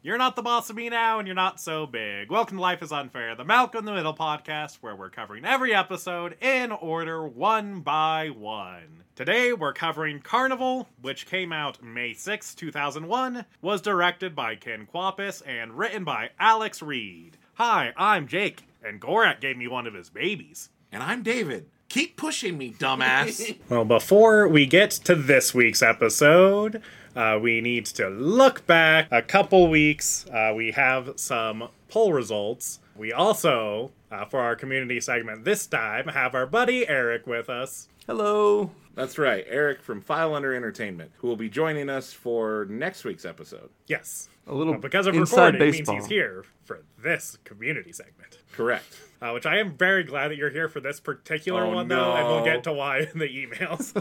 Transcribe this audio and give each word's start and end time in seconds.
You're 0.00 0.16
not 0.16 0.36
the 0.36 0.42
boss 0.42 0.70
of 0.70 0.76
me 0.76 0.88
now, 0.88 1.18
and 1.18 1.26
you're 1.26 1.34
not 1.34 1.60
so 1.60 1.84
big. 1.84 2.30
Welcome 2.30 2.58
to 2.58 2.62
Life 2.62 2.84
is 2.84 2.92
Unfair, 2.92 3.34
the 3.34 3.44
Malcolm 3.44 3.80
in 3.80 3.84
the 3.84 3.94
Middle 3.94 4.14
podcast, 4.14 4.76
where 4.76 4.94
we're 4.94 5.10
covering 5.10 5.44
every 5.44 5.74
episode 5.74 6.36
in 6.40 6.70
order, 6.70 7.26
one 7.26 7.80
by 7.80 8.28
one. 8.28 9.02
Today, 9.16 9.52
we're 9.52 9.72
covering 9.72 10.20
Carnival, 10.20 10.88
which 11.02 11.26
came 11.26 11.52
out 11.52 11.82
May 11.82 12.14
6, 12.14 12.54
2001, 12.54 13.44
was 13.60 13.82
directed 13.82 14.36
by 14.36 14.54
Ken 14.54 14.86
Kwapis, 14.86 15.42
and 15.44 15.76
written 15.76 16.04
by 16.04 16.30
Alex 16.38 16.80
Reed. 16.80 17.36
Hi, 17.54 17.92
I'm 17.96 18.28
Jake, 18.28 18.68
and 18.84 19.00
Gorak 19.00 19.40
gave 19.40 19.56
me 19.56 19.66
one 19.66 19.88
of 19.88 19.94
his 19.94 20.10
babies. 20.10 20.68
And 20.92 21.02
I'm 21.02 21.24
David. 21.24 21.70
Keep 21.88 22.16
pushing 22.16 22.56
me, 22.56 22.72
dumbass. 22.72 23.56
Well, 23.68 23.84
before 23.84 24.46
we 24.46 24.64
get 24.64 24.92
to 24.92 25.16
this 25.16 25.52
week's 25.54 25.82
episode, 25.82 26.82
uh, 27.18 27.36
we 27.36 27.60
need 27.60 27.84
to 27.84 28.08
look 28.08 28.64
back 28.64 29.08
a 29.10 29.20
couple 29.20 29.68
weeks. 29.68 30.24
Uh, 30.32 30.52
we 30.54 30.70
have 30.70 31.14
some 31.16 31.68
poll 31.88 32.12
results. 32.12 32.78
We 32.96 33.12
also, 33.12 33.90
uh, 34.12 34.24
for 34.26 34.38
our 34.38 34.54
community 34.54 35.00
segment 35.00 35.44
this 35.44 35.66
time, 35.66 36.06
have 36.08 36.36
our 36.36 36.46
buddy 36.46 36.88
Eric 36.88 37.26
with 37.26 37.50
us. 37.50 37.88
Hello. 38.06 38.70
That's 38.94 39.18
right, 39.18 39.44
Eric 39.48 39.82
from 39.82 40.00
File 40.00 40.32
Under 40.32 40.54
Entertainment, 40.54 41.10
who 41.18 41.26
will 41.26 41.36
be 41.36 41.48
joining 41.48 41.90
us 41.90 42.12
for 42.12 42.66
next 42.70 43.04
week's 43.04 43.24
episode. 43.24 43.70
Yes. 43.88 44.28
A 44.46 44.54
little 44.54 44.74
Well, 44.74 44.80
because 44.80 45.08
of 45.08 45.14
inside 45.16 45.54
recording 45.54 45.72
baseball. 45.72 45.94
means 45.96 46.06
he's 46.06 46.10
here 46.10 46.44
for 46.68 46.82
this 47.02 47.38
community 47.44 47.92
segment. 47.92 48.38
Correct. 48.52 48.84
Uh, 49.20 49.32
which 49.32 49.46
I 49.46 49.58
am 49.58 49.76
very 49.76 50.04
glad 50.04 50.28
that 50.28 50.36
you're 50.36 50.50
here 50.50 50.68
for 50.68 50.78
this 50.80 51.00
particular 51.00 51.64
Oh, 51.64 51.74
one, 51.74 51.88
though, 51.88 52.14
and 52.14 52.28
we'll 52.28 52.44
get 52.44 52.62
to 52.64 52.72
why 52.72 52.98
in 53.12 53.18
the 53.18 53.26
emails. 53.26 53.96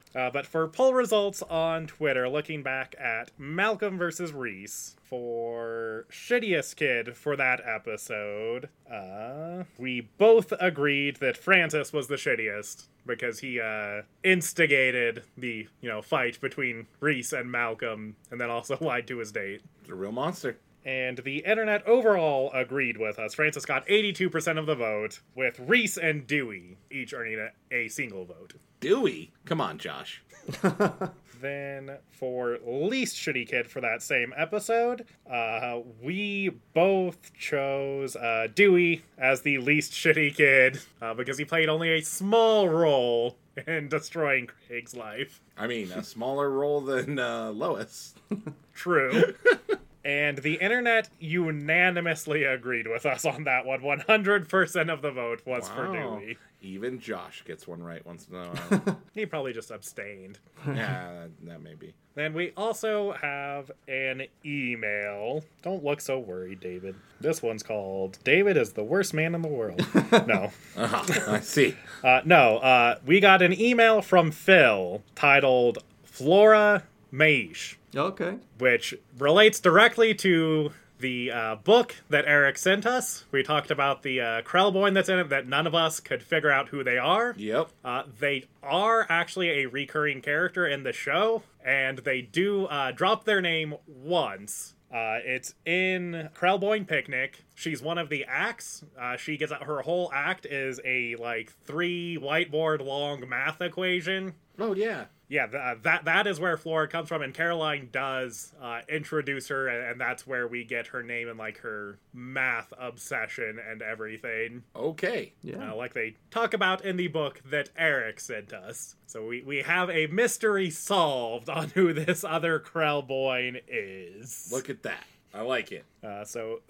uh, 0.14 0.30
but 0.30 0.46
for 0.46 0.66
poll 0.68 0.94
results 0.94 1.42
on 1.42 1.86
Twitter, 1.88 2.28
looking 2.28 2.62
back 2.62 2.94
at 2.98 3.32
Malcolm 3.36 3.98
versus 3.98 4.32
Reese 4.32 4.96
for 5.02 6.06
shittiest 6.10 6.76
kid 6.76 7.16
for 7.16 7.36
that 7.36 7.60
episode, 7.66 8.70
uh, 8.90 9.64
we 9.76 10.08
both 10.16 10.52
agreed 10.60 11.16
that 11.16 11.36
Francis 11.36 11.92
was 11.92 12.06
the 12.06 12.14
shittiest 12.14 12.86
because 13.04 13.40
he 13.40 13.60
uh, 13.60 14.02
instigated 14.22 15.24
the 15.36 15.66
you 15.80 15.88
know 15.88 16.00
fight 16.00 16.40
between 16.40 16.86
Reese 17.00 17.32
and 17.32 17.50
Malcolm, 17.50 18.14
and 18.30 18.40
then 18.40 18.48
also 18.48 18.78
lied 18.80 19.06
to 19.08 19.18
his 19.18 19.32
date. 19.32 19.60
It's 19.80 19.90
a 19.90 19.94
real 19.94 20.12
monster. 20.12 20.56
And 20.84 21.18
the 21.18 21.38
internet 21.38 21.86
overall 21.86 22.50
agreed 22.52 22.96
with 22.96 23.18
us. 23.18 23.34
Francis 23.34 23.64
got 23.64 23.86
82% 23.86 24.58
of 24.58 24.66
the 24.66 24.74
vote, 24.74 25.20
with 25.34 25.60
Reese 25.60 25.96
and 25.96 26.26
Dewey 26.26 26.76
each 26.90 27.14
earning 27.14 27.38
a, 27.38 27.74
a 27.74 27.88
single 27.88 28.24
vote. 28.24 28.54
Dewey. 28.80 29.32
Come 29.44 29.60
on, 29.60 29.78
Josh. 29.78 30.22
Then, 31.42 31.98
for 32.12 32.58
least 32.64 33.16
shitty 33.16 33.48
kid 33.48 33.66
for 33.66 33.80
that 33.80 34.00
same 34.00 34.32
episode, 34.36 35.04
uh, 35.28 35.80
we 36.00 36.50
both 36.72 37.34
chose 37.36 38.14
uh, 38.14 38.46
Dewey 38.54 39.02
as 39.18 39.42
the 39.42 39.58
least 39.58 39.92
shitty 39.92 40.36
kid 40.36 40.78
uh, 41.02 41.14
because 41.14 41.38
he 41.38 41.44
played 41.44 41.68
only 41.68 41.90
a 41.90 42.00
small 42.00 42.68
role 42.68 43.38
in 43.66 43.88
destroying 43.88 44.46
Craig's 44.46 44.94
life. 44.94 45.40
I 45.58 45.66
mean, 45.66 45.90
a 45.90 46.04
smaller 46.04 46.48
role 46.48 46.80
than 46.80 47.18
uh, 47.18 47.50
Lois. 47.50 48.14
True. 48.72 49.34
and 50.04 50.38
the 50.38 50.54
internet 50.54 51.08
unanimously 51.20 52.44
agreed 52.44 52.86
with 52.88 53.06
us 53.06 53.24
on 53.24 53.44
that 53.44 53.64
one. 53.66 53.80
100% 53.80 54.92
of 54.92 55.02
the 55.02 55.10
vote 55.10 55.42
was 55.46 55.68
for 55.68 55.90
Wow. 55.90 56.18
Dewey. 56.18 56.38
Even 56.64 57.00
Josh 57.00 57.42
gets 57.44 57.66
one 57.66 57.82
right 57.82 58.04
once 58.06 58.28
in 58.28 58.36
a 58.36 58.46
while. 58.48 58.98
He 59.14 59.26
probably 59.26 59.52
just 59.52 59.70
abstained. 59.70 60.38
yeah, 60.66 61.12
that, 61.12 61.30
that 61.46 61.62
may 61.62 61.74
be. 61.74 61.92
Then 62.14 62.34
we 62.34 62.52
also 62.56 63.12
have 63.12 63.70
an 63.88 64.22
email. 64.44 65.42
Don't 65.62 65.82
look 65.84 66.00
so 66.00 66.18
worried, 66.18 66.60
David. 66.60 66.94
This 67.20 67.42
one's 67.42 67.62
called 67.62 68.18
David 68.24 68.56
is 68.56 68.72
the 68.72 68.84
worst 68.84 69.12
man 69.12 69.34
in 69.34 69.42
the 69.42 69.48
world. 69.48 69.84
no. 70.26 70.50
Uh-huh, 70.76 71.32
I 71.32 71.40
see. 71.40 71.76
Uh, 72.04 72.20
no, 72.24 72.58
uh, 72.58 72.98
we 73.04 73.18
got 73.20 73.42
an 73.42 73.58
email 73.60 74.00
from 74.00 74.30
Phil 74.30 75.02
titled 75.14 75.78
Flora 76.04 76.84
Maish. 77.12 77.76
Okay. 77.94 78.36
which 78.58 78.94
relates 79.18 79.60
directly 79.60 80.14
to 80.14 80.72
the 80.98 81.30
uh, 81.30 81.56
book 81.56 81.96
that 82.08 82.24
Eric 82.26 82.56
sent 82.56 82.86
us. 82.86 83.24
We 83.32 83.42
talked 83.42 83.70
about 83.70 84.02
the 84.02 84.20
uh, 84.20 84.42
Krelboyne 84.42 84.94
that's 84.94 85.08
in 85.08 85.18
it 85.18 85.28
that 85.30 85.46
none 85.46 85.66
of 85.66 85.74
us 85.74 86.00
could 86.00 86.22
figure 86.22 86.50
out 86.50 86.68
who 86.68 86.82
they 86.82 86.96
are. 86.96 87.34
Yep. 87.36 87.68
Uh, 87.84 88.04
they 88.18 88.44
are 88.62 89.06
actually 89.10 89.62
a 89.62 89.66
recurring 89.66 90.22
character 90.22 90.66
in 90.66 90.84
the 90.84 90.92
show, 90.92 91.42
and 91.62 91.98
they 91.98 92.22
do 92.22 92.66
uh, 92.66 92.92
drop 92.92 93.24
their 93.24 93.40
name 93.42 93.74
once. 93.86 94.74
Uh, 94.90 95.18
it's 95.24 95.54
in 95.64 96.28
Krelboyne 96.34 96.86
Picnic. 96.86 97.44
She's 97.54 97.82
one 97.82 97.98
of 97.98 98.08
the 98.08 98.24
acts. 98.28 98.84
Uh, 98.98 99.16
she 99.16 99.36
gets 99.36 99.50
her 99.52 99.80
whole 99.82 100.10
act 100.14 100.46
is 100.46 100.80
a 100.84 101.16
like 101.16 101.52
three 101.64 102.16
whiteboard 102.20 102.84
long 102.84 103.26
math 103.28 103.60
equation. 103.60 104.34
Oh, 104.58 104.74
yeah. 104.74 105.06
Yeah, 105.32 105.46
th- 105.46 105.62
uh, 105.62 105.74
that 105.84 106.04
that 106.04 106.26
is 106.26 106.38
where 106.38 106.58
Flora 106.58 106.86
comes 106.88 107.08
from, 107.08 107.22
and 107.22 107.32
Caroline 107.32 107.88
does 107.90 108.52
uh, 108.60 108.80
introduce 108.86 109.48
her, 109.48 109.66
and, 109.66 109.92
and 109.92 109.98
that's 109.98 110.26
where 110.26 110.46
we 110.46 110.62
get 110.62 110.88
her 110.88 111.02
name 111.02 111.26
and 111.26 111.38
like 111.38 111.56
her 111.60 111.98
math 112.12 112.70
obsession 112.78 113.58
and 113.58 113.80
everything, 113.80 114.62
Okay. 114.76 115.32
Yeah. 115.42 115.72
uh, 115.72 115.74
like 115.74 115.94
they 115.94 116.16
talk 116.30 116.52
about 116.52 116.84
in 116.84 116.98
the 116.98 117.08
book 117.08 117.40
that 117.50 117.70
Eric 117.78 118.20
sent 118.20 118.52
us. 118.52 118.96
So 119.06 119.26
we 119.26 119.42
we 119.42 119.62
have 119.62 119.88
a 119.88 120.06
mystery 120.08 120.68
solved 120.68 121.48
on 121.48 121.70
who 121.70 121.94
this 121.94 122.24
other 122.24 122.60
Krelboyne 122.60 123.62
is. 123.66 124.50
Look 124.52 124.68
at 124.68 124.82
that. 124.82 125.04
I 125.32 125.40
like 125.40 125.72
it. 125.72 125.86
Uh, 126.04 126.26
so 126.26 126.60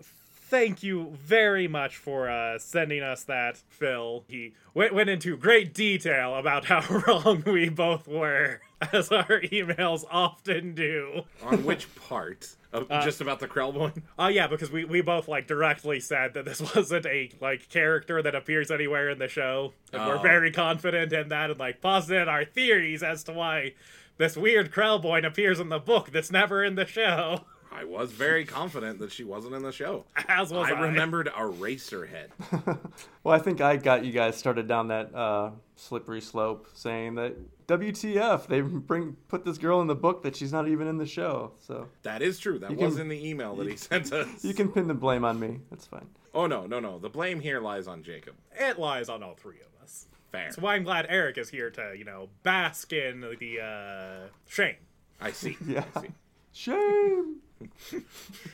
thank 0.52 0.82
you 0.82 1.16
very 1.18 1.66
much 1.66 1.96
for 1.96 2.28
uh, 2.28 2.58
sending 2.58 3.02
us 3.02 3.24
that, 3.24 3.56
Phil. 3.70 4.22
He 4.28 4.52
went, 4.74 4.92
went 4.92 5.08
into 5.08 5.34
great 5.34 5.72
detail 5.72 6.34
about 6.34 6.66
how 6.66 6.82
wrong 7.06 7.42
we 7.46 7.70
both 7.70 8.06
were, 8.06 8.60
as 8.92 9.10
our 9.10 9.40
emails 9.40 10.04
often 10.10 10.74
do. 10.74 11.22
On 11.42 11.64
which 11.64 11.92
part? 11.96 12.54
Of, 12.70 12.86
just 13.02 13.22
about 13.22 13.40
the 13.40 13.48
Krelboyne? 13.48 14.02
Oh 14.18 14.28
yeah, 14.28 14.46
because 14.46 14.70
we, 14.70 14.84
we 14.84 15.00
both 15.00 15.26
like 15.26 15.46
directly 15.46 16.00
said 16.00 16.34
that 16.34 16.44
this 16.44 16.60
wasn't 16.76 17.06
a 17.06 17.30
like 17.40 17.70
character 17.70 18.20
that 18.20 18.34
appears 18.34 18.70
anywhere 18.70 19.08
in 19.08 19.18
the 19.18 19.28
show, 19.28 19.72
and 19.90 20.06
we're 20.06 20.18
Oh. 20.18 20.22
very 20.22 20.50
confident 20.52 21.14
in 21.14 21.30
that, 21.30 21.50
and 21.50 21.58
like 21.58 21.80
posited 21.80 22.28
our 22.28 22.44
theories 22.44 23.02
as 23.02 23.24
to 23.24 23.32
why 23.32 23.72
this 24.18 24.36
weird 24.36 24.70
Krelboyne 24.70 25.26
appears 25.26 25.60
in 25.60 25.70
the 25.70 25.78
book 25.78 26.10
that's 26.12 26.30
never 26.30 26.62
in 26.62 26.74
the 26.74 26.84
show. 26.86 27.46
I 27.74 27.84
was 27.84 28.12
very 28.12 28.44
confident 28.44 28.98
that 28.98 29.10
she 29.10 29.24
wasn't 29.24 29.54
in 29.54 29.62
the 29.62 29.72
show. 29.72 30.04
As 30.28 30.52
was 30.52 30.68
I 30.70 30.74
I. 30.74 30.80
remembered 30.88 31.28
Eraserhead. 31.28 32.28
Well, 33.24 33.34
I 33.34 33.38
think 33.38 33.60
I 33.60 33.76
got 33.76 34.04
you 34.04 34.10
guys 34.12 34.36
started 34.36 34.66
down 34.66 34.88
that 34.88 35.14
uh, 35.14 35.50
slippery 35.76 36.20
slope, 36.20 36.68
saying 36.74 37.14
that 37.14 37.36
WTF 37.68 38.48
they 38.48 38.60
bring 38.60 39.16
put 39.28 39.44
this 39.44 39.58
girl 39.58 39.80
in 39.80 39.86
the 39.86 39.94
book 39.94 40.24
that 40.24 40.34
she's 40.34 40.52
not 40.52 40.66
even 40.68 40.88
in 40.88 40.98
the 40.98 41.06
show. 41.06 41.52
So 41.60 41.88
That 42.02 42.20
is 42.20 42.38
true. 42.40 42.58
That 42.58 42.72
You 42.72 42.76
was 42.78 42.94
can- 42.94 43.02
in 43.02 43.08
the 43.08 43.28
email 43.28 43.54
that 43.56 43.68
he 43.68 43.76
sent 43.76 44.12
us. 44.12 44.44
you 44.44 44.54
can 44.54 44.70
pin 44.72 44.88
the 44.88 44.94
blame 44.94 45.24
on 45.24 45.38
me. 45.38 45.60
That's 45.70 45.86
fine. 45.86 46.08
Oh 46.34 46.46
no, 46.46 46.66
no, 46.66 46.80
no. 46.80 46.98
The 46.98 47.08
blame 47.10 47.38
here 47.40 47.60
lies 47.60 47.86
on 47.86 48.02
Jacob. 48.02 48.34
It 48.58 48.78
lies 48.78 49.08
on 49.08 49.22
all 49.22 49.34
three 49.34 49.60
of 49.60 49.82
us. 49.82 50.06
Fair. 50.32 50.44
That's 50.44 50.58
why 50.58 50.74
I'm 50.74 50.82
glad 50.82 51.06
Eric 51.08 51.38
is 51.38 51.48
here 51.50 51.70
to, 51.70 51.94
you 51.96 52.04
know, 52.04 52.28
bask 52.42 52.92
in 52.92 53.20
the 53.20 53.60
uh, 53.62 54.28
shame. 54.48 54.76
I 55.20 55.30
see. 55.30 55.56
Yeah. 55.66 55.84
I 55.94 56.00
see. 56.02 56.08
Shame. 56.52 57.36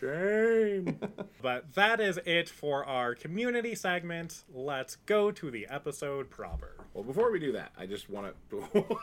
Shame. 0.01 0.99
But 1.41 1.75
that 1.75 2.01
is 2.01 2.19
it 2.27 2.49
for 2.49 2.85
our 2.85 3.15
community 3.15 3.75
segment. 3.77 4.43
Let's 4.53 4.97
go 4.97 5.31
to 5.31 5.51
the 5.53 5.69
episode 5.71 6.31
proper. 6.31 6.75
well, 6.93 7.05
before 7.05 7.31
we 7.31 7.39
do 7.39 7.53
that, 7.53 7.71
I 7.79 7.87
just 7.87 8.11
want 8.11 8.35
to. 8.51 8.99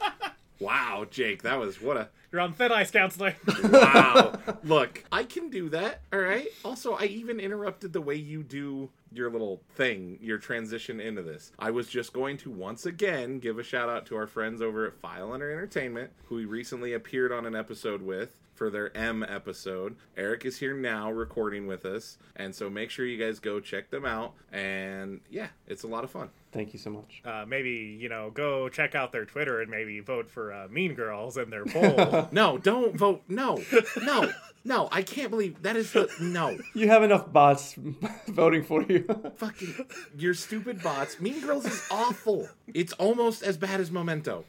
wow, 0.58 1.06
Jake, 1.10 1.42
that 1.42 1.58
was 1.58 1.80
what 1.80 1.96
a 1.98 2.08
You're 2.32 2.40
on 2.40 2.54
thin 2.54 2.72
ice, 2.72 2.90
counselor. 2.90 3.36
wow. 3.64 4.38
Look, 4.64 5.04
I 5.12 5.24
can 5.24 5.50
do 5.50 5.68
that. 5.68 6.00
All 6.12 6.18
right. 6.18 6.48
Also, 6.64 6.94
I 6.94 7.04
even 7.04 7.40
interrupted 7.40 7.92
the 7.92 8.00
way 8.00 8.14
you 8.14 8.42
do 8.42 8.88
your 9.12 9.30
little 9.30 9.60
thing, 9.74 10.18
your 10.20 10.38
transition 10.38 10.98
into 11.00 11.22
this. 11.22 11.52
I 11.58 11.70
was 11.70 11.88
just 11.88 12.12
going 12.12 12.36
to 12.38 12.50
once 12.50 12.86
again 12.86 13.38
give 13.38 13.58
a 13.58 13.62
shout 13.62 13.88
out 13.88 14.06
to 14.06 14.16
our 14.16 14.26
friends 14.26 14.60
over 14.62 14.86
at 14.86 14.94
File 14.94 15.32
Under 15.32 15.50
Entertainment, 15.50 16.10
who 16.24 16.36
we 16.36 16.44
recently 16.46 16.92
appeared 16.94 17.32
on 17.32 17.46
an 17.46 17.54
episode 17.54 18.02
with 18.02 18.36
for 18.56 18.70
their 18.70 18.96
M 18.96 19.22
episode. 19.22 19.96
Eric 20.16 20.44
is 20.44 20.58
here 20.58 20.74
now 20.74 21.10
recording 21.12 21.66
with 21.66 21.84
us, 21.84 22.18
and 22.34 22.54
so 22.54 22.68
make 22.70 22.90
sure 22.90 23.06
you 23.06 23.18
guys 23.22 23.38
go 23.38 23.60
check 23.60 23.90
them 23.90 24.04
out. 24.04 24.32
And 24.52 25.20
yeah, 25.30 25.48
it's 25.66 25.82
a 25.84 25.86
lot 25.86 26.02
of 26.04 26.10
fun. 26.10 26.30
Thank 26.52 26.72
you 26.72 26.78
so 26.78 26.88
much. 26.90 27.20
Uh, 27.22 27.44
maybe, 27.46 27.98
you 28.00 28.08
know, 28.08 28.30
go 28.30 28.70
check 28.70 28.94
out 28.94 29.12
their 29.12 29.26
Twitter 29.26 29.60
and 29.60 29.70
maybe 29.70 30.00
vote 30.00 30.30
for 30.30 30.54
uh, 30.54 30.68
Mean 30.70 30.94
Girls 30.94 31.36
in 31.36 31.50
their 31.50 31.66
poll. 31.66 32.28
No, 32.32 32.56
don't 32.56 32.96
vote. 32.96 33.22
No, 33.28 33.62
no, 34.02 34.32
no. 34.64 34.88
I 34.90 35.02
can't 35.02 35.28
believe 35.30 35.60
that 35.62 35.76
is 35.76 35.92
the 35.92 36.10
no. 36.18 36.56
You 36.74 36.88
have 36.88 37.02
enough 37.02 37.30
bots 37.30 37.74
voting 38.28 38.62
for 38.62 38.82
you. 38.84 39.06
fucking 39.36 39.86
your 40.16 40.32
stupid 40.32 40.82
bots. 40.82 41.20
Mean 41.20 41.40
Girls 41.42 41.66
is 41.66 41.86
awful. 41.90 42.48
It's 42.72 42.94
almost 42.94 43.42
as 43.42 43.58
bad 43.58 43.80
as 43.80 43.90
Memento. 43.90 44.44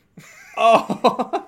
oh. 0.56 1.46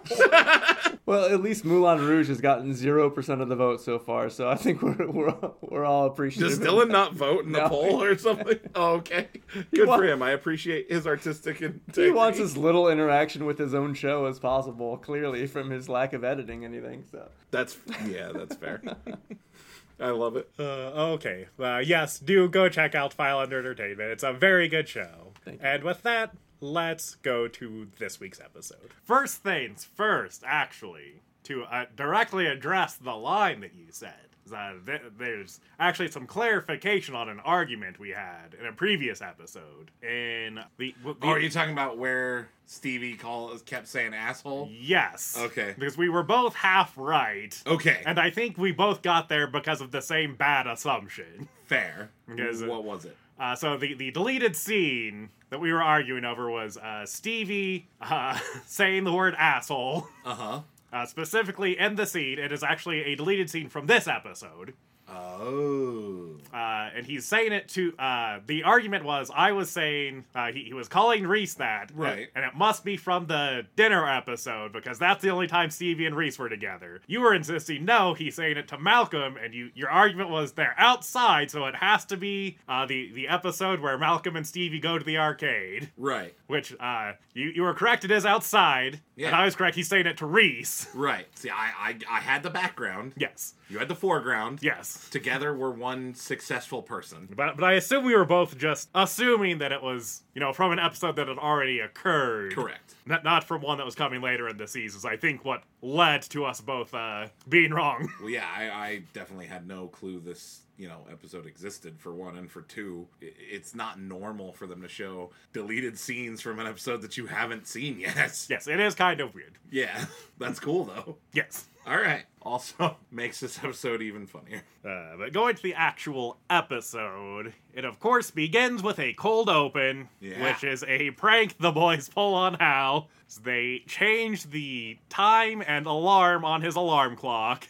Well, 1.09 1.25
at 1.33 1.41
least 1.41 1.65
Moulin 1.65 2.05
Rouge 2.05 2.27
has 2.27 2.39
gotten 2.39 2.75
zero 2.75 3.09
percent 3.09 3.41
of 3.41 3.49
the 3.49 3.55
vote 3.55 3.81
so 3.81 3.97
far, 3.97 4.29
so 4.29 4.47
I 4.47 4.53
think 4.55 4.81
we're 4.83 5.07
we're, 5.11 5.35
we're 5.61 5.83
all 5.85 6.05
appreciative. 6.05 6.49
Does 6.49 6.59
Dylan 6.59 6.89
not 6.91 7.13
vote 7.15 7.45
in 7.45 7.51
the 7.51 7.59
No. 7.59 7.69
poll 7.69 8.03
or 8.03 8.15
something? 8.19 8.59
Oh, 8.75 8.93
okay. 8.97 9.27
Good 9.73 9.87
wa- 9.87 9.97
for 9.97 10.03
him. 10.03 10.21
I 10.21 10.31
appreciate 10.31 10.91
his 10.91 11.07
artistic 11.07 11.61
integrity. 11.63 12.03
He 12.03 12.11
wants 12.11 12.39
as 12.39 12.55
little 12.55 12.87
interaction 12.89 13.45
with 13.45 13.57
his 13.57 13.73
own 13.73 13.95
show 13.95 14.25
as 14.25 14.37
possible. 14.37 14.97
Clearly, 14.97 15.47
from 15.47 15.71
his 15.71 15.89
lack 15.89 16.13
of 16.13 16.23
editing 16.23 16.63
anything. 16.63 17.05
So 17.11 17.27
That's 17.49 17.77
yeah, 18.07 18.31
that's 18.31 18.55
fair. 18.55 18.81
I 19.99 20.11
love 20.11 20.37
it. 20.37 20.47
Uh, 20.59 21.13
okay. 21.15 21.47
Uh, 21.59 21.81
yes, 21.83 22.19
do 22.19 22.47
go 22.47 22.69
check 22.69 22.93
out 22.95 23.13
File 23.13 23.39
Under 23.39 23.57
Entertainment. 23.59 24.11
It's 24.11 24.23
a 24.23 24.31
very 24.31 24.67
good 24.69 24.87
show. 24.87 25.33
Thank 25.43 25.61
you. 25.61 25.67
And 25.67 25.83
with 25.83 26.03
that, 26.03 26.33
let's 26.61 27.15
go 27.15 27.47
to 27.47 27.87
this 27.99 28.19
week's 28.19 28.39
episode. 28.39 28.93
First 29.03 29.43
things 29.43 29.85
first, 29.85 30.43
actually, 30.45 31.21
to 31.43 31.63
uh, 31.63 31.85
directly 31.95 32.45
address 32.47 32.95
the 32.95 33.13
line 33.15 33.61
that 33.61 33.73
you 33.75 33.85
said. 33.91 34.13
Uh, 34.51 34.71
th- 34.83 35.01
there's 35.19 35.59
actually 35.79 36.09
some 36.09 36.25
clarification 36.25 37.13
on 37.13 37.29
an 37.29 37.39
argument 37.41 37.99
we 37.99 38.09
had 38.09 38.55
in 38.59 38.65
a 38.65 38.71
previous 38.73 39.21
episode. 39.21 39.91
In 40.01 40.59
the, 40.77 40.95
the 41.03 41.15
Oh, 41.21 41.29
are 41.29 41.39
you 41.39 41.51
talking 41.51 41.71
about 41.71 41.99
where 41.99 42.49
Stevie 42.65 43.15
call 43.15 43.55
kept 43.59 43.87
saying 43.87 44.15
asshole? 44.15 44.67
yes, 44.71 45.37
Okay. 45.39 45.75
because 45.77 45.99
we 45.99 46.09
were 46.09 46.23
both 46.23 46.55
half 46.55 46.97
right, 46.97 47.61
Okay, 47.67 48.01
and 48.07 48.19
I 48.19 48.31
think 48.31 48.57
we 48.57 48.71
both 48.71 49.03
got 49.03 49.29
there 49.29 49.45
because 49.45 49.81
of 49.81 49.91
the 49.91 50.01
same 50.01 50.33
bad 50.35 50.65
assumption. 50.65 51.47
fair. 51.67 52.09
Because, 52.27 52.63
what 52.63 52.83
was 52.83 53.05
it? 53.05 53.15
Uh, 53.39 53.55
so 53.55 53.77
the, 53.77 53.93
the 53.93 54.09
deleted 54.09 54.55
scene 54.55 55.29
that 55.49 55.59
we 55.59 55.71
were 55.73 55.81
arguing 55.81 56.25
over 56.25 56.49
was 56.49 56.77
uh, 56.77 57.05
Stevie 57.05 57.87
uh, 58.01 58.37
saying 58.65 59.03
the 59.03 59.13
word 59.13 59.35
asshole. 59.37 60.07
Uh 60.25 60.35
huh. 60.35 60.61
Uh, 60.91 61.05
specifically 61.05 61.77
in 61.77 61.95
the 61.95 62.05
scene, 62.05 62.39
it 62.39 62.51
is 62.51 62.63
actually 62.63 63.03
a 63.03 63.15
deleted 63.15 63.49
scene 63.49 63.69
from 63.69 63.85
this 63.85 64.07
episode. 64.07 64.73
Oh. 65.11 66.37
Uh, 66.53 66.89
and 66.95 67.05
he's 67.05 67.25
saying 67.25 67.51
it 67.51 67.67
to. 67.69 67.95
Uh, 67.97 68.39
the 68.45 68.63
argument 68.63 69.05
was 69.05 69.31
I 69.33 69.51
was 69.51 69.69
saying 69.69 70.25
uh, 70.33 70.51
he, 70.51 70.63
he 70.63 70.73
was 70.73 70.87
calling 70.87 71.27
Reese 71.27 71.53
that, 71.55 71.91
Right. 71.93 72.29
And 72.35 72.43
it 72.43 72.55
must 72.55 72.83
be 72.83 72.97
from 72.97 73.27
the 73.27 73.65
dinner 73.75 74.07
episode 74.09 74.73
because 74.73 74.97
that's 74.97 75.21
the 75.21 75.29
only 75.29 75.47
time 75.47 75.69
Stevie 75.69 76.05
and 76.05 76.15
Reese 76.15 76.39
were 76.39 76.49
together. 76.49 77.01
You 77.07 77.21
were 77.21 77.33
insisting 77.33 77.85
no, 77.85 78.13
he's 78.13 78.35
saying 78.35 78.57
it 78.57 78.67
to 78.69 78.77
Malcolm, 78.77 79.37
and 79.37 79.53
you 79.53 79.69
your 79.75 79.89
argument 79.89 80.29
was 80.29 80.53
they're 80.53 80.75
outside, 80.77 81.51
so 81.51 81.65
it 81.65 81.75
has 81.75 82.05
to 82.05 82.17
be 82.17 82.57
uh, 82.67 82.85
the 82.85 83.11
the 83.13 83.27
episode 83.27 83.79
where 83.79 83.97
Malcolm 83.97 84.35
and 84.35 84.45
Stevie 84.45 84.79
go 84.79 84.97
to 84.97 85.05
the 85.05 85.17
arcade. 85.17 85.91
Right. 85.97 86.33
Which 86.47 86.75
uh, 86.79 87.13
you 87.33 87.49
you 87.49 87.61
were 87.61 87.73
correct. 87.73 88.05
It 88.05 88.11
is 88.11 88.25
outside, 88.25 89.01
Yeah. 89.19 89.27
and 89.27 89.35
I 89.35 89.43
was 89.45 89.55
correct. 89.55 89.75
He's 89.75 89.87
saying 89.89 90.07
it 90.07 90.17
to 90.17 90.25
Reese. 90.25 90.87
Right. 90.95 91.27
See, 91.37 91.49
I, 91.49 91.71
I 91.77 91.97
I 92.09 92.19
had 92.21 92.41
the 92.41 92.49
background. 92.49 93.13
Yes, 93.17 93.53
You 93.69 93.77
had 93.77 93.87
the 93.89 93.95
foreground. 93.95 94.59
yes. 94.63 95.09
Together, 95.09 95.53
we're 95.53 95.71
one 95.71 96.13
successful 96.15 96.81
person. 96.81 97.27
But 97.35 97.57
but 97.57 97.65
I 97.65 97.73
assume 97.73 98.05
we 98.05 98.15
were 98.15 98.23
both 98.25 98.57
just 98.57 98.89
assuming 98.95 99.57
that 99.59 99.71
it 99.73 99.83
was 99.83 100.23
you 100.33 100.39
know 100.39 100.53
from 100.53 100.71
an 100.71 100.79
episode 100.79 101.17
that 101.17 101.27
had 101.27 101.37
already 101.37 101.79
occurred. 101.81 102.55
Correct. 102.55 102.95
Not 103.05 103.23
not 103.25 103.43
from 103.43 103.61
one 103.61 103.77
that 103.77 103.85
was 103.85 103.95
coming 103.95 104.21
later 104.21 104.47
in 104.47 104.55
the 104.57 104.67
seasons. 104.67 105.03
I 105.03 105.17
think 105.17 105.43
what 105.43 105.63
led 105.81 106.21
to 106.23 106.45
us 106.45 106.61
both 106.61 106.93
uh, 106.93 107.27
being 107.49 107.71
wrong. 107.73 108.09
Well, 108.21 108.29
yeah, 108.29 108.47
I, 108.55 108.69
I 108.69 109.01
definitely 109.13 109.47
had 109.47 109.67
no 109.67 109.87
clue 109.87 110.19
this, 110.19 110.61
you 110.79 110.87
know, 110.87 111.05
episode 111.11 111.45
existed 111.45 111.99
for 111.99 112.13
one, 112.13 112.37
and 112.37 112.49
for 112.49 112.61
two, 112.63 113.05
it's 113.21 113.75
not 113.75 113.99
normal 113.99 114.53
for 114.53 114.65
them 114.65 114.81
to 114.81 114.87
show 114.87 115.29
deleted 115.53 115.99
scenes 115.99 116.41
from 116.41 116.57
an 116.59 116.65
episode 116.65 117.01
that 117.01 117.17
you 117.17 117.27
haven't 117.27 117.67
seen 117.67 117.99
yet. 117.99 118.15
yes, 118.49 118.67
it 118.67 118.79
is 118.79 118.95
kind 118.95 119.19
of 119.19 119.35
weird. 119.35 119.57
Yeah, 119.69 120.05
that's 120.39 120.59
cool 120.59 120.85
though. 120.85 121.17
Yes. 121.33 121.65
All 121.87 121.97
right. 121.97 122.23
Also 122.41 122.95
makes 123.11 123.39
this 123.39 123.57
episode 123.63 124.01
even 124.01 124.27
funnier. 124.27 124.61
Uh, 124.85 125.17
but 125.17 125.33
going 125.33 125.55
to 125.55 125.63
the 125.63 125.73
actual 125.73 126.37
episode, 126.49 127.53
it 127.73 127.83
of 127.83 127.99
course 127.99 128.31
begins 128.31 128.83
with 128.83 128.99
a 128.99 129.13
cold 129.13 129.49
open, 129.49 130.07
Yeah. 130.21 130.43
which 130.43 130.63
is 130.63 130.83
a 130.87 131.11
prank 131.11 131.57
the 131.57 131.71
boys 131.71 132.07
pull 132.07 132.35
on 132.35 132.53
Hal. 132.55 133.09
So 133.27 133.41
They 133.43 133.83
change 133.87 134.49
the 134.51 134.97
time 135.09 135.63
and 135.65 135.85
alarm 135.87 136.45
on 136.45 136.61
his 136.61 136.75
alarm 136.75 137.15
clock 137.15 137.67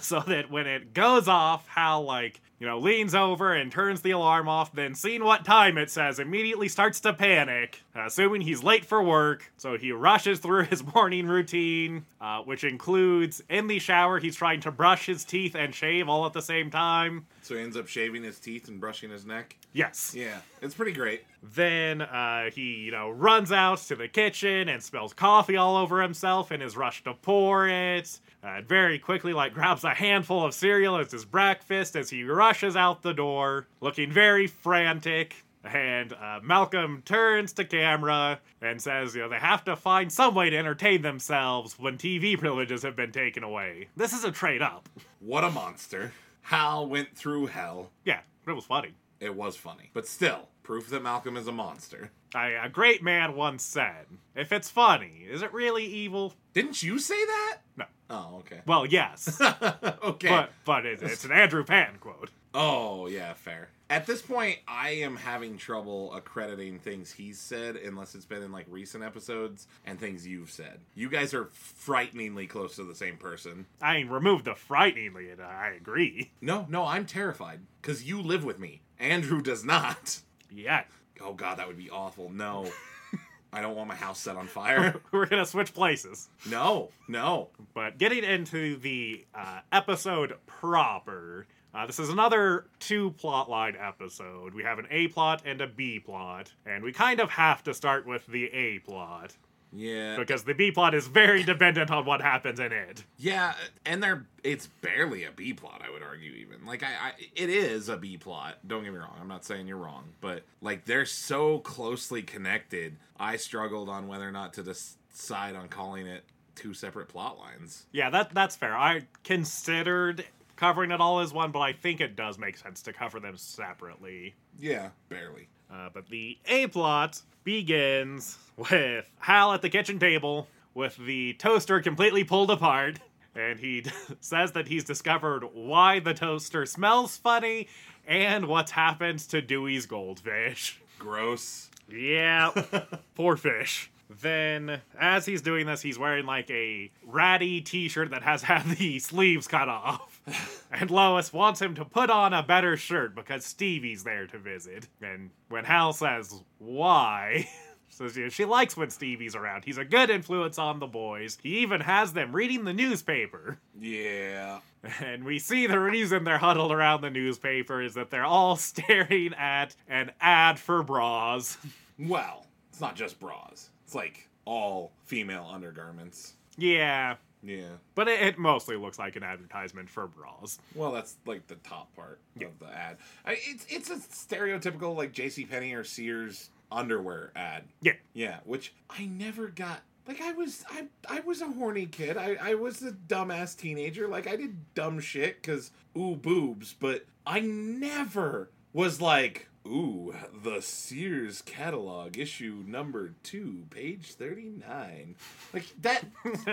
so 0.00 0.20
that 0.20 0.50
when 0.50 0.66
it 0.66 0.94
goes 0.94 1.28
off, 1.28 1.66
Hal, 1.68 2.02
like, 2.04 2.40
you 2.58 2.66
know, 2.66 2.78
leans 2.78 3.14
over 3.14 3.52
and 3.52 3.70
turns 3.70 4.02
the 4.02 4.10
alarm 4.10 4.48
off, 4.48 4.72
then 4.72 4.94
seeing 4.94 5.22
what 5.24 5.44
time 5.44 5.78
it 5.78 5.90
says, 5.90 6.18
immediately 6.18 6.68
starts 6.68 7.00
to 7.00 7.12
panic, 7.12 7.82
assuming 7.94 8.40
he's 8.40 8.62
late 8.62 8.84
for 8.84 9.02
work. 9.02 9.52
So 9.56 9.78
he 9.78 9.92
rushes 9.92 10.40
through 10.40 10.64
his 10.64 10.82
morning 10.94 11.26
routine, 11.26 12.04
uh, 12.20 12.40
which 12.42 12.64
includes 12.64 13.42
in 13.48 13.68
the 13.68 13.78
shower, 13.78 14.18
he's 14.18 14.36
trying 14.36 14.60
to 14.62 14.70
brush 14.70 15.06
his 15.06 15.24
teeth 15.24 15.54
and 15.54 15.74
shave 15.74 16.08
all 16.08 16.26
at 16.26 16.32
the 16.32 16.42
same 16.42 16.70
time. 16.70 17.26
So 17.42 17.54
he 17.54 17.62
ends 17.62 17.76
up 17.76 17.86
shaving 17.86 18.24
his 18.24 18.38
teeth 18.38 18.68
and 18.68 18.80
brushing 18.80 19.10
his 19.10 19.24
neck. 19.24 19.56
Yes. 19.72 20.12
Yeah, 20.16 20.38
it's 20.60 20.74
pretty 20.74 20.92
great. 20.92 21.22
Then 21.42 22.02
uh, 22.02 22.50
he, 22.52 22.74
you 22.74 22.90
know, 22.90 23.10
runs 23.10 23.52
out 23.52 23.78
to 23.78 23.96
the 23.96 24.08
kitchen 24.08 24.68
and 24.68 24.82
spills 24.82 25.12
coffee 25.12 25.56
all 25.56 25.76
over 25.76 26.02
himself 26.02 26.50
in 26.50 26.60
his 26.60 26.76
rush 26.76 27.04
to 27.04 27.14
pour 27.14 27.68
it. 27.68 28.20
Uh, 28.42 28.60
very 28.62 28.98
quickly, 28.98 29.32
like, 29.32 29.54
grabs 29.54 29.84
a 29.84 29.94
handful 29.94 30.44
of 30.44 30.54
cereal 30.54 30.96
as 30.96 31.10
his 31.10 31.24
breakfast 31.24 31.96
as 31.96 32.10
he 32.10 32.24
rushes 32.24 32.76
out 32.76 33.02
the 33.02 33.14
door, 33.14 33.66
looking 33.80 34.10
very 34.10 34.46
frantic. 34.46 35.44
And 35.64 36.12
uh, 36.12 36.40
Malcolm 36.42 37.02
turns 37.04 37.52
to 37.54 37.64
camera 37.64 38.40
and 38.62 38.80
says, 38.80 39.14
you 39.14 39.22
know, 39.22 39.28
they 39.28 39.38
have 39.38 39.64
to 39.64 39.76
find 39.76 40.10
some 40.10 40.34
way 40.34 40.50
to 40.50 40.56
entertain 40.56 41.02
themselves 41.02 41.78
when 41.78 41.98
TV 41.98 42.38
privileges 42.38 42.82
have 42.82 42.96
been 42.96 43.12
taken 43.12 43.42
away. 43.42 43.88
This 43.96 44.12
is 44.12 44.24
a 44.24 44.30
trade 44.30 44.62
up. 44.62 44.88
What 45.20 45.44
a 45.44 45.50
monster. 45.50 46.12
Hal 46.42 46.86
went 46.88 47.14
through 47.14 47.46
hell. 47.46 47.90
Yeah, 48.04 48.20
it 48.46 48.52
was 48.52 48.64
funny. 48.64 48.94
It 49.20 49.34
was 49.34 49.56
funny. 49.56 49.90
But 49.92 50.06
still, 50.06 50.48
proof 50.68 50.90
that 50.90 51.02
Malcolm 51.02 51.34
is 51.38 51.46
a 51.46 51.52
monster. 51.52 52.10
I, 52.34 52.48
a 52.48 52.68
great 52.68 53.02
man 53.02 53.34
once 53.34 53.64
said, 53.64 54.04
if 54.36 54.52
it's 54.52 54.68
funny, 54.68 55.26
is 55.26 55.40
it 55.40 55.50
really 55.54 55.86
evil? 55.86 56.34
Didn't 56.52 56.82
you 56.82 56.98
say 56.98 57.24
that? 57.24 57.56
No. 57.74 57.84
Oh, 58.10 58.36
okay. 58.40 58.60
Well, 58.66 58.84
yes, 58.84 59.40
okay. 60.02 60.28
but 60.28 60.50
but 60.66 60.84
it, 60.84 61.02
it's 61.02 61.24
an 61.24 61.32
Andrew 61.32 61.64
Pan 61.64 61.94
quote. 62.00 62.28
Oh, 62.52 63.06
yeah, 63.06 63.32
fair. 63.32 63.70
At 63.88 64.06
this 64.06 64.20
point, 64.20 64.58
I 64.68 64.90
am 64.90 65.16
having 65.16 65.56
trouble 65.56 66.12
accrediting 66.12 66.80
things 66.80 67.10
he's 67.10 67.38
said 67.38 67.76
unless 67.76 68.14
it's 68.14 68.26
been 68.26 68.42
in 68.42 68.52
like 68.52 68.66
recent 68.68 69.02
episodes 69.02 69.68
and 69.86 69.98
things 69.98 70.26
you've 70.26 70.50
said. 70.50 70.80
You 70.94 71.08
guys 71.08 71.32
are 71.32 71.46
frighteningly 71.46 72.46
close 72.46 72.76
to 72.76 72.84
the 72.84 72.94
same 72.94 73.16
person. 73.16 73.64
I 73.80 73.94
mean, 73.94 74.10
remove 74.10 74.44
the 74.44 74.54
frighteningly, 74.54 75.30
and 75.30 75.40
I 75.40 75.72
agree. 75.78 76.32
No, 76.42 76.66
no, 76.68 76.84
I'm 76.84 77.06
terrified 77.06 77.60
because 77.80 78.04
you 78.04 78.20
live 78.20 78.44
with 78.44 78.58
me. 78.58 78.82
Andrew 78.98 79.40
does 79.40 79.64
not. 79.64 80.20
Yeah, 80.50 80.82
Oh, 81.20 81.32
God, 81.32 81.58
that 81.58 81.66
would 81.66 81.76
be 81.78 81.90
awful. 81.90 82.30
No. 82.30 82.70
I 83.52 83.62
don't 83.62 83.74
want 83.74 83.88
my 83.88 83.94
house 83.94 84.20
set 84.20 84.36
on 84.36 84.46
fire. 84.46 85.00
we're 85.12 85.26
gonna 85.26 85.46
switch 85.46 85.72
places. 85.72 86.28
No, 86.48 86.90
no. 87.08 87.48
But 87.74 87.98
getting 87.98 88.22
into 88.22 88.76
the 88.76 89.24
uh, 89.34 89.60
episode 89.72 90.34
proper, 90.46 91.46
uh, 91.74 91.86
this 91.86 91.98
is 91.98 92.10
another 92.10 92.66
two 92.78 93.12
plot 93.12 93.48
line 93.48 93.74
episode. 93.80 94.52
We 94.54 94.62
have 94.64 94.78
an 94.78 94.86
A 94.90 95.08
plot 95.08 95.42
and 95.46 95.62
a 95.62 95.66
B 95.66 95.98
plot, 95.98 96.52
and 96.66 96.84
we 96.84 96.92
kind 96.92 97.20
of 97.20 97.30
have 97.30 97.62
to 97.64 97.72
start 97.72 98.06
with 98.06 98.26
the 98.26 98.46
A 98.52 98.80
plot 98.80 99.34
Yeah. 99.72 100.16
because 100.16 100.44
the 100.44 100.54
B 100.54 100.70
plot 100.70 100.94
is 100.94 101.06
very 101.06 101.42
dependent 101.42 101.90
on 101.90 102.04
what 102.04 102.22
happens 102.22 102.58
in 102.58 102.72
it. 102.72 103.04
Yeah, 103.18 103.54
and 103.84 104.02
they're 104.02 104.26
it's 104.42 104.66
barely 104.66 105.24
a 105.24 105.30
B 105.30 105.52
plot, 105.52 105.82
I 105.86 105.90
would 105.90 106.02
argue 106.02 106.32
even. 106.32 106.64
Like 106.66 106.82
I, 106.82 106.86
I 106.86 107.12
it 107.36 107.50
is 107.50 107.88
a 107.88 107.96
B 107.96 108.16
plot. 108.16 108.58
Don't 108.66 108.84
get 108.84 108.92
me 108.92 108.98
wrong. 108.98 109.16
I'm 109.20 109.28
not 109.28 109.44
saying 109.44 109.66
you're 109.66 109.76
wrong, 109.76 110.04
but 110.20 110.44
like 110.60 110.84
they're 110.84 111.06
so 111.06 111.58
closely 111.58 112.22
connected. 112.22 112.96
I 113.18 113.36
struggled 113.36 113.88
on 113.88 114.08
whether 114.08 114.26
or 114.26 114.32
not 114.32 114.54
to 114.54 114.62
decide 114.62 115.54
on 115.56 115.68
calling 115.68 116.06
it 116.06 116.24
two 116.54 116.74
separate 116.74 117.08
plot 117.08 117.38
lines. 117.38 117.86
Yeah, 117.92 118.10
that 118.10 118.34
that's 118.34 118.56
fair. 118.56 118.76
I 118.76 119.02
considered 119.24 120.24
covering 120.56 120.90
it 120.90 121.00
all 121.00 121.20
as 121.20 121.32
one, 121.32 121.52
but 121.52 121.60
I 121.60 121.72
think 121.72 122.00
it 122.00 122.16
does 122.16 122.38
make 122.38 122.56
sense 122.56 122.82
to 122.82 122.92
cover 122.92 123.20
them 123.20 123.36
separately. 123.36 124.34
Yeah, 124.58 124.90
barely. 125.08 125.48
Uh, 125.72 125.88
but 125.92 126.08
the 126.08 126.38
A 126.46 126.66
plot 126.66 127.20
begins 127.44 128.38
with 128.56 129.10
Hal 129.20 129.52
at 129.52 129.62
the 129.62 129.68
kitchen 129.70 129.98
table 129.98 130.48
with 130.74 130.96
the 130.96 131.34
toaster 131.34 131.80
completely 131.80 132.24
pulled 132.24 132.50
apart. 132.50 133.00
And 133.34 133.60
he 133.60 133.84
says 134.20 134.52
that 134.52 134.68
he's 134.68 134.84
discovered 134.84 135.44
why 135.52 136.00
the 136.00 136.14
toaster 136.14 136.66
smells 136.66 137.16
funny 137.16 137.68
and 138.06 138.46
what's 138.46 138.72
happened 138.72 139.18
to 139.20 139.42
Dewey's 139.42 139.86
goldfish. 139.86 140.80
Gross. 140.98 141.70
Yeah, 141.90 142.50
poor 143.14 143.36
fish. 143.36 143.90
Then, 144.08 144.80
as 144.98 145.26
he's 145.26 145.42
doing 145.42 145.66
this, 145.66 145.82
he's 145.82 145.98
wearing 145.98 146.26
like 146.26 146.50
a 146.50 146.90
ratty 147.04 147.60
t 147.60 147.88
shirt 147.88 148.10
that 148.10 148.22
has 148.22 148.42
had 148.44 148.64
the 148.64 148.98
sleeves 148.98 149.46
cut 149.46 149.68
off. 149.68 150.20
and 150.72 150.90
Lois 150.90 151.32
wants 151.32 151.60
him 151.60 151.74
to 151.74 151.84
put 151.84 152.10
on 152.10 152.32
a 152.32 152.42
better 152.42 152.76
shirt 152.76 153.14
because 153.14 153.44
Stevie's 153.44 154.04
there 154.04 154.26
to 154.26 154.38
visit. 154.38 154.88
And 155.02 155.30
when 155.48 155.64
Hal 155.64 155.92
says, 155.92 156.42
why? 156.58 157.48
Know, 158.00 158.28
she 158.28 158.44
likes 158.44 158.76
when 158.76 158.90
Stevie's 158.90 159.34
around. 159.34 159.64
He's 159.64 159.78
a 159.78 159.84
good 159.84 160.08
influence 160.08 160.56
on 160.56 160.78
the 160.78 160.86
boys. 160.86 161.36
He 161.42 161.58
even 161.60 161.80
has 161.80 162.12
them 162.12 162.32
reading 162.32 162.64
the 162.64 162.72
newspaper. 162.72 163.58
Yeah. 163.76 164.60
And 165.00 165.24
we 165.24 165.40
see 165.40 165.66
the 165.66 165.80
reason 165.80 166.22
they're 166.22 166.38
huddled 166.38 166.70
around 166.70 167.00
the 167.00 167.10
newspaper 167.10 167.82
is 167.82 167.94
that 167.94 168.10
they're 168.10 168.24
all 168.24 168.54
staring 168.56 169.34
at 169.34 169.74
an 169.88 170.12
ad 170.20 170.60
for 170.60 170.84
bras. 170.84 171.58
Well, 171.98 172.46
it's 172.70 172.80
not 172.80 172.94
just 172.94 173.18
bras. 173.18 173.70
It's 173.88 173.94
like 173.94 174.28
all 174.44 174.92
female 175.06 175.48
undergarments. 175.50 176.34
yeah, 176.58 177.16
Yeah. 177.42 177.68
but 177.94 178.06
it, 178.06 178.20
it 178.20 178.38
mostly 178.38 178.76
looks 178.76 178.98
like 178.98 179.16
an 179.16 179.22
advertisement 179.22 179.88
for 179.88 180.06
bras. 180.06 180.58
Well, 180.74 180.92
that's 180.92 181.16
like 181.24 181.46
the 181.46 181.54
top 181.54 181.96
part 181.96 182.20
of 182.38 182.58
the 182.58 182.66
ad. 182.66 182.98
I, 183.24 183.38
it's 183.46 183.64
it's 183.70 183.88
a 183.88 183.96
stereotypical 183.96 184.94
like 184.94 185.12
J.C. 185.12 185.46
Penney 185.46 185.72
or 185.72 185.84
Sears 185.84 186.50
underwear 186.70 187.32
ad. 187.34 187.64
Yeah. 187.80 187.94
Yeah, 188.12 188.40
which 188.44 188.74
I 188.90 189.06
never 189.06 189.48
got. 189.48 189.80
Like 190.06 190.20
I 190.20 190.32
was, 190.32 190.66
I 190.70 190.84
I 191.08 191.20
was 191.20 191.40
a 191.40 191.46
horny 191.46 191.86
kid. 191.86 192.18
I 192.18 192.36
I 192.38 192.54
was 192.56 192.82
a 192.82 192.92
dumbass 192.92 193.56
teenager. 193.56 194.06
Like 194.06 194.26
I 194.26 194.36
did 194.36 194.54
dumb 194.74 195.00
shit 195.00 195.40
because 195.40 195.70
ooh 195.96 196.14
boobs, 196.14 196.74
but 196.78 197.06
I 197.26 197.40
never 197.40 198.50
was 198.74 199.00
like 199.00 199.48
ooh 199.68 200.14
the 200.42 200.60
Sears 200.60 201.42
catalog 201.42 202.16
issue 202.18 202.64
number 202.66 203.14
two, 203.22 203.66
page 203.70 204.14
thirty 204.14 204.50
nine. 204.68 205.16
Like 205.52 205.66
that. 205.82 206.04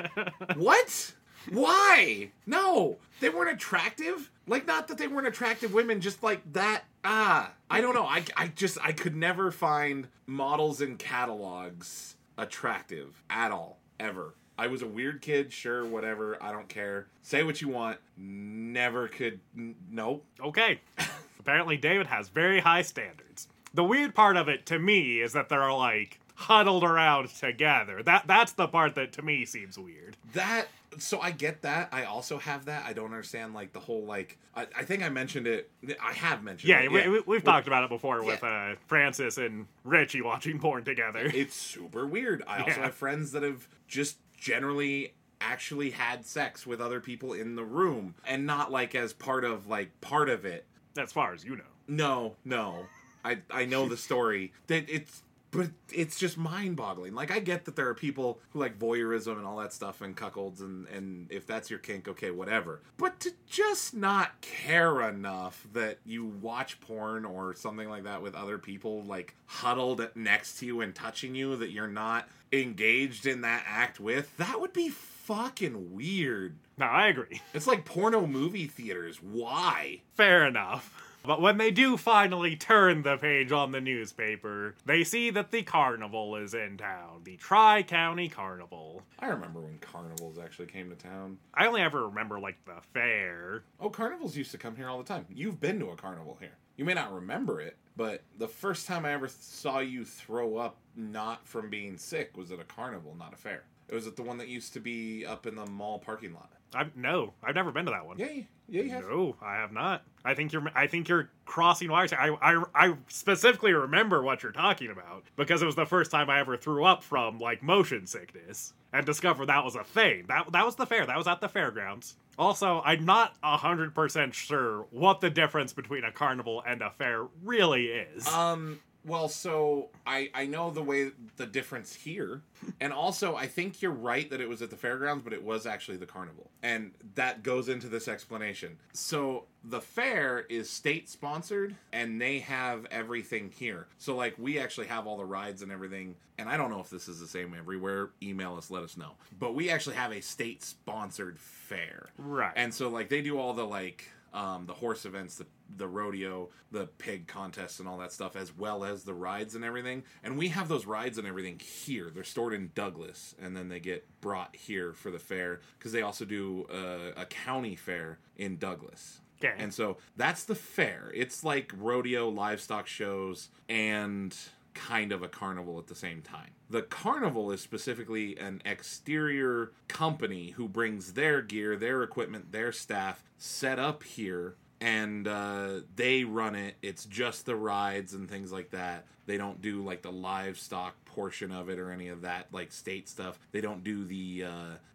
what? 0.55 1.13
Why? 1.51 2.31
No, 2.45 2.97
they 3.19 3.29
weren't 3.29 3.51
attractive. 3.55 4.31
Like, 4.47 4.65
not 4.67 4.87
that 4.87 4.97
they 4.97 5.07
weren't 5.07 5.27
attractive 5.27 5.73
women, 5.73 6.01
just 6.01 6.23
like 6.23 6.41
that. 6.53 6.83
Ah, 7.03 7.51
I 7.69 7.81
don't 7.81 7.93
know. 7.93 8.05
I, 8.05 8.23
I 8.35 8.47
just, 8.47 8.77
I 8.81 8.91
could 8.91 9.15
never 9.15 9.51
find 9.51 10.07
models 10.25 10.81
in 10.81 10.97
catalogs 10.97 12.15
attractive 12.37 13.21
at 13.29 13.51
all, 13.51 13.77
ever. 13.99 14.33
I 14.57 14.67
was 14.67 14.81
a 14.81 14.87
weird 14.87 15.21
kid, 15.21 15.51
sure, 15.51 15.85
whatever. 15.85 16.41
I 16.41 16.51
don't 16.51 16.69
care. 16.69 17.07
Say 17.21 17.43
what 17.43 17.61
you 17.61 17.67
want. 17.67 17.97
Never 18.17 19.07
could. 19.07 19.39
N- 19.55 19.75
nope. 19.91 20.25
Okay. 20.41 20.79
Apparently, 21.45 21.77
David 21.77 22.07
has 22.07 22.29
very 22.29 22.59
high 22.59 22.81
standards. 22.81 23.47
The 23.75 23.83
weird 23.83 24.15
part 24.15 24.35
of 24.35 24.47
it 24.47 24.65
to 24.67 24.79
me 24.79 25.21
is 25.21 25.33
that 25.33 25.47
they're 25.47 25.71
like 25.71 26.19
huddled 26.33 26.83
around 26.83 27.29
together. 27.29 28.01
That 28.01 28.25
that's 28.25 28.53
the 28.53 28.67
part 28.67 28.95
that 28.95 29.13
to 29.13 29.21
me 29.21 29.45
seems 29.45 29.77
weird. 29.77 30.17
That 30.33 30.65
so 30.97 31.19
I 31.19 31.29
get 31.29 31.61
that. 31.61 31.89
I 31.91 32.05
also 32.05 32.39
have 32.39 32.65
that. 32.65 32.83
I 32.87 32.93
don't 32.93 33.05
understand 33.11 33.53
like 33.53 33.73
the 33.73 33.79
whole 33.79 34.05
like. 34.05 34.39
I, 34.55 34.65
I 34.75 34.83
think 34.85 35.03
I 35.03 35.09
mentioned 35.09 35.45
it. 35.45 35.69
I 36.01 36.13
have 36.13 36.41
mentioned. 36.41 36.67
Yeah, 36.69 36.79
it. 36.81 36.91
we, 36.91 37.07
we, 37.09 37.19
we've 37.27 37.43
talked 37.43 37.67
about 37.67 37.83
it 37.83 37.89
before 37.89 38.21
Yeah. 38.21 38.25
with 38.25 38.43
uh, 38.43 38.75
Francis 38.87 39.37
and 39.37 39.67
Richie 39.83 40.21
watching 40.21 40.57
porn 40.57 40.83
together. 40.83 41.29
It's 41.31 41.53
super 41.55 42.07
weird. 42.07 42.41
I 42.47 42.59
also 42.63 42.71
Yeah. 42.71 42.85
have 42.85 42.95
friends 42.95 43.33
that 43.33 43.43
have 43.43 43.67
just 43.87 44.17
generally 44.35 45.13
actually 45.41 45.91
had 45.91 46.25
sex 46.25 46.65
with 46.65 46.81
other 46.81 46.99
people 46.99 47.33
in 47.33 47.55
the 47.55 47.63
room 47.63 48.15
and 48.25 48.47
not 48.47 48.71
like 48.71 48.95
as 48.95 49.13
part 49.13 49.43
of 49.43 49.67
like 49.67 50.01
part 50.01 50.27
of 50.27 50.43
it. 50.43 50.65
As 50.97 51.11
far 51.11 51.33
as 51.33 51.43
you 51.43 51.55
know. 51.55 51.63
No, 51.87 52.35
no. 52.43 52.85
I 53.23 53.39
I 53.49 53.65
know 53.65 53.87
the 53.87 53.97
story. 53.97 54.53
That 54.67 54.89
it's 54.89 55.23
but 55.55 55.69
it's 55.91 56.19
just 56.19 56.37
mind-boggling. 56.37 57.13
Like 57.13 57.31
I 57.31 57.39
get 57.39 57.65
that 57.65 57.75
there 57.75 57.87
are 57.87 57.93
people 57.93 58.39
who 58.49 58.59
like 58.59 58.77
voyeurism 58.79 59.37
and 59.37 59.45
all 59.45 59.57
that 59.57 59.73
stuff 59.73 60.01
and 60.01 60.15
cuckolds 60.15 60.61
and 60.61 60.87
and 60.87 61.31
if 61.31 61.47
that's 61.47 61.69
your 61.69 61.79
kink, 61.79 62.07
okay, 62.07 62.31
whatever. 62.31 62.81
But 62.97 63.19
to 63.21 63.31
just 63.47 63.93
not 63.93 64.41
care 64.41 65.01
enough 65.01 65.67
that 65.73 65.99
you 66.05 66.25
watch 66.25 66.79
porn 66.81 67.25
or 67.25 67.53
something 67.53 67.89
like 67.89 68.03
that 68.03 68.21
with 68.21 68.35
other 68.35 68.57
people 68.57 69.03
like 69.03 69.35
huddled 69.45 70.07
next 70.15 70.59
to 70.59 70.65
you 70.65 70.81
and 70.81 70.93
touching 70.93 71.35
you 71.35 71.55
that 71.57 71.71
you're 71.71 71.87
not 71.87 72.27
engaged 72.51 73.25
in 73.25 73.41
that 73.41 73.63
act 73.67 73.99
with, 73.99 74.35
that 74.37 74.59
would 74.59 74.73
be 74.73 74.89
fucking 74.89 75.93
weird. 75.93 76.55
No, 76.77 76.85
I 76.85 77.07
agree. 77.07 77.41
It's 77.53 77.67
like 77.67 77.85
porno 77.85 78.27
movie 78.27 78.67
theaters. 78.67 79.17
Why? 79.21 80.01
Fair 80.15 80.45
enough. 80.45 81.04
But 81.25 81.41
when 81.41 81.57
they 81.57 81.71
do 81.71 81.97
finally 81.97 82.55
turn 82.55 83.01
the 83.01 83.17
page 83.17 83.51
on 83.51 83.71
the 83.71 83.81
newspaper, 83.81 84.75
they 84.85 85.03
see 85.03 85.29
that 85.31 85.51
the 85.51 85.63
carnival 85.63 86.35
is 86.35 86.53
in 86.53 86.77
town. 86.77 87.21
The 87.23 87.37
Tri 87.37 87.83
County 87.83 88.29
Carnival. 88.29 89.01
I 89.19 89.27
remember 89.27 89.61
when 89.61 89.79
carnivals 89.79 90.37
actually 90.37 90.67
came 90.67 90.89
to 90.89 90.95
town. 90.95 91.37
I 91.53 91.65
only 91.67 91.81
ever 91.81 92.07
remember, 92.07 92.39
like, 92.39 92.63
the 92.65 92.81
fair. 92.93 93.63
Oh, 93.79 93.89
carnivals 93.89 94.37
used 94.37 94.51
to 94.51 94.57
come 94.57 94.75
here 94.75 94.87
all 94.87 94.97
the 94.97 95.03
time. 95.03 95.25
You've 95.29 95.59
been 95.59 95.79
to 95.79 95.89
a 95.89 95.95
carnival 95.95 96.37
here. 96.39 96.57
You 96.77 96.85
may 96.85 96.93
not 96.93 97.13
remember 97.13 97.61
it, 97.61 97.77
but 97.95 98.23
the 98.37 98.47
first 98.47 98.85
time 98.85 99.05
I 99.05 99.13
ever 99.13 99.27
saw 99.29 99.79
you 99.79 100.03
throw 100.03 100.57
up 100.57 100.77
not 100.95 101.47
from 101.47 101.69
being 101.69 101.97
sick 101.97 102.35
was 102.35 102.51
at 102.51 102.59
a 102.59 102.65
carnival, 102.65 103.15
not 103.17 103.33
a 103.33 103.37
fair. 103.37 103.63
It 103.87 103.95
was 103.95 104.07
at 104.07 104.15
the 104.15 104.23
one 104.23 104.37
that 104.39 104.47
used 104.47 104.73
to 104.73 104.79
be 104.79 105.25
up 105.25 105.45
in 105.45 105.55
the 105.55 105.65
mall 105.65 105.99
parking 105.99 106.33
lot. 106.33 106.51
I've, 106.75 106.95
no, 106.95 107.33
I've 107.43 107.55
never 107.55 107.71
been 107.71 107.85
to 107.85 107.91
that 107.91 108.05
one. 108.05 108.17
Yeah, 108.17 108.29
you- 108.31 108.45
yeah, 108.67 108.81
you 108.81 108.89
have. 108.89 109.03
No, 109.07 109.35
I 109.43 109.57
have 109.57 109.71
not. 109.71 110.03
I 110.23 110.33
think 110.33 110.51
you're. 110.51 110.63
I 110.73 110.87
think 110.87 111.07
you're 111.07 111.29
crossing 111.45 111.91
wires. 111.91 112.11
I, 112.13 112.29
I, 112.41 112.63
I 112.73 112.93
specifically 113.09 113.73
remember 113.73 114.23
what 114.23 114.41
you're 114.41 114.51
talking 114.51 114.89
about 114.89 115.23
because 115.35 115.61
it 115.61 115.67
was 115.67 115.75
the 115.75 115.85
first 115.85 116.09
time 116.09 116.31
I 116.31 116.39
ever 116.39 116.57
threw 116.57 116.83
up 116.83 117.03
from 117.03 117.37
like 117.37 117.61
motion 117.61 118.07
sickness 118.07 118.73
and 118.91 119.05
discovered 119.05 119.45
that 119.47 119.63
was 119.63 119.75
a 119.75 119.83
thing. 119.83 120.25
That 120.27 120.51
that 120.51 120.65
was 120.65 120.75
the 120.75 120.87
fair. 120.87 121.05
That 121.05 121.15
was 121.17 121.27
at 121.27 121.41
the 121.41 121.47
fairgrounds. 121.49 122.15
Also, 122.39 122.81
I'm 122.83 123.05
not 123.05 123.35
hundred 123.43 123.93
percent 123.93 124.33
sure 124.33 124.87
what 124.89 125.21
the 125.21 125.29
difference 125.29 125.71
between 125.71 126.03
a 126.03 126.11
carnival 126.11 126.63
and 126.65 126.81
a 126.81 126.89
fair 126.89 127.27
really 127.43 127.85
is. 127.89 128.27
Um. 128.27 128.79
Well, 129.05 129.29
so 129.29 129.89
I 130.05 130.29
I 130.33 130.47
know 130.47 130.71
the 130.71 130.81
way 130.81 131.11
the 131.37 131.45
difference 131.45 131.93
here, 131.93 132.41
and 132.81 132.91
also 132.91 133.35
I 133.35 133.45
think 133.47 133.81
you're 133.81 133.91
right 133.91 134.29
that 134.31 134.41
it 134.41 134.49
was 134.49 134.61
at 134.61 134.71
the 134.71 134.75
fairgrounds, 134.75 135.23
but 135.23 135.31
it 135.31 135.43
was 135.43 135.65
actually 135.65 135.97
the 135.97 136.07
carnival, 136.07 136.49
and 136.63 136.91
that 137.13 137.43
goes 137.43 137.69
into 137.69 137.87
this 137.87 138.07
explanation. 138.07 138.77
So 138.93 139.45
the 139.63 139.81
fair 139.81 140.45
is 140.49 140.69
state 140.69 141.07
sponsored, 141.07 141.75
and 141.93 142.19
they 142.19 142.39
have 142.39 142.85
everything 142.87 143.51
here. 143.55 143.87
So 143.99 144.15
like 144.15 144.35
we 144.39 144.59
actually 144.59 144.87
have 144.87 145.05
all 145.05 145.17
the 145.17 145.25
rides 145.25 145.61
and 145.61 145.71
everything, 145.71 146.15
and 146.39 146.49
I 146.49 146.57
don't 146.57 146.71
know 146.71 146.79
if 146.79 146.89
this 146.89 147.07
is 147.07 147.19
the 147.19 147.27
same 147.27 147.53
everywhere. 147.55 148.09
Email 148.23 148.55
us, 148.55 148.71
let 148.71 148.81
us 148.81 148.97
know. 148.97 149.11
But 149.39 149.53
we 149.53 149.69
actually 149.69 149.97
have 149.97 150.11
a 150.11 150.21
state 150.21 150.63
sponsored 150.63 151.39
fair, 151.39 152.09
right. 152.17 152.53
and 152.55 152.73
so 152.73 152.89
like 152.89 153.09
they 153.09 153.21
do 153.21 153.37
all 153.37 153.53
the 153.53 153.65
like 153.65 154.09
um, 154.35 154.65
the 154.65 154.73
horse 154.73 155.05
events, 155.05 155.35
the 155.35 155.47
the 155.77 155.87
rodeo, 155.87 156.49
the 156.71 156.85
pig 156.85 157.25
contests, 157.25 157.79
and 157.79 157.87
all 157.87 157.97
that 157.97 158.11
stuff, 158.11 158.35
as 158.35 158.55
well 158.55 158.83
as 158.83 159.03
the 159.03 159.13
rides 159.13 159.55
and 159.55 159.63
everything. 159.63 160.03
And 160.23 160.37
we 160.37 160.49
have 160.49 160.67
those 160.67 160.85
rides 160.85 161.17
and 161.17 161.27
everything 161.27 161.59
here. 161.59 162.11
They're 162.13 162.23
stored 162.23 162.53
in 162.53 162.71
Douglas, 162.75 163.33
and 163.41 163.55
then 163.57 163.69
they 163.69 163.79
get 163.79 164.05
brought 164.21 164.55
here 164.55 164.93
for 164.93 165.09
the 165.09 165.19
fair 165.19 165.61
because 165.79 165.91
they 165.91 166.01
also 166.01 166.25
do 166.25 166.65
uh, 166.71 167.19
a 167.19 167.25
county 167.25 167.75
fair 167.75 168.19
in 168.35 168.57
Douglas. 168.57 169.21
Okay. 169.43 169.55
And 169.57 169.73
so 169.73 169.97
that's 170.15 170.43
the 170.43 170.55
fair. 170.55 171.11
It's 171.13 171.43
like 171.43 171.73
rodeo, 171.75 172.29
livestock 172.29 172.87
shows, 172.87 173.49
and 173.67 174.35
kind 174.75 175.11
of 175.11 175.23
a 175.23 175.27
carnival 175.27 175.79
at 175.79 175.87
the 175.87 175.95
same 175.95 176.21
time. 176.21 176.51
The 176.69 176.83
carnival 176.83 177.51
is 177.51 177.61
specifically 177.61 178.37
an 178.37 178.61
exterior 178.65 179.71
company 179.87 180.51
who 180.51 180.67
brings 180.67 181.13
their 181.13 181.41
gear, 181.41 181.75
their 181.75 182.03
equipment, 182.03 182.51
their 182.51 182.71
staff 182.71 183.23
set 183.37 183.79
up 183.79 184.03
here 184.03 184.55
and 184.81 185.27
uh, 185.27 185.79
they 185.95 186.23
run 186.23 186.53
it. 186.55 186.75
It's 186.81 187.05
just 187.05 187.45
the 187.45 187.55
rides 187.55 188.13
and 188.13 188.29
things 188.29 188.51
like 188.51 188.71
that. 188.71 189.05
They 189.25 189.37
don't 189.37 189.61
do 189.61 189.83
like 189.83 190.01
the 190.01 190.11
livestock 190.11 191.04
portion 191.15 191.51
of 191.51 191.69
it 191.69 191.79
or 191.79 191.91
any 191.91 192.09
of 192.09 192.21
that 192.21 192.47
like 192.51 192.71
state 192.71 193.07
stuff. 193.07 193.39
They 193.53 193.61
don't 193.61 193.83
do 193.83 194.03
the 194.03 194.43
uh, 194.45 194.51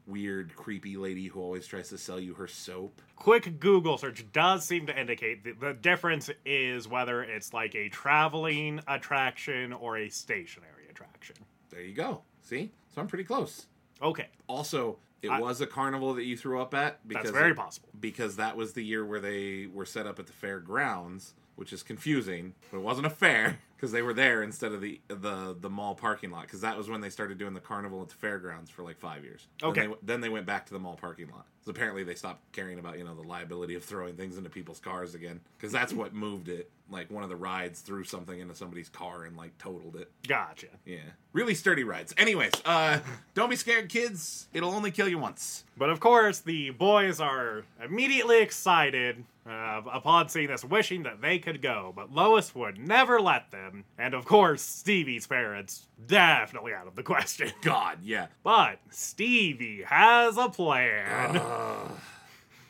weird 0.06 0.54
creepy 0.54 0.96
lady 0.98 1.26
who 1.28 1.40
always 1.40 1.66
tries 1.66 1.88
to 1.88 1.98
sell 1.98 2.20
you 2.20 2.34
her 2.34 2.46
soap. 2.46 3.00
quick 3.16 3.58
Google 3.58 3.96
search 3.96 4.24
does 4.32 4.64
seem 4.64 4.86
to 4.86 4.98
indicate 5.00 5.44
that 5.44 5.58
the 5.60 5.72
difference 5.72 6.28
is 6.44 6.86
whether 6.86 7.22
it's 7.22 7.52
like 7.54 7.74
a 7.74 7.88
traveling 7.88 8.80
attraction 8.86 9.72
or 9.72 9.96
a 9.96 10.08
stationary 10.10 10.86
attraction. 10.90 11.36
There 11.70 11.80
you 11.82 11.94
go. 11.94 12.22
See? 12.42 12.70
So 12.94 13.00
I'm 13.00 13.06
pretty 13.06 13.24
close. 13.24 13.66
Okay, 14.02 14.28
Also, 14.46 14.98
it 15.22 15.28
I- 15.30 15.40
was 15.40 15.60
a 15.60 15.66
carnival 15.66 16.14
that 16.14 16.24
you 16.24 16.36
threw 16.36 16.60
up 16.60 16.74
at 16.74 17.06
because 17.06 17.24
that's 17.24 17.36
very 17.36 17.54
possible. 17.54 17.88
because 18.00 18.36
that 18.36 18.56
was 18.56 18.72
the 18.74 18.82
year 18.84 19.04
where 19.04 19.20
they 19.20 19.68
were 19.72 19.84
set 19.86 20.06
up 20.06 20.18
at 20.18 20.26
the 20.26 20.32
fairgrounds, 20.32 21.34
which 21.56 21.72
is 21.72 21.82
confusing. 21.82 22.54
But 22.70 22.78
it 22.78 22.82
wasn't 22.82 23.06
a 23.06 23.10
fair 23.10 23.58
because 23.76 23.92
they 23.92 24.02
were 24.02 24.14
there 24.14 24.42
instead 24.42 24.72
of 24.72 24.80
the 24.80 25.00
the 25.08 25.56
the 25.58 25.70
mall 25.70 25.94
parking 25.94 26.30
lot 26.30 26.42
because 26.42 26.60
that 26.62 26.76
was 26.76 26.88
when 26.88 27.00
they 27.00 27.10
started 27.10 27.38
doing 27.38 27.54
the 27.54 27.60
carnival 27.60 28.02
at 28.02 28.08
the 28.08 28.14
fairgrounds 28.14 28.70
for 28.70 28.82
like 28.82 28.98
five 28.98 29.24
years. 29.24 29.46
Then 29.60 29.70
Okay. 29.70 29.86
they, 29.86 29.94
then 30.02 30.20
they 30.20 30.28
went 30.28 30.46
back 30.46 30.66
to 30.66 30.72
the 30.72 30.78
mall 30.80 30.96
parking 31.00 31.28
lot. 31.30 31.46
So 31.64 31.70
apparently 31.70 32.04
they 32.04 32.14
stopped 32.14 32.40
caring 32.52 32.78
about 32.78 32.98
you 32.98 33.04
know 33.04 33.14
the 33.14 33.26
liability 33.26 33.74
of 33.74 33.84
throwing 33.84 34.14
things 34.16 34.36
into 34.38 34.48
people's 34.50 34.78
cars 34.80 35.14
again 35.14 35.40
because 35.58 35.72
that's 35.72 35.92
what 35.92 36.14
moved 36.14 36.48
it. 36.48 36.70
Like 36.90 37.08
one 37.10 37.22
of 37.22 37.28
the 37.28 37.36
rides 37.36 37.80
threw 37.80 38.02
something 38.02 38.40
into 38.40 38.54
somebody's 38.54 38.88
car 38.88 39.24
and 39.24 39.36
like 39.36 39.56
totaled 39.58 39.94
it. 39.96 40.10
Gotcha. 40.26 40.66
Yeah. 40.84 40.98
Really 41.32 41.54
sturdy 41.54 41.84
rides. 41.84 42.14
Anyways, 42.18 42.52
uh 42.64 42.98
don't 43.34 43.50
be 43.50 43.56
scared, 43.56 43.88
kids. 43.88 44.48
It'll 44.52 44.72
only 44.72 44.90
kill 44.90 45.08
you 45.08 45.18
once. 45.18 45.64
But 45.76 45.90
of 45.90 46.00
course, 46.00 46.40
the 46.40 46.70
boys 46.70 47.20
are 47.20 47.62
immediately 47.84 48.40
excited 48.42 49.24
uh, 49.50 49.82
upon 49.92 50.28
seeing 50.28 50.48
this, 50.48 50.64
wishing 50.64 51.02
that 51.02 51.20
they 51.20 51.38
could 51.38 51.60
go, 51.60 51.92
but 51.94 52.12
Lois 52.12 52.54
would 52.54 52.78
never 52.78 53.20
let 53.20 53.50
them. 53.50 53.84
And 53.98 54.14
of 54.14 54.24
course, 54.24 54.62
Stevie's 54.62 55.26
parents 55.26 55.86
definitely 56.06 56.72
out 56.72 56.86
of 56.86 56.94
the 56.94 57.02
question. 57.10 57.50
God, 57.62 57.98
yeah. 58.02 58.28
But 58.44 58.78
Stevie 58.90 59.82
has 59.86 60.36
a 60.36 60.48
plan. 60.48 61.40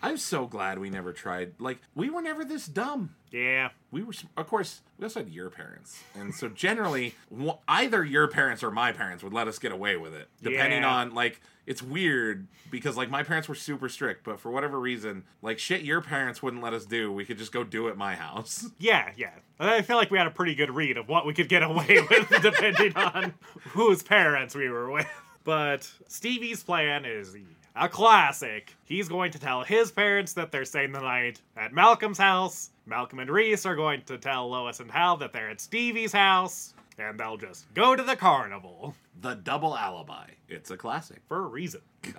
I'm 0.02 0.16
so 0.16 0.47
glad 0.47 0.78
we 0.78 0.88
never 0.90 1.12
tried. 1.12 1.52
Like, 1.59 1.78
we 1.95 2.09
were 2.11 2.23
never 2.23 2.45
this 2.45 2.66
dumb. 2.66 3.14
yeah. 3.30 3.69
We 3.92 4.02
were, 4.04 4.12
of 4.37 4.47
course, 4.47 4.83
we 4.99 5.04
also 5.04 5.21
had 5.21 5.28
your 5.30 5.50
parents. 5.50 6.02
And 6.14 6.33
so 6.35 6.49
generally, 6.49 7.14
either 7.66 8.04
your 8.04 8.28
parents 8.28 8.62
or 8.62 8.71
my 8.71 8.92
parents 8.92 9.25
would 9.25 9.33
let 9.33 9.49
us 9.49 9.59
get 9.59 9.73
away 9.73 9.97
with 9.97 10.14
it. 10.14 10.28
Depending 10.42 10.83
Yeah. 10.83 10.95
on, 10.95 11.12
like, 11.14 11.40
it's 11.66 11.83
weird 11.83 12.47
because, 12.71 12.97
like, 12.97 13.11
my 13.11 13.23
parents 13.25 13.49
were 13.49 13.54
super 13.57 13.88
strict, 13.88 14.23
but 14.25 14.38
for 14.40 14.50
whatever 14.50 14.78
reason, 14.78 15.25
like, 15.42 15.59
shit 15.59 15.83
your 15.83 16.00
parents 16.00 16.40
wouldn't 16.42 16.62
let 16.62 16.73
us 16.73 16.87
do, 16.87 17.11
we 17.12 17.25
could 17.25 17.37
just 17.38 17.50
go 17.52 17.64
do 17.64 17.88
at 17.88 17.97
my 17.97 18.14
house. 18.14 18.69
Yeah, 18.78 19.11
yeah. 19.16 19.30
I 19.59 19.83
feel 19.83 19.97
like 19.97 20.11
we 20.11 20.19
had 20.19 20.26
a 20.28 20.30
pretty 20.30 20.54
good 20.54 20.71
read 20.71 20.97
of 20.97 21.09
what 21.09 21.26
we 21.26 21.35
could 21.35 21.49
get 21.49 21.62
away 21.64 21.99
with 22.11 22.28
depending 22.42 22.97
on 22.97 23.35
whose 23.71 24.02
parents 24.04 24.54
we 24.54 24.69
were 24.69 24.90
with. 24.90 25.09
But 25.42 25.90
Stevie's 26.09 26.62
plan 26.62 27.04
is 27.04 27.35
a 27.76 27.88
classic. 27.88 28.74
He's 28.84 29.08
going 29.08 29.30
to 29.32 29.38
tell 29.38 29.62
his 29.62 29.90
parents 29.90 30.32
that 30.34 30.50
they're 30.52 30.64
staying 30.64 30.92
the 30.92 31.00
night 31.00 31.40
at 31.56 31.72
Malcolm's 31.72 32.18
house. 32.18 32.70
Malcolm 32.86 33.20
and 33.20 33.30
Reese 33.30 33.64
are 33.66 33.76
going 33.76 34.02
to 34.02 34.18
tell 34.18 34.50
Lois 34.50 34.80
and 34.80 34.90
Hal 34.90 35.16
that 35.18 35.32
they're 35.32 35.50
at 35.50 35.60
Stevie's 35.60 36.12
house. 36.12 36.74
And 36.98 37.18
they'll 37.18 37.36
just 37.36 37.72
go 37.74 37.96
to 37.96 38.02
the 38.02 38.16
carnival 38.16 38.94
The 39.22 39.34
double 39.34 39.76
alibi. 39.76 40.26
It's 40.48 40.70
a 40.70 40.76
classic. 40.76 41.20
for 41.28 41.38
a 41.38 41.46
reason. 41.46 41.80
God. 42.02 42.14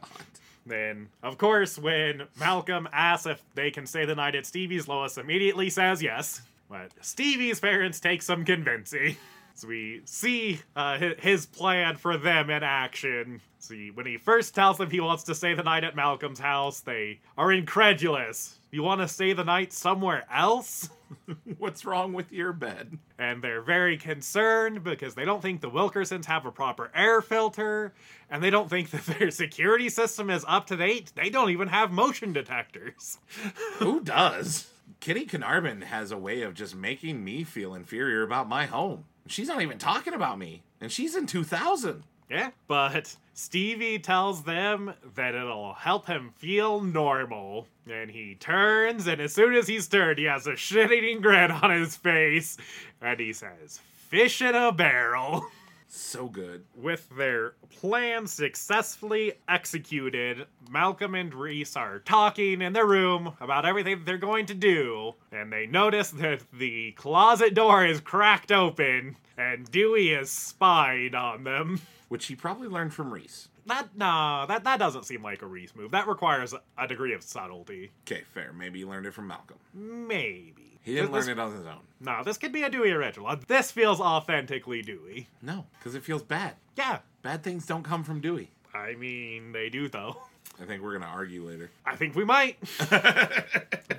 Then, 0.65 1.09
of 1.23 1.37
course, 1.37 1.77
when 1.77 2.23
Malcolm 2.39 2.87
asks 2.93 3.25
if 3.25 3.43
they 3.55 3.71
can 3.71 3.85
stay 3.85 4.05
the 4.05 4.15
night 4.15 4.35
at 4.35 4.45
Stevie's, 4.45 4.87
Lois 4.87 5.17
immediately 5.17 5.69
says 5.69 6.01
yes. 6.01 6.41
But 6.69 6.91
Stevie's 7.01 7.59
parents 7.59 7.99
take 7.99 8.21
some 8.21 8.45
convincing. 8.45 9.17
So 9.53 9.67
we 9.67 10.01
see 10.05 10.59
uh, 10.75 10.97
his 11.19 11.45
plan 11.45 11.95
for 11.95 12.17
them 12.17 12.49
in 12.49 12.63
action. 12.63 13.41
See, 13.59 13.91
when 13.91 14.05
he 14.05 14.17
first 14.17 14.55
tells 14.55 14.77
them 14.77 14.89
he 14.89 14.99
wants 14.99 15.23
to 15.25 15.35
stay 15.35 15.53
the 15.53 15.63
night 15.63 15.83
at 15.83 15.95
Malcolm's 15.95 16.39
house, 16.39 16.79
they 16.79 17.19
are 17.37 17.51
incredulous. 17.51 18.57
You 18.71 18.83
want 18.83 19.01
to 19.01 19.07
stay 19.07 19.33
the 19.33 19.43
night 19.43 19.73
somewhere 19.73 20.25
else? 20.33 20.89
What's 21.57 21.85
wrong 21.85 22.13
with 22.13 22.31
your 22.31 22.53
bed? 22.53 22.97
and 23.21 23.43
they're 23.43 23.61
very 23.61 23.97
concerned 23.97 24.83
because 24.83 25.13
they 25.13 25.25
don't 25.25 25.43
think 25.43 25.61
the 25.61 25.69
Wilkersons 25.69 26.25
have 26.25 26.47
a 26.47 26.51
proper 26.51 26.89
air 26.95 27.21
filter, 27.21 27.93
and 28.31 28.43
they 28.43 28.49
don't 28.49 28.67
think 28.67 28.89
that 28.89 29.05
their 29.19 29.29
security 29.29 29.89
system 29.89 30.31
is 30.31 30.43
up 30.47 30.65
to 30.67 30.75
date. 30.75 31.11
They 31.13 31.29
don't 31.29 31.51
even 31.51 31.67
have 31.67 31.91
motion 31.91 32.33
detectors. 32.33 33.19
Who 33.77 34.01
does? 34.01 34.71
Kitty 34.99 35.27
Kenarban 35.27 35.83
has 35.83 36.11
a 36.11 36.17
way 36.17 36.41
of 36.41 36.55
just 36.55 36.75
making 36.75 37.23
me 37.23 37.43
feel 37.43 37.75
inferior 37.75 38.23
about 38.23 38.49
my 38.49 38.65
home. 38.65 39.05
She's 39.27 39.47
not 39.47 39.61
even 39.61 39.77
talking 39.77 40.13
about 40.13 40.37
me, 40.39 40.63
and 40.79 40.91
she's 40.91 41.15
in 41.15 41.25
2000. 41.27 42.03
Yeah, 42.29 42.51
but 42.67 43.17
Stevie 43.33 43.99
tells 43.99 44.43
them 44.43 44.93
that 45.15 45.35
it'll 45.35 45.73
help 45.73 46.07
him 46.07 46.31
feel 46.37 46.79
normal. 46.79 47.67
And 47.89 48.09
he 48.09 48.35
turns, 48.35 49.05
and 49.07 49.19
as 49.19 49.33
soon 49.33 49.53
as 49.53 49.67
he's 49.67 49.87
turned, 49.87 50.17
he 50.17 50.25
has 50.25 50.47
a 50.47 50.55
shit 50.55 50.91
eating 50.91 51.19
grin 51.19 51.51
on 51.51 51.71
his 51.71 51.97
face, 51.97 52.57
and 53.01 53.19
he 53.19 53.33
says, 53.33 53.81
Fish 54.09 54.41
in 54.41 54.55
a 54.55 54.71
barrel. 54.71 55.45
So 55.93 56.27
good. 56.29 56.63
With 56.73 57.09
their 57.17 57.55
plan 57.69 58.25
successfully 58.25 59.33
executed, 59.49 60.47
Malcolm 60.69 61.15
and 61.15 61.33
Reese 61.33 61.75
are 61.75 61.99
talking 61.99 62.61
in 62.61 62.71
their 62.71 62.85
room 62.85 63.33
about 63.41 63.65
everything 63.65 64.03
they're 64.05 64.17
going 64.17 64.45
to 64.45 64.53
do, 64.53 65.15
and 65.33 65.51
they 65.51 65.67
notice 65.67 66.11
that 66.11 66.43
the 66.53 66.93
closet 66.93 67.53
door 67.53 67.85
is 67.85 67.99
cracked 67.99 68.53
open, 68.53 69.17
and 69.37 69.69
Dewey 69.69 70.11
is 70.11 70.31
spied 70.31 71.13
on 71.13 71.43
them. 71.43 71.81
Which 72.07 72.27
he 72.27 72.35
probably 72.35 72.69
learned 72.69 72.93
from 72.93 73.13
Reese. 73.13 73.49
That 73.65 73.89
nah, 73.95 74.45
that 74.45 74.63
that 74.63 74.79
doesn't 74.79 75.05
seem 75.05 75.21
like 75.21 75.41
a 75.41 75.45
Reese 75.45 75.75
move. 75.75 75.91
That 75.91 76.07
requires 76.07 76.53
a 76.77 76.87
degree 76.87 77.13
of 77.13 77.21
subtlety. 77.21 77.91
Okay, 78.07 78.21
fair. 78.33 78.53
Maybe 78.53 78.79
he 78.79 78.85
learned 78.85 79.07
it 79.07 79.13
from 79.13 79.27
Malcolm. 79.27 79.57
Maybe. 79.73 80.70
He 80.83 80.95
didn't 80.95 81.11
This- 81.11 81.27
learn 81.27 81.37
it 81.37 81.41
on 81.41 81.51
his 81.55 81.65
own. 81.65 81.79
No, 81.99 82.23
this 82.23 82.37
could 82.37 82.51
be 82.51 82.63
a 82.63 82.69
Dewey 82.69 82.91
original. 82.91 83.27
Uh, 83.27 83.35
this 83.47 83.71
feels 83.71 83.99
authentically 84.01 84.81
Dewey. 84.81 85.27
No, 85.41 85.67
because 85.77 85.93
it 85.95 86.03
feels 86.03 86.23
bad. 86.23 86.55
Yeah, 86.75 86.99
Bad 87.21 87.43
things 87.43 87.67
don't 87.67 87.83
come 87.83 88.03
from 88.03 88.19
Dewey. 88.19 88.49
I 88.73 88.95
mean 88.95 89.51
they 89.51 89.69
do 89.69 89.87
though. 89.89 90.17
I 90.59 90.65
think 90.65 90.81
we're 90.83 90.91
going 90.91 91.01
to 91.03 91.07
argue 91.07 91.43
later. 91.43 91.69
I 91.85 91.95
think 91.95 92.15
we 92.15 92.23
might. 92.25 92.57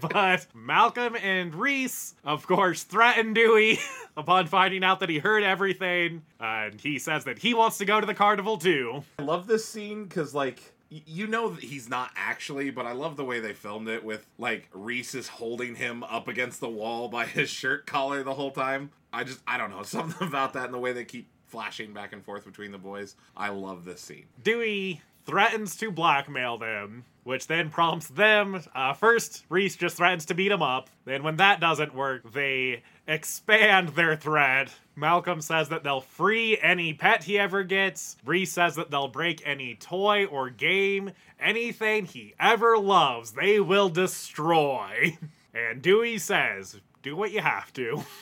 but 0.00 0.46
Malcolm 0.54 1.16
and 1.16 1.54
Reese, 1.54 2.14
of 2.24 2.46
course, 2.46 2.82
threaten 2.84 3.34
Dewey 3.34 3.78
upon 4.16 4.46
finding 4.46 4.84
out 4.84 5.00
that 5.00 5.08
he 5.08 5.18
heard 5.18 5.42
everything. 5.42 6.22
And 6.40 6.80
he 6.80 6.98
says 6.98 7.24
that 7.24 7.38
he 7.38 7.54
wants 7.54 7.78
to 7.78 7.84
go 7.84 8.00
to 8.00 8.06
the 8.06 8.14
carnival 8.14 8.58
too. 8.58 9.02
I 9.18 9.22
love 9.22 9.46
this 9.46 9.64
scene 9.64 10.04
because, 10.04 10.34
like, 10.34 10.56
y- 10.58 10.62
you 11.06 11.26
know 11.26 11.50
that 11.50 11.64
he's 11.64 11.88
not 11.88 12.10
actually, 12.16 12.70
but 12.70 12.86
I 12.86 12.92
love 12.92 13.16
the 13.16 13.24
way 13.24 13.40
they 13.40 13.52
filmed 13.52 13.88
it 13.88 14.04
with, 14.04 14.26
like, 14.38 14.68
Reese 14.72 15.14
is 15.14 15.28
holding 15.28 15.74
him 15.76 16.02
up 16.04 16.28
against 16.28 16.60
the 16.60 16.68
wall 16.68 17.08
by 17.08 17.26
his 17.26 17.48
shirt 17.48 17.86
collar 17.86 18.22
the 18.22 18.34
whole 18.34 18.50
time. 18.50 18.90
I 19.12 19.24
just, 19.24 19.40
I 19.46 19.58
don't 19.58 19.70
know, 19.70 19.82
something 19.84 20.26
about 20.26 20.52
that 20.54 20.66
and 20.66 20.74
the 20.74 20.78
way 20.78 20.92
they 20.92 21.04
keep 21.04 21.28
flashing 21.46 21.92
back 21.92 22.12
and 22.12 22.24
forth 22.24 22.44
between 22.44 22.72
the 22.72 22.78
boys. 22.78 23.14
I 23.36 23.50
love 23.50 23.84
this 23.84 24.00
scene. 24.00 24.24
Dewey 24.42 25.02
threatens 25.24 25.76
to 25.76 25.90
blackmail 25.90 26.58
them, 26.58 27.04
which 27.24 27.46
then 27.46 27.70
prompts 27.70 28.08
them. 28.08 28.62
Uh, 28.74 28.92
first, 28.92 29.44
Reese 29.48 29.76
just 29.76 29.96
threatens 29.96 30.24
to 30.26 30.34
beat 30.34 30.50
him 30.50 30.62
up. 30.62 30.90
Then, 31.04 31.22
when 31.22 31.36
that 31.36 31.60
doesn't 31.60 31.94
work, 31.94 32.32
they 32.32 32.82
expand 33.06 33.90
their 33.90 34.16
threat. 34.16 34.72
Malcolm 34.94 35.40
says 35.40 35.68
that 35.70 35.84
they'll 35.84 36.00
free 36.00 36.58
any 36.60 36.92
pet 36.92 37.24
he 37.24 37.38
ever 37.38 37.62
gets. 37.62 38.16
Reese 38.24 38.52
says 38.52 38.74
that 38.76 38.90
they'll 38.90 39.08
break 39.08 39.42
any 39.46 39.74
toy 39.74 40.26
or 40.26 40.50
game. 40.50 41.12
Anything 41.40 42.04
he 42.04 42.34
ever 42.38 42.78
loves, 42.78 43.32
they 43.32 43.60
will 43.60 43.88
destroy. 43.88 45.18
And 45.54 45.82
Dewey 45.82 46.16
says, 46.16 46.80
Do 47.02 47.14
what 47.14 47.30
you 47.30 47.42
have 47.42 47.74
to. 47.74 48.02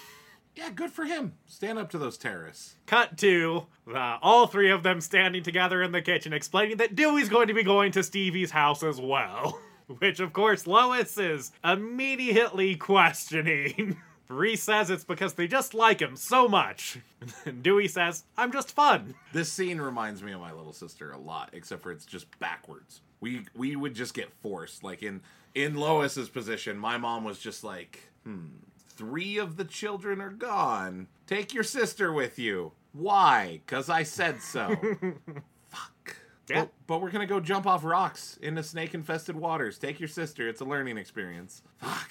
Yeah, 0.57 0.71
good 0.71 0.91
for 0.91 1.05
him. 1.05 1.35
Stand 1.47 1.79
up 1.79 1.91
to 1.91 1.99
those 1.99 2.19
terrorists. 2.19 2.75
Cut 2.85 3.17
to 3.19 3.67
uh, 3.89 4.19
all 4.21 4.47
three 4.47 4.71
of 4.71 4.83
them 4.83 5.01
standing 5.01 5.43
together 5.43 5.83
in 5.83 5.93
the 5.93 6.03
kitchen, 6.03 6.33
explaining 6.33 6.79
that 6.79 6.97
Dewey's 6.97 7.29
going 7.29 7.49
to 7.49 7.55
be 7.55 7.63
going 7.63 7.93
to 7.93 8.03
Stevie's 8.03 8.51
house 8.51 8.83
as 8.83 9.01
well. 9.01 9.59
Which, 9.99 10.21
of 10.21 10.33
course, 10.33 10.67
Lois 10.67 11.17
is 11.19 11.53
immediately 11.65 12.75
questioning. 12.77 13.97
Reese 14.31 14.63
says 14.63 14.91
it's 14.91 15.05
because 15.05 15.35
they 15.35 15.47
just 15.49 15.75
like 15.75 16.01
him 16.01 16.17
so 16.17 16.49
much. 16.49 16.99
And 17.45 17.63
Dewey 17.63 17.89
says, 17.89 18.25
I'm 18.37 18.53
just 18.53 18.73
fun. 18.73 19.15
This 19.33 19.51
scene 19.51 19.81
reminds 19.81 20.23
me 20.23 20.33
of 20.33 20.41
my 20.41 20.53
little 20.53 20.73
sister 20.73 21.11
a 21.11 21.19
lot, 21.19 21.51
except 21.53 21.83
for 21.83 21.91
it's 21.91 22.07
just 22.07 22.39
backwards. 22.39 23.01
We 23.21 23.45
we 23.55 23.77
would 23.77 23.95
just 23.95 24.15
get 24.15 24.33
forced. 24.41 24.83
Like 24.85 25.03
in 25.03 25.21
in 25.55 25.75
Lois's 25.75 26.29
position, 26.29 26.79
my 26.79 26.97
mom 26.97 27.25
was 27.25 27.39
just 27.39 27.65
like, 27.65 28.01
hmm, 28.25 28.47
three 28.89 29.37
of 29.37 29.57
the 29.57 29.65
children 29.65 30.21
are 30.21 30.31
gone. 30.31 31.09
Take 31.27 31.53
your 31.53 31.65
sister 31.65 32.13
with 32.13 32.39
you. 32.39 32.73
Why? 32.93 33.61
Cause 33.67 33.89
I 33.91 34.05
said 34.05 34.43
so. 34.43 34.77
Fuck. 35.69 36.17
Yeah. 36.49 36.61
But, 36.63 36.73
but 36.87 37.01
we're 37.03 37.11
gonna 37.11 37.27
go 37.27 37.41
jump 37.41 37.67
off 37.67 37.85
rocks 37.85 38.39
into 38.41 38.63
snake 38.63 38.95
infested 38.95 39.37
waters. 39.37 39.79
Take 39.79 40.01
your 40.01 40.09
sister. 40.09 40.49
It's 40.49 40.61
a 40.61 40.65
learning 40.65 40.99
experience. 40.99 41.63
Fuck. 41.79 42.11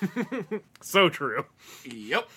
So 0.80 1.08
true. 1.08 1.44
Yep. 1.84 2.28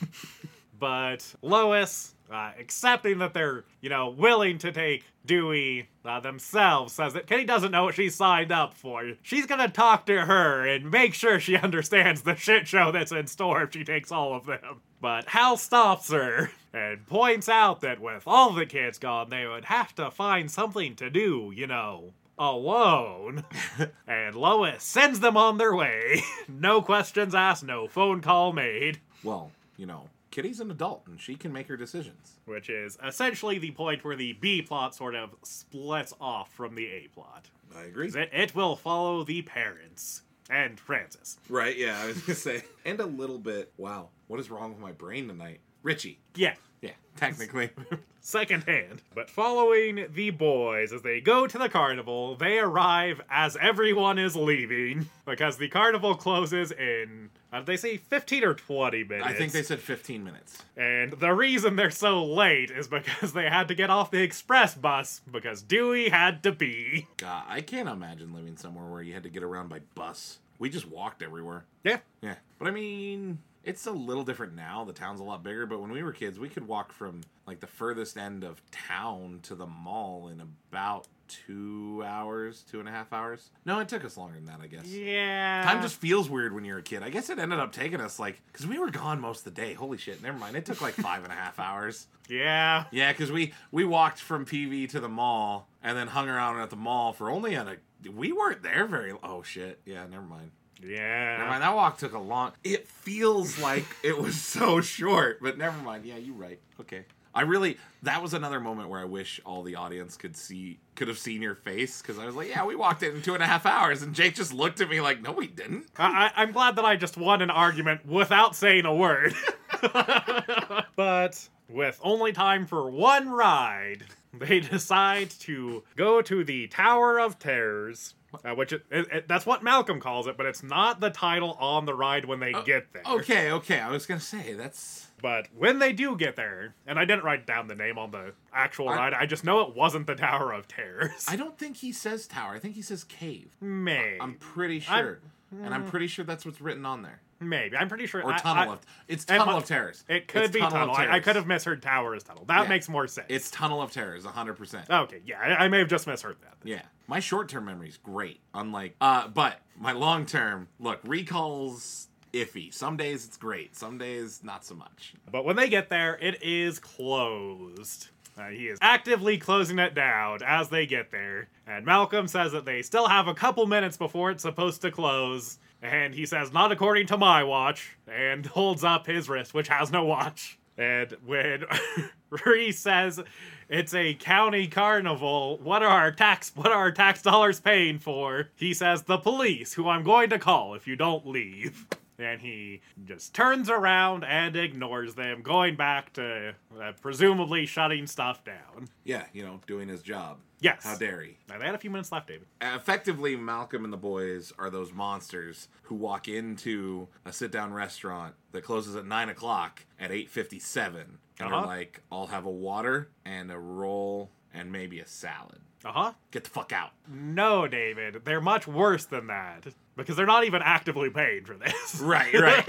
but 0.80 1.34
Lois, 1.42 2.14
uh, 2.32 2.52
accepting 2.60 3.20
that 3.20 3.34
they're, 3.34 3.64
you 3.82 3.90
know, 3.90 4.10
willing 4.10 4.58
to 4.60 4.72
take 4.72 5.06
Dewey 5.26 5.88
uh, 6.04 6.20
themselves, 6.20 6.94
says 6.94 7.14
that 7.14 7.28
Kitty 7.28 7.46
doesn't 7.46 7.72
know 7.72 7.86
what 7.86 7.96
she 7.96 8.10
signed 8.10 8.52
up 8.52 8.74
for. 8.74 9.14
She's 9.22 9.46
gonna 9.46 9.70
talk 9.70 10.06
to 10.08 10.26
her 10.26 10.68
and 10.68 10.92
make 10.92 11.14
sure 11.14 11.40
she 11.40 11.56
understands 11.58 12.24
the 12.24 12.36
shit 12.36 12.68
show 12.68 12.92
that's 12.92 13.12
in 13.12 13.28
store 13.28 13.64
if 13.64 13.74
she 13.74 13.84
takes 13.84 14.12
all 14.12 14.36
of 14.36 14.46
them. 14.46 14.82
But 15.00 15.28
Hal 15.30 15.58
stops 15.58 16.12
her 16.12 16.52
and 16.74 17.06
points 17.08 17.48
out 17.50 17.82
that 17.82 18.00
with 18.00 18.24
all 18.26 18.52
the 18.52 18.66
kids 18.66 18.98
gone, 18.98 19.30
they 19.30 19.46
would 19.46 19.66
have 19.66 19.94
to 19.96 20.10
find 20.12 20.50
something 20.50 20.96
to 20.96 21.10
do, 21.10 21.52
you 21.56 21.68
know. 21.68 22.14
Alone. 22.38 23.44
and 24.08 24.36
Lois 24.36 24.84
sends 24.84 25.20
them 25.20 25.38
on 25.38 25.58
their 25.58 25.76
way. 25.76 26.22
no 26.48 26.82
questions 26.82 27.36
asked, 27.36 27.64
no 27.64 27.88
phone 27.88 28.22
call 28.22 28.54
made. 28.54 29.00
Well, 29.24 29.52
you 29.78 29.86
know, 29.86 30.10
Kitty's 30.32 30.60
an 30.60 30.72
adult 30.72 31.04
and 31.08 31.20
she 31.22 31.36
can 31.36 31.54
make 31.54 31.68
her 31.68 31.78
decisions. 31.78 32.40
which 32.46 32.70
is 32.70 32.98
essentially 33.06 33.60
the 33.60 33.72
point 33.72 34.04
where 34.04 34.16
the 34.16 34.34
B 34.34 34.62
plot 34.62 34.96
sort 34.96 35.16
of 35.16 35.30
splits 35.44 36.14
off 36.20 36.52
from 36.52 36.76
the 36.76 36.88
A 36.88 37.08
plot. 37.14 37.50
I 37.76 37.84
agree. 37.84 38.08
It, 38.10 38.30
it 38.32 38.56
will 38.56 38.76
follow 38.76 39.24
the 39.24 39.42
parents 39.44 40.24
and 40.50 40.80
Francis. 40.80 41.38
Right, 41.50 41.78
yeah, 41.78 42.00
I 42.02 42.08
was 42.08 42.18
gonna 42.22 42.36
say. 42.36 42.64
And 42.86 43.00
a 43.00 43.06
little 43.06 43.40
bit, 43.40 43.72
wow, 43.78 44.10
what 44.28 44.40
is 44.40 44.50
wrong 44.52 44.70
with 44.72 44.80
my 44.80 44.92
brain 44.92 45.28
tonight? 45.28 45.60
Richie. 45.84 46.20
Yeah. 46.36 46.56
Yeah, 46.82 46.92
technically. 47.16 47.70
secondhand. 48.24 49.02
But 49.14 49.30
following 49.30 50.08
the 50.14 50.32
boys 50.32 50.92
as 50.92 51.02
they 51.02 51.22
go 51.22 51.46
to 51.46 51.58
the 51.58 51.70
carnival, 51.70 52.36
they 52.36 52.58
arrive 52.58 53.22
as 53.30 53.58
everyone 53.58 54.18
is 54.18 54.36
leaving 54.36 55.10
because 55.26 55.58
the 55.58 55.68
carnival 55.68 56.16
closes 56.16 56.72
in, 56.72 57.30
uh, 57.52 57.62
they 57.62 57.78
say 57.78 57.98
15 57.98 58.44
or 58.44 58.54
20 58.54 59.04
minutes. 59.04 59.28
I 59.28 59.34
think 59.34 59.52
they 59.52 59.64
said 59.64 59.80
15 59.80 60.24
minutes. 60.24 60.64
And 60.76 61.14
the 61.14 61.34
reason 61.34 61.76
they're 61.76 61.92
so 61.92 62.26
late 62.26 62.72
is 62.72 62.88
because 62.88 63.34
they 63.34 63.50
had 63.50 63.68
to 63.68 63.76
get 63.76 63.90
off 63.90 64.10
the 64.10 64.22
express 64.22 64.74
bus 64.74 65.22
because 65.30 65.62
Dewey 65.62 66.10
had 66.10 66.44
to 66.44 66.52
be. 66.52 67.08
God, 67.18 67.44
I 67.48 67.62
can't 67.62 67.90
imagine 67.90 68.34
living 68.34 68.58
somewhere 68.58 68.86
where 68.86 69.02
you 69.02 69.14
had 69.14 69.24
to 69.24 69.30
get 69.30 69.44
around 69.44 69.70
by 69.70 69.80
bus. 69.96 70.40
We 70.60 70.70
just 70.70 70.88
walked 70.88 71.22
everywhere. 71.22 71.66
Yeah. 71.84 72.00
Yeah. 72.22 72.36
But 72.58 72.70
I 72.70 72.72
mean, 72.72 73.40
it's 73.64 73.86
a 73.86 73.92
little 73.92 74.24
different 74.24 74.56
now. 74.56 74.84
The 74.84 74.94
town's 74.94 75.20
a 75.20 75.24
lot 75.24 75.44
bigger, 75.44 75.66
but 75.66 75.80
when 75.80 75.92
we 75.92 76.04
were 76.04 76.12
kids, 76.12 76.40
we 76.40 76.50
could 76.50 76.68
walk 76.68 76.92
from 76.92 77.22
like 77.48 77.60
the 77.60 77.68
furthest 77.68 78.18
end 78.18 78.44
of 78.44 78.62
town 78.72 79.40
to 79.44 79.56
the 79.56 79.66
mall 79.68 80.28
in 80.30 80.42
about 80.42 81.08
two 81.28 82.04
hours, 82.06 82.64
two 82.70 82.80
and 82.80 82.88
a 82.88 82.92
half 82.92 83.12
hours. 83.14 83.50
No, 83.66 83.80
it 83.80 83.88
took 83.88 84.06
us 84.06 84.18
longer 84.18 84.36
than 84.36 84.46
that, 84.46 84.60
I 84.62 84.68
guess. 84.68 84.86
Yeah. 84.86 85.64
Time 85.64 85.82
just 85.82 85.96
feels 85.96 86.30
weird 86.30 86.54
when 86.54 86.66
you're 86.66 86.78
a 86.78 86.84
kid. 86.84 87.04
I 87.04 87.10
guess 87.10 87.30
it 87.30 87.40
ended 87.40 87.60
up 87.60 87.72
taking 87.72 88.02
us 88.02 88.20
like, 88.20 88.42
because 88.52 88.68
we 88.68 88.78
were 88.78 88.92
gone 88.92 89.20
most 89.20 89.40
of 89.48 89.56
the 89.56 89.62
day. 89.62 89.74
Holy 89.74 89.98
shit, 89.98 90.22
never 90.22 90.38
mind. 90.38 90.56
It 90.56 90.66
took 90.66 90.82
like 90.82 90.94
five 90.94 91.24
and 91.24 91.32
a 91.32 91.36
half 91.36 91.60
hours. 91.60 92.08
Yeah. 92.30 92.86
Yeah, 92.92 93.12
because 93.12 93.32
we 93.32 93.54
we 93.72 93.86
walked 93.86 94.20
from 94.20 94.46
PV 94.46 94.90
to 94.90 95.00
the 95.00 95.10
mall 95.10 95.68
and 95.82 95.98
then 95.98 96.08
hung 96.08 96.30
around 96.30 96.60
at 96.60 96.70
the 96.70 96.76
mall 96.76 97.14
for 97.14 97.30
only 97.30 97.56
on 97.56 97.68
a. 97.68 97.76
We 98.10 98.32
weren't 98.32 98.64
there 98.64 98.86
very. 98.86 99.14
Oh 99.24 99.44
shit. 99.44 99.80
Yeah, 99.86 100.06
never 100.08 100.26
mind. 100.26 100.52
Yeah. 100.86 101.38
Never 101.38 101.50
mind. 101.50 101.64
That 101.64 101.76
walk 101.76 101.98
took 101.98 102.14
a 102.14 102.20
long. 102.20 102.52
It 102.64 102.88
feels 102.88 103.60
like 103.60 103.86
it 104.04 104.18
was 104.18 104.40
so 104.42 104.82
short, 104.82 105.40
but 105.42 105.58
never 105.58 105.78
mind. 105.82 106.06
Yeah, 106.06 106.18
you're 106.18 106.36
right. 106.36 106.60
Okay. 106.82 107.06
I 107.36 107.42
really 107.42 107.80
that 108.04 108.22
was 108.22 108.36
another 108.36 108.60
moment 108.60 108.90
where 108.90 109.00
I 109.00 109.06
wish 109.06 109.42
all 109.44 109.64
the 109.64 109.76
audience 109.76 110.18
could 110.18 110.38
see 110.38 110.78
could 110.94 111.08
have 111.08 111.18
seen 111.18 111.42
your 111.42 111.56
face 111.56 112.00
because 112.00 112.20
I 112.20 112.26
was 112.28 112.36
like, 112.36 112.48
yeah, 112.50 112.64
we 112.64 112.76
walked 112.76 113.02
in 113.02 113.24
two 113.24 113.34
and 113.34 113.42
a 113.42 113.48
half 113.48 113.66
hours, 113.66 114.04
and 114.04 114.14
Jake 114.14 114.36
just 114.36 114.54
looked 114.54 114.82
at 114.82 114.90
me 114.90 115.02
like, 115.02 115.20
no, 115.24 115.32
we 115.32 115.48
didn't. 115.48 115.88
I, 115.98 116.26
I- 116.36 116.42
I'm 116.44 116.52
glad 116.52 116.76
that 116.76 116.86
I 116.86 116.96
just 116.96 117.18
won 117.18 117.42
an 117.42 117.50
argument 117.50 118.06
without 118.06 118.56
saying 118.56 118.86
a 118.86 118.94
word. 118.94 119.34
but 120.96 121.50
with 121.70 122.00
only 122.04 122.34
time 122.34 122.66
for 122.66 122.90
one 122.90 123.30
ride, 123.30 124.04
they 124.34 124.60
decide 124.60 125.30
to 125.42 125.84
go 125.96 126.22
to 126.22 126.44
the 126.44 126.68
Tower 126.68 127.20
of 127.20 127.40
Terrors. 127.40 128.14
Uh, 128.44 128.54
which 128.56 128.74
it, 128.74 128.84
it, 128.92 129.08
it- 129.12 129.28
that's 129.28 129.46
what 129.46 129.64
Malcolm 129.64 130.00
calls 130.00 130.28
it, 130.28 130.38
but 130.38 130.46
it's 130.46 130.64
not 130.64 131.00
the 131.00 131.10
title 131.10 131.54
on 131.60 131.86
the 131.86 131.94
ride 131.94 132.26
when 132.26 132.40
they 132.40 132.54
get 132.66 132.92
there. 132.94 133.04
Okay, 133.06 133.52
okay. 133.52 133.80
I 133.80 133.90
was 133.92 134.06
gonna 134.06 134.20
say 134.20 134.54
that's 134.54 135.08
But 135.22 135.48
when 135.56 135.80
they 135.80 135.94
do 135.94 136.16
get 136.18 136.36
there, 136.36 136.76
and 136.88 136.98
I 137.00 137.06
didn't 137.06 137.24
write 137.24 137.46
down 137.46 137.68
the 137.68 137.76
name 137.76 137.98
on 137.98 138.12
the 138.12 138.34
actual 138.54 138.90
I- 138.90 138.96
ride, 138.98 139.14
I 139.14 139.26
just 139.26 139.44
know 139.44 139.60
it 139.62 139.76
wasn't 139.76 140.08
the 140.08 140.16
Tower 140.16 140.52
of 140.52 140.68
Terrors. 140.68 141.26
I 141.30 141.36
don't 141.36 141.58
think 141.58 141.78
he 141.78 141.92
says 141.92 142.28
tower. 142.28 142.54
I 142.56 142.60
think 142.60 142.76
he 142.76 142.82
says 142.82 143.04
cave. 143.04 143.56
May 143.62 144.18
I'm 144.20 144.36
pretty 144.36 144.84
I'm- 144.88 145.04
sure, 145.06 145.20
and 145.64 145.74
I'm 145.74 145.86
pretty 145.86 146.08
sure 146.08 146.26
that's 146.26 146.46
what's 146.46 146.60
written 146.62 146.86
on 146.86 147.02
there. 147.04 147.22
Maybe. 147.50 147.76
I'm 147.78 147.90
pretty 147.90 148.06
sure. 148.08 148.22
Or 148.24 148.34
I- 148.34 148.38
tunnel 148.38 148.70
I- 148.72 148.74
of 148.74 148.80
it's 149.08 149.24
it 149.26 149.28
tunnel 149.28 149.54
mu- 149.54 149.58
of 149.60 149.66
terrors. 149.66 150.04
It 150.08 150.28
could 150.28 150.44
It's 150.44 150.54
be 150.54 150.60
tunnel. 150.60 150.92
of 150.92 150.98
I, 150.98 151.16
I 151.16 151.20
could 151.20 151.36
have 151.36 151.48
misheard 151.48 151.82
tower 151.82 152.16
as 152.16 152.24
tunnel. 152.24 152.46
That 152.46 152.64
Yeah. 152.64 152.70
makes 152.70 152.88
more 152.90 153.08
sense. 153.08 153.28
It's 153.30 153.50
tunnel 153.52 153.82
of 153.82 153.92
terrors, 153.92 154.26
100. 154.26 154.54
percent 154.56 154.90
okay. 154.90 155.22
Yeah, 155.26 155.40
I, 155.40 155.66
I 155.66 155.68
may 155.68 155.80
have 155.80 155.88
just 155.90 156.08
misheard 156.08 156.38
that. 156.42 156.54
Yeah, 156.64 156.82
my 157.08 157.20
short 157.20 157.50
term 157.50 157.66
memory 157.66 157.90
is 157.90 157.98
great. 157.98 158.42
Unlike, 158.54 158.96
uh, 159.02 159.28
but 159.28 159.60
my 159.78 159.92
long 159.92 160.26
term 160.26 160.68
look 160.80 161.00
recalls 161.04 162.08
iffy. 162.34 162.74
Some 162.74 162.98
days 162.98 163.26
it's 163.26 163.38
great. 163.38 163.76
Some 163.76 163.98
days 163.98 164.42
not 164.44 164.66
so 164.66 164.74
much. 164.76 165.14
But 165.32 165.46
when 165.46 165.56
they 165.56 165.70
get 165.70 165.90
there, 165.90 166.18
it 166.20 166.42
is 166.42 166.80
closed. 166.80 168.10
Uh, 168.36 168.48
he 168.48 168.68
is 168.68 168.80
actively 168.82 169.38
closing 169.38 169.78
it 169.78 169.94
down 169.94 170.40
as 170.44 170.70
they 170.70 170.88
get 170.88 171.12
there. 171.12 171.50
And 171.68 171.86
Malcolm 171.86 172.28
says 172.28 172.52
that 172.54 172.66
they 172.66 172.82
still 172.82 173.08
have 173.08 173.28
a 173.28 173.34
couple 173.36 173.68
minutes 173.68 173.96
before 173.96 174.32
it's 174.32 174.42
supposed 174.42 174.82
to 174.82 174.90
close. 174.90 175.60
And 175.84 176.16
he 176.16 176.26
says, 176.26 176.54
not 176.54 176.72
according 176.72 177.08
to 177.08 177.18
my 177.18 177.44
watch, 177.44 177.98
and 178.08 178.46
holds 178.46 178.86
up 178.86 179.06
his 179.06 179.28
wrist, 179.28 179.54
which 179.54 179.68
has 179.68 179.92
no 179.92 180.06
watch. 180.06 180.58
And 180.78 181.16
when 181.26 181.66
Reese 182.46 182.80
says 182.80 183.20
it's 183.68 183.94
a 183.94 184.14
county 184.14 184.68
carnival, 184.68 185.60
what 185.62 185.84
are 185.84 185.90
our 185.90 186.12
tax 186.12 186.52
what 186.56 186.72
are 186.72 186.78
our 186.78 186.92
tax 186.92 187.22
dollars 187.22 187.60
paying 187.60 188.00
for? 188.00 188.50
He 188.56 188.74
says 188.74 189.04
the 189.04 189.18
police, 189.18 189.74
who 189.74 189.90
I'm 189.90 190.04
going 190.04 190.30
to 190.30 190.40
call 190.40 190.74
if 190.74 190.88
you 190.88 190.96
don't 190.96 191.28
leave. 191.28 191.86
And 192.20 192.42
he 192.42 192.82
just 193.06 193.34
turns 193.34 193.70
around 193.70 194.24
and 194.24 194.56
ignores 194.56 195.16
them, 195.16 195.42
going 195.42 195.76
back 195.76 196.14
to 196.14 196.54
uh, 196.80 196.92
presumably 197.02 197.66
shutting 197.66 198.06
stuff 198.06 198.44
down. 198.44 198.88
Yeah, 199.04 199.26
you 199.34 199.44
know, 199.44 199.60
doing 199.66 199.88
his 199.90 200.04
job. 200.04 200.38
Yes. 200.60 200.84
How 200.84 200.96
dare 200.96 201.22
he? 201.24 201.38
Now 201.50 201.58
they 201.58 201.66
had 201.66 201.76
a 201.76 201.80
few 201.80 201.90
minutes 201.90 202.12
left, 202.12 202.28
David. 202.28 202.46
Effectively, 202.62 203.36
Malcolm 203.36 203.84
and 203.84 203.92
the 203.92 203.98
boys 203.98 204.54
are 204.58 204.70
those 204.70 204.94
monsters 204.94 205.68
who 205.84 205.96
walk 205.96 206.28
into 206.28 207.08
a 207.26 207.34
sit-down 207.34 207.74
restaurant 207.74 208.36
that 208.52 208.64
closes 208.64 208.96
at 208.96 209.06
nine 209.06 209.28
o'clock 209.30 209.86
at 210.00 210.12
eight 210.12 210.30
fifty-seven, 210.30 211.18
and 211.40 211.50
are 211.52 211.54
Uh-huh. 211.56 211.66
like, 211.68 212.02
"I'll 212.12 212.28
have 212.28 212.46
a 212.46 212.52
water 212.52 213.10
and 213.26 213.52
a 213.52 213.58
roll 213.60 214.30
and 214.54 214.72
maybe 214.72 215.00
a 215.00 215.08
salad." 215.08 215.60
Uh 215.86 215.92
huh. 215.92 216.12
Get 216.32 216.44
the 216.46 216.50
fuck 216.50 216.72
out. 216.72 216.92
No, 217.12 217.68
David, 217.68 218.22
they're 218.24 218.40
much 218.42 218.68
worse 218.68 219.06
than 219.06 219.28
that 219.28 219.66
because 219.98 220.16
they're 220.16 220.26
not 220.26 220.46
even 220.46 220.62
actively 220.64 221.10
paying 221.10 221.44
for 221.46 221.56
this. 221.56 222.00
Right, 222.02 222.34
right. 222.34 222.66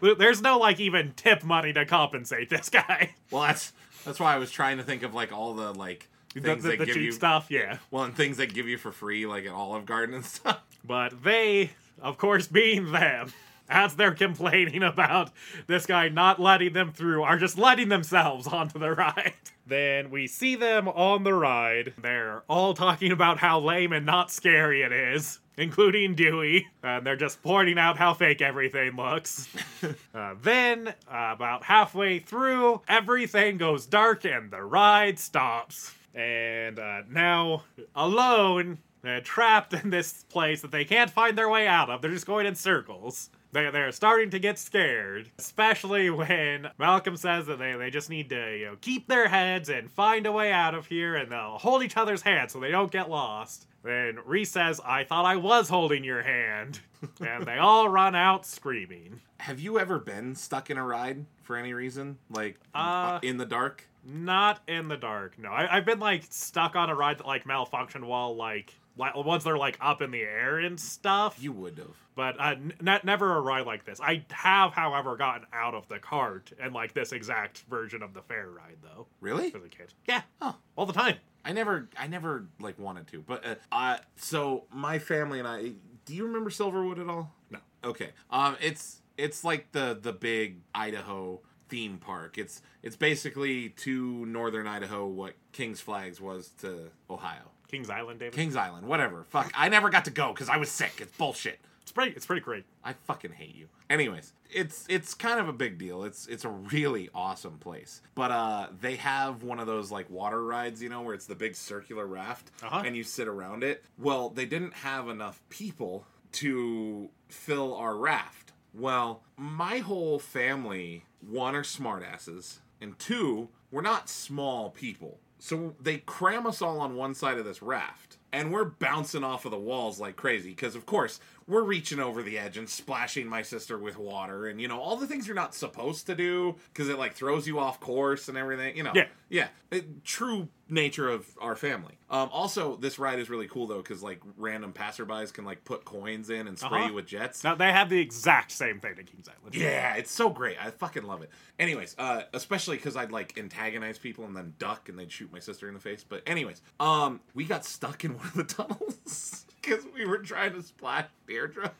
There's 0.18 0.40
no 0.40 0.58
like 0.58 0.78
even 0.80 1.12
tip 1.14 1.42
money 1.44 1.72
to 1.72 1.84
compensate 1.84 2.48
this 2.48 2.68
guy. 2.68 3.14
well, 3.30 3.42
that's 3.42 3.72
that's 4.04 4.18
why 4.20 4.34
I 4.34 4.38
was 4.38 4.50
trying 4.50 4.78
to 4.78 4.82
think 4.84 5.02
of 5.02 5.12
like 5.14 5.32
all 5.32 5.54
the 5.54 5.72
like 5.72 6.08
The, 6.34 6.40
things 6.40 6.62
the, 6.62 6.70
that 6.70 6.78
the 6.78 6.86
give 6.86 6.94
cheap 6.94 7.04
you 7.04 7.12
stuff, 7.12 7.46
yeah. 7.50 7.78
well, 7.90 8.04
and 8.04 8.16
things 8.16 8.36
that 8.38 8.54
give 8.54 8.68
you 8.68 8.78
for 8.78 8.92
free, 8.92 9.26
like 9.26 9.44
at 9.46 9.52
Olive 9.52 9.84
Garden 9.84 10.14
and 10.14 10.24
stuff. 10.36 10.62
But 10.84 11.22
they, 11.24 11.72
of 12.00 12.16
course, 12.16 12.46
being 12.46 12.92
them, 12.92 13.32
as 13.70 13.94
they're 13.94 14.14
complaining 14.14 14.82
about 14.82 15.30
this 15.66 15.86
guy 15.86 16.08
not 16.08 16.40
letting 16.40 16.72
them 16.72 16.92
through, 16.92 17.22
are 17.22 17.38
just 17.38 17.56
letting 17.56 17.88
themselves 17.88 18.46
onto 18.46 18.78
the 18.78 18.92
ride. 18.92 19.34
Then 19.66 20.10
we 20.10 20.26
see 20.26 20.56
them 20.56 20.88
on 20.88 21.22
the 21.22 21.32
ride. 21.32 21.94
They're 21.96 22.42
all 22.48 22.74
talking 22.74 23.12
about 23.12 23.38
how 23.38 23.60
lame 23.60 23.92
and 23.92 24.04
not 24.04 24.32
scary 24.32 24.82
it 24.82 24.90
is, 24.90 25.38
including 25.56 26.16
Dewey. 26.16 26.66
And 26.82 27.06
they're 27.06 27.14
just 27.14 27.40
pointing 27.40 27.78
out 27.78 27.96
how 27.96 28.12
fake 28.12 28.42
everything 28.42 28.96
looks. 28.96 29.48
Uh, 30.12 30.34
then, 30.42 30.88
uh, 30.88 31.30
about 31.32 31.62
halfway 31.62 32.18
through, 32.18 32.82
everything 32.88 33.56
goes 33.56 33.86
dark 33.86 34.24
and 34.24 34.50
the 34.50 34.60
ride 34.60 35.18
stops. 35.20 35.94
And 36.14 36.78
uh, 36.80 37.02
now, 37.08 37.62
alone, 37.94 38.78
uh, 39.04 39.20
trapped 39.22 39.72
in 39.72 39.90
this 39.90 40.24
place 40.24 40.62
that 40.62 40.70
they 40.70 40.84
can't 40.84 41.10
find 41.10 41.38
their 41.38 41.48
way 41.48 41.66
out 41.66 41.90
of, 41.90 42.02
they're 42.02 42.10
just 42.10 42.26
going 42.26 42.46
in 42.46 42.54
circles. 42.54 43.30
They, 43.52 43.68
they're 43.70 43.92
starting 43.92 44.30
to 44.30 44.38
get 44.38 44.58
scared, 44.58 45.30
especially 45.38 46.08
when 46.10 46.68
Malcolm 46.78 47.16
says 47.16 47.46
that 47.46 47.58
they, 47.58 47.74
they 47.74 47.90
just 47.90 48.08
need 48.08 48.28
to 48.30 48.56
you 48.56 48.66
know, 48.66 48.76
keep 48.80 49.08
their 49.08 49.28
heads 49.28 49.68
and 49.68 49.90
find 49.90 50.26
a 50.26 50.32
way 50.32 50.52
out 50.52 50.74
of 50.74 50.86
here, 50.86 51.16
and 51.16 51.30
they'll 51.32 51.58
hold 51.58 51.82
each 51.82 51.96
other's 51.96 52.22
hands 52.22 52.52
so 52.52 52.60
they 52.60 52.70
don't 52.70 52.92
get 52.92 53.10
lost. 53.10 53.66
Then 53.82 54.18
Reese 54.24 54.50
says, 54.52 54.80
I 54.84 55.04
thought 55.04 55.24
I 55.24 55.36
was 55.36 55.68
holding 55.68 56.04
your 56.04 56.22
hand. 56.22 56.80
and 57.20 57.46
they 57.46 57.56
all 57.56 57.88
run 57.88 58.14
out 58.14 58.44
screaming. 58.44 59.20
Have 59.38 59.58
you 59.58 59.78
ever 59.78 59.98
been 59.98 60.34
stuck 60.34 60.68
in 60.70 60.76
a 60.76 60.84
ride 60.84 61.24
for 61.42 61.56
any 61.56 61.72
reason, 61.72 62.18
like 62.28 62.58
Uh, 62.74 63.18
in 63.22 63.38
the 63.38 63.46
dark? 63.46 63.86
Not 64.04 64.60
in 64.68 64.88
the 64.88 64.96
dark. 64.96 65.38
No, 65.38 65.50
I, 65.50 65.76
I've 65.76 65.84
been 65.86 65.98
like 66.00 66.24
stuck 66.30 66.76
on 66.76 66.90
a 66.90 66.94
ride 66.94 67.18
that 67.18 67.26
like 67.26 67.44
malfunctioned 67.44 68.04
while 68.04 68.36
like 68.36 68.74
like 69.00 69.16
once 69.16 69.42
they're 69.44 69.58
like 69.58 69.76
up 69.80 70.00
in 70.02 70.10
the 70.12 70.20
air 70.22 70.58
and 70.58 70.78
stuff. 70.78 71.36
You 71.40 71.50
would 71.52 71.78
have. 71.78 71.96
but 72.14 72.38
uh, 72.38 72.54
n- 72.84 73.00
never 73.02 73.36
a 73.36 73.40
ride 73.40 73.66
like 73.66 73.84
this. 73.84 74.00
I 74.00 74.24
have, 74.30 74.72
however, 74.72 75.16
gotten 75.16 75.46
out 75.52 75.74
of 75.74 75.88
the 75.88 75.98
cart 75.98 76.52
and 76.60 76.72
like 76.72 76.92
this 76.94 77.10
exact 77.12 77.62
version 77.68 78.02
of 78.02 78.14
the 78.14 78.22
fair 78.22 78.48
ride 78.50 78.76
though 78.82 79.06
Really? 79.20 79.48
as 79.48 79.54
a 79.64 79.68
kid. 79.68 79.92
Yeah, 80.06 80.22
Oh. 80.40 80.54
all 80.76 80.86
the 80.86 80.92
time. 80.92 81.16
I 81.44 81.52
never, 81.52 81.88
I 81.98 82.06
never 82.06 82.46
like 82.60 82.78
wanted 82.78 83.06
to, 83.08 83.22
but 83.26 83.44
uh, 83.46 83.54
uh, 83.72 83.96
so 84.16 84.64
my 84.72 84.98
family 84.98 85.38
and 85.38 85.48
I. 85.48 85.72
Do 86.04 86.14
you 86.14 86.26
remember 86.26 86.50
Silverwood 86.50 87.00
at 87.00 87.08
all? 87.08 87.32
No. 87.50 87.58
Okay. 87.84 88.10
Um, 88.30 88.56
it's 88.60 89.00
it's 89.16 89.42
like 89.44 89.72
the 89.72 89.98
the 90.00 90.12
big 90.12 90.58
Idaho 90.74 91.40
theme 91.70 91.96
park. 91.98 92.36
It's 92.36 92.60
it's 92.82 92.96
basically 92.96 93.70
to 93.70 94.26
northern 94.26 94.66
Idaho 94.66 95.06
what 95.06 95.32
King's 95.52 95.80
Flags 95.80 96.20
was 96.20 96.48
to 96.60 96.90
Ohio. 97.08 97.50
Kings 97.70 97.88
Island, 97.90 98.18
David. 98.20 98.34
Kings 98.34 98.56
Island, 98.56 98.86
whatever. 98.86 99.24
Fuck, 99.30 99.52
I 99.54 99.68
never 99.68 99.90
got 99.90 100.04
to 100.06 100.10
go 100.10 100.32
because 100.32 100.48
I 100.48 100.56
was 100.56 100.70
sick. 100.70 100.94
It's 101.00 101.16
bullshit. 101.16 101.60
It's 101.82 101.92
pretty. 101.92 102.12
It's 102.12 102.26
pretty 102.26 102.42
great. 102.42 102.64
I 102.84 102.92
fucking 102.92 103.32
hate 103.32 103.54
you. 103.56 103.66
Anyways, 103.88 104.32
it's 104.50 104.84
it's 104.88 105.12
kind 105.14 105.40
of 105.40 105.48
a 105.48 105.52
big 105.52 105.76
deal. 105.78 106.04
It's 106.04 106.26
it's 106.28 106.44
a 106.44 106.48
really 106.48 107.08
awesome 107.14 107.58
place. 107.58 108.00
But 108.14 108.30
uh 108.30 108.68
they 108.80 108.96
have 108.96 109.42
one 109.42 109.58
of 109.58 109.66
those 109.66 109.90
like 109.90 110.08
water 110.10 110.44
rides, 110.44 110.80
you 110.82 110.88
know, 110.88 111.00
where 111.02 111.14
it's 111.14 111.26
the 111.26 111.34
big 111.34 111.56
circular 111.56 112.06
raft 112.06 112.50
Uh-huh. 112.62 112.82
and 112.84 112.96
you 112.96 113.02
sit 113.02 113.26
around 113.26 113.64
it. 113.64 113.82
Well, 113.98 114.28
they 114.30 114.46
didn't 114.46 114.74
have 114.74 115.08
enough 115.08 115.40
people 115.48 116.06
to 116.32 117.08
fill 117.28 117.74
our 117.74 117.96
raft. 117.96 118.52
Well, 118.72 119.22
my 119.36 119.78
whole 119.78 120.20
family 120.20 121.04
one 121.26 121.56
are 121.56 121.64
smartasses, 121.64 122.58
and 122.80 122.96
two, 123.00 123.48
we're 123.72 123.82
not 123.82 124.08
small 124.08 124.70
people. 124.70 125.18
So 125.40 125.74
they 125.80 125.98
cram 125.98 126.46
us 126.46 126.60
all 126.60 126.80
on 126.80 126.96
one 126.96 127.14
side 127.14 127.38
of 127.38 127.46
this 127.46 127.62
raft, 127.62 128.18
and 128.32 128.52
we're 128.52 128.66
bouncing 128.66 129.24
off 129.24 129.46
of 129.46 129.50
the 129.50 129.58
walls 129.58 129.98
like 129.98 130.16
crazy. 130.16 130.50
Because 130.50 130.76
of 130.76 130.86
course 130.86 131.18
we're 131.46 131.62
reaching 131.62 131.98
over 132.00 132.22
the 132.22 132.38
edge 132.38 132.56
and 132.56 132.68
splashing 132.68 133.26
my 133.26 133.42
sister 133.42 133.78
with 133.78 133.98
water, 133.98 134.46
and 134.46 134.60
you 134.60 134.68
know 134.68 134.80
all 134.80 134.96
the 134.96 135.06
things 135.06 135.26
you're 135.26 135.34
not 135.36 135.54
supposed 135.54 136.06
to 136.06 136.14
do 136.14 136.56
because 136.72 136.88
it 136.88 136.98
like 136.98 137.14
throws 137.14 137.46
you 137.46 137.58
off 137.58 137.80
course 137.80 138.28
and 138.28 138.36
everything. 138.38 138.76
You 138.76 138.84
know, 138.84 138.92
Yeah. 138.94 139.06
yeah, 139.28 139.48
it, 139.70 140.04
true 140.04 140.48
nature 140.68 141.08
of 141.08 141.26
our 141.40 141.56
family. 141.56 141.98
Um, 142.08 142.28
also, 142.32 142.76
this 142.76 142.98
ride 142.98 143.18
is 143.18 143.28
really 143.28 143.48
cool 143.48 143.66
though 143.66 143.78
because 143.82 144.02
like 144.02 144.20
random 144.36 144.72
passerbys 144.72 145.32
can 145.32 145.44
like 145.44 145.64
put 145.64 145.84
coins 145.84 146.30
in 146.30 146.46
and 146.46 146.56
spray 146.58 146.78
Uh-huh. 146.80 146.88
you 146.88 146.94
with 146.94 147.06
jets. 147.06 147.42
Now 147.42 147.54
they 147.56 147.72
have 147.72 147.88
the 147.90 147.98
exact 148.00 148.52
same 148.52 148.78
thing 148.78 148.92
at 148.98 149.06
Kings 149.06 149.28
Island. 149.28 149.54
Yeah, 149.56 149.94
it's 149.96 150.12
so 150.12 150.30
great. 150.30 150.56
I 150.64 150.70
fucking 150.70 151.02
love 151.02 151.22
it. 151.22 151.30
Anyways, 151.58 151.96
uh, 151.98 152.22
especially 152.32 152.76
because 152.76 152.96
I'd 152.96 153.10
like 153.10 153.36
antagonize 153.38 153.98
people 153.98 154.24
and 154.26 154.36
then 154.36 154.54
duck 154.58 154.88
and 154.88 154.96
they'd 154.98 155.10
shoot 155.10 155.32
my 155.32 155.40
sister 155.40 155.66
in 155.66 155.74
the 155.74 155.80
face. 155.80 156.04
But 156.08 156.22
anyways, 156.26 156.62
um, 156.78 157.20
we 157.34 157.44
got 157.44 157.64
stuck 157.64 158.04
in 158.04 158.16
one 158.16 158.26
of 158.26 158.34
the 158.34 158.44
tunnels 158.54 159.46
because 159.60 159.84
we 159.94 160.04
were 160.04 160.18
trying 160.18 160.52
to 160.54 160.62
splash 160.62 161.06
Deirdre, 161.26 161.72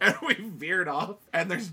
and 0.00 0.14
we 0.26 0.34
veered 0.34 0.88
off. 0.88 1.16
And 1.32 1.50
there's 1.50 1.70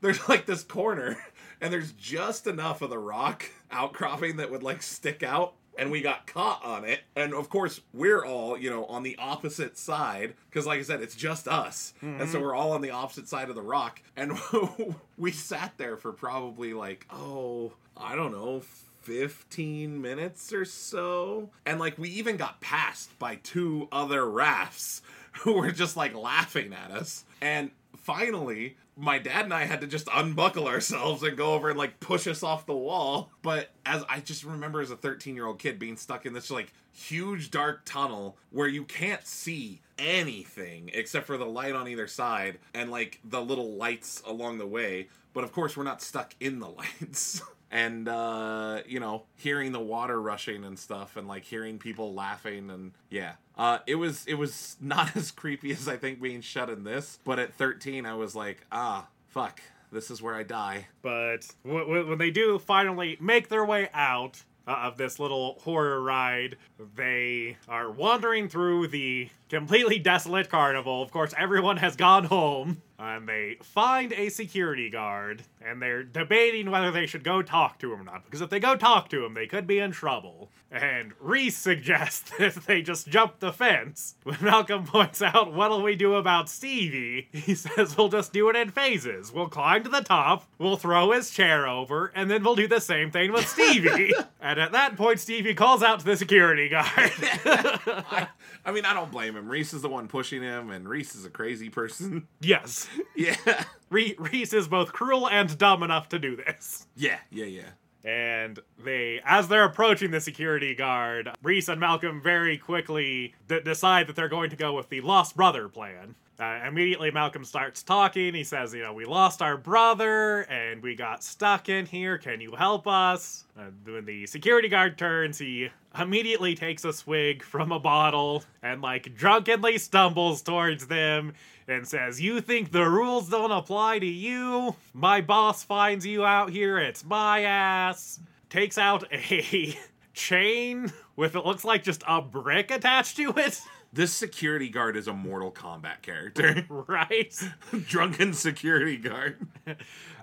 there's 0.00 0.28
like 0.28 0.46
this 0.46 0.62
corner, 0.62 1.18
and 1.60 1.72
there's 1.72 1.92
just 1.92 2.46
enough 2.46 2.82
of 2.82 2.90
the 2.90 2.98
rock 2.98 3.50
outcropping 3.70 4.36
that 4.36 4.50
would 4.50 4.62
like 4.62 4.82
stick 4.82 5.22
out. 5.22 5.54
And 5.76 5.90
we 5.90 6.02
got 6.02 6.28
caught 6.28 6.64
on 6.64 6.84
it. 6.84 7.00
And 7.16 7.34
of 7.34 7.48
course, 7.48 7.80
we're 7.92 8.24
all, 8.24 8.56
you 8.56 8.70
know, 8.70 8.84
on 8.84 9.02
the 9.02 9.16
opposite 9.18 9.76
side. 9.76 10.34
Because, 10.48 10.66
like 10.68 10.78
I 10.78 10.82
said, 10.84 11.02
it's 11.02 11.16
just 11.16 11.48
us. 11.48 11.94
And 12.00 12.30
so 12.30 12.36
mm-hmm. 12.36 12.44
we're 12.44 12.54
all 12.54 12.70
on 12.70 12.80
the 12.80 12.90
opposite 12.90 13.26
side 13.26 13.48
of 13.48 13.56
the 13.56 13.62
rock. 13.62 14.00
And 14.16 14.38
we 15.18 15.32
sat 15.32 15.72
there 15.76 15.96
for 15.96 16.12
probably 16.12 16.74
like, 16.74 17.08
oh, 17.10 17.72
I 17.96 18.14
don't 18.14 18.30
know, 18.30 18.62
15 19.04 20.00
minutes 20.00 20.52
or 20.52 20.64
so. 20.64 21.50
And 21.66 21.78
like, 21.78 21.98
we 21.98 22.08
even 22.10 22.36
got 22.36 22.60
passed 22.60 23.16
by 23.18 23.36
two 23.36 23.88
other 23.92 24.28
rafts 24.28 25.02
who 25.40 25.54
were 25.54 25.70
just 25.70 25.96
like 25.96 26.14
laughing 26.14 26.72
at 26.72 26.90
us. 26.90 27.24
And 27.40 27.70
finally, 27.96 28.76
my 28.96 29.18
dad 29.18 29.44
and 29.44 29.54
I 29.54 29.64
had 29.64 29.80
to 29.80 29.86
just 29.86 30.08
unbuckle 30.12 30.68
ourselves 30.68 31.22
and 31.22 31.36
go 31.36 31.54
over 31.54 31.70
and 31.70 31.78
like 31.78 32.00
push 32.00 32.26
us 32.26 32.42
off 32.42 32.66
the 32.66 32.76
wall. 32.76 33.30
But 33.42 33.70
as 33.84 34.04
I 34.08 34.20
just 34.20 34.44
remember 34.44 34.80
as 34.80 34.90
a 34.90 34.96
13 34.96 35.34
year 35.34 35.46
old 35.46 35.58
kid 35.58 35.78
being 35.78 35.96
stuck 35.96 36.26
in 36.26 36.32
this 36.32 36.50
like 36.50 36.72
huge 36.92 37.50
dark 37.50 37.82
tunnel 37.84 38.36
where 38.50 38.68
you 38.68 38.84
can't 38.84 39.26
see 39.26 39.80
anything 39.98 40.90
except 40.92 41.26
for 41.26 41.36
the 41.36 41.44
light 41.46 41.74
on 41.74 41.88
either 41.88 42.06
side 42.06 42.58
and 42.72 42.90
like 42.90 43.20
the 43.24 43.42
little 43.42 43.74
lights 43.74 44.22
along 44.26 44.58
the 44.58 44.66
way. 44.66 45.08
But 45.32 45.44
of 45.44 45.52
course, 45.52 45.76
we're 45.76 45.84
not 45.84 46.00
stuck 46.02 46.34
in 46.40 46.60
the 46.60 46.68
lights. 47.00 47.42
and 47.70 48.08
uh 48.08 48.82
you 48.86 49.00
know 49.00 49.24
hearing 49.36 49.72
the 49.72 49.80
water 49.80 50.20
rushing 50.20 50.64
and 50.64 50.78
stuff 50.78 51.16
and 51.16 51.26
like 51.26 51.44
hearing 51.44 51.78
people 51.78 52.14
laughing 52.14 52.70
and 52.70 52.92
yeah 53.10 53.32
uh 53.56 53.78
it 53.86 53.94
was 53.96 54.26
it 54.26 54.34
was 54.34 54.76
not 54.80 55.14
as 55.16 55.30
creepy 55.30 55.70
as 55.72 55.86
i 55.88 55.96
think 55.96 56.20
being 56.20 56.40
shut 56.40 56.68
in 56.70 56.84
this 56.84 57.18
but 57.24 57.38
at 57.38 57.54
13 57.54 58.06
i 58.06 58.14
was 58.14 58.34
like 58.34 58.66
ah 58.72 59.06
fuck 59.28 59.60
this 59.92 60.10
is 60.10 60.20
where 60.20 60.34
i 60.34 60.42
die 60.42 60.86
But 61.02 61.46
w- 61.64 61.84
w- 61.84 62.08
when 62.08 62.18
they 62.18 62.30
do 62.30 62.58
finally 62.58 63.16
make 63.20 63.48
their 63.48 63.64
way 63.64 63.88
out 63.94 64.42
uh, 64.66 64.70
of 64.84 64.96
this 64.96 65.18
little 65.18 65.58
horror 65.62 66.00
ride, 66.00 66.56
they 66.96 67.58
are 67.68 67.90
wandering 67.90 68.48
through 68.48 68.86
the 68.88 69.28
completely 69.50 69.98
desolate 69.98 70.48
carnival. 70.48 71.02
Of 71.02 71.10
course, 71.10 71.34
everyone 71.36 71.76
has 71.76 71.96
gone 71.96 72.24
home. 72.24 72.80
And 73.04 73.28
they 73.28 73.56
find 73.62 74.12
a 74.12 74.28
security 74.28 74.90
guard, 74.90 75.42
and 75.64 75.80
they're 75.80 76.02
debating 76.02 76.70
whether 76.70 76.90
they 76.90 77.06
should 77.06 77.24
go 77.24 77.42
talk 77.42 77.78
to 77.80 77.92
him 77.92 78.00
or 78.00 78.04
not. 78.04 78.24
Because 78.24 78.40
if 78.40 78.50
they 78.50 78.60
go 78.60 78.76
talk 78.76 79.08
to 79.10 79.24
him, 79.24 79.34
they 79.34 79.46
could 79.46 79.66
be 79.66 79.78
in 79.78 79.92
trouble. 79.92 80.50
And 80.70 81.12
Reese 81.20 81.56
suggests 81.56 82.30
that 82.38 82.54
they 82.66 82.82
just 82.82 83.06
jump 83.08 83.38
the 83.38 83.52
fence. 83.52 84.16
When 84.24 84.38
Malcolm 84.40 84.84
points 84.86 85.20
out, 85.22 85.52
what'll 85.52 85.82
we 85.82 85.94
do 85.96 86.14
about 86.14 86.48
Stevie? 86.48 87.28
He 87.32 87.54
says, 87.54 87.96
we'll 87.96 88.08
just 88.08 88.32
do 88.32 88.48
it 88.48 88.56
in 88.56 88.70
phases. 88.70 89.30
We'll 89.32 89.48
climb 89.48 89.84
to 89.84 89.90
the 89.90 90.00
top, 90.00 90.48
we'll 90.58 90.76
throw 90.78 91.12
his 91.12 91.30
chair 91.30 91.68
over, 91.68 92.10
and 92.14 92.30
then 92.30 92.42
we'll 92.42 92.56
do 92.56 92.66
the 92.66 92.80
same 92.80 93.10
thing 93.10 93.32
with 93.32 93.46
Stevie. 93.46 94.12
and 94.40 94.58
at 94.58 94.72
that 94.72 94.96
point, 94.96 95.20
Stevie 95.20 95.54
calls 95.54 95.82
out 95.82 96.00
to 96.00 96.06
the 96.06 96.16
security 96.16 96.68
guard. 96.70 96.88
I, 96.96 98.28
I 98.64 98.72
mean 98.72 98.84
i 98.84 98.92
don't 98.94 99.10
blame 99.10 99.36
him 99.36 99.48
reese 99.48 99.72
is 99.74 99.82
the 99.82 99.88
one 99.88 100.08
pushing 100.08 100.42
him 100.42 100.70
and 100.70 100.88
reese 100.88 101.14
is 101.14 101.24
a 101.24 101.30
crazy 101.30 101.68
person 101.70 102.26
yes. 102.40 102.88
yeah 103.16 103.64
Re- 103.90 104.16
Reese 104.18 104.52
is 104.52 104.66
both 104.68 104.92
cruel 104.92 105.28
and 105.28 105.56
dumb 105.58 105.82
enough 105.82 106.08
to 106.10 106.18
do 106.18 106.36
this. 106.36 106.86
yeah 106.96 107.18
yeah 107.30 107.44
yeah 107.46 107.70
And 108.04 108.58
they, 108.84 109.20
as 109.24 109.48
they're 109.48 109.64
approaching 109.64 110.10
the 110.10 110.20
security 110.20 110.74
guard, 110.74 111.30
Reese 111.42 111.68
and 111.68 111.80
Malcolm 111.80 112.20
very 112.20 112.58
quickly 112.58 113.34
d- 113.48 113.60
decide 113.60 114.06
that 114.08 114.16
they're 114.16 114.28
going 114.28 114.50
to 114.50 114.56
go 114.56 114.74
with 114.74 114.88
the 114.90 115.00
lost 115.00 115.36
brother 115.36 115.68
plan. 115.68 116.14
Uh, 116.38 116.60
immediately, 116.66 117.10
Malcolm 117.12 117.44
starts 117.44 117.82
talking. 117.82 118.34
He 118.34 118.42
says, 118.42 118.74
You 118.74 118.82
know, 118.82 118.92
we 118.92 119.04
lost 119.04 119.40
our 119.40 119.56
brother 119.56 120.40
and 120.42 120.82
we 120.82 120.96
got 120.96 121.22
stuck 121.22 121.68
in 121.68 121.86
here. 121.86 122.18
Can 122.18 122.40
you 122.40 122.52
help 122.56 122.88
us? 122.88 123.44
Uh, 123.56 123.66
when 123.84 124.04
the 124.04 124.26
security 124.26 124.68
guard 124.68 124.98
turns, 124.98 125.38
he 125.38 125.70
immediately 125.98 126.56
takes 126.56 126.84
a 126.84 126.92
swig 126.92 127.42
from 127.42 127.70
a 127.70 127.78
bottle 127.78 128.42
and, 128.62 128.82
like, 128.82 129.14
drunkenly 129.14 129.78
stumbles 129.78 130.42
towards 130.42 130.88
them 130.88 131.34
and 131.68 131.86
says, 131.86 132.20
You 132.20 132.40
think 132.40 132.72
the 132.72 132.88
rules 132.88 133.28
don't 133.28 133.52
apply 133.52 134.00
to 134.00 134.06
you? 134.06 134.74
My 134.92 135.20
boss 135.20 135.62
finds 135.62 136.04
you 136.04 136.24
out 136.24 136.50
here, 136.50 136.78
it's 136.78 137.04
my 137.04 137.42
ass. 137.42 138.18
Takes 138.50 138.76
out 138.76 139.04
a 139.12 139.76
chain 140.14 140.92
with 141.16 141.36
it 141.36 141.44
looks 141.44 141.64
like 141.64 141.82
just 141.82 142.02
a 142.08 142.20
brick 142.20 142.70
attached 142.70 143.16
to 143.16 143.30
it, 143.36 143.60
this 143.94 144.12
security 144.12 144.68
guard 144.68 144.96
is 144.96 145.08
a 145.08 145.12
mortal 145.12 145.52
kombat 145.52 146.02
character 146.02 146.64
right? 146.68 147.34
drunken 147.86 148.32
security 148.32 148.96
guard 148.96 149.46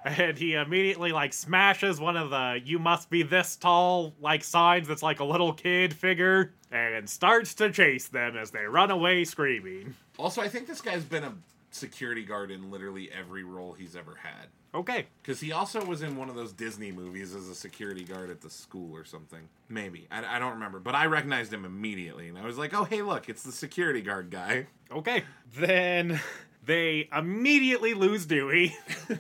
And 0.03 0.37
he 0.37 0.53
immediately 0.55 1.11
like 1.11 1.33
smashes 1.33 1.99
one 1.99 2.17
of 2.17 2.29
the 2.29 2.59
you 2.63 2.79
must 2.79 3.09
be 3.09 3.23
this 3.23 3.55
tall 3.55 4.13
like 4.19 4.43
signs 4.43 4.87
that's 4.87 5.03
like 5.03 5.19
a 5.19 5.23
little 5.23 5.53
kid 5.53 5.93
figure 5.93 6.53
and 6.71 7.09
starts 7.09 7.53
to 7.55 7.71
chase 7.71 8.07
them 8.07 8.35
as 8.35 8.51
they 8.51 8.63
run 8.63 8.91
away 8.91 9.23
screaming. 9.25 9.93
Also, 10.17 10.41
I 10.41 10.47
think 10.47 10.67
this 10.67 10.81
guy's 10.81 11.03
been 11.03 11.23
a 11.23 11.33
security 11.71 12.23
guard 12.23 12.51
in 12.51 12.69
literally 12.69 13.09
every 13.11 13.43
role 13.43 13.73
he's 13.73 13.95
ever 13.95 14.15
had. 14.21 14.47
Okay. 14.73 15.07
Because 15.21 15.39
he 15.39 15.51
also 15.51 15.83
was 15.83 16.01
in 16.01 16.15
one 16.15 16.29
of 16.29 16.35
those 16.35 16.53
Disney 16.53 16.91
movies 16.91 17.35
as 17.35 17.49
a 17.49 17.55
security 17.55 18.03
guard 18.03 18.29
at 18.29 18.41
the 18.41 18.49
school 18.49 18.95
or 18.95 19.03
something. 19.03 19.49
Maybe. 19.67 20.07
I, 20.09 20.37
I 20.37 20.39
don't 20.39 20.53
remember. 20.53 20.79
But 20.79 20.95
I 20.95 21.05
recognized 21.05 21.51
him 21.51 21.65
immediately. 21.65 22.29
And 22.29 22.37
I 22.37 22.45
was 22.45 22.57
like, 22.57 22.73
oh, 22.73 22.85
hey, 22.85 23.01
look, 23.01 23.27
it's 23.27 23.43
the 23.43 23.51
security 23.51 24.01
guard 24.01 24.29
guy. 24.29 24.67
Okay. 24.91 25.23
Then 25.57 26.21
they 26.63 27.09
immediately 27.15 27.93
lose 27.93 28.25
Dewey, 28.25 28.75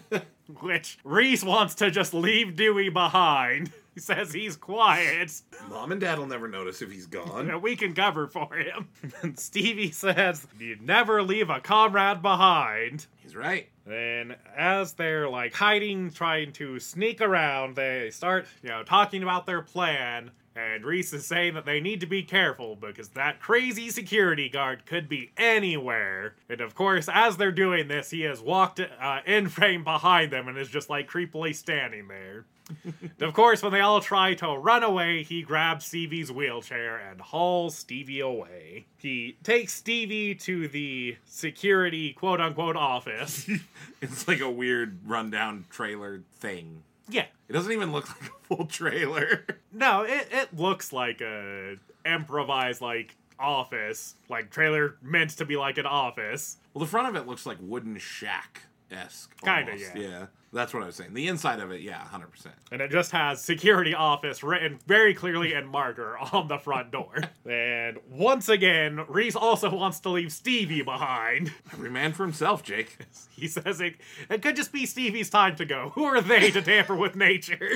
which 0.61 0.99
Reese 1.03 1.43
wants 1.43 1.75
to 1.75 1.91
just 1.91 2.13
leave 2.13 2.55
Dewey 2.55 2.89
behind. 2.89 3.71
He 3.95 3.99
says 3.99 4.31
he's 4.31 4.55
quiet. 4.55 5.41
Mom 5.69 5.91
and 5.91 5.99
dad 5.99 6.17
will 6.17 6.25
never 6.25 6.47
notice 6.47 6.81
if 6.81 6.89
he's 6.89 7.07
gone. 7.07 7.49
and 7.49 7.61
we 7.61 7.75
can 7.75 7.93
cover 7.93 8.25
for 8.27 8.55
him. 8.55 8.87
And 9.21 9.37
Stevie 9.37 9.91
says, 9.91 10.47
You 10.57 10.77
never 10.81 11.21
leave 11.21 11.49
a 11.49 11.59
comrade 11.59 12.21
behind. 12.21 13.05
He's 13.21 13.35
right. 13.35 13.67
Then, 13.85 14.35
as 14.55 14.93
they're 14.93 15.27
like 15.27 15.53
hiding, 15.53 16.11
trying 16.11 16.53
to 16.53 16.79
sneak 16.79 17.19
around, 17.19 17.75
they 17.75 18.11
start, 18.11 18.45
you 18.63 18.69
know, 18.69 18.83
talking 18.83 19.23
about 19.23 19.45
their 19.45 19.61
plan. 19.61 20.31
And 20.55 20.85
Reese 20.85 21.11
is 21.13 21.25
saying 21.25 21.53
that 21.55 21.65
they 21.65 21.79
need 21.81 21.99
to 22.01 22.05
be 22.05 22.23
careful 22.23 22.75
because 22.75 23.09
that 23.09 23.39
crazy 23.41 23.89
security 23.89 24.47
guard 24.49 24.85
could 24.85 25.07
be 25.09 25.31
anywhere. 25.37 26.35
And 26.49 26.61
of 26.61 26.75
course, 26.75 27.07
as 27.11 27.37
they're 27.37 27.51
doing 27.51 27.87
this, 27.87 28.09
he 28.09 28.21
has 28.21 28.41
walked 28.41 28.79
uh, 28.79 29.19
in 29.25 29.49
frame 29.49 29.83
behind 29.83 30.31
them 30.31 30.47
and 30.47 30.57
is 30.57 30.67
just 30.69 30.89
like 30.89 31.09
creepily 31.09 31.55
standing 31.55 32.07
there. 32.07 32.45
And 32.83 33.21
of 33.21 33.33
course, 33.33 33.61
when 33.63 33.71
they 33.71 33.79
all 33.81 34.01
try 34.01 34.33
to 34.35 34.47
run 34.57 34.83
away, 34.83 35.23
he 35.23 35.41
grabs 35.41 35.85
Stevie's 35.85 36.31
wheelchair 36.31 36.97
and 36.97 37.19
hauls 37.21 37.75
Stevie 37.75 38.19
away. 38.19 38.85
He 38.97 39.37
takes 39.43 39.73
Stevie 39.73 40.35
to 40.35 40.67
the 40.67 41.17
security 41.25 42.13
quote 42.13 42.39
unquote 42.41 42.75
office. 42.75 43.49
It's 44.01 44.27
like 44.27 44.39
a 44.39 44.49
weird 44.49 44.97
rundown 45.05 45.65
trailer 45.69 46.21
thing. 46.39 46.81
yeah. 47.07 47.25
It 47.47 47.53
doesn't 47.53 47.71
even 47.71 47.91
look 47.91 48.07
like 48.09 48.31
a 48.31 48.55
full 48.55 48.65
trailer. 48.65 49.45
No, 49.73 50.01
it, 50.01 50.27
it 50.31 50.53
looks 50.57 50.91
like 50.91 51.21
a 51.21 51.77
improvised 52.05 52.81
like 52.81 53.15
office, 53.39 54.15
like 54.29 54.49
trailer 54.51 54.95
meant 55.01 55.31
to 55.37 55.45
be 55.45 55.55
like 55.55 55.77
an 55.77 55.85
office. 55.85 56.57
Well, 56.73 56.83
the 56.83 56.89
front 56.89 57.07
of 57.07 57.15
it 57.15 57.25
looks 57.27 57.45
like 57.45 57.57
wooden 57.61 57.97
shack. 57.97 58.63
esque. 58.91 59.33
Kinda, 59.41 59.77
yeah. 59.77 59.91
Yeah, 59.95 60.25
that's 60.53 60.73
what 60.73 60.83
I 60.83 60.85
was 60.85 60.95
saying. 60.95 61.13
The 61.13 61.27
inside 61.27 61.59
of 61.59 61.71
it, 61.71 61.81
yeah, 61.81 61.99
hundred 62.05 62.31
percent. 62.31 62.55
And 62.71 62.81
it 62.81 62.91
just 62.91 63.11
has 63.11 63.41
security 63.41 63.93
office 63.93 64.43
written 64.43 64.79
very 64.85 65.13
clearly 65.13 65.53
in 65.53 65.67
marker 65.67 66.17
on 66.17 66.47
the 66.47 66.57
front 66.57 66.91
door. 66.91 67.13
and 67.49 67.97
once 68.09 68.49
again, 68.49 69.05
Reese 69.07 69.35
also 69.35 69.73
wants 69.73 69.99
to 70.01 70.09
leave 70.09 70.31
Stevie 70.31 70.81
behind. 70.81 71.53
Every 71.71 71.89
man 71.89 72.13
for 72.13 72.23
himself, 72.23 72.63
Jake. 72.63 72.97
He 73.33 73.47
says 73.47 73.81
it, 73.81 73.95
it 74.29 74.43
could 74.43 74.55
just 74.55 74.71
be 74.71 74.85
Stevie's 74.85 75.31
time 75.31 75.55
to 75.55 75.65
go. 75.65 75.89
Who 75.95 76.03
are 76.03 76.21
they 76.21 76.51
to 76.51 76.61
tamper 76.61 76.95
with 76.95 77.15
nature? 77.15 77.75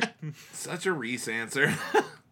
Such 0.52 0.86
a 0.86 0.94
Reese 0.94 1.28
answer. 1.28 1.74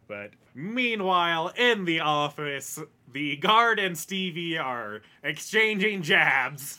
But 0.07 0.31
meanwhile, 0.53 1.47
in 1.57 1.85
the 1.85 2.01
office, 2.01 2.79
the 3.11 3.37
guard 3.37 3.79
and 3.79 3.97
Stevie 3.97 4.57
are 4.57 5.01
exchanging 5.23 6.03
jabs. 6.03 6.77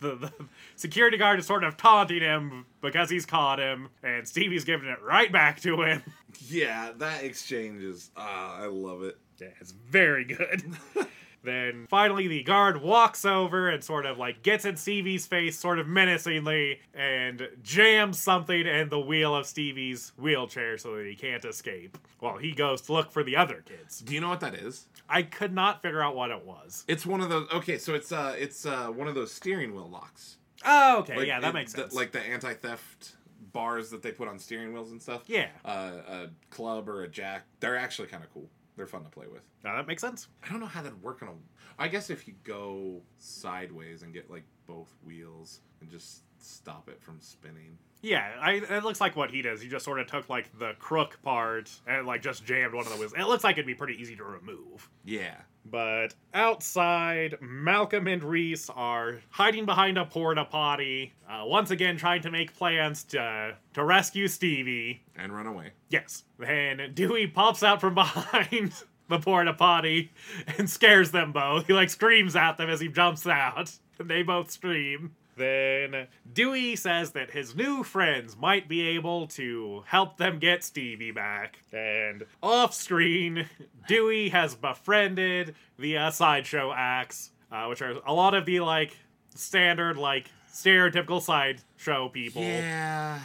The, 0.00 0.14
the 0.16 0.32
security 0.76 1.16
guard 1.18 1.38
is 1.38 1.46
sort 1.46 1.62
of 1.62 1.76
taunting 1.76 2.20
him 2.22 2.64
because 2.80 3.10
he's 3.10 3.26
caught 3.26 3.58
him, 3.58 3.88
and 4.02 4.26
Stevie's 4.26 4.64
giving 4.64 4.88
it 4.88 5.00
right 5.02 5.30
back 5.30 5.60
to 5.60 5.82
him. 5.82 6.02
yeah, 6.48 6.92
that 6.96 7.22
exchange 7.22 7.82
is. 7.82 8.10
Ah, 8.16 8.56
I 8.62 8.66
love 8.66 9.02
it. 9.02 9.18
Yeah, 9.38 9.48
it's 9.60 9.72
very 9.72 10.24
good. 10.24 10.62
then 11.42 11.86
finally, 11.88 12.28
the 12.28 12.42
guard 12.42 12.82
walks 12.82 13.24
over 13.24 13.68
and 13.70 13.82
sort 13.82 14.06
of 14.06 14.18
like 14.18 14.42
gets 14.42 14.64
in 14.64 14.76
Stevie's 14.76 15.26
face, 15.26 15.58
sort 15.58 15.78
of 15.78 15.86
menacingly, 15.86 16.80
and 16.94 17.48
jams 17.62 18.18
something 18.18 18.66
in 18.66 18.88
the 18.88 19.00
wheel 19.00 19.34
of 19.34 19.46
Stevie's 19.46 20.12
wheelchair 20.18 20.76
so 20.78 20.96
that 20.96 21.06
he 21.06 21.14
can't 21.14 21.44
escape. 21.44 21.96
While 22.18 22.36
he 22.38 22.52
goes 22.52 22.82
to 22.82 22.92
look 22.92 23.10
for 23.10 23.22
the 23.24 23.36
other 23.36 23.62
kids. 23.66 24.00
Do 24.00 24.14
you 24.14 24.20
know 24.20 24.28
what 24.28 24.40
that 24.40 24.54
is? 24.54 24.86
I 25.08 25.22
could 25.22 25.52
not 25.54 25.82
figure 25.82 26.02
out 26.02 26.14
what 26.14 26.30
it 26.30 26.44
was. 26.44 26.84
It's 26.86 27.06
one 27.06 27.20
of 27.20 27.28
those. 27.30 27.48
Okay, 27.50 27.78
so 27.78 27.94
it's 27.94 28.12
uh, 28.12 28.34
it's 28.38 28.66
uh, 28.66 28.88
one 28.88 29.08
of 29.08 29.14
those 29.14 29.32
steering 29.32 29.74
wheel 29.74 29.88
locks. 29.88 30.36
Oh, 30.64 30.98
okay, 30.98 31.16
Like, 31.16 31.26
yeah, 31.26 31.40
that 31.40 31.48
it- 31.48 31.54
makes 31.54 31.72
the- 31.72 31.82
sense. 31.82 31.94
like 31.94 32.12
the 32.12 32.20
anti-theft 32.20 33.16
bars 33.52 33.88
that 33.90 34.02
they 34.02 34.12
put 34.12 34.28
on 34.28 34.38
steering 34.38 34.72
wheels 34.72 34.92
and 34.92 35.00
stuff. 35.02 35.22
yeah, 35.26 35.48
Uh, 35.64 35.90
a 36.06 36.26
club 36.50 36.88
or 36.88 37.02
a 37.02 37.08
jack. 37.08 37.46
They're 37.60 37.76
actually 37.78 38.08
kind 38.08 38.22
of 38.22 38.32
cool. 38.32 38.48
They're 38.80 38.86
fun 38.86 39.04
to 39.04 39.10
play 39.10 39.26
with. 39.30 39.42
no, 39.62 39.76
that 39.76 39.86
makes 39.86 40.00
sense. 40.00 40.28
I 40.42 40.48
don't 40.48 40.58
know 40.58 40.64
how 40.64 40.80
that'd 40.80 41.02
work 41.02 41.20
on 41.20 41.28
a. 41.28 41.32
I 41.78 41.86
guess 41.86 42.08
if 42.08 42.26
you 42.26 42.32
go 42.44 43.02
sideways 43.18 44.00
and 44.00 44.14
get 44.14 44.30
like 44.30 44.44
both 44.66 44.88
wheels 45.04 45.60
and 45.82 45.90
just 45.90 46.22
stop 46.42 46.88
it 46.88 47.02
from 47.02 47.20
spinning. 47.20 47.78
Yeah, 48.02 48.30
I, 48.40 48.52
it 48.54 48.82
looks 48.82 49.00
like 49.00 49.14
what 49.14 49.30
he 49.30 49.42
does. 49.42 49.60
He 49.60 49.68
just 49.68 49.84
sort 49.84 50.00
of 50.00 50.06
took 50.06 50.28
like 50.28 50.58
the 50.58 50.72
crook 50.78 51.18
part 51.22 51.70
and 51.86 52.06
like 52.06 52.22
just 52.22 52.44
jammed 52.46 52.72
one 52.74 52.86
of 52.86 52.92
the 52.92 52.98
wheels. 52.98 53.12
It 53.16 53.24
looks 53.24 53.44
like 53.44 53.56
it'd 53.56 53.66
be 53.66 53.74
pretty 53.74 54.00
easy 54.00 54.16
to 54.16 54.24
remove. 54.24 54.88
Yeah. 55.04 55.36
But 55.66 56.14
outside, 56.32 57.36
Malcolm 57.42 58.06
and 58.06 58.24
Reese 58.24 58.70
are 58.70 59.20
hiding 59.28 59.66
behind 59.66 59.98
a 59.98 60.06
porta 60.06 60.46
potty, 60.46 61.12
uh, 61.28 61.42
once 61.44 61.70
again 61.70 61.98
trying 61.98 62.22
to 62.22 62.30
make 62.30 62.54
plans 62.54 63.04
to 63.04 63.56
to 63.74 63.84
rescue 63.84 64.26
Stevie. 64.26 65.02
And 65.14 65.34
run 65.34 65.46
away. 65.46 65.72
Yes, 65.90 66.24
and 66.44 66.94
Dewey 66.94 67.26
pops 67.26 67.62
out 67.62 67.80
from 67.80 67.94
behind 67.94 68.72
the 69.08 69.18
porta 69.18 69.52
potty 69.52 70.12
and 70.56 70.70
scares 70.70 71.10
them 71.10 71.32
both. 71.32 71.66
He 71.66 71.74
like 71.74 71.90
screams 71.90 72.34
at 72.34 72.56
them 72.56 72.70
as 72.70 72.80
he 72.80 72.88
jumps 72.88 73.26
out, 73.26 73.70
and 73.98 74.08
they 74.08 74.22
both 74.22 74.50
scream. 74.50 75.14
Then 75.40 76.06
Dewey 76.30 76.76
says 76.76 77.12
that 77.12 77.30
his 77.30 77.56
new 77.56 77.82
friends 77.82 78.36
might 78.36 78.68
be 78.68 78.86
able 78.88 79.26
to 79.28 79.84
help 79.86 80.18
them 80.18 80.38
get 80.38 80.62
Stevie 80.62 81.12
back. 81.12 81.60
And 81.72 82.26
off 82.42 82.74
screen, 82.74 83.48
Dewey 83.88 84.28
has 84.28 84.54
befriended 84.54 85.54
the 85.78 85.96
uh, 85.96 86.10
sideshow 86.10 86.74
acts, 86.76 87.30
uh, 87.50 87.64
which 87.68 87.80
are 87.80 87.94
a 88.06 88.12
lot 88.12 88.34
of 88.34 88.44
the 88.44 88.60
like 88.60 88.94
standard, 89.34 89.96
like 89.96 90.26
stereotypical 90.52 91.22
sideshow 91.22 92.10
people. 92.10 92.42
Yeah. 92.42 93.20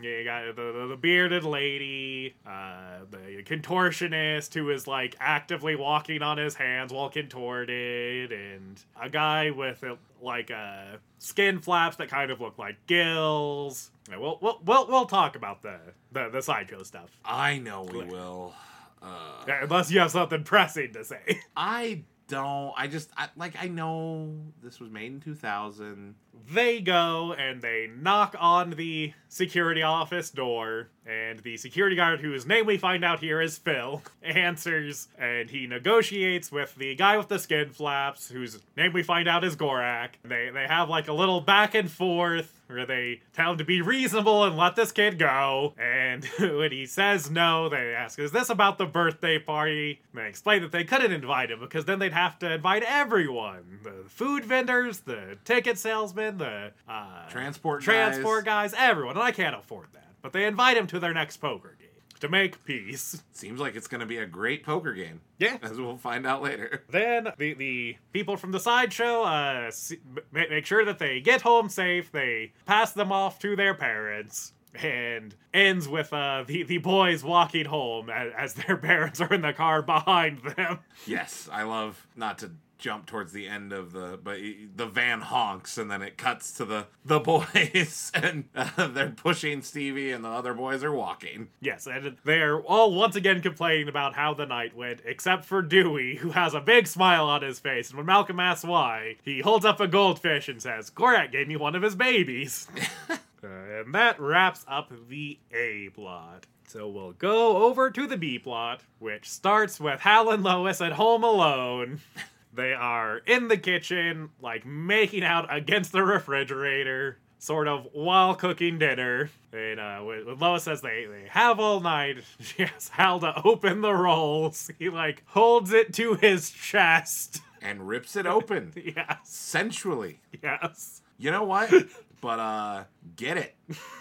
Yeah, 0.00 0.18
you 0.18 0.24
got 0.24 0.56
the, 0.56 0.72
the, 0.72 0.86
the 0.90 0.96
bearded 0.96 1.42
lady, 1.44 2.36
uh, 2.46 3.00
the 3.10 3.42
contortionist 3.42 4.54
who 4.54 4.70
is 4.70 4.86
like 4.86 5.16
actively 5.18 5.74
walking 5.74 6.22
on 6.22 6.38
his 6.38 6.54
hands 6.54 6.92
while 6.92 7.10
contorted, 7.10 8.30
and 8.30 8.80
a 9.00 9.08
guy 9.08 9.50
with 9.50 9.82
uh, 9.82 9.96
like 10.22 10.52
uh, 10.52 10.98
skin 11.18 11.58
flaps 11.58 11.96
that 11.96 12.08
kind 12.08 12.30
of 12.30 12.40
look 12.40 12.58
like 12.58 12.76
gills. 12.86 13.90
Yeah, 14.08 14.18
we'll, 14.18 14.38
we'll, 14.40 14.60
we'll, 14.64 14.86
we'll 14.86 15.06
talk 15.06 15.34
about 15.34 15.62
the, 15.62 15.80
the, 16.12 16.28
the 16.30 16.42
sideshow 16.42 16.84
stuff. 16.84 17.10
I 17.24 17.58
know 17.58 17.82
we 17.82 18.04
will. 18.04 18.54
Uh, 19.02 19.44
Unless 19.62 19.90
you 19.90 20.00
have 20.00 20.10
something 20.12 20.44
pressing 20.44 20.92
to 20.92 21.04
say. 21.04 21.40
I 21.56 22.02
don't. 22.28 22.72
I 22.76 22.86
just 22.86 23.10
I, 23.16 23.28
like 23.36 23.54
I 23.60 23.68
know 23.68 24.34
this 24.62 24.78
was 24.78 24.90
made 24.90 25.12
in 25.12 25.20
2000. 25.20 26.14
They 26.50 26.80
go 26.80 27.34
and 27.34 27.60
they 27.60 27.90
knock 27.94 28.36
on 28.38 28.70
the 28.70 29.12
security 29.28 29.82
office 29.82 30.30
door, 30.30 30.88
and 31.08 31.38
the 31.40 31.56
security 31.56 31.96
guard, 31.96 32.20
whose 32.20 32.46
name 32.46 32.66
we 32.66 32.76
find 32.76 33.04
out 33.04 33.20
here 33.20 33.40
is 33.40 33.56
Phil, 33.56 34.02
answers 34.22 35.08
and 35.18 35.50
he 35.50 35.66
negotiates 35.66 36.52
with 36.52 36.74
the 36.76 36.94
guy 36.94 37.16
with 37.16 37.28
the 37.28 37.38
skin 37.38 37.70
flaps, 37.70 38.28
whose 38.28 38.58
name 38.76 38.92
we 38.92 39.02
find 39.02 39.28
out 39.28 39.42
is 39.44 39.56
Gorak. 39.56 40.10
They 40.22 40.50
they 40.50 40.66
have 40.66 40.88
like 40.88 41.08
a 41.08 41.12
little 41.12 41.40
back 41.40 41.74
and 41.74 41.90
forth 41.90 42.60
where 42.68 42.84
they 42.84 43.22
tell 43.32 43.52
him 43.52 43.58
to 43.58 43.64
be 43.64 43.80
reasonable 43.80 44.44
and 44.44 44.56
let 44.56 44.76
this 44.76 44.92
kid 44.92 45.18
go. 45.18 45.72
And 45.78 46.24
when 46.38 46.70
he 46.70 46.84
says 46.86 47.30
no, 47.30 47.68
they 47.68 47.94
ask, 47.94 48.18
Is 48.18 48.30
this 48.30 48.50
about 48.50 48.78
the 48.78 48.86
birthday 48.86 49.38
party? 49.38 50.00
And 50.12 50.22
they 50.22 50.28
explain 50.28 50.62
that 50.62 50.72
they 50.72 50.84
couldn't 50.84 51.12
invite 51.12 51.50
him 51.50 51.60
because 51.60 51.86
then 51.86 51.98
they'd 51.98 52.12
have 52.12 52.38
to 52.40 52.52
invite 52.52 52.82
everyone 52.82 53.80
the 53.82 54.08
food 54.08 54.44
vendors, 54.44 55.00
the 55.00 55.38
ticket 55.44 55.78
salesman, 55.78 56.38
the 56.38 56.72
uh, 56.88 57.28
Transport 57.30 57.82
transport 57.82 58.44
guys, 58.44 58.74
everyone. 58.76 59.16
And 59.16 59.22
I 59.22 59.32
can't 59.32 59.56
afford 59.56 59.88
that. 59.94 60.07
But 60.28 60.38
they 60.38 60.44
invite 60.44 60.76
him 60.76 60.86
to 60.88 61.00
their 61.00 61.14
next 61.14 61.38
poker 61.38 61.74
game 61.80 61.88
to 62.20 62.28
make 62.28 62.62
peace. 62.66 63.22
Seems 63.32 63.58
like 63.60 63.76
it's 63.76 63.86
going 63.88 64.00
to 64.00 64.06
be 64.06 64.18
a 64.18 64.26
great 64.26 64.62
poker 64.62 64.92
game, 64.92 65.22
Yeah. 65.38 65.56
as 65.62 65.78
we'll 65.80 65.96
find 65.96 66.26
out 66.26 66.42
later. 66.42 66.84
Then 66.90 67.28
the, 67.38 67.54
the 67.54 67.96
people 68.12 68.36
from 68.36 68.52
the 68.52 68.60
sideshow 68.60 69.22
uh, 69.22 69.70
see, 69.70 70.00
make 70.30 70.66
sure 70.66 70.84
that 70.84 70.98
they 70.98 71.20
get 71.20 71.40
home 71.40 71.70
safe. 71.70 72.12
They 72.12 72.52
pass 72.66 72.92
them 72.92 73.10
off 73.10 73.38
to 73.38 73.56
their 73.56 73.72
parents. 73.72 74.52
And 74.74 75.34
ends 75.54 75.88
with 75.88 76.12
uh, 76.12 76.44
the, 76.46 76.62
the 76.62 76.76
boys 76.76 77.24
walking 77.24 77.64
home 77.64 78.10
as, 78.10 78.32
as 78.36 78.54
their 78.54 78.76
parents 78.76 79.18
are 79.18 79.32
in 79.32 79.40
the 79.40 79.54
car 79.54 79.80
behind 79.80 80.40
them. 80.56 80.80
Yes, 81.06 81.48
I 81.50 81.62
love 81.62 82.06
not 82.14 82.38
to 82.40 82.50
jump 82.78 83.06
towards 83.06 83.32
the 83.32 83.48
end 83.48 83.72
of 83.72 83.92
the 83.92 84.18
but 84.22 84.38
the 84.76 84.86
van 84.86 85.20
honks 85.20 85.76
and 85.76 85.90
then 85.90 86.00
it 86.00 86.16
cuts 86.16 86.52
to 86.52 86.64
the 86.64 86.86
the 87.04 87.18
boys 87.18 88.10
and 88.14 88.44
uh, 88.54 88.86
they're 88.86 89.10
pushing 89.10 89.62
Stevie 89.62 90.12
and 90.12 90.24
the 90.24 90.28
other 90.28 90.54
boys 90.54 90.84
are 90.84 90.92
walking. 90.92 91.48
Yes, 91.60 91.86
and 91.86 92.16
they're 92.24 92.60
all 92.60 92.94
once 92.94 93.16
again 93.16 93.42
complaining 93.42 93.88
about 93.88 94.14
how 94.14 94.34
the 94.34 94.46
night 94.46 94.76
went, 94.76 95.00
except 95.04 95.44
for 95.44 95.62
Dewey, 95.62 96.16
who 96.16 96.30
has 96.30 96.54
a 96.54 96.60
big 96.60 96.86
smile 96.86 97.26
on 97.26 97.42
his 97.42 97.58
face. 97.58 97.90
And 97.90 97.96
when 97.96 98.06
Malcolm 98.06 98.40
asks 98.40 98.64
why, 98.64 99.16
he 99.22 99.40
holds 99.40 99.64
up 99.64 99.80
a 99.80 99.88
goldfish 99.88 100.48
and 100.48 100.62
says, 100.62 100.90
Gorak 100.90 101.32
gave 101.32 101.48
me 101.48 101.56
one 101.56 101.74
of 101.74 101.82
his 101.82 101.96
babies. 101.96 102.68
Uh, 103.10 103.16
and 103.46 103.94
that 103.94 104.20
wraps 104.20 104.64
up 104.68 104.92
the 105.08 105.38
A 105.52 105.90
plot. 105.90 106.46
So 106.68 106.86
we'll 106.88 107.12
go 107.12 107.64
over 107.64 107.90
to 107.90 108.06
the 108.06 108.18
B 108.18 108.38
plot, 108.38 108.82
which 108.98 109.28
starts 109.28 109.80
with 109.80 110.00
Hal 110.00 110.30
and 110.30 110.42
Lois 110.42 110.80
at 110.80 110.92
home 110.92 111.24
alone. 111.24 112.00
They 112.52 112.72
are 112.72 113.18
in 113.18 113.48
the 113.48 113.56
kitchen, 113.58 114.30
like 114.40 114.64
making 114.66 115.22
out 115.24 115.54
against 115.54 115.92
the 115.92 116.02
refrigerator, 116.02 117.18
sort 117.38 117.68
of 117.68 117.86
while 117.92 118.34
cooking 118.34 118.78
dinner. 118.78 119.30
And 119.52 119.78
uh, 119.78 119.98
when 120.00 120.38
Lois 120.38 120.64
says 120.64 120.80
they, 120.80 121.06
they 121.06 121.28
have 121.30 121.60
all 121.60 121.80
night, 121.80 122.18
she 122.40 122.64
asks 122.64 122.88
Hal 122.88 123.20
to 123.20 123.40
open 123.44 123.80
the 123.80 123.92
rolls. 123.94 124.70
He 124.78 124.88
like 124.88 125.22
holds 125.26 125.72
it 125.72 125.92
to 125.94 126.14
his 126.14 126.50
chest. 126.50 127.40
And 127.60 127.88
rips 127.88 128.14
it 128.16 128.24
open 128.26 128.72
yes, 128.76 129.18
sensually. 129.24 130.20
yes. 130.42 131.02
You 131.18 131.30
know 131.30 131.44
what? 131.44 131.72
But 132.20 132.40
uh 132.40 132.84
get 133.14 133.36
it. 133.36 133.54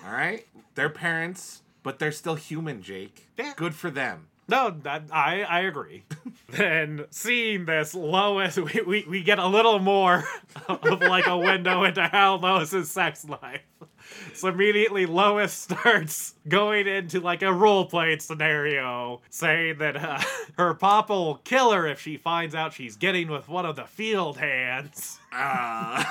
All 0.04 0.12
right? 0.12 0.44
They're 0.74 0.90
parents, 0.90 1.62
but 1.84 2.00
they're 2.00 2.12
still 2.12 2.34
human, 2.34 2.82
Jake. 2.82 3.28
Yeah. 3.38 3.54
Good 3.56 3.76
for 3.76 3.92
them. 3.92 4.30
No, 4.50 4.70
that, 4.84 5.04
I 5.12 5.44
I 5.44 5.60
agree. 5.62 6.04
then 6.50 7.06
seeing 7.10 7.66
this, 7.66 7.94
Lois, 7.94 8.58
we, 8.58 8.82
we, 8.86 9.06
we 9.08 9.24
get 9.24 9.40
a 9.40 9.48
little 9.48 9.80
more 9.80 10.24
of 10.68 11.02
like 11.02 11.28
a 11.28 11.38
window 11.38 11.84
into 11.84 12.04
how 12.04 12.38
Lois's 12.38 12.90
sex 12.90 13.26
life. 13.26 13.62
So 14.34 14.48
immediately 14.48 15.06
Lois 15.06 15.52
starts 15.52 16.36
going 16.48 16.88
into 16.88 17.20
like 17.20 17.42
a 17.42 17.52
role 17.52 17.86
playing 17.86 18.20
scenario, 18.20 19.22
saying 19.30 19.80
that 19.80 19.98
uh, 19.98 20.22
her 20.58 20.74
papa 20.74 21.14
will 21.14 21.36
kill 21.44 21.72
her 21.74 21.86
if 21.86 22.00
she 22.00 22.16
finds 22.16 22.56
out 22.56 22.72
she's 22.72 22.96
getting 22.96 23.30
with 23.30 23.50
one 23.50 23.66
of 23.66 23.76
the 23.76 23.84
field 23.86 24.38
hands. 24.38 25.20
Uh 25.34 26.04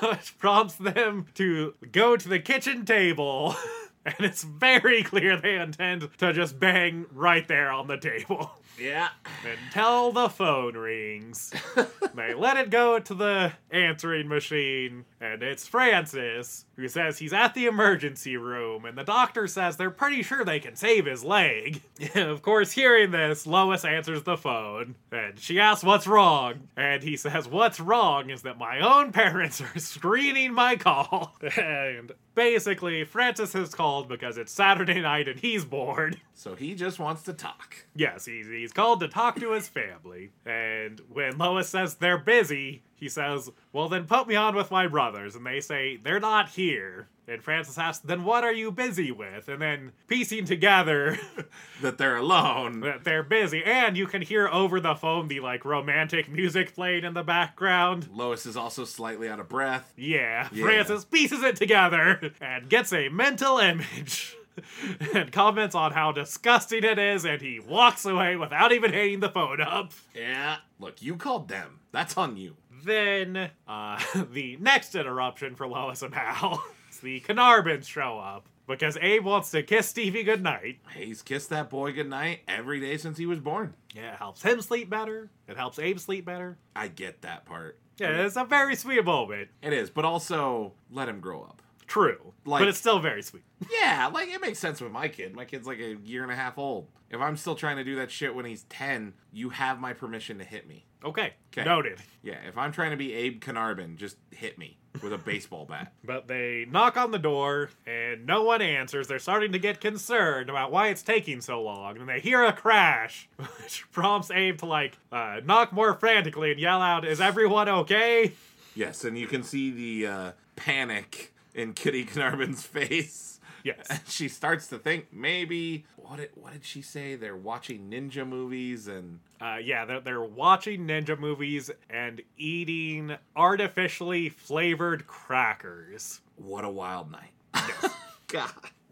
Which 0.00 0.38
prompts 0.38 0.74
them 0.74 1.26
to 1.34 1.74
go 1.92 2.16
to 2.16 2.28
the 2.28 2.40
kitchen 2.40 2.84
table 2.84 3.54
And 4.06 4.26
it's 4.26 4.42
very 4.42 5.04
clear 5.04 5.36
they 5.36 5.54
intend 5.54 6.08
to 6.18 6.32
just 6.32 6.58
bang 6.58 7.06
right 7.12 7.46
there 7.46 7.70
on 7.70 7.86
the 7.86 7.96
table. 7.96 8.50
Yeah. 8.80 9.10
Until 9.44 10.10
the 10.10 10.28
phone 10.28 10.76
rings. 10.76 11.52
they 12.14 12.34
let 12.34 12.56
it 12.56 12.70
go 12.70 12.98
to 12.98 13.14
the 13.14 13.52
answering 13.70 14.26
machine, 14.26 15.04
and 15.20 15.42
it's 15.42 15.68
Francis 15.68 16.64
who 16.76 16.88
says 16.88 17.18
he's 17.18 17.32
at 17.32 17.54
the 17.54 17.66
emergency 17.66 18.36
room, 18.36 18.84
and 18.84 18.96
the 18.96 19.04
doctor 19.04 19.46
says 19.46 19.76
they're 19.76 19.90
pretty 19.90 20.22
sure 20.22 20.44
they 20.44 20.60
can 20.60 20.76
save 20.76 21.06
his 21.06 21.24
leg. 21.24 21.82
of 22.14 22.42
course, 22.42 22.72
hearing 22.72 23.10
this, 23.10 23.46
Lois 23.46 23.84
answers 23.84 24.22
the 24.22 24.36
phone, 24.36 24.94
and 25.10 25.38
she 25.38 25.60
asks 25.60 25.84
what's 25.84 26.06
wrong, 26.06 26.68
and 26.76 27.02
he 27.02 27.16
says 27.16 27.48
what's 27.48 27.80
wrong 27.80 28.30
is 28.30 28.42
that 28.42 28.58
my 28.58 28.80
own 28.80 29.12
parents 29.12 29.60
are 29.60 29.78
screening 29.78 30.52
my 30.52 30.76
call. 30.76 31.36
and 31.56 32.12
basically, 32.34 33.04
Francis 33.04 33.52
has 33.52 33.74
called 33.74 34.08
because 34.08 34.38
it's 34.38 34.52
Saturday 34.52 35.00
night 35.00 35.28
and 35.28 35.38
he's 35.38 35.64
bored. 35.64 36.20
So 36.34 36.56
he 36.56 36.74
just 36.74 36.98
wants 36.98 37.22
to 37.24 37.34
talk. 37.34 37.84
Yes, 37.94 38.24
he's, 38.24 38.48
he's 38.48 38.72
called 38.72 38.98
to 38.98 39.06
talk 39.06 39.38
to 39.38 39.52
his 39.52 39.68
family. 39.68 40.32
And 40.44 41.00
when 41.08 41.38
Lois 41.38 41.68
says 41.68 41.94
they're 41.94 42.18
busy, 42.18 42.82
he 43.02 43.08
says, 43.08 43.50
Well, 43.72 43.88
then 43.88 44.04
put 44.06 44.28
me 44.28 44.36
on 44.36 44.54
with 44.54 44.70
my 44.70 44.86
brothers. 44.86 45.34
And 45.34 45.44
they 45.44 45.58
say, 45.58 45.96
They're 45.96 46.20
not 46.20 46.50
here. 46.50 47.08
And 47.26 47.42
Francis 47.42 47.76
asks, 47.78 48.04
Then 48.04 48.22
what 48.22 48.44
are 48.44 48.52
you 48.52 48.70
busy 48.70 49.10
with? 49.10 49.48
And 49.48 49.60
then 49.60 49.90
piecing 50.06 50.44
together 50.44 51.18
That 51.82 51.98
they're 51.98 52.16
alone. 52.16 52.78
that 52.80 53.02
they're 53.02 53.24
busy. 53.24 53.64
And 53.64 53.96
you 53.96 54.06
can 54.06 54.22
hear 54.22 54.46
over 54.46 54.78
the 54.78 54.94
phone 54.94 55.26
the 55.26 55.40
like 55.40 55.64
romantic 55.64 56.30
music 56.30 56.76
playing 56.76 57.02
in 57.02 57.14
the 57.14 57.24
background. 57.24 58.08
Lois 58.12 58.46
is 58.46 58.56
also 58.56 58.84
slightly 58.84 59.28
out 59.28 59.40
of 59.40 59.48
breath. 59.48 59.92
Yeah, 59.96 60.48
Yeah. 60.52 60.64
Francis 60.64 61.04
pieces 61.04 61.42
it 61.42 61.56
together 61.56 62.30
and 62.40 62.68
gets 62.68 62.92
a 62.92 63.08
mental 63.08 63.58
image. 63.58 64.36
And 65.14 65.32
comments 65.32 65.74
on 65.74 65.92
how 65.92 66.12
disgusting 66.12 66.84
it 66.84 66.98
is, 66.98 67.24
and 67.24 67.40
he 67.40 67.60
walks 67.60 68.04
away 68.04 68.36
without 68.36 68.72
even 68.72 68.92
hanging 68.92 69.20
the 69.20 69.28
phone 69.28 69.60
up. 69.60 69.92
Yeah. 70.14 70.56
Look, 70.78 71.02
you 71.02 71.16
called 71.16 71.48
them. 71.48 71.80
That's 71.90 72.16
on 72.16 72.36
you. 72.36 72.56
Then, 72.84 73.50
uh, 73.68 74.00
the 74.32 74.56
next 74.56 74.94
interruption 74.94 75.54
for 75.54 75.66
Lois 75.66 76.02
and 76.02 76.14
Hal 76.14 76.62
is 76.90 76.98
the 77.00 77.20
Kenarbans 77.20 77.86
show 77.86 78.18
up 78.18 78.48
because 78.66 78.96
Abe 79.00 79.24
wants 79.24 79.50
to 79.50 79.62
kiss 79.62 79.88
Stevie 79.88 80.22
goodnight. 80.22 80.78
He's 80.96 81.22
kissed 81.22 81.50
that 81.50 81.70
boy 81.70 81.92
goodnight 81.92 82.40
every 82.48 82.80
day 82.80 82.96
since 82.96 83.18
he 83.18 83.26
was 83.26 83.38
born. 83.38 83.74
Yeah, 83.94 84.12
it 84.12 84.18
helps 84.18 84.42
him 84.42 84.60
sleep 84.60 84.88
better. 84.88 85.30
It 85.46 85.56
helps 85.56 85.78
Abe 85.78 85.98
sleep 85.98 86.24
better. 86.24 86.58
I 86.74 86.88
get 86.88 87.22
that 87.22 87.44
part. 87.44 87.78
Yeah, 87.98 88.24
it's 88.24 88.36
a 88.36 88.44
very 88.44 88.74
sweet 88.74 89.04
moment. 89.04 89.48
It 89.62 89.72
is, 89.72 89.90
but 89.90 90.04
also 90.04 90.72
let 90.90 91.08
him 91.08 91.20
grow 91.20 91.42
up. 91.42 91.62
True, 91.86 92.32
Like- 92.44 92.60
but 92.62 92.68
it's 92.68 92.78
still 92.78 92.98
very 93.00 93.22
sweet. 93.22 93.42
Yeah, 93.70 94.10
like 94.12 94.28
it 94.28 94.40
makes 94.40 94.58
sense 94.58 94.80
with 94.80 94.92
my 94.92 95.08
kid. 95.08 95.34
My 95.34 95.44
kid's 95.44 95.66
like 95.66 95.78
a 95.78 95.96
year 96.04 96.22
and 96.22 96.32
a 96.32 96.36
half 96.36 96.58
old. 96.58 96.88
If 97.10 97.20
I'm 97.20 97.36
still 97.36 97.54
trying 97.54 97.76
to 97.76 97.84
do 97.84 97.96
that 97.96 98.10
shit 98.10 98.34
when 98.34 98.44
he's 98.46 98.62
10, 98.64 99.12
you 99.32 99.50
have 99.50 99.78
my 99.78 99.92
permission 99.92 100.38
to 100.38 100.44
hit 100.44 100.66
me. 100.66 100.86
Okay, 101.04 101.34
'Kay. 101.50 101.64
noted. 101.64 101.98
Yeah, 102.22 102.38
if 102.46 102.56
I'm 102.56 102.72
trying 102.72 102.92
to 102.92 102.96
be 102.96 103.12
Abe 103.12 103.40
Kenarban, 103.42 103.96
just 103.96 104.16
hit 104.30 104.56
me 104.56 104.78
with 105.02 105.12
a 105.12 105.18
baseball 105.30 105.66
bat. 105.66 105.92
But 106.04 106.28
they 106.28 106.64
knock 106.70 106.96
on 106.96 107.10
the 107.10 107.18
door 107.18 107.70
and 107.86 108.24
no 108.24 108.42
one 108.44 108.62
answers. 108.62 109.08
They're 109.08 109.18
starting 109.18 109.52
to 109.52 109.58
get 109.58 109.80
concerned 109.80 110.48
about 110.48 110.70
why 110.72 110.88
it's 110.88 111.02
taking 111.02 111.40
so 111.40 111.60
long. 111.60 111.98
And 111.98 112.08
they 112.08 112.20
hear 112.20 112.44
a 112.44 112.52
crash, 112.52 113.28
which 113.36 113.84
prompts 113.92 114.30
Abe 114.30 114.56
to 114.58 114.66
like 114.66 114.96
uh, 115.10 115.40
knock 115.44 115.72
more 115.72 115.92
frantically 115.94 116.52
and 116.52 116.60
yell 116.60 116.80
out, 116.80 117.04
"Is 117.04 117.20
everyone 117.20 117.68
okay?" 117.68 118.32
Yes, 118.74 119.04
and 119.04 119.18
you 119.18 119.26
can 119.26 119.42
see 119.42 119.70
the 119.70 120.06
uh, 120.10 120.32
panic 120.56 121.34
in 121.54 121.72
Kitty 121.74 122.04
Kenarban's 122.04 122.64
face. 122.64 123.40
Yes. 123.64 123.86
And 123.88 124.00
she 124.08 124.28
starts 124.28 124.66
to 124.68 124.78
think 124.78 125.12
maybe 125.12 125.84
what 125.96 126.16
did, 126.16 126.30
what 126.34 126.52
did 126.52 126.64
she 126.64 126.82
say? 126.82 127.14
They're 127.14 127.36
watching 127.36 127.88
ninja 127.90 128.26
movies 128.26 128.88
and 128.88 129.20
Uh, 129.40 129.58
yeah, 129.62 129.84
they're, 129.84 130.00
they're 130.00 130.20
watching 130.22 130.86
ninja 130.88 131.16
movies 131.18 131.70
and 131.88 132.20
eating 132.36 133.16
artificially 133.36 134.28
flavored 134.30 135.06
crackers. 135.06 136.20
what 136.36 136.64
a 136.64 136.68
wild 136.70 137.10
night. 137.12 137.30
God. 138.28 138.50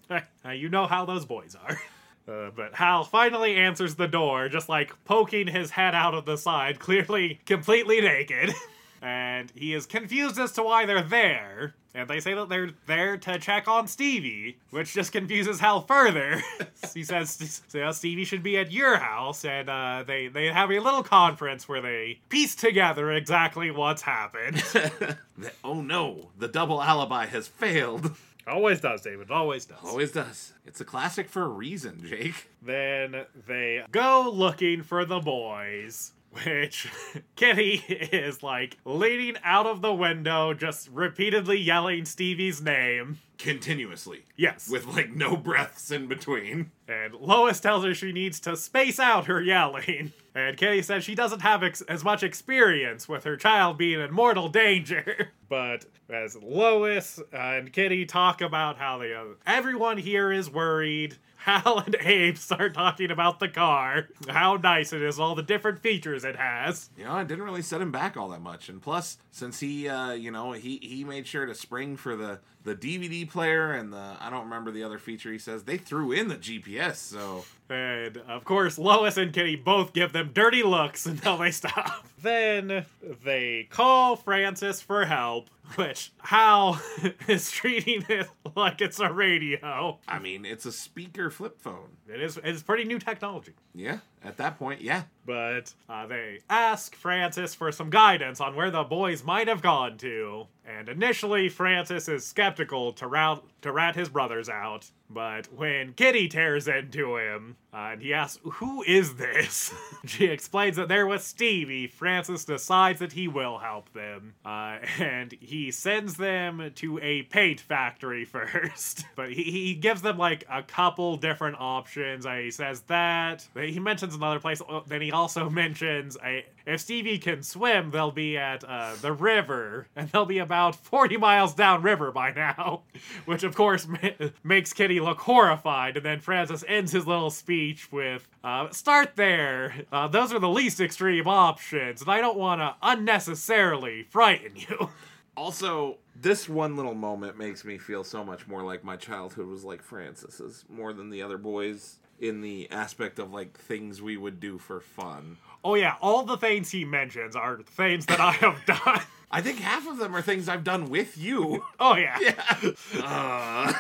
Uh, 0.44 0.50
you 0.50 0.68
know 0.68 0.88
how 0.88 1.04
those 1.04 1.24
boys 1.24 1.54
are. 1.54 1.80
Uh, 2.28 2.50
but 2.50 2.74
Hal 2.74 3.04
finally 3.04 3.54
answers 3.54 3.94
the 3.94 4.08
door, 4.08 4.48
just 4.48 4.68
like 4.68 4.92
poking 5.04 5.46
his 5.46 5.70
head 5.70 5.94
out 5.94 6.14
of 6.14 6.24
the 6.24 6.36
side, 6.36 6.80
clearly 6.80 7.38
completely 7.46 8.00
naked. 8.00 8.52
and 9.02 9.50
he 9.54 9.74
is 9.74 9.86
confused 9.86 10.38
as 10.38 10.52
to 10.52 10.62
why 10.62 10.86
they're 10.86 11.02
there. 11.02 11.74
And 11.92 12.08
they 12.08 12.20
say 12.20 12.34
that 12.34 12.48
they're 12.48 12.70
there 12.86 13.16
to 13.16 13.38
check 13.40 13.66
on 13.66 13.88
Stevie, 13.88 14.58
which 14.70 14.92
just 14.94 15.10
confuses 15.10 15.58
Hal 15.58 15.80
further. 15.80 16.40
he 16.94 17.02
says 17.02 17.62
so 17.66 17.90
Stevie 17.90 18.24
should 18.24 18.44
be 18.44 18.56
at 18.58 18.70
your 18.70 18.96
house, 18.96 19.44
and 19.44 19.68
uh, 19.68 20.04
they, 20.06 20.28
they 20.28 20.46
have 20.46 20.70
a 20.70 20.78
little 20.78 21.02
conference 21.02 21.68
where 21.68 21.80
they 21.80 22.20
piece 22.28 22.54
together 22.54 23.10
exactly 23.12 23.70
what's 23.70 24.02
happened. 24.02 24.62
Oh 25.64 25.80
no, 25.80 26.28
the 26.38 26.48
double 26.48 26.82
alibi 26.82 27.24
has 27.24 27.48
failed. 27.48 28.14
always 28.46 28.78
does, 28.80 29.00
David, 29.00 29.30
always 29.30 29.64
does. 29.64 29.78
Always 29.82 30.12
does. 30.12 30.52
It's 30.66 30.82
a 30.82 30.84
classic 30.84 31.30
for 31.30 31.42
a 31.42 31.48
reason, 31.48 32.02
Jake. 32.06 32.48
Then 32.60 33.24
they 33.46 33.82
go 33.90 34.30
looking 34.30 34.82
for 34.82 35.06
the 35.06 35.18
boys, 35.20 36.12
which 36.32 36.88
Kitty 37.36 37.82
is 37.88 38.42
like 38.42 38.78
leaning 38.84 39.36
out 39.44 39.66
of 39.66 39.82
the 39.82 39.92
window, 39.92 40.54
just 40.54 40.88
repeatedly 40.90 41.58
yelling 41.58 42.04
Stevie's 42.04 42.62
name. 42.62 43.18
Continuously. 43.38 44.24
Yes. 44.36 44.68
With 44.68 44.86
like 44.86 45.14
no 45.14 45.36
breaths 45.36 45.90
in 45.90 46.06
between. 46.08 46.70
and 46.86 47.14
Lois 47.14 47.58
tells 47.58 47.84
her 47.84 47.94
she 47.94 48.12
needs 48.12 48.38
to 48.40 48.54
space 48.56 49.00
out 49.00 49.26
her 49.26 49.40
yelling. 49.40 50.12
And 50.34 50.56
Kitty 50.56 50.82
says 50.82 51.02
she 51.02 51.14
doesn't 51.14 51.40
have 51.40 51.62
ex- 51.64 51.80
as 51.82 52.04
much 52.04 52.22
experience 52.22 53.08
with 53.08 53.24
her 53.24 53.36
child 53.36 53.78
being 53.78 53.98
in 54.00 54.12
mortal 54.12 54.48
danger. 54.48 55.30
But 55.50 55.84
as 56.08 56.36
Lois 56.36 57.18
and 57.32 57.72
Kitty 57.72 58.06
talk 58.06 58.40
about 58.40 58.78
how 58.78 58.98
they, 58.98 59.12
uh, 59.12 59.24
everyone 59.44 59.98
here 59.98 60.30
is 60.30 60.48
worried, 60.48 61.16
Hal 61.40 61.78
and 61.78 61.96
Abe 62.00 62.36
start 62.36 62.74
talking 62.74 63.10
about 63.10 63.40
the 63.40 63.48
car, 63.48 64.08
how 64.28 64.56
nice 64.56 64.92
it 64.92 65.00
is, 65.00 65.18
all 65.18 65.34
the 65.34 65.42
different 65.42 65.78
features 65.80 66.22
it 66.22 66.36
has. 66.36 66.90
You 66.98 67.04
know, 67.04 67.16
it 67.18 67.28
didn't 67.28 67.44
really 67.44 67.62
set 67.62 67.80
him 67.80 67.90
back 67.90 68.16
all 68.16 68.28
that 68.28 68.42
much. 68.42 68.68
And 68.68 68.82
plus, 68.82 69.16
since 69.30 69.60
he, 69.60 69.88
uh, 69.88 70.12
you 70.12 70.30
know, 70.30 70.52
he 70.52 70.78
he 70.82 71.02
made 71.02 71.26
sure 71.26 71.46
to 71.46 71.54
spring 71.54 71.96
for 71.96 72.14
the 72.14 72.40
the 72.64 72.74
DVD 72.74 73.28
player 73.28 73.72
and 73.72 73.92
the 73.92 74.16
I 74.20 74.28
don't 74.28 74.44
remember 74.44 74.70
the 74.70 74.82
other 74.82 74.98
feature. 74.98 75.32
He 75.32 75.38
says 75.38 75.64
they 75.64 75.78
threw 75.78 76.12
in 76.12 76.28
the 76.28 76.36
GPS, 76.36 76.96
so 76.96 77.44
And 77.70 78.16
of 78.28 78.44
course, 78.44 78.78
Lois 78.78 79.16
and 79.16 79.32
Kitty 79.32 79.56
both 79.56 79.92
give 79.92 80.12
them 80.12 80.30
dirty 80.34 80.62
looks 80.62 81.06
until 81.06 81.38
they 81.38 81.50
stop. 81.50 82.06
Then 82.20 82.84
they 83.24 83.68
call 83.70 84.16
Francis 84.16 84.82
for 84.82 85.06
help, 85.06 85.48
which 85.76 86.12
Hal 86.18 86.80
is 87.28 87.50
treating 87.50 88.04
it 88.08 88.28
like 88.56 88.80
it's 88.80 89.00
a 89.00 89.12
radio. 89.12 89.98
I 90.06 90.18
mean, 90.18 90.44
it's 90.44 90.66
a 90.66 90.72
speaker 90.72 91.30
flip 91.30 91.60
phone. 91.60 91.96
It 92.08 92.20
is 92.20 92.38
it's 92.42 92.62
pretty 92.62 92.84
new 92.84 92.98
technology. 92.98 93.54
Yeah, 93.74 93.98
at 94.24 94.36
that 94.38 94.58
point, 94.58 94.80
yeah. 94.82 95.04
But 95.30 95.72
uh, 95.88 96.08
they 96.08 96.40
ask 96.50 96.96
Francis 96.96 97.54
for 97.54 97.70
some 97.70 97.88
guidance 97.88 98.40
on 98.40 98.56
where 98.56 98.72
the 98.72 98.82
boys 98.82 99.22
might 99.22 99.46
have 99.46 99.62
gone 99.62 99.96
to. 99.98 100.48
And 100.66 100.88
initially, 100.88 101.48
Francis 101.48 102.08
is 102.08 102.26
skeptical 102.26 102.92
to, 102.94 103.06
rout, 103.06 103.44
to 103.62 103.70
rat 103.72 103.94
his 103.94 104.08
brothers 104.08 104.48
out. 104.48 104.90
But 105.12 105.52
when 105.52 105.94
Kitty 105.94 106.28
tears 106.28 106.68
into 106.68 107.16
him, 107.16 107.56
uh, 107.74 107.90
and 107.92 108.02
he 108.02 108.14
asks, 108.14 108.38
Who 108.44 108.84
is 108.84 109.16
this? 109.16 109.74
she 110.06 110.26
explains 110.26 110.76
that 110.76 110.86
they're 110.86 111.08
with 111.08 111.22
Stevie. 111.22 111.88
Francis 111.88 112.44
decides 112.44 113.00
that 113.00 113.12
he 113.12 113.26
will 113.26 113.58
help 113.58 113.92
them. 113.92 114.34
Uh, 114.44 114.78
and 115.00 115.32
he 115.40 115.72
sends 115.72 116.14
them 116.16 116.70
to 116.76 117.00
a 117.00 117.22
paint 117.22 117.60
factory 117.60 118.24
first. 118.24 119.04
But 119.16 119.32
he, 119.32 119.42
he 119.42 119.74
gives 119.74 120.02
them 120.02 120.18
like 120.18 120.44
a 120.48 120.62
couple 120.62 121.16
different 121.16 121.56
options. 121.58 122.24
Uh, 122.24 122.34
he 122.34 122.52
says 122.52 122.82
that. 122.82 123.48
He 123.56 123.80
mentions 123.80 124.14
another 124.14 124.38
place. 124.38 124.62
Uh, 124.68 124.80
Then 124.86 125.02
he 125.02 125.10
also 125.20 125.50
mentions 125.50 126.16
a, 126.24 126.46
if 126.64 126.80
Stevie 126.80 127.18
can 127.18 127.42
swim, 127.42 127.90
they'll 127.90 128.10
be 128.10 128.38
at 128.38 128.64
uh, 128.64 128.94
the 129.02 129.12
river. 129.12 129.86
And 129.94 130.08
they'll 130.08 130.24
be 130.24 130.38
about 130.38 130.74
40 130.74 131.18
miles 131.18 131.54
downriver 131.54 132.10
by 132.10 132.32
now. 132.32 132.82
Which, 133.26 133.42
of 133.42 133.54
course, 133.54 133.86
ma- 133.86 134.28
makes 134.42 134.72
Kitty 134.72 134.98
look 134.98 135.18
horrified. 135.18 135.98
And 135.98 136.06
then 136.06 136.20
Francis 136.20 136.64
ends 136.66 136.92
his 136.92 137.06
little 137.06 137.28
speech 137.28 137.92
with, 137.92 138.26
uh, 138.42 138.70
Start 138.70 139.16
there. 139.16 139.74
Uh, 139.92 140.08
those 140.08 140.32
are 140.32 140.38
the 140.38 140.48
least 140.48 140.80
extreme 140.80 141.28
options. 141.28 142.00
And 142.00 142.10
I 142.10 142.22
don't 142.22 142.38
want 142.38 142.62
to 142.62 142.74
unnecessarily 142.82 144.04
frighten 144.04 144.56
you. 144.56 144.88
Also, 145.36 145.96
this 146.20 146.50
one 146.50 146.76
little 146.76 146.94
moment 146.94 147.38
makes 147.38 147.64
me 147.64 147.78
feel 147.78 148.04
so 148.04 148.22
much 148.22 148.46
more 148.46 148.62
like 148.62 148.84
my 148.84 148.96
childhood 148.96 149.46
was 149.46 149.64
like 149.64 149.80
Francis's, 149.80 150.66
more 150.68 150.92
than 150.92 151.08
the 151.08 151.22
other 151.22 151.38
boys 151.38 151.99
in 152.20 152.40
the 152.40 152.70
aspect 152.70 153.18
of 153.18 153.32
like 153.32 153.58
things 153.58 154.00
we 154.00 154.16
would 154.16 154.40
do 154.40 154.58
for 154.58 154.80
fun. 154.80 155.38
Oh, 155.62 155.74
yeah, 155.74 155.96
all 156.00 156.22
the 156.24 156.36
things 156.36 156.70
he 156.70 156.84
mentions 156.84 157.36
are 157.36 157.58
things 157.62 158.06
that 158.06 158.20
I 158.20 158.32
have 158.32 158.64
done. 158.66 159.02
I 159.30 159.42
think 159.42 159.60
half 159.60 159.86
of 159.86 159.98
them 159.98 160.16
are 160.16 160.22
things 160.22 160.48
I've 160.48 160.64
done 160.64 160.88
with 160.90 161.16
you. 161.16 161.64
Oh, 161.78 161.96
yeah. 161.96 162.18
Uh, 163.02 163.72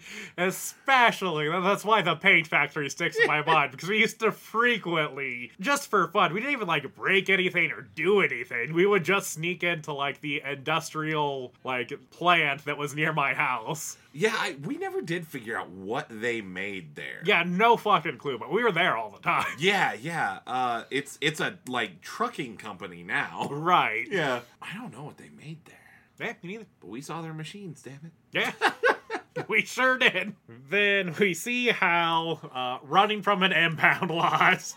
Especially, 0.38 1.48
that's 1.48 1.84
why 1.84 2.02
the 2.02 2.14
paint 2.16 2.46
factory 2.46 2.88
sticks 2.90 3.16
in 3.18 3.26
my 3.26 3.42
mind, 3.44 3.72
because 3.72 3.88
we 3.88 3.98
used 3.98 4.20
to 4.20 4.32
frequently, 4.32 5.50
just 5.60 5.88
for 5.88 6.08
fun, 6.08 6.32
we 6.32 6.40
didn't 6.40 6.52
even 6.52 6.68
like 6.68 6.94
break 6.94 7.28
anything 7.30 7.70
or 7.72 7.82
do 7.94 8.20
anything. 8.20 8.72
We 8.74 8.86
would 8.86 9.04
just 9.04 9.32
sneak 9.32 9.62
into 9.62 9.92
like 9.92 10.20
the 10.20 10.42
industrial 10.44 11.52
like 11.64 11.92
plant 12.10 12.64
that 12.64 12.78
was 12.78 12.94
near 12.94 13.12
my 13.12 13.34
house. 13.34 13.96
Yeah, 14.12 14.32
I, 14.34 14.56
we 14.64 14.78
never 14.78 15.02
did 15.02 15.26
figure 15.26 15.58
out 15.58 15.68
what 15.68 16.06
they 16.08 16.40
made 16.40 16.94
there. 16.94 17.20
Yeah, 17.24 17.42
no 17.46 17.76
fucking 17.76 18.16
clue, 18.18 18.38
but 18.38 18.50
we 18.50 18.62
were 18.62 18.72
there 18.72 18.96
all 18.96 19.10
the 19.10 19.18
time. 19.20 19.44
Yeah, 19.58 19.92
yeah. 19.94 20.38
Uh, 20.46 20.84
it's 20.90 21.18
it's 21.20 21.40
a 21.40 21.58
like 21.68 22.00
trucking 22.02 22.56
company 22.56 23.02
now. 23.02 23.48
Right. 23.50 24.06
Yeah. 24.10 24.40
I 24.62 24.74
don't 24.74 24.92
know 24.92 25.04
what 25.04 25.16
they 25.18 25.30
made 25.36 25.58
there, 25.64 26.26
Yeah, 26.28 26.34
me 26.42 26.52
neither. 26.52 26.66
but 26.80 26.88
we 26.88 27.00
saw 27.00 27.20
their 27.22 27.34
machines. 27.34 27.82
Damn 27.82 28.00
it. 28.04 28.12
Yeah. 28.32 28.52
we 29.48 29.62
sure 29.62 29.98
did. 29.98 30.34
Then 30.70 31.14
we 31.18 31.34
see 31.34 31.66
Hal 31.66 32.40
uh, 32.54 32.78
running 32.82 33.22
from 33.22 33.42
an 33.42 33.52
impound 33.52 34.10
lot. 34.12 34.74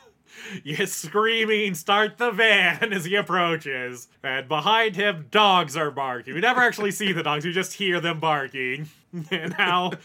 He's 0.64 0.94
screaming, 0.94 1.76
start 1.76 2.18
the 2.18 2.32
van 2.32 2.94
as 2.94 3.06
he 3.06 3.16
approaches. 3.16 4.08
And 4.24 4.48
behind 4.48 4.96
him, 4.96 5.28
dogs 5.32 5.76
are 5.76 5.92
barking. 5.92 6.34
We 6.34 6.42
never 6.42 6.62
actually 6.62 6.92
see 6.92 7.12
the 7.12 7.24
dogs, 7.24 7.46
we 7.46 7.52
just 7.52 7.74
hear 7.74 8.00
them 8.00 8.20
barking. 8.20 8.90
And 9.32 9.54
Hal, 9.54 9.96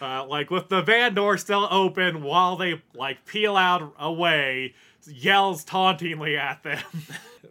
uh, 0.00 0.26
like 0.26 0.50
with 0.50 0.68
the 0.68 0.82
van 0.82 1.14
door 1.14 1.36
still 1.36 1.68
open 1.70 2.22
while 2.22 2.56
they 2.56 2.82
like 2.94 3.24
peel 3.26 3.56
out 3.56 3.94
away, 3.98 4.74
yells 5.06 5.64
tauntingly 5.64 6.36
at 6.36 6.62
them. 6.62 6.82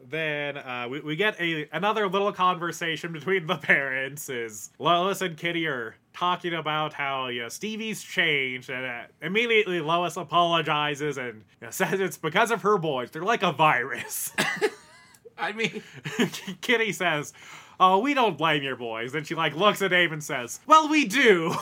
then 0.09 0.57
uh, 0.57 0.87
we, 0.89 0.99
we 1.01 1.15
get 1.15 1.39
a 1.39 1.67
another 1.71 2.07
little 2.07 2.31
conversation 2.31 3.11
between 3.11 3.47
the 3.47 3.57
parents. 3.57 4.29
Is 4.29 4.69
Lois 4.79 5.21
and 5.21 5.37
Kitty 5.37 5.67
are 5.67 5.95
talking 6.17 6.53
about 6.53 6.93
how 6.93 7.27
you 7.27 7.43
know 7.43 7.49
Stevie's 7.49 8.01
changed, 8.01 8.69
and 8.69 8.85
uh, 8.85 9.03
immediately 9.21 9.79
Lois 9.79 10.17
apologizes 10.17 11.17
and 11.17 11.43
you 11.61 11.67
know, 11.67 11.69
says 11.71 11.99
it's 11.99 12.17
because 12.17 12.51
of 12.51 12.61
her 12.63 12.77
boys. 12.77 13.11
They're 13.11 13.23
like 13.23 13.43
a 13.43 13.51
virus. 13.51 14.31
I 15.37 15.51
mean, 15.51 15.83
Kitty 16.61 16.91
says. 16.93 17.33
Oh, 17.79 17.99
we 17.99 18.15
don't 18.15 18.39
blame 18.39 18.63
your 18.63 18.75
boys. 18.75 19.11
Then 19.11 19.23
she 19.23 19.35
like 19.35 19.55
looks 19.55 19.83
at 19.83 19.93
Abe 19.93 20.11
and 20.11 20.23
says, 20.23 20.59
"Well, 20.65 20.89
we 20.89 21.05
do, 21.05 21.53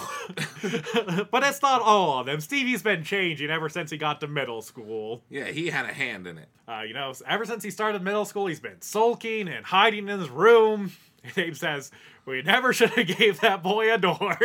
but 1.30 1.43
it's 1.43 1.62
not 1.62 1.82
all 1.82 2.22
of 2.22 2.26
them. 2.26 2.39
Stevie's 2.39 2.82
been 2.82 3.03
changing 3.03 3.49
ever 3.49 3.68
since 3.68 3.91
he 3.91 3.97
got 3.97 4.22
to 4.22 4.28
middle 4.30 4.62
school. 4.62 5.24
yeah, 5.30 5.47
he 5.47 5.68
had 5.68 5.84
a 5.84 5.91
hand 5.91 6.26
in 6.26 6.38
it. 6.38 6.47
Uh, 6.70 6.84
you 6.88 6.93
know, 6.93 7.12
ever 7.28 7.43
since 7.43 7.66
he 7.66 7.70
started 7.70 8.01
middle 8.01 8.24
school, 8.24 8.47
he's 8.47 8.62
been 8.62 8.82
sulking 8.82 9.49
and 9.49 9.66
hiding 9.66 10.08
in 10.08 10.18
his 10.18 10.30
room. 10.30 10.93
Abe 11.38 11.56
says, 11.56 11.92
"We 12.26 12.42
never 12.42 12.74
should 12.74 12.92
have 12.92 13.08
gave 13.08 13.42
that 13.42 13.64
boy 13.64 13.94
a 13.94 13.98
door." 13.98 14.38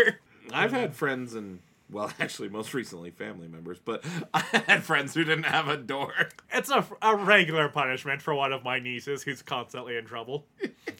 I've 0.52 0.72
had 0.72 0.94
friends 0.94 1.34
and 1.34 1.60
well, 1.92 2.12
actually, 2.20 2.48
most 2.48 2.74
recently 2.74 3.10
family 3.10 3.48
members, 3.48 3.78
but 3.84 4.04
I 4.34 4.40
had 4.66 4.82
friends 4.82 5.14
who 5.14 5.24
didn't 5.24 5.44
have 5.44 5.68
a 5.68 5.76
door. 5.76 6.12
It's 6.52 6.70
a, 6.70 6.86
a 7.02 7.16
regular 7.16 7.68
punishment 7.68 8.22
for 8.22 8.34
one 8.34 8.52
of 8.52 8.64
my 8.64 8.78
nieces 8.78 9.22
who's 9.22 9.42
constantly 9.42 9.96
in 9.96 10.04
trouble. 10.04 10.46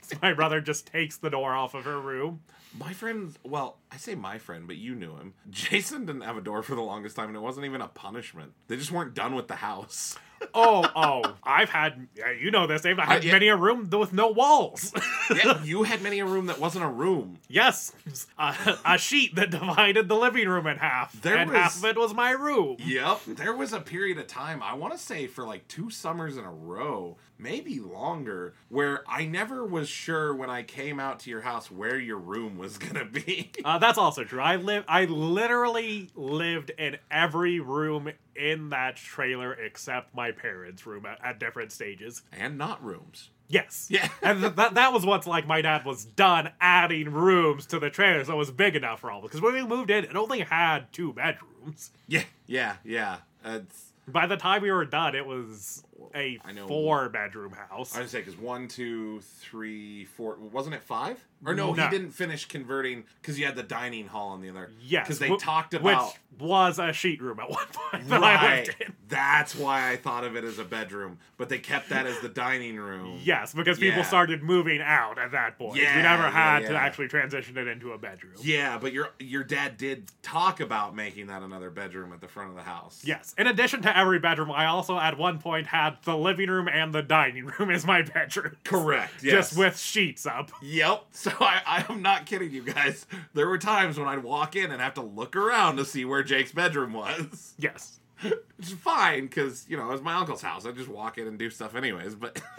So 0.02 0.16
my 0.22 0.32
brother 0.32 0.60
just 0.60 0.86
takes 0.86 1.16
the 1.16 1.30
door 1.30 1.54
off 1.54 1.74
of 1.74 1.84
her 1.84 2.00
room. 2.00 2.40
My 2.78 2.92
friend, 2.92 3.36
well, 3.42 3.78
I 3.90 3.96
say 3.96 4.14
my 4.14 4.38
friend, 4.38 4.66
but 4.66 4.76
you 4.76 4.94
knew 4.94 5.16
him. 5.16 5.34
Jason 5.50 6.06
didn't 6.06 6.22
have 6.22 6.36
a 6.36 6.40
door 6.40 6.62
for 6.62 6.74
the 6.74 6.80
longest 6.80 7.16
time, 7.16 7.28
and 7.28 7.36
it 7.36 7.40
wasn't 7.40 7.66
even 7.66 7.80
a 7.80 7.88
punishment. 7.88 8.52
They 8.68 8.76
just 8.76 8.92
weren't 8.92 9.14
done 9.14 9.34
with 9.34 9.48
the 9.48 9.56
house. 9.56 10.16
Oh, 10.54 10.84
oh, 10.96 11.36
I've 11.42 11.70
had, 11.70 12.08
you 12.40 12.50
know 12.50 12.66
this, 12.66 12.82
Dave. 12.82 12.98
I 12.98 13.04
had 13.04 13.24
yeah. 13.24 13.32
many 13.32 13.48
a 13.48 13.56
room 13.56 13.88
with 13.90 14.12
no 14.12 14.28
walls. 14.28 14.92
yeah, 15.34 15.62
you 15.62 15.82
had 15.82 16.02
many 16.02 16.18
a 16.20 16.24
room 16.24 16.46
that 16.46 16.58
wasn't 16.58 16.84
a 16.84 16.88
room. 16.88 17.38
yes, 17.48 17.92
a, 18.38 18.54
a 18.84 18.98
sheet 18.98 19.34
that 19.36 19.50
divided 19.50 20.08
the 20.08 20.16
living 20.16 20.48
room 20.48 20.66
in 20.66 20.78
half, 20.78 21.12
There 21.20 21.36
and 21.36 21.50
was- 21.50 21.58
half 21.58 21.76
of 21.76 21.84
it 21.84 21.96
was 21.96 22.14
my 22.14 22.30
room. 22.32 22.76
Yep. 22.80 23.20
There 23.26 23.54
was 23.54 23.72
a 23.72 23.80
period 23.80 24.18
of 24.18 24.26
time, 24.26 24.62
I 24.62 24.74
want 24.74 24.92
to 24.94 24.98
say 24.98 25.26
for 25.26 25.44
like 25.44 25.68
two 25.68 25.90
summers 25.90 26.36
in 26.36 26.44
a 26.44 26.52
row, 26.52 27.16
maybe 27.42 27.80
longer, 27.80 28.54
where 28.68 29.02
I 29.08 29.24
never 29.26 29.64
was 29.64 29.88
sure 29.88 30.34
when 30.34 30.50
I 30.50 30.62
came 30.62 31.00
out 31.00 31.20
to 31.20 31.30
your 31.30 31.40
house 31.42 31.70
where 31.70 31.98
your 31.98 32.18
room 32.18 32.58
was 32.58 32.78
going 32.78 32.94
to 32.94 33.04
be. 33.04 33.50
Uh, 33.64 33.78
that's 33.78 33.98
also 33.98 34.24
true. 34.24 34.40
I 34.40 34.56
live. 34.56 34.84
I 34.88 35.04
literally 35.06 36.10
lived 36.14 36.70
in 36.70 36.96
every 37.10 37.60
room 37.60 38.10
in 38.36 38.70
that 38.70 38.96
trailer 38.96 39.52
except 39.52 40.14
my 40.14 40.30
parents' 40.32 40.86
room 40.86 41.06
at, 41.06 41.18
at 41.24 41.38
different 41.40 41.72
stages. 41.72 42.22
and 42.32 42.56
not 42.58 42.82
rooms. 42.84 43.30
Yes. 43.48 43.88
Yeah. 43.90 44.08
and 44.22 44.40
th- 44.40 44.54
that 44.54 44.74
that 44.74 44.92
was 44.92 45.04
what's 45.04 45.26
like 45.26 45.46
my 45.46 45.60
dad 45.60 45.84
was 45.84 46.04
done 46.04 46.50
adding 46.60 47.10
rooms 47.10 47.66
to 47.66 47.80
the 47.80 47.90
trailer, 47.90 48.24
so 48.24 48.34
it 48.34 48.36
was 48.36 48.52
big 48.52 48.76
enough 48.76 49.00
for 49.00 49.10
all. 49.10 49.18
Of 49.18 49.24
us. 49.24 49.30
Because 49.30 49.40
when 49.42 49.54
we 49.54 49.64
moved 49.66 49.90
in, 49.90 50.04
it 50.04 50.14
only 50.14 50.40
had 50.40 50.92
two 50.92 51.12
bedrooms. 51.12 51.90
Yeah, 52.06 52.22
yeah, 52.46 52.76
yeah. 52.84 53.16
It's, 53.44 53.86
By 54.06 54.26
the 54.28 54.36
time 54.36 54.62
we 54.62 54.70
were 54.70 54.84
done, 54.84 55.16
it 55.16 55.26
was 55.26 55.82
a 56.14 56.38
I 56.44 56.52
know. 56.52 56.66
four 56.66 57.08
bedroom 57.08 57.52
house. 57.52 57.96
I 57.96 58.00
was 58.00 58.10
say 58.10 58.20
because 58.20 58.36
one, 58.36 58.68
two, 58.68 59.20
three, 59.20 60.04
four. 60.04 60.36
Wasn't 60.36 60.74
it 60.74 60.82
five? 60.82 61.24
Or 61.44 61.54
no, 61.54 61.72
No. 61.72 61.84
he 61.84 61.90
didn't 61.90 62.10
finish 62.10 62.44
converting 62.44 63.04
because 63.22 63.38
you 63.38 63.46
had 63.46 63.56
the 63.56 63.62
dining 63.62 64.08
hall 64.08 64.28
on 64.30 64.40
the 64.42 64.50
other. 64.50 64.70
yes, 64.80 65.06
because 65.06 65.18
they 65.18 65.30
wh- 65.30 65.38
talked 65.38 65.72
about. 65.74 66.12
which 66.12 66.40
was 66.40 66.78
a 66.78 66.92
sheet 66.92 67.20
room 67.20 67.38
at 67.40 67.48
one 67.50 67.66
point 67.72 68.08
that 68.08 68.20
Right. 68.20 68.68
That's 69.08 69.56
why 69.56 69.90
I 69.90 69.96
thought 69.96 70.22
of 70.24 70.36
it 70.36 70.44
as 70.44 70.58
a 70.58 70.64
bedroom, 70.64 71.18
but 71.36 71.48
they 71.48 71.58
kept 71.58 71.88
that 71.88 72.06
as 72.06 72.20
the 72.20 72.28
dining 72.28 72.76
room. 72.76 73.18
Yes, 73.24 73.52
because 73.52 73.78
people 73.78 73.98
Yeah. 74.00 74.04
started 74.06 74.42
moving 74.42 74.80
out 74.80 75.18
at 75.18 75.32
that 75.32 75.58
point. 75.58 75.76
Yeah, 75.80 75.96
we 75.96 76.02
Yeah, 76.02 76.08
never 76.16 76.22
yeah, 76.24 76.30
had 76.60 76.66
to 76.68 76.76
actually 76.76 77.08
transition 77.08 77.56
it 77.58 77.66
into 77.66 77.92
a 77.92 77.98
bedroom. 77.98 78.34
Yeah, 78.40 78.78
but 78.78 78.92
your 78.92 79.08
your 79.18 79.42
dad 79.42 79.76
did 79.78 80.10
talk 80.22 80.60
about 80.60 80.94
making 80.94 81.26
that 81.26 81.42
another 81.42 81.70
bedroom 81.70 82.12
at 82.12 82.20
the 82.20 82.28
front 82.28 82.50
of 82.50 82.56
the 82.56 82.62
house. 82.62 83.02
Yes. 83.04 83.34
In 83.36 83.46
addition 83.48 83.82
to 83.82 83.96
every 83.98 84.18
bedroom, 84.20 84.50
I 84.52 84.66
also 84.66 84.96
at 84.98 85.18
one 85.18 85.38
point 85.40 85.66
had 85.66 85.96
the 86.04 86.16
living 86.16 86.48
room 86.48 86.68
and 86.68 86.92
the 86.94 87.02
dining 87.02 87.46
room 87.46 87.70
as 87.72 87.84
my 87.86 88.02
bedroom. 88.02 88.56
Correct. 88.64 89.22
Yes. 89.22 89.32
Just 89.50 89.58
with 89.58 89.78
sheets 89.78 90.26
up. 90.26 90.52
Yep. 90.62 91.04
So 91.10 91.29
I, 91.40 91.60
I 91.66 91.84
am 91.92 92.02
not 92.02 92.26
kidding 92.26 92.50
you 92.50 92.62
guys. 92.64 93.06
There 93.34 93.48
were 93.48 93.58
times 93.58 93.98
when 93.98 94.08
I'd 94.08 94.22
walk 94.22 94.56
in 94.56 94.70
and 94.72 94.80
have 94.80 94.94
to 94.94 95.02
look 95.02 95.36
around 95.36 95.76
to 95.76 95.84
see 95.84 96.04
where 96.04 96.22
Jake's 96.22 96.52
bedroom 96.52 96.92
was. 96.92 97.54
Yes. 97.58 97.98
It's 98.58 98.72
fine 98.72 99.22
because 99.22 99.64
you 99.68 99.78
know 99.78 99.88
it 99.88 99.92
was 99.92 100.02
my 100.02 100.14
uncle's 100.14 100.42
house. 100.42 100.66
I 100.66 100.72
just 100.72 100.88
walk 100.90 101.16
in 101.16 101.26
and 101.26 101.38
do 101.38 101.48
stuff 101.48 101.74
anyways. 101.74 102.14
But 102.14 102.40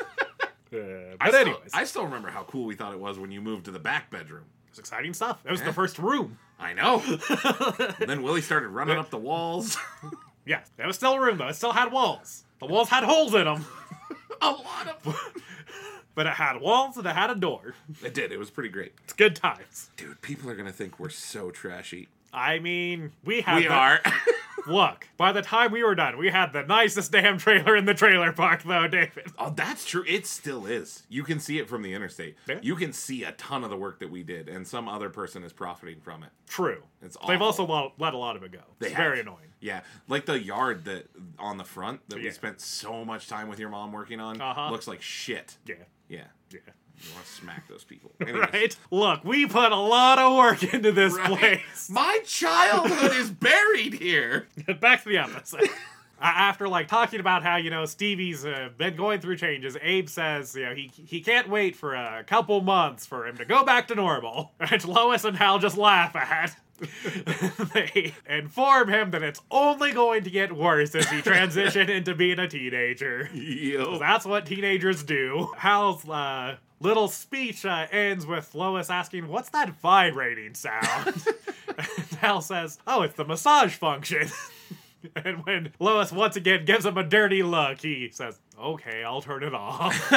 Uh, 0.74 0.78
I 0.78 1.16
but 1.20 1.28
still, 1.28 1.40
anyways, 1.42 1.72
I 1.74 1.84
still 1.84 2.04
remember 2.06 2.30
how 2.30 2.44
cool 2.44 2.66
we 2.66 2.76
thought 2.76 2.94
it 2.94 3.00
was 3.00 3.20
when 3.20 3.30
you 3.30 3.42
moved 3.42 3.66
to 3.66 3.72
the 3.72 3.78
back 3.80 4.10
bedroom. 4.10 4.46
it 4.66 4.72
was 4.72 4.80
exciting 4.80 5.14
stuff. 5.14 5.40
It 5.46 5.52
was 5.52 5.60
Yeah. 5.60 5.68
the 5.68 5.74
first 5.74 6.00
room. 6.00 6.40
I 6.60 6.74
know. 6.74 7.04
and 8.00 8.10
then 8.10 8.24
Willie 8.24 8.42
started 8.42 8.70
running 8.70 8.98
up 8.98 9.10
the 9.12 9.18
walls. 9.18 9.78
Yes. 10.46 10.72
It 10.80 10.88
was 10.88 10.96
still 10.96 11.14
a 11.14 11.20
room 11.20 11.38
though. 11.38 11.50
It 11.50 11.56
still 11.56 11.74
had 11.74 11.92
walls. 11.92 12.44
The 12.60 12.66
walls 12.68 12.90
had 12.90 13.04
holes 13.04 13.36
in 13.36 13.44
them, 13.46 13.66
a 14.42 14.50
lot 14.50 14.88
of. 15.06 15.34
But 16.16 16.26
it 16.28 16.34
had 16.34 16.59
walls 16.62 16.97
and 16.97 17.05
it 17.05 17.16
had 17.16 17.30
a 17.30 17.36
door. 17.36 17.76
It 18.03 18.14
did. 18.14 18.32
It 18.32 18.38
was 18.39 18.49
pretty 18.49 18.70
great, 18.70 18.93
It's 19.03 19.14
good 19.14 19.36
times. 19.36 19.89
dude. 19.97 20.22
People 20.22 20.49
are 20.49 20.55
gonna 20.55 20.72
think 20.72 20.99
we're 20.99 21.09
so 21.09 21.51
trashy. 21.51 22.09
I 22.34 22.59
mean, 22.59 23.12
we 23.26 23.41
had 23.41 23.57
We 23.57 23.64
the- 23.68 23.74
are. 23.74 23.99
Look, 24.68 25.07
by 25.18 25.32
the 25.32 25.41
time 25.41 25.72
we 25.72 25.84
were 25.84 25.95
done, 25.95 26.18
we 26.20 26.30
had 26.30 26.53
the 26.53 26.62
nicest 26.62 27.12
damn 27.12 27.39
trailer 27.39 27.76
in 27.76 27.86
the 27.86 27.95
trailer 27.95 28.32
park, 28.32 28.62
though, 28.64 28.88
David. 28.88 29.26
Oh, 29.39 29.49
that's 29.49 29.86
true. 29.86 30.03
It 30.07 30.28
still 30.28 30.68
is. 30.68 31.01
You 31.09 31.24
can 31.24 31.39
see 31.39 31.57
it 31.57 31.68
from 31.68 31.82
the 31.82 31.93
interstate. 31.95 32.36
Yeah. 32.47 32.59
You 32.62 32.76
can 32.76 32.93
see 32.93 33.24
a 33.24 33.32
ton 33.32 33.64
of 33.64 33.72
the 33.72 33.76
work 33.76 33.99
that 34.01 34.12
we 34.12 34.22
did, 34.22 34.47
and 34.47 34.68
some 34.68 34.88
other 34.88 35.09
person 35.09 35.43
is 35.43 35.51
profiting 35.51 35.99
from 35.99 36.22
it. 36.22 36.30
True. 36.47 36.84
It's 37.01 37.18
They've 37.28 37.41
also 37.41 37.66
lo- 37.66 37.93
let 37.97 38.14
a 38.14 38.18
lot 38.18 38.36
of 38.36 38.43
it 38.43 38.51
go. 38.51 38.59
They 38.78 38.88
It's 38.88 38.95
have. 38.95 39.03
very 39.03 39.20
annoying. 39.22 39.47
Yeah, 39.62 39.82
like 40.07 40.26
the 40.28 40.39
yard 40.39 40.86
that 40.86 41.07
on 41.39 41.57
the 41.57 41.64
front 41.64 42.07
that 42.09 42.20
we 42.20 42.30
spent 42.30 42.62
so 42.62 43.03
much 43.03 43.28
time 43.28 43.47
with 43.47 43.59
your 43.59 43.70
mom 43.70 43.91
working 43.91 44.20
on 44.20 44.39
Uh-huh. 44.39 44.70
looks 44.70 44.88
like 44.88 45.01
shit. 45.01 45.57
Yeah. 45.66 45.76
Yeah, 46.12 46.24
Yeah. 46.51 46.59
you 47.01 47.14
want 47.14 47.26
to 47.26 47.32
smack 47.32 47.68
those 47.68 47.84
people, 47.84 48.12
Anyways. 48.22 48.49
Right? 48.53 48.76
Look, 48.91 49.24
we 49.24 49.45
put 49.45 49.72
a 49.72 49.76
lot 49.76 50.20
of 50.20 50.36
work 50.36 50.62
into 50.74 50.91
this 50.91 51.14
Right? 51.16 51.28
place. 51.39 51.89
My 51.89 52.20
childhood 52.26 53.16
is 53.16 53.30
buried 53.32 53.93
here. 53.93 54.47
Back 54.82 55.03
to 55.03 55.09
the 55.09 55.18
episode. 55.18 55.70
After 56.24 56.68
like 56.68 56.88
talking 56.88 57.20
about 57.20 57.41
how 57.41 57.55
you 57.55 57.72
know 57.72 57.86
Stevie's 57.86 58.45
uh, 58.45 58.70
been 58.78 58.95
going 58.95 59.22
through 59.22 59.38
changes, 59.38 59.76
Abe 59.82 60.07
says 60.07 60.53
you 60.55 60.64
know 60.66 60.76
he 60.76 60.91
he 60.93 61.20
can't 61.22 61.49
wait 61.49 61.76
for 61.76 61.95
a 61.95 62.24
couple 62.28 62.62
months 62.62 63.07
for 63.07 63.26
him 63.26 63.38
to 63.38 63.45
go 63.45 63.64
back 63.66 63.88
to 63.88 63.95
normal, 63.95 64.51
and 64.59 64.86
Lois 64.86 65.24
and 65.24 65.36
Hal 65.36 65.57
just 65.57 65.78
laugh 65.78 66.16
at. 66.16 66.55
They 67.74 68.14
inform 68.28 68.90
him 68.90 69.12
that 69.12 69.22
it's 69.24 69.42
only 69.52 69.92
going 69.92 70.24
to 70.24 70.30
get 70.30 70.52
worse 70.52 70.96
as 70.96 71.10
he 71.10 71.22
transition 71.22 71.90
into 71.90 72.16
being 72.16 72.40
a 72.40 72.48
teenager. 72.48 73.30
Yo. 73.34 74.00
That's 74.00 74.26
what 74.26 74.46
teenagers 74.46 75.04
do. 75.04 75.50
Hal's 75.58 76.08
uh, 76.10 76.58
little 76.80 77.08
speech 77.08 77.66
uh, 77.66 77.88
ends 77.92 78.26
with 78.26 78.54
Lois 78.56 78.90
asking, 78.90 79.28
What's 79.28 79.50
that 79.50 79.80
vibrating 79.82 80.54
sound? 80.56 81.08
and 81.78 81.88
Hal 82.20 82.42
says, 82.42 82.80
Oh, 82.88 83.04
it's 83.04 83.16
the 83.16 83.26
massage 83.26 83.76
function. 83.76 84.28
and 85.16 85.46
when 85.46 85.72
Lois 85.80 86.12
once 86.12 86.36
again 86.36 86.66
gives 86.66 86.86
him 86.86 86.98
a 86.98 87.04
dirty 87.04 87.44
look, 87.44 87.82
he 87.82 88.10
says, 88.12 88.40
Okay, 88.60 89.04
I'll 89.04 89.22
turn 89.22 89.44
it 89.44 89.54
off. 89.54 90.12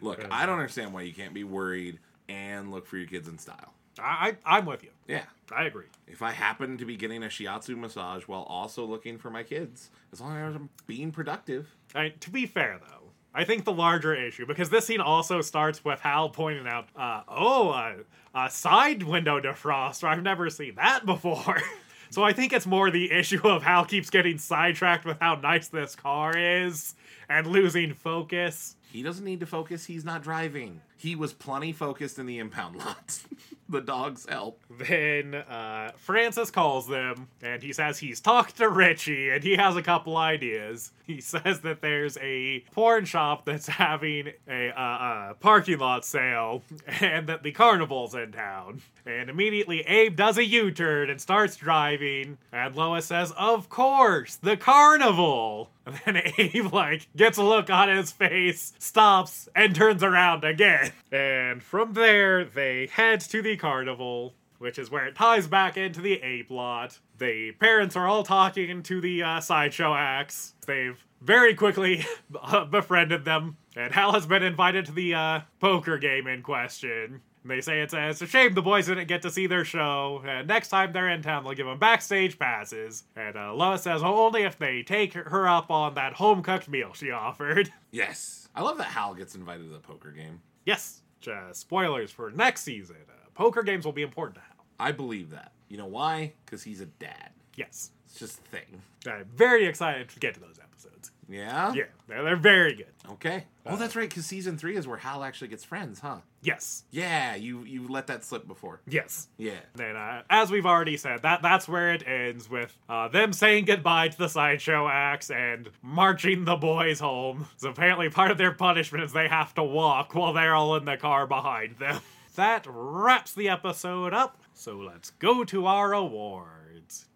Look, 0.00 0.24
I 0.30 0.46
don't 0.46 0.56
understand 0.58 0.92
why 0.92 1.02
you 1.02 1.12
can't 1.12 1.34
be 1.34 1.44
worried 1.44 1.98
and 2.28 2.70
look 2.70 2.86
for 2.86 2.96
your 2.96 3.08
kids 3.08 3.28
in 3.28 3.38
style. 3.38 3.72
I, 4.00 4.36
I 4.44 4.56
I'm 4.58 4.66
with 4.66 4.82
you. 4.82 4.90
Yeah. 5.06 5.24
I 5.52 5.64
agree. 5.64 5.86
If 6.06 6.22
I 6.22 6.30
happen 6.30 6.78
to 6.78 6.84
be 6.84 6.96
getting 6.96 7.22
a 7.22 7.26
shiatsu 7.26 7.76
massage 7.76 8.24
while 8.24 8.42
also 8.42 8.84
looking 8.84 9.18
for 9.18 9.30
my 9.30 9.42
kids, 9.42 9.90
as 10.12 10.20
long 10.20 10.36
as 10.36 10.54
I'm 10.54 10.70
being 10.86 11.10
productive. 11.10 11.74
I 11.94 12.02
mean, 12.04 12.12
to 12.20 12.30
be 12.30 12.46
fair, 12.46 12.78
though, 12.80 13.10
I 13.34 13.44
think 13.44 13.64
the 13.64 13.72
larger 13.72 14.14
issue, 14.14 14.46
because 14.46 14.70
this 14.70 14.86
scene 14.86 15.00
also 15.00 15.40
starts 15.40 15.84
with 15.84 16.00
Hal 16.00 16.30
pointing 16.30 16.66
out, 16.66 16.88
uh, 16.96 17.22
oh, 17.28 17.70
uh, 17.70 17.94
a 18.34 18.50
side 18.50 19.02
window 19.02 19.40
defroster. 19.40 20.04
I've 20.04 20.22
never 20.22 20.50
seen 20.50 20.76
that 20.76 21.06
before. 21.06 21.60
so 22.10 22.22
I 22.22 22.32
think 22.32 22.52
it's 22.52 22.66
more 22.66 22.90
the 22.90 23.10
issue 23.10 23.46
of 23.46 23.62
Hal 23.62 23.84
keeps 23.84 24.10
getting 24.10 24.38
sidetracked 24.38 25.04
with 25.04 25.18
how 25.20 25.36
nice 25.36 25.68
this 25.68 25.94
car 25.96 26.36
is 26.36 26.94
and 27.28 27.46
losing 27.46 27.94
focus. 27.94 28.76
He 28.92 29.02
doesn't 29.02 29.24
need 29.24 29.40
to 29.40 29.46
focus, 29.46 29.86
he's 29.86 30.04
not 30.04 30.22
driving. 30.22 30.80
He 30.96 31.14
was 31.14 31.32
plenty 31.32 31.72
focused 31.72 32.18
in 32.18 32.26
the 32.26 32.38
impound 32.38 32.76
lot. 32.76 33.20
the 33.70 33.80
dogs 33.80 34.26
help. 34.28 34.60
Then 34.68 35.34
uh, 35.34 35.92
Francis 35.96 36.50
calls 36.50 36.88
them 36.88 37.28
and 37.42 37.62
he 37.62 37.72
says 37.72 37.98
he's 37.98 38.20
talked 38.20 38.56
to 38.56 38.68
Richie 38.68 39.30
and 39.30 39.42
he 39.42 39.56
has 39.56 39.76
a 39.76 39.82
couple 39.82 40.16
ideas. 40.16 40.92
He 41.06 41.20
says 41.20 41.60
that 41.60 41.80
there's 41.80 42.18
a 42.18 42.60
porn 42.72 43.04
shop 43.04 43.44
that's 43.44 43.68
having 43.68 44.32
a 44.48 44.70
uh, 44.70 44.80
uh, 44.80 45.34
parking 45.34 45.78
lot 45.78 46.04
sale 46.04 46.62
and 47.00 47.28
that 47.28 47.42
the 47.42 47.52
carnival's 47.52 48.14
in 48.14 48.32
town. 48.32 48.82
And 49.06 49.30
immediately 49.30 49.80
Abe 49.80 50.16
does 50.16 50.38
a 50.38 50.44
U 50.44 50.70
turn 50.70 51.10
and 51.10 51.20
starts 51.20 51.56
driving. 51.56 52.38
And 52.52 52.74
Lois 52.74 53.06
says, 53.06 53.32
Of 53.36 53.68
course, 53.68 54.36
the 54.36 54.56
carnival. 54.56 55.70
And 56.06 56.16
then 56.16 56.32
Abe, 56.38 56.72
like, 56.72 57.08
gets 57.16 57.38
a 57.38 57.42
look 57.42 57.70
on 57.70 57.88
his 57.88 58.12
face, 58.12 58.72
stops, 58.78 59.48
and 59.54 59.74
turns 59.74 60.02
around 60.02 60.44
again. 60.44 60.92
And 61.10 61.62
from 61.62 61.94
there, 61.94 62.44
they 62.44 62.86
head 62.86 63.20
to 63.20 63.42
the 63.42 63.56
carnival, 63.56 64.34
which 64.58 64.78
is 64.78 64.90
where 64.90 65.06
it 65.06 65.16
ties 65.16 65.46
back 65.46 65.76
into 65.76 66.00
the 66.00 66.20
A 66.22 66.42
plot. 66.44 66.98
The 67.18 67.52
parents 67.52 67.96
are 67.96 68.06
all 68.06 68.22
talking 68.22 68.82
to 68.82 69.00
the 69.00 69.22
uh, 69.22 69.40
sideshow 69.40 69.94
acts. 69.94 70.54
They've 70.66 71.02
very 71.20 71.54
quickly 71.54 72.04
befriended 72.70 73.24
them, 73.24 73.56
and 73.76 73.92
Hal 73.92 74.12
has 74.12 74.26
been 74.26 74.42
invited 74.42 74.86
to 74.86 74.92
the 74.92 75.14
uh, 75.14 75.40
poker 75.60 75.98
game 75.98 76.26
in 76.26 76.42
question. 76.42 77.20
They 77.44 77.60
say 77.62 77.80
it's 77.80 77.94
a, 77.94 78.08
it's 78.10 78.20
a 78.20 78.26
shame 78.26 78.52
the 78.52 78.60
boys 78.62 78.86
didn't 78.86 79.08
get 79.08 79.22
to 79.22 79.30
see 79.30 79.46
their 79.46 79.64
show. 79.64 80.22
And 80.26 80.46
next 80.46 80.68
time 80.68 80.92
they're 80.92 81.08
in 81.08 81.22
town, 81.22 81.44
they'll 81.44 81.54
give 81.54 81.66
them 81.66 81.78
backstage 81.78 82.38
passes. 82.38 83.04
And 83.16 83.36
uh, 83.36 83.54
Lois 83.54 83.82
says 83.82 84.02
only 84.02 84.42
if 84.42 84.58
they 84.58 84.82
take 84.82 85.14
her 85.14 85.48
up 85.48 85.70
on 85.70 85.94
that 85.94 86.14
home 86.14 86.42
cooked 86.42 86.68
meal 86.68 86.92
she 86.94 87.10
offered. 87.10 87.72
Yes. 87.92 88.48
I 88.54 88.62
love 88.62 88.78
that 88.78 88.84
Hal 88.84 89.14
gets 89.14 89.34
invited 89.34 89.64
to 89.64 89.72
the 89.72 89.80
poker 89.80 90.12
game. 90.12 90.40
Yes, 90.64 91.02
uh, 91.26 91.52
spoilers 91.52 92.12
for 92.12 92.30
next 92.30 92.62
season. 92.62 92.96
Uh, 93.08 93.12
poker 93.34 93.64
games 93.64 93.84
will 93.84 93.92
be 93.92 94.02
important 94.02 94.36
to 94.36 94.40
Hal. 94.42 94.64
I 94.78 94.92
believe 94.92 95.30
that. 95.30 95.50
You 95.68 95.76
know 95.76 95.86
why? 95.86 96.34
Because 96.44 96.62
he's 96.62 96.80
a 96.80 96.86
dad. 96.86 97.30
Yes. 97.56 97.90
It's 98.06 98.18
just 98.18 98.38
a 98.38 98.42
thing. 98.42 98.82
I'm 99.06 99.24
very 99.34 99.66
excited 99.66 100.08
to 100.10 100.20
get 100.20 100.34
to 100.34 100.40
those 100.40 100.58
episodes. 100.62 101.10
Yeah? 101.28 101.72
Yeah, 101.74 101.84
they're, 102.06 102.22
they're 102.22 102.36
very 102.36 102.74
good. 102.74 102.92
Okay. 103.12 103.44
Oh, 103.66 103.74
that's 103.76 103.96
right, 103.96 104.08
because 104.08 104.26
season 104.26 104.56
three 104.56 104.76
is 104.76 104.86
where 104.86 104.98
Hal 104.98 105.24
actually 105.24 105.48
gets 105.48 105.64
friends, 105.64 106.00
huh? 106.00 106.18
Yes. 106.42 106.84
Yeah, 106.90 107.34
you 107.34 107.64
you 107.64 107.86
let 107.88 108.06
that 108.06 108.24
slip 108.24 108.46
before. 108.46 108.80
Yes. 108.86 109.28
Yeah. 109.36 109.60
Then, 109.74 109.96
uh, 109.96 110.22
as 110.30 110.50
we've 110.50 110.66
already 110.66 110.96
said, 110.96 111.22
that 111.22 111.42
that's 111.42 111.68
where 111.68 111.92
it 111.92 112.06
ends 112.06 112.48
with 112.48 112.76
uh, 112.88 113.08
them 113.08 113.32
saying 113.32 113.66
goodbye 113.66 114.08
to 114.08 114.18
the 114.18 114.28
sideshow 114.28 114.88
acts 114.88 115.30
and 115.30 115.68
marching 115.82 116.44
the 116.44 116.56
boys 116.56 117.00
home. 117.00 117.46
So 117.56 117.68
apparently, 117.70 118.08
part 118.08 118.30
of 118.30 118.38
their 118.38 118.52
punishment 118.52 119.04
is 119.04 119.12
they 119.12 119.28
have 119.28 119.54
to 119.54 119.62
walk 119.64 120.14
while 120.14 120.32
they're 120.32 120.54
all 120.54 120.76
in 120.76 120.84
the 120.86 120.96
car 120.96 121.26
behind 121.26 121.78
them. 121.78 122.00
That 122.36 122.64
wraps 122.68 123.34
the 123.34 123.48
episode 123.48 124.14
up. 124.14 124.40
So 124.54 124.76
let's 124.78 125.10
go 125.10 125.44
to 125.44 125.66
our 125.66 125.92
awards. 125.92 127.06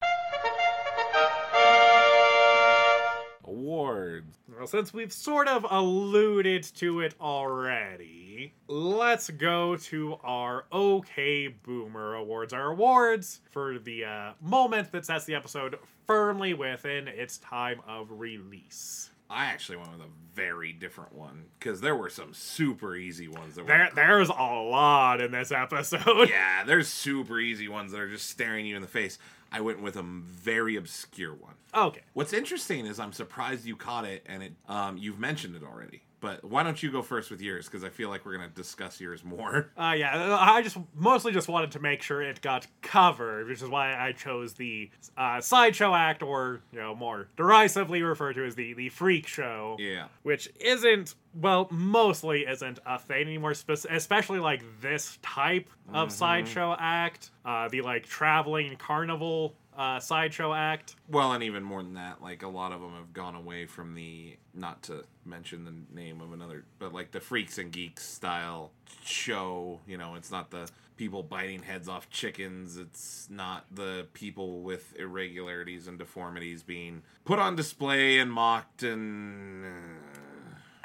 Awards. 3.46 4.36
Well, 4.56 4.66
since 4.66 4.92
we've 4.92 5.12
sort 5.12 5.48
of 5.48 5.66
alluded 5.68 6.62
to 6.76 7.00
it 7.00 7.14
already, 7.20 8.54
let's 8.68 9.30
go 9.30 9.76
to 9.76 10.16
our 10.22 10.64
OK 10.72 11.48
Boomer 11.48 12.14
Awards. 12.14 12.52
Our 12.52 12.72
awards 12.72 13.40
for 13.50 13.78
the 13.78 14.04
uh, 14.04 14.32
moment 14.40 14.92
that 14.92 15.06
sets 15.06 15.24
the 15.24 15.34
episode 15.34 15.78
firmly 16.06 16.54
within 16.54 17.08
its 17.08 17.38
time 17.38 17.80
of 17.86 18.08
release. 18.10 19.10
I 19.30 19.46
actually 19.46 19.78
went 19.78 19.92
with 19.92 20.02
a 20.02 20.10
very 20.34 20.72
different 20.72 21.14
one 21.14 21.46
because 21.58 21.80
there 21.80 21.96
were 21.96 22.10
some 22.10 22.34
super 22.34 22.94
easy 22.94 23.26
ones 23.26 23.54
that 23.54 23.62
were. 23.62 23.68
There, 23.68 23.90
there's 23.94 24.28
a 24.28 24.32
lot 24.32 25.20
in 25.20 25.32
this 25.32 25.50
episode. 25.50 26.28
yeah, 26.28 26.62
there's 26.64 26.88
super 26.88 27.40
easy 27.40 27.68
ones 27.68 27.92
that 27.92 28.00
are 28.00 28.08
just 28.08 28.28
staring 28.28 28.66
you 28.66 28.76
in 28.76 28.82
the 28.82 28.88
face. 28.88 29.18
I 29.54 29.60
went 29.60 29.80
with 29.80 29.94
a 29.94 30.02
very 30.02 30.74
obscure 30.74 31.32
one. 31.32 31.54
Okay. 31.72 32.00
What's 32.12 32.32
interesting 32.32 32.86
is 32.86 32.98
I'm 32.98 33.12
surprised 33.12 33.64
you 33.64 33.76
caught 33.76 34.04
it, 34.04 34.26
and 34.26 34.42
it 34.42 34.54
um, 34.68 34.96
you've 34.98 35.20
mentioned 35.20 35.54
it 35.54 35.62
already. 35.62 36.02
But 36.24 36.42
why 36.42 36.62
don't 36.62 36.82
you 36.82 36.90
go 36.90 37.02
first 37.02 37.30
with 37.30 37.42
yours? 37.42 37.66
Because 37.66 37.84
I 37.84 37.90
feel 37.90 38.08
like 38.08 38.24
we're 38.24 38.32
gonna 38.36 38.48
discuss 38.48 38.98
yours 38.98 39.22
more. 39.22 39.70
Uh, 39.84 39.94
yeah, 39.96 40.38
I 40.40 40.62
just 40.62 40.78
mostly 40.94 41.32
just 41.32 41.48
wanted 41.48 41.72
to 41.72 41.80
make 41.80 42.00
sure 42.00 42.22
it 42.22 42.40
got 42.40 42.66
covered, 42.80 43.48
which 43.48 43.60
is 43.60 43.68
why 43.68 43.94
I 43.94 44.12
chose 44.12 44.54
the 44.54 44.88
uh, 45.18 45.40
sideshow 45.42 45.94
act, 45.94 46.22
or 46.22 46.62
you 46.72 46.78
know, 46.80 46.94
more 46.94 47.28
derisively 47.36 48.02
referred 48.02 48.34
to 48.34 48.46
as 48.46 48.54
the 48.54 48.72
the 48.72 48.88
freak 48.88 49.26
show. 49.26 49.76
Yeah. 49.78 50.06
which 50.22 50.48
isn't 50.60 51.14
well 51.34 51.66
mostly 51.70 52.42
isn't 52.46 52.78
a 52.86 52.98
thing 52.98 53.22
anymore 53.22 53.52
spec- 53.54 53.90
especially 53.90 54.38
like 54.38 54.62
this 54.80 55.18
type 55.20 55.68
of 55.92 56.12
sideshow 56.12 56.76
act 56.78 57.32
uh 57.44 57.66
the 57.68 57.80
like 57.82 58.06
traveling 58.06 58.76
carnival 58.76 59.52
uh 59.76 59.98
sideshow 60.00 60.52
act 60.54 60.96
Well, 61.08 61.32
and 61.32 61.42
even 61.42 61.62
more 61.62 61.82
than 61.82 61.94
that, 61.94 62.22
like 62.22 62.42
a 62.42 62.48
lot 62.48 62.72
of 62.72 62.80
them 62.80 62.92
have 62.94 63.12
gone 63.12 63.34
away 63.34 63.66
from 63.66 63.94
the 63.94 64.36
not 64.54 64.82
to 64.84 65.04
mention 65.24 65.64
the 65.64 65.74
name 65.94 66.20
of 66.20 66.32
another, 66.32 66.64
but 66.78 66.92
like 66.92 67.10
the 67.10 67.20
freaks 67.20 67.58
and 67.58 67.72
geeks 67.72 68.04
style 68.04 68.70
show. 69.04 69.80
You 69.86 69.98
know, 69.98 70.14
it's 70.14 70.30
not 70.30 70.50
the 70.50 70.70
people 70.96 71.22
biting 71.22 71.62
heads 71.62 71.88
off 71.88 72.08
chickens. 72.08 72.76
It's 72.76 73.26
not 73.30 73.64
the 73.74 74.06
people 74.12 74.60
with 74.62 74.94
irregularities 74.96 75.88
and 75.88 75.98
deformities 75.98 76.62
being 76.62 77.02
put 77.24 77.38
on 77.38 77.56
display 77.56 78.18
and 78.18 78.30
mocked 78.30 78.82
and. 78.82 79.64
uh, 79.64 80.20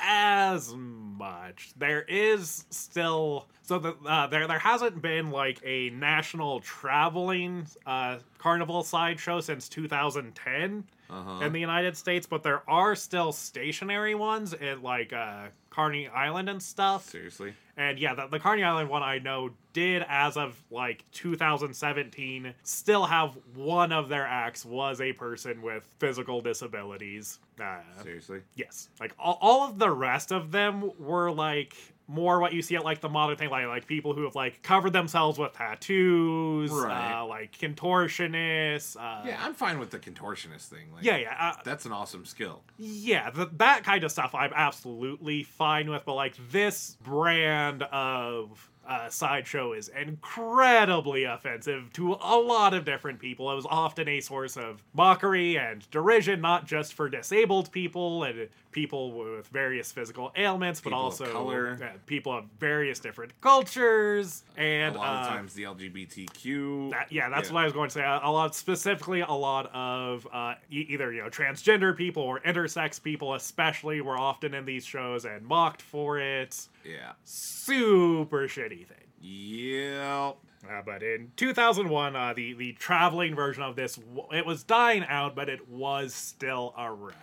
as 0.02 0.74
much. 0.76 1.72
There 1.78 2.04
is 2.04 2.66
still 2.70 3.48
so 3.62 3.98
uh, 4.08 4.28
there 4.28 4.48
there 4.48 4.60
hasn't 4.60 5.02
been 5.02 5.32
like 5.32 5.60
a 5.64 5.90
national 5.92 6.60
traveling 6.62 7.68
uh 7.86 8.18
carnival 8.38 8.84
sideshow 8.84 9.40
since 9.42 9.70
2010 9.70 10.84
Uh-huh. 11.10 11.44
in 11.44 11.54
the 11.54 11.60
United 11.60 11.98
States, 11.98 12.28
but 12.28 12.44
there 12.44 12.62
are 12.70 12.96
still 12.96 13.32
stationary 13.32 14.14
ones 14.16 14.54
at 14.54 14.84
like 14.84 15.12
uh, 15.12 15.48
Coney 15.70 16.08
Island 16.08 16.50
and 16.50 16.62
stuff. 16.62 17.10
Seriously. 17.10 17.54
And 17.78 17.98
yeah, 17.98 18.14
the, 18.14 18.28
the 18.28 18.40
Coney 18.40 18.64
Island 18.64 18.90
one 18.90 19.02
I 19.04 19.20
know 19.20 19.52
did, 19.74 20.06
as 20.08 20.38
of 20.38 20.62
like 20.70 21.06
2017, 21.12 22.54
still 22.64 23.06
have 23.06 23.38
one 23.56 23.92
of 23.92 24.10
their 24.10 24.26
acts 24.26 24.66
was 24.66 25.02
a 25.02 25.14
person 25.14 25.62
with 25.62 25.84
physical 26.00 26.42
disabilities. 26.42 27.40
Uh, 27.60 27.78
Seriously. 28.04 28.42
yes, 28.56 28.90
like 29.00 29.14
all, 29.20 29.38
all 29.42 29.68
of 29.70 29.80
the 29.80 29.90
rest 29.90 30.32
of 30.32 30.52
them 30.52 30.92
were 31.00 31.32
like 31.32 31.76
more 32.10 32.40
what 32.40 32.54
you 32.54 32.62
see 32.64 32.76
at 32.76 32.84
like 32.84 33.02
the 33.02 33.08
modern 33.10 33.38
thing, 33.38 33.50
like 33.52 33.68
like 33.68 33.86
people 33.86 34.14
who 34.16 34.24
have 34.24 34.34
like 34.34 34.64
covered 34.64 34.94
themselves 34.94 35.38
with 35.38 35.54
tattoos, 35.54 36.72
Right. 36.72 37.20
uh, 37.20 37.26
like 37.28 37.52
contortionists. 37.60 38.98
Uh, 38.98 39.24
Yeah, 39.28 39.38
I'm 39.44 39.54
fine 39.54 39.78
with 39.80 39.92
the 39.92 40.00
contortionist 40.00 40.68
thing. 40.68 40.92
Like, 40.94 41.04
yeah, 41.04 41.18
yeah. 41.18 41.36
Uh, 41.40 41.62
That's 41.64 41.86
an 41.86 41.92
awesome 41.92 42.26
skill. 42.26 42.64
yeah, 42.78 43.30
th- 43.30 43.50
that 43.58 43.84
kind 43.84 44.04
of 44.04 44.12
stuff 44.12 44.34
I'm 44.34 44.52
absolutely 44.56 45.44
fine 45.44 45.90
with, 45.90 46.04
but 46.06 46.16
like 46.16 46.36
this 46.52 46.98
brand 47.04 47.84
of 47.84 48.70
uh, 48.90 49.08
sideshow 49.10 49.74
is 49.74 49.90
incredibly 49.90 51.24
offensive 51.24 51.94
to 51.94 52.14
a 52.14 52.38
lot 52.38 52.74
of 52.74 52.86
different 52.86 53.20
people. 53.20 53.52
It 53.52 53.56
was 53.56 53.68
often 53.70 54.08
a 54.08 54.20
source 54.20 54.58
of 54.58 54.84
mockery 54.94 55.58
and 55.58 55.90
derision, 55.92 56.42
not 56.42 56.66
just 56.66 56.94
for 56.94 57.08
disabled 57.08 57.72
people 57.72 58.24
and 58.24 58.50
people 58.72 59.12
with 59.12 59.48
various 59.48 59.92
physical 59.92 60.32
ailments, 60.36 60.80
but 60.80 60.90
People 60.90 61.00
of 61.00 61.06
also 61.06 61.32
color. 61.32 61.78
uh, 61.84 61.88
people 62.06 62.32
of 62.38 62.46
various 62.60 63.00
different 63.00 63.32
cultures. 63.42 64.44
And 64.58 64.96
a 64.96 65.00
lot 65.00 65.22
of 65.22 65.26
uh, 65.28 65.30
times 65.30 65.54
the 65.54 65.64
LGBTQ. 65.64 66.92
that- 66.92 67.12
yeah, 67.12 67.30
that's 67.30 67.50
Yeah. 67.50 67.54
what 67.56 67.62
I 67.62 67.64
was 67.66 67.74
going 67.74 67.90
to 67.90 67.94
say. 67.94 68.04
A, 68.04 68.20
a 68.24 68.32
lot, 68.32 68.56
specifically, 68.56 69.22
a 69.22 69.32
lot 69.32 69.72
of 69.74 70.28
uh, 70.32 70.56
e- 70.72 70.86
either 70.90 71.12
you 71.14 71.22
know 71.24 71.30
transgender 71.30 71.96
people 71.96 72.24
or 72.24 72.40
intersex 72.42 73.02
people, 73.02 73.34
especially, 73.36 74.02
were 74.02 74.18
often 74.18 74.54
in 74.54 74.66
these 74.66 74.86
shows 74.86 75.26
and 75.26 75.46
mocked 75.46 75.82
for 75.82 76.20
it. 76.20 76.68
Yeah. 76.90 77.12
Super 77.24 78.48
shitty 78.48 78.88
thing. 78.88 79.10
Yep. 79.22 80.38
Uh, 80.70 80.82
but 80.86 81.04
in 81.04 81.32
2001, 81.36 82.16
uh, 82.16 82.34
the 82.34 82.54
the 82.54 82.74
traveling 82.74 83.36
version 83.36 83.64
of 83.64 83.76
this 83.76 84.00
it 84.34 84.46
was 84.46 84.64
dying 84.64 85.06
out, 85.08 85.36
but 85.36 85.50
it 85.50 85.70
was 85.70 86.14
still 86.14 86.74
around. 86.78 87.16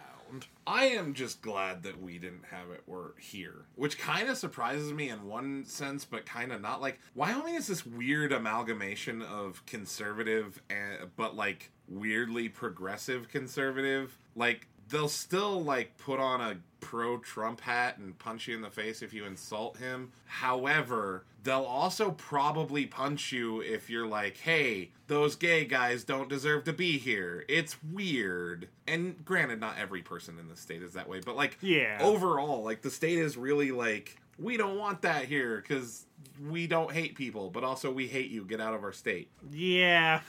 I 0.66 0.86
am 0.86 1.14
just 1.14 1.40
glad 1.40 1.84
that 1.84 2.02
we 2.02 2.18
didn't 2.18 2.46
have 2.50 2.70
it 2.70 2.82
were 2.86 3.14
here, 3.20 3.66
which 3.76 3.98
kind 3.98 4.28
of 4.28 4.36
surprises 4.36 4.92
me 4.92 5.08
in 5.08 5.24
one 5.24 5.64
sense, 5.64 6.04
but 6.04 6.26
kind 6.26 6.52
of 6.52 6.60
not. 6.60 6.80
Like 6.80 6.98
Wyoming 7.14 7.54
is 7.54 7.68
this 7.68 7.86
weird 7.86 8.32
amalgamation 8.32 9.22
of 9.22 9.64
conservative 9.66 10.60
and 10.68 11.10
but 11.16 11.36
like 11.36 11.70
weirdly 11.88 12.48
progressive 12.48 13.28
conservative. 13.28 14.18
Like 14.34 14.66
they'll 14.88 15.08
still 15.08 15.62
like 15.62 15.96
put 15.98 16.18
on 16.18 16.40
a 16.40 16.56
pro 16.86 17.18
Trump 17.18 17.60
hat 17.60 17.98
and 17.98 18.16
punch 18.20 18.46
you 18.46 18.54
in 18.54 18.62
the 18.62 18.70
face 18.70 19.02
if 19.02 19.12
you 19.12 19.24
insult 19.24 19.76
him. 19.78 20.12
However, 20.26 21.24
they'll 21.42 21.64
also 21.64 22.12
probably 22.12 22.86
punch 22.86 23.32
you 23.32 23.60
if 23.60 23.90
you're 23.90 24.06
like, 24.06 24.36
hey, 24.36 24.90
those 25.08 25.34
gay 25.34 25.64
guys 25.64 26.04
don't 26.04 26.28
deserve 26.28 26.62
to 26.64 26.72
be 26.72 26.96
here. 26.96 27.44
It's 27.48 27.76
weird. 27.82 28.68
And 28.86 29.24
granted, 29.24 29.58
not 29.58 29.78
every 29.78 30.00
person 30.00 30.38
in 30.38 30.48
the 30.48 30.54
state 30.56 30.80
is 30.82 30.92
that 30.92 31.08
way, 31.08 31.18
but 31.26 31.34
like, 31.34 31.58
Yeah. 31.60 31.98
overall, 32.00 32.62
like, 32.62 32.82
the 32.82 32.90
state 32.90 33.18
is 33.18 33.36
really 33.36 33.72
like, 33.72 34.16
we 34.38 34.56
don't 34.56 34.78
want 34.78 35.02
that 35.02 35.24
here 35.24 35.56
because 35.60 36.06
we 36.48 36.68
don't 36.68 36.92
hate 36.92 37.16
people, 37.16 37.50
but 37.50 37.64
also 37.64 37.90
we 37.90 38.06
hate 38.06 38.30
you. 38.30 38.44
Get 38.44 38.60
out 38.60 38.74
of 38.74 38.84
our 38.84 38.92
state. 38.92 39.28
Yeah. 39.50 40.20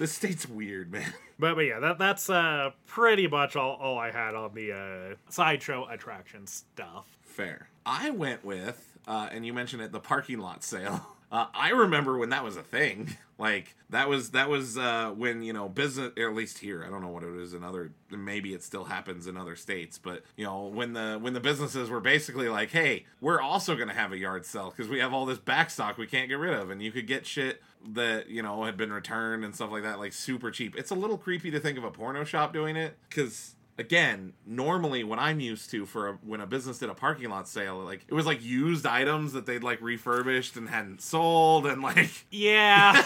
The 0.00 0.06
state's 0.06 0.48
weird, 0.48 0.90
man. 0.90 1.12
But, 1.38 1.54
but 1.54 1.62
yeah, 1.62 1.80
that 1.80 1.98
that's 1.98 2.28
uh 2.28 2.70
pretty 2.86 3.26
much 3.26 3.56
all, 3.56 3.76
all 3.76 3.96
I 3.98 4.10
had 4.10 4.34
on 4.34 4.52
the 4.52 4.72
uh, 4.72 5.14
sideshow 5.30 5.88
attraction 5.90 6.46
stuff. 6.46 7.06
Fair. 7.22 7.70
I 7.86 8.10
went 8.10 8.44
with, 8.44 8.98
uh, 9.08 9.30
and 9.32 9.46
you 9.46 9.54
mentioned 9.54 9.80
it, 9.80 9.90
the 9.90 10.00
parking 10.00 10.38
lot 10.38 10.62
sale. 10.62 11.06
Uh, 11.30 11.46
I 11.54 11.70
remember 11.70 12.18
when 12.18 12.30
that 12.30 12.44
was 12.44 12.56
a 12.56 12.62
thing. 12.62 13.16
Like 13.40 13.74
that 13.88 14.06
was 14.06 14.32
that 14.32 14.50
was 14.50 14.76
uh, 14.76 15.14
when 15.16 15.42
you 15.42 15.54
know 15.54 15.66
business, 15.66 16.12
at 16.18 16.34
least 16.34 16.58
here. 16.58 16.84
I 16.86 16.90
don't 16.90 17.00
know 17.00 17.08
what 17.08 17.22
it 17.22 17.34
is 17.36 17.54
in 17.54 17.64
other. 17.64 17.90
Maybe 18.10 18.52
it 18.52 18.62
still 18.62 18.84
happens 18.84 19.26
in 19.26 19.38
other 19.38 19.56
states, 19.56 19.96
but 19.96 20.24
you 20.36 20.44
know 20.44 20.66
when 20.66 20.92
the 20.92 21.18
when 21.18 21.32
the 21.32 21.40
businesses 21.40 21.88
were 21.88 22.00
basically 22.00 22.50
like, 22.50 22.70
hey, 22.70 23.06
we're 23.22 23.40
also 23.40 23.76
going 23.76 23.88
to 23.88 23.94
have 23.94 24.12
a 24.12 24.18
yard 24.18 24.44
sale 24.44 24.68
because 24.68 24.90
we 24.90 24.98
have 24.98 25.14
all 25.14 25.24
this 25.24 25.38
back 25.38 25.70
stock 25.70 25.96
we 25.96 26.06
can't 26.06 26.28
get 26.28 26.34
rid 26.34 26.52
of, 26.52 26.68
and 26.68 26.82
you 26.82 26.92
could 26.92 27.06
get 27.06 27.24
shit 27.24 27.62
that 27.94 28.28
you 28.28 28.42
know 28.42 28.64
had 28.64 28.76
been 28.76 28.92
returned 28.92 29.42
and 29.42 29.54
stuff 29.54 29.70
like 29.70 29.84
that, 29.84 29.98
like 29.98 30.12
super 30.12 30.50
cheap. 30.50 30.76
It's 30.76 30.90
a 30.90 30.94
little 30.94 31.16
creepy 31.16 31.50
to 31.50 31.58
think 31.60 31.78
of 31.78 31.84
a 31.84 31.90
porno 31.90 32.24
shop 32.24 32.52
doing 32.52 32.76
it 32.76 32.98
because 33.08 33.54
again, 33.78 34.32
normally 34.46 35.04
when 35.04 35.18
I'm 35.18 35.40
used 35.40 35.70
to 35.70 35.86
for 35.86 36.08
a, 36.08 36.12
when 36.24 36.40
a 36.40 36.46
business 36.46 36.78
did 36.78 36.90
a 36.90 36.94
parking 36.94 37.30
lot 37.30 37.48
sale, 37.48 37.78
like 37.78 38.04
it 38.08 38.14
was 38.14 38.26
like 38.26 38.42
used 38.42 38.86
items 38.86 39.32
that 39.32 39.46
they'd 39.46 39.62
like 39.62 39.80
refurbished 39.80 40.56
and 40.56 40.68
hadn't 40.68 41.02
sold, 41.02 41.66
and 41.66 41.82
like 41.82 42.26
Yeah. 42.30 42.92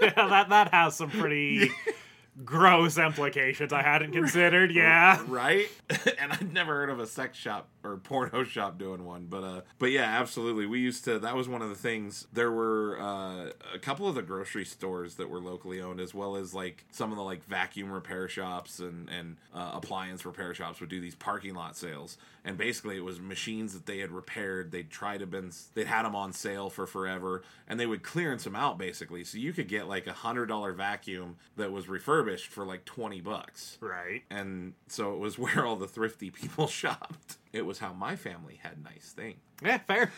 yeah, 0.00 0.12
that 0.28 0.48
that 0.48 0.72
has 0.72 0.96
some 0.96 1.10
pretty 1.10 1.70
gross 2.44 2.98
implications 2.98 3.72
I 3.72 3.82
hadn't 3.82 4.12
considered. 4.12 4.72
Yeah. 4.72 5.22
right. 5.26 5.68
and 6.18 6.32
I'd 6.32 6.52
never 6.52 6.74
heard 6.74 6.90
of 6.90 7.00
a 7.00 7.06
sex 7.06 7.36
shop 7.36 7.68
or 7.88 7.96
porno 8.08 8.44
shop 8.44 8.78
doing 8.78 9.04
one, 9.04 9.26
but 9.28 9.42
uh, 9.44 9.60
but 9.78 9.90
yeah, 9.90 10.04
absolutely. 10.20 10.66
We 10.66 10.80
used 10.80 11.04
to. 11.04 11.18
That 11.18 11.34
was 11.36 11.48
one 11.48 11.62
of 11.62 11.68
the 11.68 11.74
things. 11.74 12.26
There 12.32 12.50
were 12.52 12.98
uh, 13.00 13.50
a 13.74 13.78
couple 13.80 14.08
of 14.08 14.14
the 14.14 14.22
grocery 14.22 14.64
stores 14.64 15.14
that 15.16 15.28
were 15.30 15.40
locally 15.40 15.80
owned, 15.80 16.00
as 16.00 16.14
well 16.14 16.36
as 16.36 16.54
like 16.54 16.84
some 16.90 17.10
of 17.10 17.16
the 17.16 17.24
like 17.24 17.44
vacuum 17.44 17.90
repair 17.90 18.28
shops 18.28 18.78
and 18.78 19.08
and 19.08 19.36
uh, 19.54 19.70
appliance 19.74 20.24
repair 20.24 20.54
shops 20.54 20.80
would 20.80 20.90
do 20.90 21.00
these 21.00 21.14
parking 21.14 21.54
lot 21.54 21.76
sales. 21.76 22.16
And 22.44 22.56
basically, 22.56 22.96
it 22.96 23.04
was 23.04 23.20
machines 23.20 23.74
that 23.74 23.84
they 23.86 23.98
had 23.98 24.10
repaired. 24.10 24.70
They'd 24.70 24.90
tried 24.90 25.18
to 25.20 25.26
been 25.26 25.50
they'd 25.74 25.86
had 25.86 26.04
them 26.04 26.14
on 26.14 26.32
sale 26.32 26.70
for 26.70 26.86
forever, 26.86 27.42
and 27.66 27.78
they 27.78 27.86
would 27.86 28.02
clearance 28.02 28.44
them 28.44 28.56
out 28.56 28.78
basically. 28.78 29.24
So 29.24 29.38
you 29.38 29.52
could 29.52 29.68
get 29.68 29.88
like 29.88 30.06
a 30.06 30.12
hundred 30.12 30.46
dollar 30.46 30.72
vacuum 30.72 31.36
that 31.56 31.72
was 31.72 31.88
refurbished 31.88 32.46
for 32.48 32.64
like 32.64 32.84
twenty 32.84 33.20
bucks 33.20 33.76
Right. 33.80 34.22
and 34.30 34.74
so 34.86 35.12
it 35.14 35.18
was 35.18 35.38
where 35.38 35.66
all 35.66 35.76
the 35.76 35.88
thrifty 35.88 36.30
people 36.30 36.66
shopped. 36.68 37.37
It 37.52 37.64
was 37.66 37.78
how 37.78 37.92
my 37.92 38.16
family 38.16 38.60
had 38.62 38.82
nice 38.82 39.12
things. 39.16 39.38
Yeah, 39.64 39.78
fair. 39.78 40.12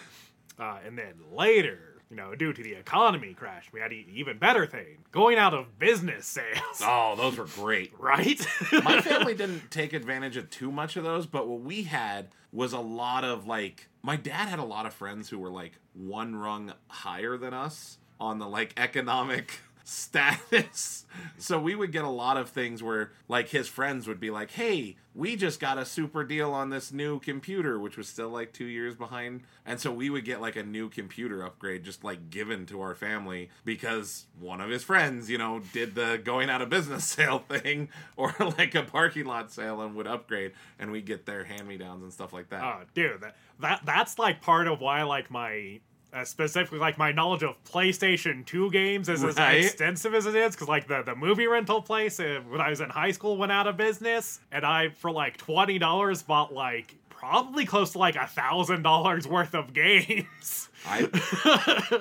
Uh, 0.58 0.78
and 0.84 0.98
then 0.98 1.14
later, 1.32 2.02
you 2.10 2.16
know, 2.16 2.34
due 2.34 2.52
to 2.52 2.62
the 2.62 2.74
economy 2.74 3.34
crash, 3.34 3.70
we 3.72 3.80
had 3.80 3.92
an 3.92 4.04
even 4.12 4.38
better 4.38 4.66
thing 4.66 4.98
going 5.12 5.38
out 5.38 5.54
of 5.54 5.78
business 5.78 6.26
sales. 6.26 6.56
Oh, 6.82 7.14
those 7.16 7.36
were 7.38 7.46
great. 7.46 7.92
Right? 7.98 8.44
My 8.84 9.00
family 9.00 9.34
didn't 9.36 9.70
take 9.70 9.92
advantage 9.92 10.36
of 10.36 10.50
too 10.50 10.72
much 10.72 10.96
of 10.96 11.04
those, 11.04 11.26
but 11.26 11.46
what 11.48 11.60
we 11.60 11.84
had 11.84 12.28
was 12.52 12.72
a 12.72 12.80
lot 12.80 13.24
of 13.24 13.46
like 13.46 13.88
my 14.02 14.16
dad 14.16 14.48
had 14.48 14.58
a 14.58 14.64
lot 14.64 14.86
of 14.86 14.92
friends 14.92 15.28
who 15.28 15.38
were 15.38 15.50
like 15.50 15.72
one 15.94 16.34
rung 16.34 16.72
higher 16.88 17.36
than 17.36 17.54
us 17.54 17.98
on 18.18 18.38
the 18.38 18.46
like 18.48 18.72
economic 18.76 19.60
status. 19.84 21.06
So 21.38 21.58
we 21.58 21.74
would 21.74 21.90
get 21.90 22.04
a 22.04 22.08
lot 22.08 22.36
of 22.36 22.50
things 22.50 22.82
where 22.84 23.10
like 23.26 23.48
his 23.48 23.66
friends 23.66 24.06
would 24.06 24.20
be 24.20 24.30
like, 24.30 24.52
"Hey, 24.52 24.96
we 25.12 25.34
just 25.34 25.58
got 25.58 25.76
a 25.76 25.84
super 25.84 26.22
deal 26.22 26.52
on 26.52 26.70
this 26.70 26.92
new 26.92 27.18
computer, 27.18 27.80
which 27.80 27.96
was 27.96 28.08
still 28.08 28.28
like 28.28 28.52
2 28.52 28.64
years 28.64 28.94
behind." 28.94 29.42
And 29.66 29.80
so 29.80 29.90
we 29.92 30.08
would 30.08 30.24
get 30.24 30.40
like 30.40 30.54
a 30.54 30.62
new 30.62 30.88
computer 30.88 31.42
upgrade 31.44 31.82
just 31.82 32.04
like 32.04 32.30
given 32.30 32.64
to 32.66 32.80
our 32.80 32.94
family 32.94 33.50
because 33.64 34.26
one 34.38 34.60
of 34.60 34.70
his 34.70 34.84
friends, 34.84 35.28
you 35.28 35.36
know, 35.36 35.62
did 35.72 35.96
the 35.96 36.20
going 36.22 36.48
out 36.48 36.62
of 36.62 36.68
business 36.68 37.04
sale 37.16 37.40
thing 37.40 37.88
or 38.16 38.34
like 38.38 38.74
a 38.76 38.82
parking 38.82 39.26
lot 39.26 39.50
sale 39.50 39.80
and 39.80 39.96
would 39.96 40.06
upgrade 40.06 40.52
and 40.78 40.92
we 40.92 41.02
get 41.02 41.26
their 41.26 41.42
hand-me-downs 41.44 42.02
and 42.02 42.12
stuff 42.12 42.32
like 42.32 42.50
that. 42.50 42.62
Oh, 42.62 42.82
dude, 42.94 43.20
that, 43.20 43.36
that 43.58 43.82
that's 43.84 44.18
like 44.18 44.40
part 44.40 44.68
of 44.68 44.80
why 44.80 45.02
like 45.02 45.30
my 45.30 45.80
uh, 46.12 46.24
specifically 46.24 46.78
like 46.78 46.98
my 46.98 47.12
knowledge 47.12 47.42
of 47.42 47.62
PlayStation 47.64 48.44
2 48.44 48.70
games 48.70 49.08
is 49.08 49.22
as 49.22 49.36
extensive 49.38 50.14
as 50.14 50.26
it 50.26 50.34
is 50.34 50.54
because 50.54 50.68
like 50.68 50.86
the, 50.88 51.02
the 51.02 51.14
movie 51.14 51.46
rental 51.46 51.80
place 51.82 52.18
uh, 52.18 52.40
when 52.48 52.60
I 52.60 52.70
was 52.70 52.80
in 52.80 52.90
high 52.90 53.12
school 53.12 53.36
went 53.36 53.52
out 53.52 53.66
of 53.66 53.76
business 53.76 54.40
and 54.50 54.64
I 54.64 54.88
for 54.90 55.10
like 55.10 55.36
twenty 55.36 55.78
dollars 55.78 56.22
bought 56.22 56.52
like 56.52 56.96
probably 57.08 57.64
close 57.66 57.92
to 57.92 57.98
like 57.98 58.16
a 58.16 58.26
thousand 58.26 58.82
dollars 58.82 59.28
worth 59.28 59.54
of 59.54 59.72
games. 59.74 60.68
I 60.86 61.08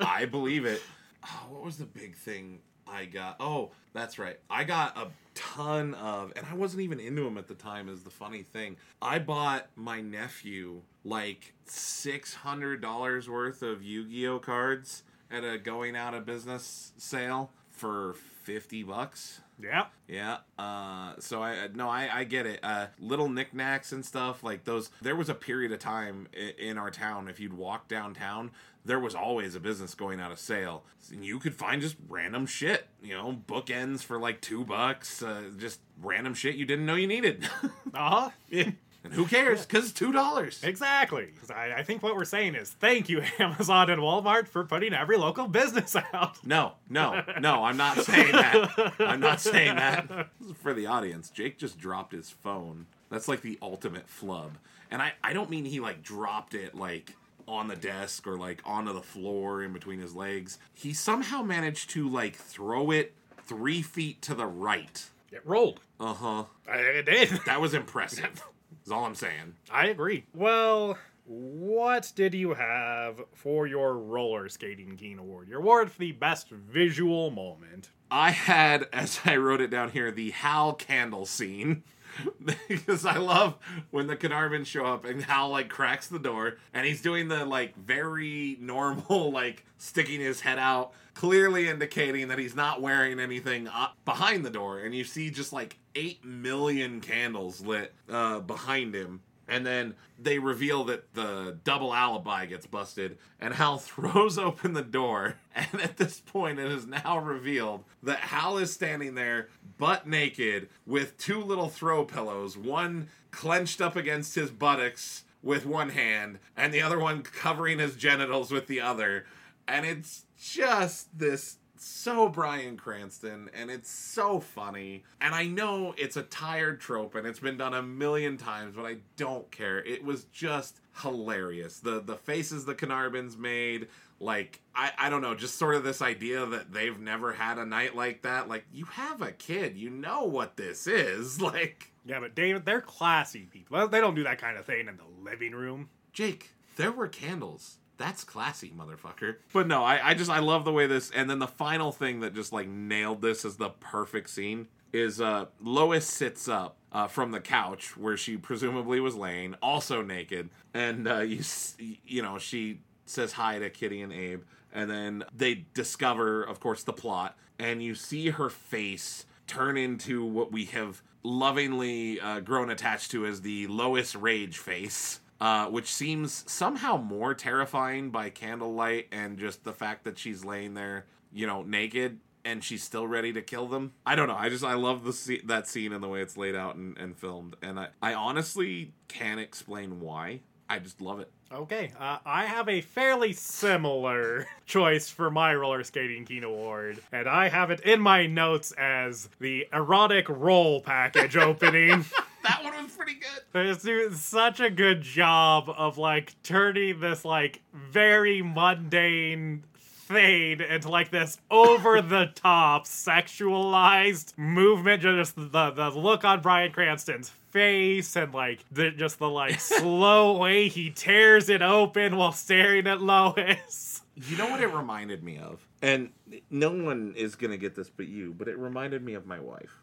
I 0.02 0.24
believe 0.24 0.64
it. 0.64 0.82
Oh, 1.24 1.46
what 1.50 1.64
was 1.64 1.76
the 1.76 1.84
big 1.86 2.16
thing 2.16 2.60
I 2.90 3.04
got? 3.04 3.36
Oh, 3.40 3.70
that's 3.92 4.18
right. 4.18 4.38
I 4.48 4.64
got 4.64 4.96
a 4.96 5.08
ton 5.34 5.94
of, 5.94 6.32
and 6.36 6.46
I 6.50 6.54
wasn't 6.54 6.82
even 6.82 7.00
into 7.00 7.22
them 7.22 7.38
at 7.38 7.48
the 7.48 7.54
time. 7.54 7.88
Is 7.88 8.02
the 8.02 8.10
funny 8.10 8.42
thing. 8.42 8.76
I 9.00 9.18
bought 9.18 9.68
my 9.76 10.00
nephew 10.00 10.82
like 11.04 11.54
six 11.66 12.34
hundred 12.34 12.80
dollars 12.80 13.28
worth 13.28 13.62
of 13.62 13.82
Yu-Gi-Oh 13.82 14.40
cards 14.40 15.02
at 15.30 15.44
a 15.44 15.58
going 15.58 15.96
out 15.96 16.14
of 16.14 16.26
business 16.26 16.92
sale 16.98 17.50
for 17.70 18.14
fifty 18.42 18.82
bucks. 18.82 19.40
Yeah. 19.62 19.86
Yeah. 20.08 20.38
Uh, 20.58 21.14
so 21.18 21.42
I 21.42 21.68
no, 21.74 21.88
I, 21.88 22.08
I 22.12 22.24
get 22.24 22.46
it. 22.46 22.60
Uh, 22.62 22.86
little 22.98 23.28
knickknacks 23.28 23.92
and 23.92 24.04
stuff 24.04 24.42
like 24.42 24.64
those. 24.64 24.90
There 25.02 25.16
was 25.16 25.28
a 25.28 25.34
period 25.34 25.72
of 25.72 25.78
time 25.78 26.28
in 26.58 26.78
our 26.78 26.90
town. 26.90 27.28
If 27.28 27.40
you'd 27.40 27.52
walk 27.52 27.88
downtown, 27.88 28.50
there 28.84 28.98
was 29.00 29.14
always 29.14 29.54
a 29.54 29.60
business 29.60 29.94
going 29.94 30.20
out 30.20 30.32
of 30.32 30.38
sale. 30.38 30.84
And 31.12 31.24
you 31.24 31.38
could 31.38 31.54
find 31.54 31.80
just 31.82 31.96
random 32.08 32.46
shit. 32.46 32.86
You 33.02 33.14
know, 33.14 33.38
bookends 33.46 34.02
for 34.02 34.18
like 34.18 34.40
two 34.40 34.64
bucks. 34.64 35.22
Uh, 35.22 35.50
just 35.56 35.80
random 36.02 36.34
shit 36.34 36.56
you 36.56 36.64
didn't 36.64 36.86
know 36.86 36.94
you 36.94 37.06
needed. 37.06 37.48
Uh 37.92 38.10
huh. 38.10 38.30
yeah. 38.48 38.70
And 39.02 39.14
who 39.14 39.24
cares? 39.26 39.64
Because 39.64 39.84
it's 39.84 39.92
two 39.94 40.12
dollars. 40.12 40.60
Exactly. 40.62 41.28
I, 41.54 41.72
I 41.78 41.82
think 41.82 42.02
what 42.02 42.14
we're 42.16 42.24
saying 42.26 42.54
is 42.54 42.70
thank 42.70 43.08
you, 43.08 43.22
Amazon 43.38 43.88
and 43.88 44.02
Walmart, 44.02 44.46
for 44.46 44.64
putting 44.64 44.92
every 44.92 45.16
local 45.16 45.48
business 45.48 45.96
out. 46.12 46.44
No, 46.44 46.72
no, 46.88 47.22
no. 47.40 47.64
I'm 47.64 47.76
not 47.78 47.98
saying 48.04 48.32
that. 48.32 48.92
I'm 49.00 49.20
not 49.20 49.40
saying 49.40 49.76
that. 49.76 50.08
This 50.40 50.50
is 50.50 50.56
for 50.58 50.74
the 50.74 50.86
audience. 50.86 51.30
Jake 51.30 51.58
just 51.58 51.78
dropped 51.78 52.12
his 52.12 52.30
phone. 52.30 52.86
That's 53.10 53.26
like 53.26 53.40
the 53.40 53.58
ultimate 53.62 54.08
flub. 54.08 54.52
And 54.90 55.00
I, 55.00 55.12
I 55.24 55.32
don't 55.32 55.48
mean 55.48 55.64
he 55.64 55.80
like 55.80 56.02
dropped 56.02 56.54
it 56.54 56.74
like 56.74 57.14
on 57.48 57.68
the 57.68 57.76
desk 57.76 58.26
or 58.26 58.36
like 58.36 58.60
onto 58.64 58.92
the 58.92 59.00
floor 59.02 59.62
in 59.62 59.72
between 59.72 60.00
his 60.00 60.14
legs. 60.14 60.58
He 60.74 60.92
somehow 60.92 61.42
managed 61.42 61.90
to 61.90 62.08
like 62.08 62.36
throw 62.36 62.90
it 62.90 63.14
three 63.46 63.82
feet 63.82 64.20
to 64.22 64.34
the 64.34 64.46
right. 64.46 65.08
It 65.32 65.40
rolled. 65.44 65.80
Uh 65.98 66.14
huh. 66.14 66.44
It 66.68 67.06
did. 67.06 67.30
That 67.46 67.60
was 67.60 67.72
impressive. 67.72 68.42
Is 68.90 68.92
all 68.92 69.04
I'm 69.04 69.14
saying. 69.14 69.54
I 69.70 69.86
agree. 69.86 70.24
Well, 70.34 70.98
what 71.24 72.10
did 72.16 72.34
you 72.34 72.54
have 72.54 73.22
for 73.32 73.68
your 73.68 73.96
roller 73.96 74.48
skating 74.48 74.96
king 74.96 75.16
award? 75.16 75.46
Your 75.46 75.60
award 75.60 75.92
for 75.92 76.00
the 76.00 76.10
best 76.10 76.48
visual 76.48 77.30
moment. 77.30 77.90
I 78.10 78.32
had, 78.32 78.88
as 78.92 79.20
I 79.24 79.36
wrote 79.36 79.60
it 79.60 79.70
down 79.70 79.92
here, 79.92 80.10
the 80.10 80.30
Hal 80.30 80.72
candle 80.72 81.24
scene. 81.24 81.84
because 82.68 83.06
I 83.06 83.18
love 83.18 83.58
when 83.92 84.08
the 84.08 84.16
Kenarbans 84.16 84.66
show 84.66 84.84
up 84.84 85.04
and 85.04 85.22
Hal 85.22 85.50
like 85.50 85.68
cracks 85.68 86.08
the 86.08 86.18
door 86.18 86.56
and 86.74 86.84
he's 86.84 87.00
doing 87.00 87.28
the 87.28 87.44
like 87.44 87.76
very 87.76 88.56
normal 88.60 89.30
like 89.32 89.64
sticking 89.78 90.18
his 90.18 90.40
head 90.40 90.58
out, 90.58 90.92
clearly 91.20 91.68
indicating 91.68 92.28
that 92.28 92.38
he's 92.38 92.56
not 92.56 92.80
wearing 92.80 93.20
anything 93.20 93.68
behind 94.06 94.42
the 94.42 94.48
door. 94.48 94.78
And 94.78 94.94
you 94.94 95.04
see 95.04 95.28
just 95.28 95.52
like 95.52 95.76
eight 95.94 96.24
million 96.24 97.02
candles 97.02 97.60
lit 97.60 97.92
uh, 98.08 98.40
behind 98.40 98.94
him. 98.94 99.20
And 99.46 99.66
then 99.66 99.96
they 100.18 100.38
reveal 100.38 100.82
that 100.84 101.12
the 101.12 101.58
double 101.62 101.92
alibi 101.92 102.46
gets 102.46 102.66
busted, 102.66 103.18
and 103.38 103.52
Hal 103.52 103.76
throws 103.78 104.38
open 104.38 104.72
the 104.72 104.80
door. 104.80 105.36
And 105.54 105.82
at 105.82 105.98
this 105.98 106.20
point, 106.20 106.58
it 106.58 106.72
is 106.72 106.86
now 106.86 107.18
revealed 107.18 107.84
that 108.02 108.20
Hal 108.20 108.56
is 108.56 108.72
standing 108.72 109.14
there, 109.14 109.48
butt 109.76 110.08
naked, 110.08 110.70
with 110.86 111.18
two 111.18 111.42
little 111.42 111.68
throw 111.68 112.06
pillows, 112.06 112.56
one 112.56 113.08
clenched 113.30 113.82
up 113.82 113.94
against 113.94 114.36
his 114.36 114.50
buttocks 114.50 115.24
with 115.42 115.66
one 115.66 115.90
hand, 115.90 116.38
and 116.56 116.72
the 116.72 116.80
other 116.80 116.98
one 116.98 117.20
covering 117.22 117.78
his 117.78 117.96
genitals 117.96 118.50
with 118.50 118.68
the 118.68 118.80
other. 118.80 119.26
And 119.70 119.86
it's 119.86 120.24
just 120.36 121.16
this 121.16 121.58
so 121.82 122.28
Bryan 122.28 122.76
Cranston 122.76 123.48
and 123.54 123.70
it's 123.70 123.90
so 123.90 124.38
funny. 124.38 125.04
And 125.20 125.34
I 125.34 125.46
know 125.46 125.94
it's 125.96 126.16
a 126.16 126.22
tired 126.22 126.80
trope 126.80 127.14
and 127.14 127.26
it's 127.26 127.40
been 127.40 127.56
done 127.56 127.72
a 127.72 127.82
million 127.82 128.36
times, 128.36 128.74
but 128.76 128.84
I 128.84 128.98
don't 129.16 129.50
care. 129.50 129.78
It 129.84 130.04
was 130.04 130.24
just 130.24 130.80
hilarious. 131.02 131.80
The 131.80 132.00
the 132.00 132.16
faces 132.16 132.64
the 132.64 132.74
Kenarbans 132.74 133.38
made, 133.38 133.88
like 134.18 134.60
I, 134.74 134.92
I 134.98 135.10
don't 135.10 135.22
know, 135.22 135.34
just 135.34 135.56
sort 135.56 135.74
of 135.74 135.84
this 135.84 136.02
idea 136.02 136.44
that 136.46 136.72
they've 136.72 136.98
never 136.98 137.32
had 137.32 137.58
a 137.58 137.64
night 137.64 137.96
like 137.96 138.22
that. 138.22 138.48
Like, 138.48 138.66
you 138.72 138.84
have 138.86 139.22
a 139.22 139.32
kid, 139.32 139.76
you 139.76 139.88
know 139.88 140.24
what 140.24 140.56
this 140.56 140.86
is. 140.86 141.40
Like 141.50 141.90
Yeah, 142.04 142.20
but 142.20 142.34
David, 142.34 142.64
they're 142.64 142.80
classy 142.80 143.48
people. 143.50 143.88
They 143.88 144.00
don't 144.00 144.14
do 144.14 144.24
that 144.24 144.38
kind 144.38 144.58
of 144.58 144.66
thing 144.66 144.86
in 144.86 144.96
the 144.96 145.24
living 145.24 145.52
room. 145.52 145.88
Jake, 146.12 146.50
there 146.76 146.92
were 146.92 147.08
candles. 147.08 147.79
That's 148.00 148.24
classy, 148.24 148.72
motherfucker. 148.74 149.36
But 149.52 149.66
no, 149.66 149.84
I, 149.84 150.10
I 150.10 150.14
just 150.14 150.30
I 150.30 150.38
love 150.38 150.64
the 150.64 150.72
way 150.72 150.86
this 150.86 151.10
and 151.10 151.28
then 151.28 151.38
the 151.38 151.46
final 151.46 151.92
thing 151.92 152.20
that 152.20 152.34
just 152.34 152.50
like 152.50 152.66
nailed 152.66 153.20
this 153.20 153.44
as 153.44 153.58
the 153.58 153.68
perfect 153.68 154.30
scene 154.30 154.68
is 154.90 155.20
uh 155.20 155.44
Lois 155.60 156.06
sits 156.06 156.48
up 156.48 156.76
uh, 156.92 157.06
from 157.06 157.30
the 157.30 157.40
couch 157.40 157.98
where 157.98 158.16
she 158.16 158.38
presumably 158.38 159.00
was 159.00 159.14
laying, 159.16 159.54
also 159.62 160.02
naked, 160.02 160.48
and 160.72 161.06
uh, 161.06 161.18
you 161.18 161.42
you 161.78 162.22
know 162.22 162.38
she 162.38 162.80
says 163.04 163.34
hi 163.34 163.58
to 163.58 163.68
Kitty 163.68 164.00
and 164.00 164.14
Abe, 164.14 164.44
and 164.72 164.90
then 164.90 165.24
they 165.36 165.66
discover, 165.74 166.42
of 166.42 166.58
course, 166.58 166.82
the 166.82 166.94
plot, 166.94 167.36
and 167.58 167.82
you 167.82 167.94
see 167.94 168.30
her 168.30 168.48
face 168.48 169.26
turn 169.46 169.76
into 169.76 170.24
what 170.24 170.50
we 170.50 170.64
have 170.66 171.02
lovingly 171.22 172.18
uh, 172.18 172.40
grown 172.40 172.70
attached 172.70 173.10
to 173.10 173.26
as 173.26 173.42
the 173.42 173.66
Lois 173.66 174.14
Rage 174.14 174.56
face. 174.56 175.19
Uh, 175.40 175.66
which 175.68 175.90
seems 175.90 176.44
somehow 176.50 176.98
more 176.98 177.32
terrifying 177.32 178.10
by 178.10 178.28
candlelight 178.28 179.06
and 179.10 179.38
just 179.38 179.64
the 179.64 179.72
fact 179.72 180.04
that 180.04 180.18
she's 180.18 180.44
laying 180.44 180.74
there, 180.74 181.06
you 181.32 181.46
know, 181.46 181.62
naked 181.62 182.18
and 182.44 182.62
she's 182.62 182.82
still 182.82 183.06
ready 183.06 183.32
to 183.32 183.40
kill 183.42 183.66
them. 183.66 183.92
I 184.04 184.16
don't 184.16 184.28
know. 184.28 184.36
I 184.36 184.48
just 184.50 184.64
I 184.64 184.74
love 184.74 185.04
the 185.04 185.12
sce- 185.12 185.46
that 185.46 185.66
scene 185.66 185.92
and 185.92 186.02
the 186.02 186.08
way 186.08 186.20
it's 186.20 186.36
laid 186.36 186.54
out 186.54 186.76
and, 186.76 186.96
and 186.98 187.16
filmed, 187.16 187.56
and 187.62 187.78
I 187.80 187.88
I 188.02 188.14
honestly 188.14 188.92
can't 189.08 189.40
explain 189.40 190.00
why. 190.00 190.40
I 190.68 190.78
just 190.78 191.00
love 191.00 191.18
it. 191.20 191.30
Okay, 191.52 191.90
uh, 191.98 192.18
I 192.24 192.44
have 192.46 192.68
a 192.68 192.80
fairly 192.80 193.32
similar 193.32 194.46
choice 194.66 195.08
for 195.08 195.28
my 195.30 195.52
roller 195.54 195.82
skating 195.82 196.24
king 196.24 196.44
award, 196.44 197.00
and 197.10 197.28
I 197.28 197.48
have 197.48 197.70
it 197.72 197.80
in 197.80 198.00
my 198.00 198.26
notes 198.26 198.72
as 198.78 199.28
the 199.40 199.66
erotic 199.72 200.28
roll 200.28 200.80
package 200.80 201.36
opening. 201.36 202.04
That 202.42 202.64
one 202.64 202.82
was 202.82 202.92
pretty 202.92 203.14
good. 203.14 203.66
It's 203.66 203.82
doing 203.84 204.14
such 204.14 204.60
a 204.60 204.70
good 204.70 205.02
job 205.02 205.68
of 205.68 205.98
like 205.98 206.34
turning 206.42 207.00
this 207.00 207.24
like 207.24 207.62
very 207.72 208.42
mundane 208.42 209.64
thing 210.10 210.60
into 210.60 210.88
like 210.88 211.10
this 211.10 211.38
over 211.50 212.02
the 212.02 212.30
top 212.34 212.86
sexualized 212.86 214.36
movement. 214.36 215.02
Just 215.02 215.36
the 215.36 215.70
the 215.70 215.90
look 215.90 216.24
on 216.24 216.40
Bryan 216.40 216.72
Cranston's 216.72 217.30
face 217.50 218.16
and 218.16 218.32
like 218.32 218.64
the, 218.70 218.90
just 218.90 219.18
the 219.18 219.28
like 219.28 219.60
slow 219.60 220.38
way 220.38 220.68
he 220.68 220.90
tears 220.90 221.48
it 221.48 221.62
open 221.62 222.16
while 222.16 222.32
staring 222.32 222.86
at 222.86 223.00
Lois. 223.00 224.02
You 224.16 224.36
know 224.36 224.50
what 224.50 224.60
it 224.60 224.66
reminded 224.66 225.22
me 225.22 225.38
of? 225.38 225.66
And 225.82 226.10
no 226.50 226.70
one 226.70 227.14
is 227.16 227.36
gonna 227.36 227.56
get 227.56 227.74
this 227.74 227.88
but 227.88 228.06
you, 228.06 228.34
but 228.36 228.48
it 228.48 228.58
reminded 228.58 229.04
me 229.04 229.14
of 229.14 229.26
my 229.26 229.40
wife. 229.40 229.78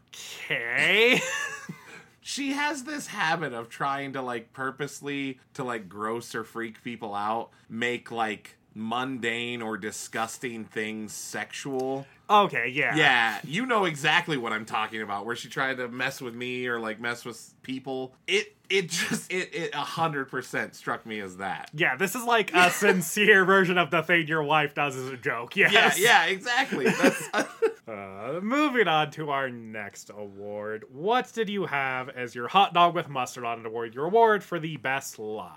Okay. 0.46 1.22
she 2.28 2.52
has 2.52 2.84
this 2.84 3.08
habit 3.08 3.54
of 3.54 3.70
trying 3.70 4.12
to 4.12 4.22
like 4.22 4.52
purposely 4.52 5.40
to 5.54 5.64
like 5.64 5.88
gross 5.88 6.36
or 6.36 6.44
freak 6.44 6.84
people 6.84 7.16
out 7.16 7.52
make 7.70 8.12
like 8.12 8.58
mundane 8.76 9.62
or 9.62 9.78
disgusting 9.78 10.66
things 10.66 11.14
sexual 11.14 12.06
Okay, 12.30 12.68
yeah. 12.68 12.94
yeah 12.98 13.40
you 13.46 13.66
know 13.66 13.86
exactly 13.86 14.36
what 14.36 14.52
i'm 14.52 14.66
talking 14.66 15.02
about 15.02 15.26
where 15.26 15.38
she 15.38 15.48
tried 15.48 15.78
to 15.78 15.88
mess 15.88 16.20
with 16.20 16.36
me 16.36 16.68
or 16.68 16.78
like 16.82 17.00
mess 17.00 17.24
with 17.24 17.54
people 17.64 18.14
it 18.28 18.54
it 18.70 18.90
just 18.90 19.32
it 19.32 19.56
it 19.56 19.74
a 19.74 19.78
hundred 19.78 20.26
percent 20.30 20.76
struck 20.76 21.06
me 21.06 21.22
as 21.22 21.38
that 21.38 21.70
Yeah, 21.74 21.96
this 21.96 22.14
is 22.14 22.24
like 22.26 22.54
a 22.54 22.70
sincere 22.84 23.46
version 23.46 23.78
of 23.78 23.90
the 23.90 24.04
thing 24.04 24.28
your 24.28 24.44
wife 24.44 24.76
does 24.76 24.98
as 24.98 25.08
a 25.08 25.16
joke. 25.16 25.56
Yes. 25.56 25.72
yeah 25.72 25.94
yeah 25.98 26.26
exactly 26.26 26.86
that's 26.86 27.30
Uh, 27.88 28.40
moving 28.42 28.88
on 28.88 29.10
to 29.12 29.30
our 29.30 29.50
next 29.50 30.12
award. 30.16 30.84
What 30.92 31.32
did 31.34 31.48
you 31.48 31.66
have 31.68 32.10
as 32.10 32.36
your 32.36 32.50
hot 32.50 32.74
dog 32.74 32.94
with 32.94 33.08
mustard 33.08 33.46
on 33.46 33.62
it 33.62 33.66
award? 33.66 33.96
Your 33.96 34.06
award 34.06 34.44
for 34.44 34.60
the 34.60 34.76
best 34.78 35.18
line. 35.18 35.54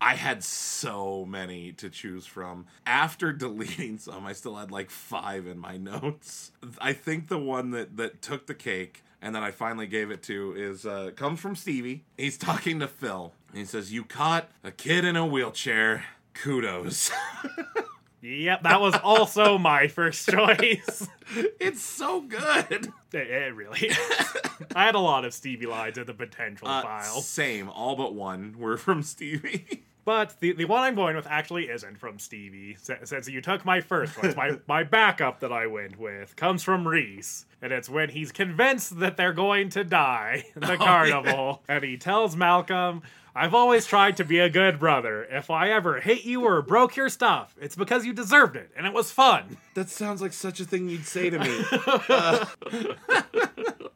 I 0.00 0.14
had 0.14 0.44
so 0.44 1.24
many 1.24 1.72
to 1.72 1.90
choose 1.90 2.24
from. 2.24 2.66
After 2.86 3.32
deleting 3.32 3.98
some, 3.98 4.26
I 4.26 4.32
still 4.32 4.56
had 4.56 4.70
like 4.70 4.90
five 4.90 5.46
in 5.46 5.58
my 5.58 5.76
notes. 5.76 6.52
I 6.80 6.92
think 6.92 7.28
the 7.28 7.38
one 7.38 7.70
that 7.72 7.96
that 7.96 8.22
took 8.22 8.46
the 8.46 8.54
cake 8.54 9.02
and 9.20 9.34
that 9.34 9.42
I 9.42 9.50
finally 9.50 9.86
gave 9.86 10.10
it 10.10 10.22
to 10.24 10.54
is 10.56 10.86
uh, 10.86 11.10
comes 11.16 11.40
from 11.40 11.56
Stevie. 11.56 12.04
He's 12.16 12.36
talking 12.36 12.78
to 12.80 12.86
Phil. 12.88 13.32
He 13.52 13.64
says, 13.64 13.92
"You 13.92 14.04
caught 14.04 14.48
a 14.62 14.70
kid 14.70 15.04
in 15.04 15.16
a 15.16 15.26
wheelchair. 15.26 16.04
Kudos." 16.34 17.10
Yep, 18.22 18.62
that 18.62 18.80
was 18.80 18.94
also 19.02 19.58
my 19.58 19.88
first 19.88 20.28
choice. 20.28 21.08
it's 21.60 21.82
so 21.82 22.20
good. 22.20 22.40
it, 22.70 22.86
it 23.12 23.54
really 23.54 23.88
is. 23.88 23.98
I 24.76 24.84
had 24.84 24.94
a 24.94 25.00
lot 25.00 25.24
of 25.24 25.34
Stevie 25.34 25.66
lines 25.66 25.98
in 25.98 26.06
the 26.06 26.14
potential 26.14 26.68
Uh, 26.68 26.82
file. 26.82 27.20
same, 27.20 27.68
all 27.68 27.96
but 27.96 28.14
one 28.14 28.54
were 28.58 28.76
from 28.76 29.02
Stevie. 29.02 29.82
But 30.04 30.40
the, 30.40 30.52
the 30.52 30.64
one 30.64 30.82
I'm 30.82 30.94
going 30.94 31.14
with 31.14 31.26
actually 31.28 31.68
isn't 31.68 31.98
from 31.98 32.18
Stevie. 32.18 32.76
Since 33.04 33.28
you 33.28 33.40
took 33.40 33.64
my 33.64 33.80
first 33.80 34.20
one, 34.20 34.34
my, 34.36 34.58
my 34.66 34.82
backup 34.82 35.40
that 35.40 35.52
I 35.52 35.66
went 35.66 35.98
with 35.98 36.34
comes 36.34 36.62
from 36.62 36.88
Reese. 36.88 37.46
And 37.60 37.72
it's 37.72 37.88
when 37.88 38.10
he's 38.10 38.32
convinced 38.32 38.98
that 38.98 39.16
they're 39.16 39.32
going 39.32 39.68
to 39.70 39.84
die 39.84 40.46
in 40.54 40.62
the 40.62 40.76
carnival. 40.78 41.62
And 41.68 41.84
he 41.84 41.96
tells 41.96 42.34
Malcolm, 42.34 43.02
I've 43.34 43.54
always 43.54 43.86
tried 43.86 44.16
to 44.18 44.24
be 44.24 44.40
a 44.40 44.50
good 44.50 44.78
brother. 44.78 45.24
If 45.24 45.50
I 45.50 45.70
ever 45.70 46.00
hit 46.00 46.24
you 46.24 46.44
or 46.44 46.60
broke 46.60 46.96
your 46.96 47.08
stuff, 47.08 47.54
it's 47.60 47.76
because 47.76 48.04
you 48.04 48.12
deserved 48.12 48.56
it 48.56 48.70
and 48.76 48.86
it 48.86 48.92
was 48.92 49.10
fun. 49.10 49.56
that 49.74 49.88
sounds 49.88 50.20
like 50.20 50.32
such 50.32 50.60
a 50.60 50.64
thing 50.64 50.88
you'd 50.88 51.06
say 51.06 51.30
to 51.30 51.38
me. 51.38 51.64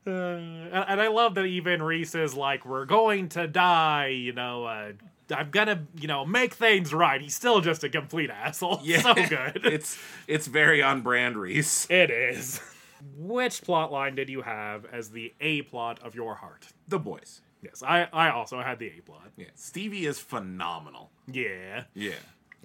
Uh, 0.07 0.11
and 0.11 0.72
and 0.72 1.00
I 1.00 1.09
love 1.09 1.34
that 1.34 1.46
even 1.46 1.82
Reese 1.82 2.14
is 2.14 2.34
like, 2.34 2.64
we're 2.64 2.84
going 2.84 3.28
to 3.30 3.48
die, 3.48 4.09
you 4.09 4.32
know, 4.32 4.64
uh, 4.64 4.92
I'm 5.34 5.50
gonna, 5.50 5.86
you 5.98 6.06
know, 6.08 6.24
make 6.24 6.54
things 6.54 6.92
right. 6.94 7.20
He's 7.20 7.34
still 7.34 7.60
just 7.60 7.82
a 7.84 7.88
complete 7.88 8.30
asshole. 8.30 8.80
Yeah. 8.84 9.00
So 9.02 9.14
good. 9.14 9.60
it's 9.64 9.98
it's 10.26 10.46
very 10.46 10.82
on 10.82 11.02
brand, 11.02 11.36
Reese. 11.36 11.86
it 11.90 12.10
is. 12.10 12.60
Which 13.18 13.62
plot 13.62 13.92
line 13.92 14.14
did 14.14 14.28
you 14.28 14.42
have 14.42 14.86
as 14.86 15.10
the 15.10 15.34
A 15.40 15.62
plot 15.62 16.00
of 16.02 16.14
your 16.14 16.34
heart? 16.36 16.68
The 16.88 16.98
boys. 16.98 17.42
Yes, 17.62 17.82
I, 17.82 18.08
I 18.12 18.30
also 18.30 18.60
had 18.60 18.78
the 18.78 18.86
A 18.86 19.00
plot. 19.02 19.30
Yeah, 19.36 19.46
Stevie 19.54 20.06
is 20.06 20.18
phenomenal. 20.18 21.10
Yeah. 21.30 21.84
Yeah. 21.94 22.12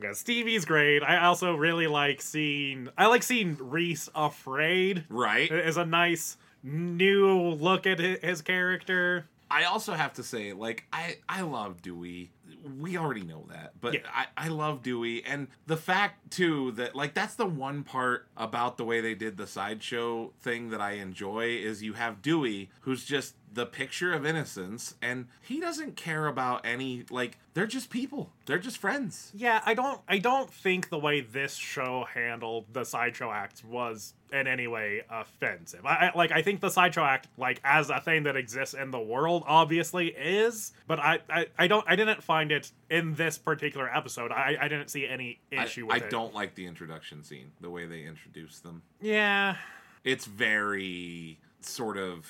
Yeah, 0.01 0.13
Stevie's 0.13 0.65
great. 0.65 1.03
I 1.03 1.25
also 1.25 1.55
really 1.55 1.87
like 1.87 2.21
seeing 2.21 2.89
I 2.97 3.07
like 3.07 3.23
seeing 3.23 3.57
Reese 3.59 4.09
afraid. 4.15 5.05
Right. 5.09 5.51
Is 5.51 5.77
a 5.77 5.85
nice 5.85 6.37
new 6.63 7.49
look 7.49 7.85
at 7.85 7.99
his 7.99 8.41
character. 8.41 9.25
I 9.51 9.65
also 9.65 9.93
have 9.93 10.13
to 10.13 10.23
say, 10.23 10.53
like, 10.53 10.85
I 10.93 11.17
I 11.27 11.41
love 11.41 11.81
Dewey. 11.81 12.31
We 12.79 12.95
already 12.97 13.23
know 13.23 13.45
that, 13.49 13.73
but 13.81 13.93
Yeah. 13.95 13.99
I 14.13 14.27
I 14.37 14.47
love 14.47 14.81
Dewey, 14.81 15.23
and 15.25 15.47
the 15.67 15.77
fact 15.77 16.31
too 16.31 16.71
that 16.73 16.95
like 16.95 17.13
that's 17.13 17.35
the 17.35 17.45
one 17.45 17.83
part 17.83 18.27
about 18.37 18.77
the 18.77 18.85
way 18.85 19.01
they 19.01 19.15
did 19.15 19.35
the 19.37 19.47
sideshow 19.47 20.31
thing 20.39 20.69
that 20.69 20.79
I 20.81 20.93
enjoy 20.93 21.47
is 21.57 21.83
you 21.83 21.93
have 21.93 22.21
Dewey 22.21 22.69
who's 22.81 23.03
just 23.03 23.35
the 23.53 23.65
picture 23.65 24.13
of 24.13 24.25
innocence, 24.25 24.95
and 25.01 25.27
he 25.41 25.59
doesn't 25.59 25.95
care 25.97 26.27
about 26.27 26.65
any 26.65 27.03
like 27.09 27.37
they're 27.53 27.67
just 27.67 27.89
people, 27.89 28.29
they're 28.45 28.59
just 28.59 28.77
friends. 28.77 29.31
Yeah, 29.35 29.61
I 29.65 29.73
don't 29.73 29.99
I 30.07 30.19
don't 30.19 30.49
think 30.49 30.89
the 30.89 30.97
way 30.97 31.19
this 31.21 31.55
show 31.55 32.05
handled 32.13 32.65
the 32.71 32.85
sideshow 32.85 33.29
acts 33.31 33.63
was 33.63 34.13
in 34.31 34.47
any 34.47 34.67
way 34.67 35.01
offensive. 35.09 35.85
I, 35.85 35.89
I 35.89 36.11
like 36.17 36.31
I 36.31 36.41
think 36.41 36.61
the 36.61 36.69
sideshow 36.69 37.03
act 37.03 37.27
like 37.37 37.59
as 37.65 37.89
a 37.89 37.99
thing 37.99 38.23
that 38.23 38.37
exists 38.37 38.73
in 38.73 38.91
the 38.91 38.99
world 39.01 39.43
obviously 39.45 40.07
is, 40.07 40.71
but 40.87 40.99
I 40.99 41.19
I, 41.29 41.47
I 41.59 41.67
don't 41.67 41.83
I 41.87 41.97
didn't 41.97 42.23
find 42.23 42.53
it 42.53 42.71
in 42.89 43.15
this 43.15 43.37
particular 43.37 43.93
episode. 43.93 44.31
I, 44.31 44.55
I 44.61 44.67
didn't 44.69 44.89
see 44.89 45.05
any 45.07 45.39
issue 45.51 45.89
I 45.91 45.95
with 45.95 46.03
it. 46.05 46.09
don't 46.09 46.33
like 46.33 46.55
the 46.55 46.65
introduction 46.67 47.23
scene, 47.23 47.51
the 47.59 47.69
way 47.69 47.85
they 47.85 48.03
introduce 48.03 48.59
them. 48.59 48.81
Yeah. 49.01 49.57
it's 50.05 50.25
very 50.25 51.37
sort 51.59 51.97
of 51.97 52.25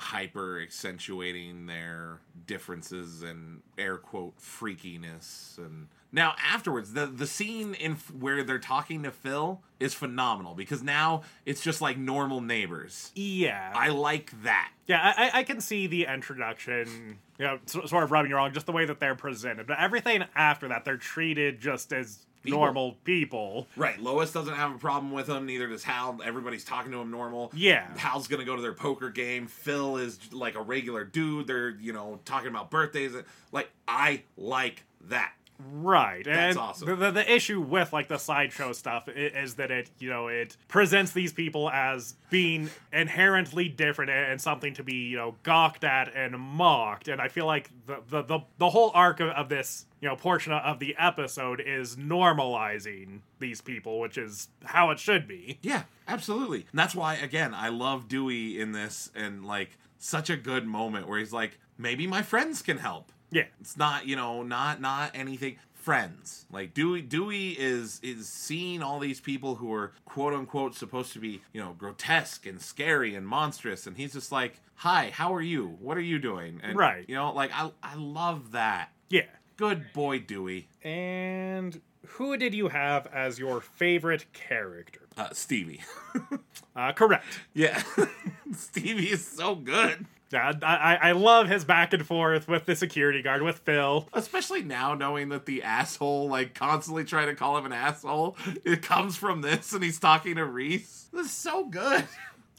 hyper 0.00 0.60
accentuating 0.60 1.66
their 1.66 2.20
differences 2.46 3.22
and 3.22 3.60
air 3.76 3.96
quote 3.96 4.38
freakiness 4.38 5.58
and 5.58 5.88
now 6.12 6.34
afterwards 6.42 6.92
the 6.92 7.04
the 7.04 7.26
scene 7.26 7.74
in 7.74 7.92
f- 7.92 8.10
where 8.12 8.44
they're 8.44 8.60
talking 8.60 9.02
to 9.02 9.10
Phil 9.10 9.60
is 9.80 9.94
phenomenal 9.94 10.54
because 10.54 10.84
now 10.84 11.22
it's 11.44 11.60
just 11.60 11.80
like 11.80 11.98
normal 11.98 12.40
neighbors. 12.40 13.10
Yeah. 13.16 13.72
I 13.74 13.88
like 13.88 14.32
that. 14.44 14.70
Yeah, 14.86 15.00
I, 15.16 15.26
I- 15.26 15.38
I 15.40 15.42
can 15.42 15.60
see 15.60 15.88
the 15.88 16.06
introduction, 16.06 17.18
you 17.38 17.44
know, 17.44 17.58
sort 17.66 18.02
of 18.04 18.12
rubbing 18.12 18.30
you 18.30 18.36
wrong, 18.36 18.52
just 18.52 18.66
the 18.66 18.72
way 18.72 18.84
that 18.84 19.00
they're 19.00 19.14
presented. 19.16 19.66
But 19.66 19.80
everything 19.80 20.24
after 20.36 20.68
that, 20.68 20.84
they're 20.84 20.96
treated 20.96 21.60
just 21.60 21.92
as 21.92 22.24
People. 22.42 22.58
normal 22.60 22.92
people. 23.04 23.66
Right, 23.76 24.00
Lois 24.00 24.32
doesn't 24.32 24.54
have 24.54 24.74
a 24.74 24.78
problem 24.78 25.12
with 25.12 25.28
him. 25.28 25.46
Neither 25.46 25.66
does 25.66 25.84
Hal. 25.84 26.20
Everybody's 26.24 26.64
talking 26.64 26.92
to 26.92 26.98
him 26.98 27.10
normal. 27.10 27.50
Yeah. 27.54 27.86
Hal's 27.96 28.28
gonna 28.28 28.44
go 28.44 28.56
to 28.56 28.62
their 28.62 28.72
poker 28.74 29.10
game. 29.10 29.46
Phil 29.46 29.96
is 29.96 30.32
like 30.32 30.54
a 30.54 30.62
regular 30.62 31.04
dude. 31.04 31.46
They're 31.46 31.70
you 31.70 31.92
know 31.92 32.20
talking 32.24 32.48
about 32.48 32.70
birthdays. 32.70 33.12
Like 33.52 33.70
I 33.86 34.22
like 34.36 34.84
that. 35.08 35.32
Right. 35.72 36.24
That's 36.24 36.56
and 36.56 36.58
awesome. 36.58 36.88
The, 36.88 36.94
the, 36.94 37.10
the 37.10 37.34
issue 37.34 37.60
with 37.60 37.92
like 37.92 38.06
the 38.06 38.18
sideshow 38.18 38.72
stuff 38.72 39.08
i- 39.08 39.10
is, 39.10 39.56
that 39.56 39.72
it, 39.72 39.90
you 39.98 40.08
know, 40.08 40.28
it 40.28 40.56
presents 40.68 41.10
these 41.10 41.32
people 41.32 41.68
as 41.68 42.14
being 42.30 42.70
inherently 42.92 43.68
different 43.68 44.12
and, 44.12 44.32
and 44.32 44.40
something 44.40 44.74
to 44.74 44.84
be, 44.84 44.94
you 45.08 45.16
know, 45.16 45.34
gawked 45.42 45.82
at 45.82 46.14
and 46.14 46.38
mocked. 46.38 47.08
And 47.08 47.20
I 47.20 47.26
feel 47.26 47.46
like 47.46 47.70
the 47.86 47.98
the, 48.08 48.22
the, 48.22 48.38
the 48.58 48.70
whole 48.70 48.92
arc 48.94 49.18
of, 49.18 49.30
of 49.30 49.48
this, 49.48 49.84
you 50.00 50.08
know, 50.08 50.16
portion 50.16 50.52
of 50.52 50.78
the 50.78 50.94
episode 50.98 51.60
is 51.64 51.96
normalizing 51.96 53.20
these 53.38 53.60
people, 53.60 54.00
which 54.00 54.16
is 54.18 54.48
how 54.64 54.90
it 54.90 54.98
should 54.98 55.26
be. 55.26 55.58
Yeah, 55.62 55.84
absolutely. 56.06 56.66
And 56.70 56.78
that's 56.78 56.94
why 56.94 57.14
again 57.16 57.54
I 57.54 57.68
love 57.68 58.08
Dewey 58.08 58.60
in 58.60 58.72
this 58.72 59.10
and 59.14 59.44
like 59.44 59.76
such 59.98 60.30
a 60.30 60.36
good 60.36 60.66
moment 60.66 61.08
where 61.08 61.18
he's 61.18 61.32
like 61.32 61.58
maybe 61.76 62.06
my 62.06 62.22
friends 62.22 62.62
can 62.62 62.78
help. 62.78 63.12
Yeah. 63.30 63.44
It's 63.60 63.76
not, 63.76 64.06
you 64.06 64.16
know, 64.16 64.42
not 64.42 64.80
not 64.80 65.10
anything 65.14 65.56
friends. 65.74 66.46
Like 66.50 66.74
Dewey 66.74 67.02
Dewey 67.02 67.50
is 67.58 68.00
is 68.02 68.28
seeing 68.28 68.82
all 68.82 68.98
these 68.98 69.20
people 69.20 69.56
who 69.56 69.72
are 69.72 69.92
quote 70.04 70.32
unquote 70.34 70.74
supposed 70.74 71.12
to 71.14 71.18
be, 71.18 71.42
you 71.52 71.60
know, 71.60 71.74
grotesque 71.76 72.46
and 72.46 72.60
scary 72.60 73.14
and 73.14 73.26
monstrous 73.26 73.86
and 73.86 73.96
he's 73.96 74.12
just 74.12 74.30
like, 74.32 74.60
"Hi, 74.76 75.10
how 75.12 75.34
are 75.34 75.42
you? 75.42 75.76
What 75.80 75.96
are 75.96 76.02
you 76.02 76.18
doing?" 76.18 76.60
And 76.62 76.76
Right. 76.76 77.04
you 77.08 77.14
know, 77.14 77.32
like 77.32 77.50
I 77.52 77.70
I 77.82 77.94
love 77.96 78.52
that. 78.52 78.90
Yeah. 79.10 79.22
Good 79.58 79.92
boy 79.92 80.20
Dewey. 80.20 80.68
And 80.82 81.80
who 82.06 82.36
did 82.36 82.54
you 82.54 82.68
have 82.68 83.06
as 83.08 83.38
your 83.40 83.60
favorite 83.60 84.24
character? 84.32 85.00
Uh 85.16 85.28
Stevie. 85.32 85.82
Uh, 86.76 86.92
correct. 86.92 87.24
yeah. 87.54 87.82
Stevie 88.56 89.10
is 89.10 89.26
so 89.26 89.56
good. 89.56 90.06
Yeah, 90.30 90.52
I, 90.62 90.76
I 90.76 90.94
I 91.08 91.12
love 91.12 91.48
his 91.48 91.64
back 91.64 91.92
and 91.92 92.06
forth 92.06 92.46
with 92.46 92.66
the 92.66 92.76
security 92.76 93.20
guard, 93.20 93.42
with 93.42 93.58
Phil. 93.58 94.06
Especially 94.12 94.62
now 94.62 94.94
knowing 94.94 95.30
that 95.30 95.44
the 95.46 95.64
asshole, 95.64 96.28
like 96.28 96.54
constantly 96.54 97.02
trying 97.02 97.26
to 97.26 97.34
call 97.34 97.58
him 97.58 97.66
an 97.66 97.72
asshole, 97.72 98.36
it 98.64 98.82
comes 98.82 99.16
from 99.16 99.40
this 99.40 99.72
and 99.72 99.82
he's 99.82 99.98
talking 99.98 100.36
to 100.36 100.44
Reese. 100.44 101.08
This 101.12 101.26
is 101.26 101.32
so 101.32 101.64
good. 101.64 102.04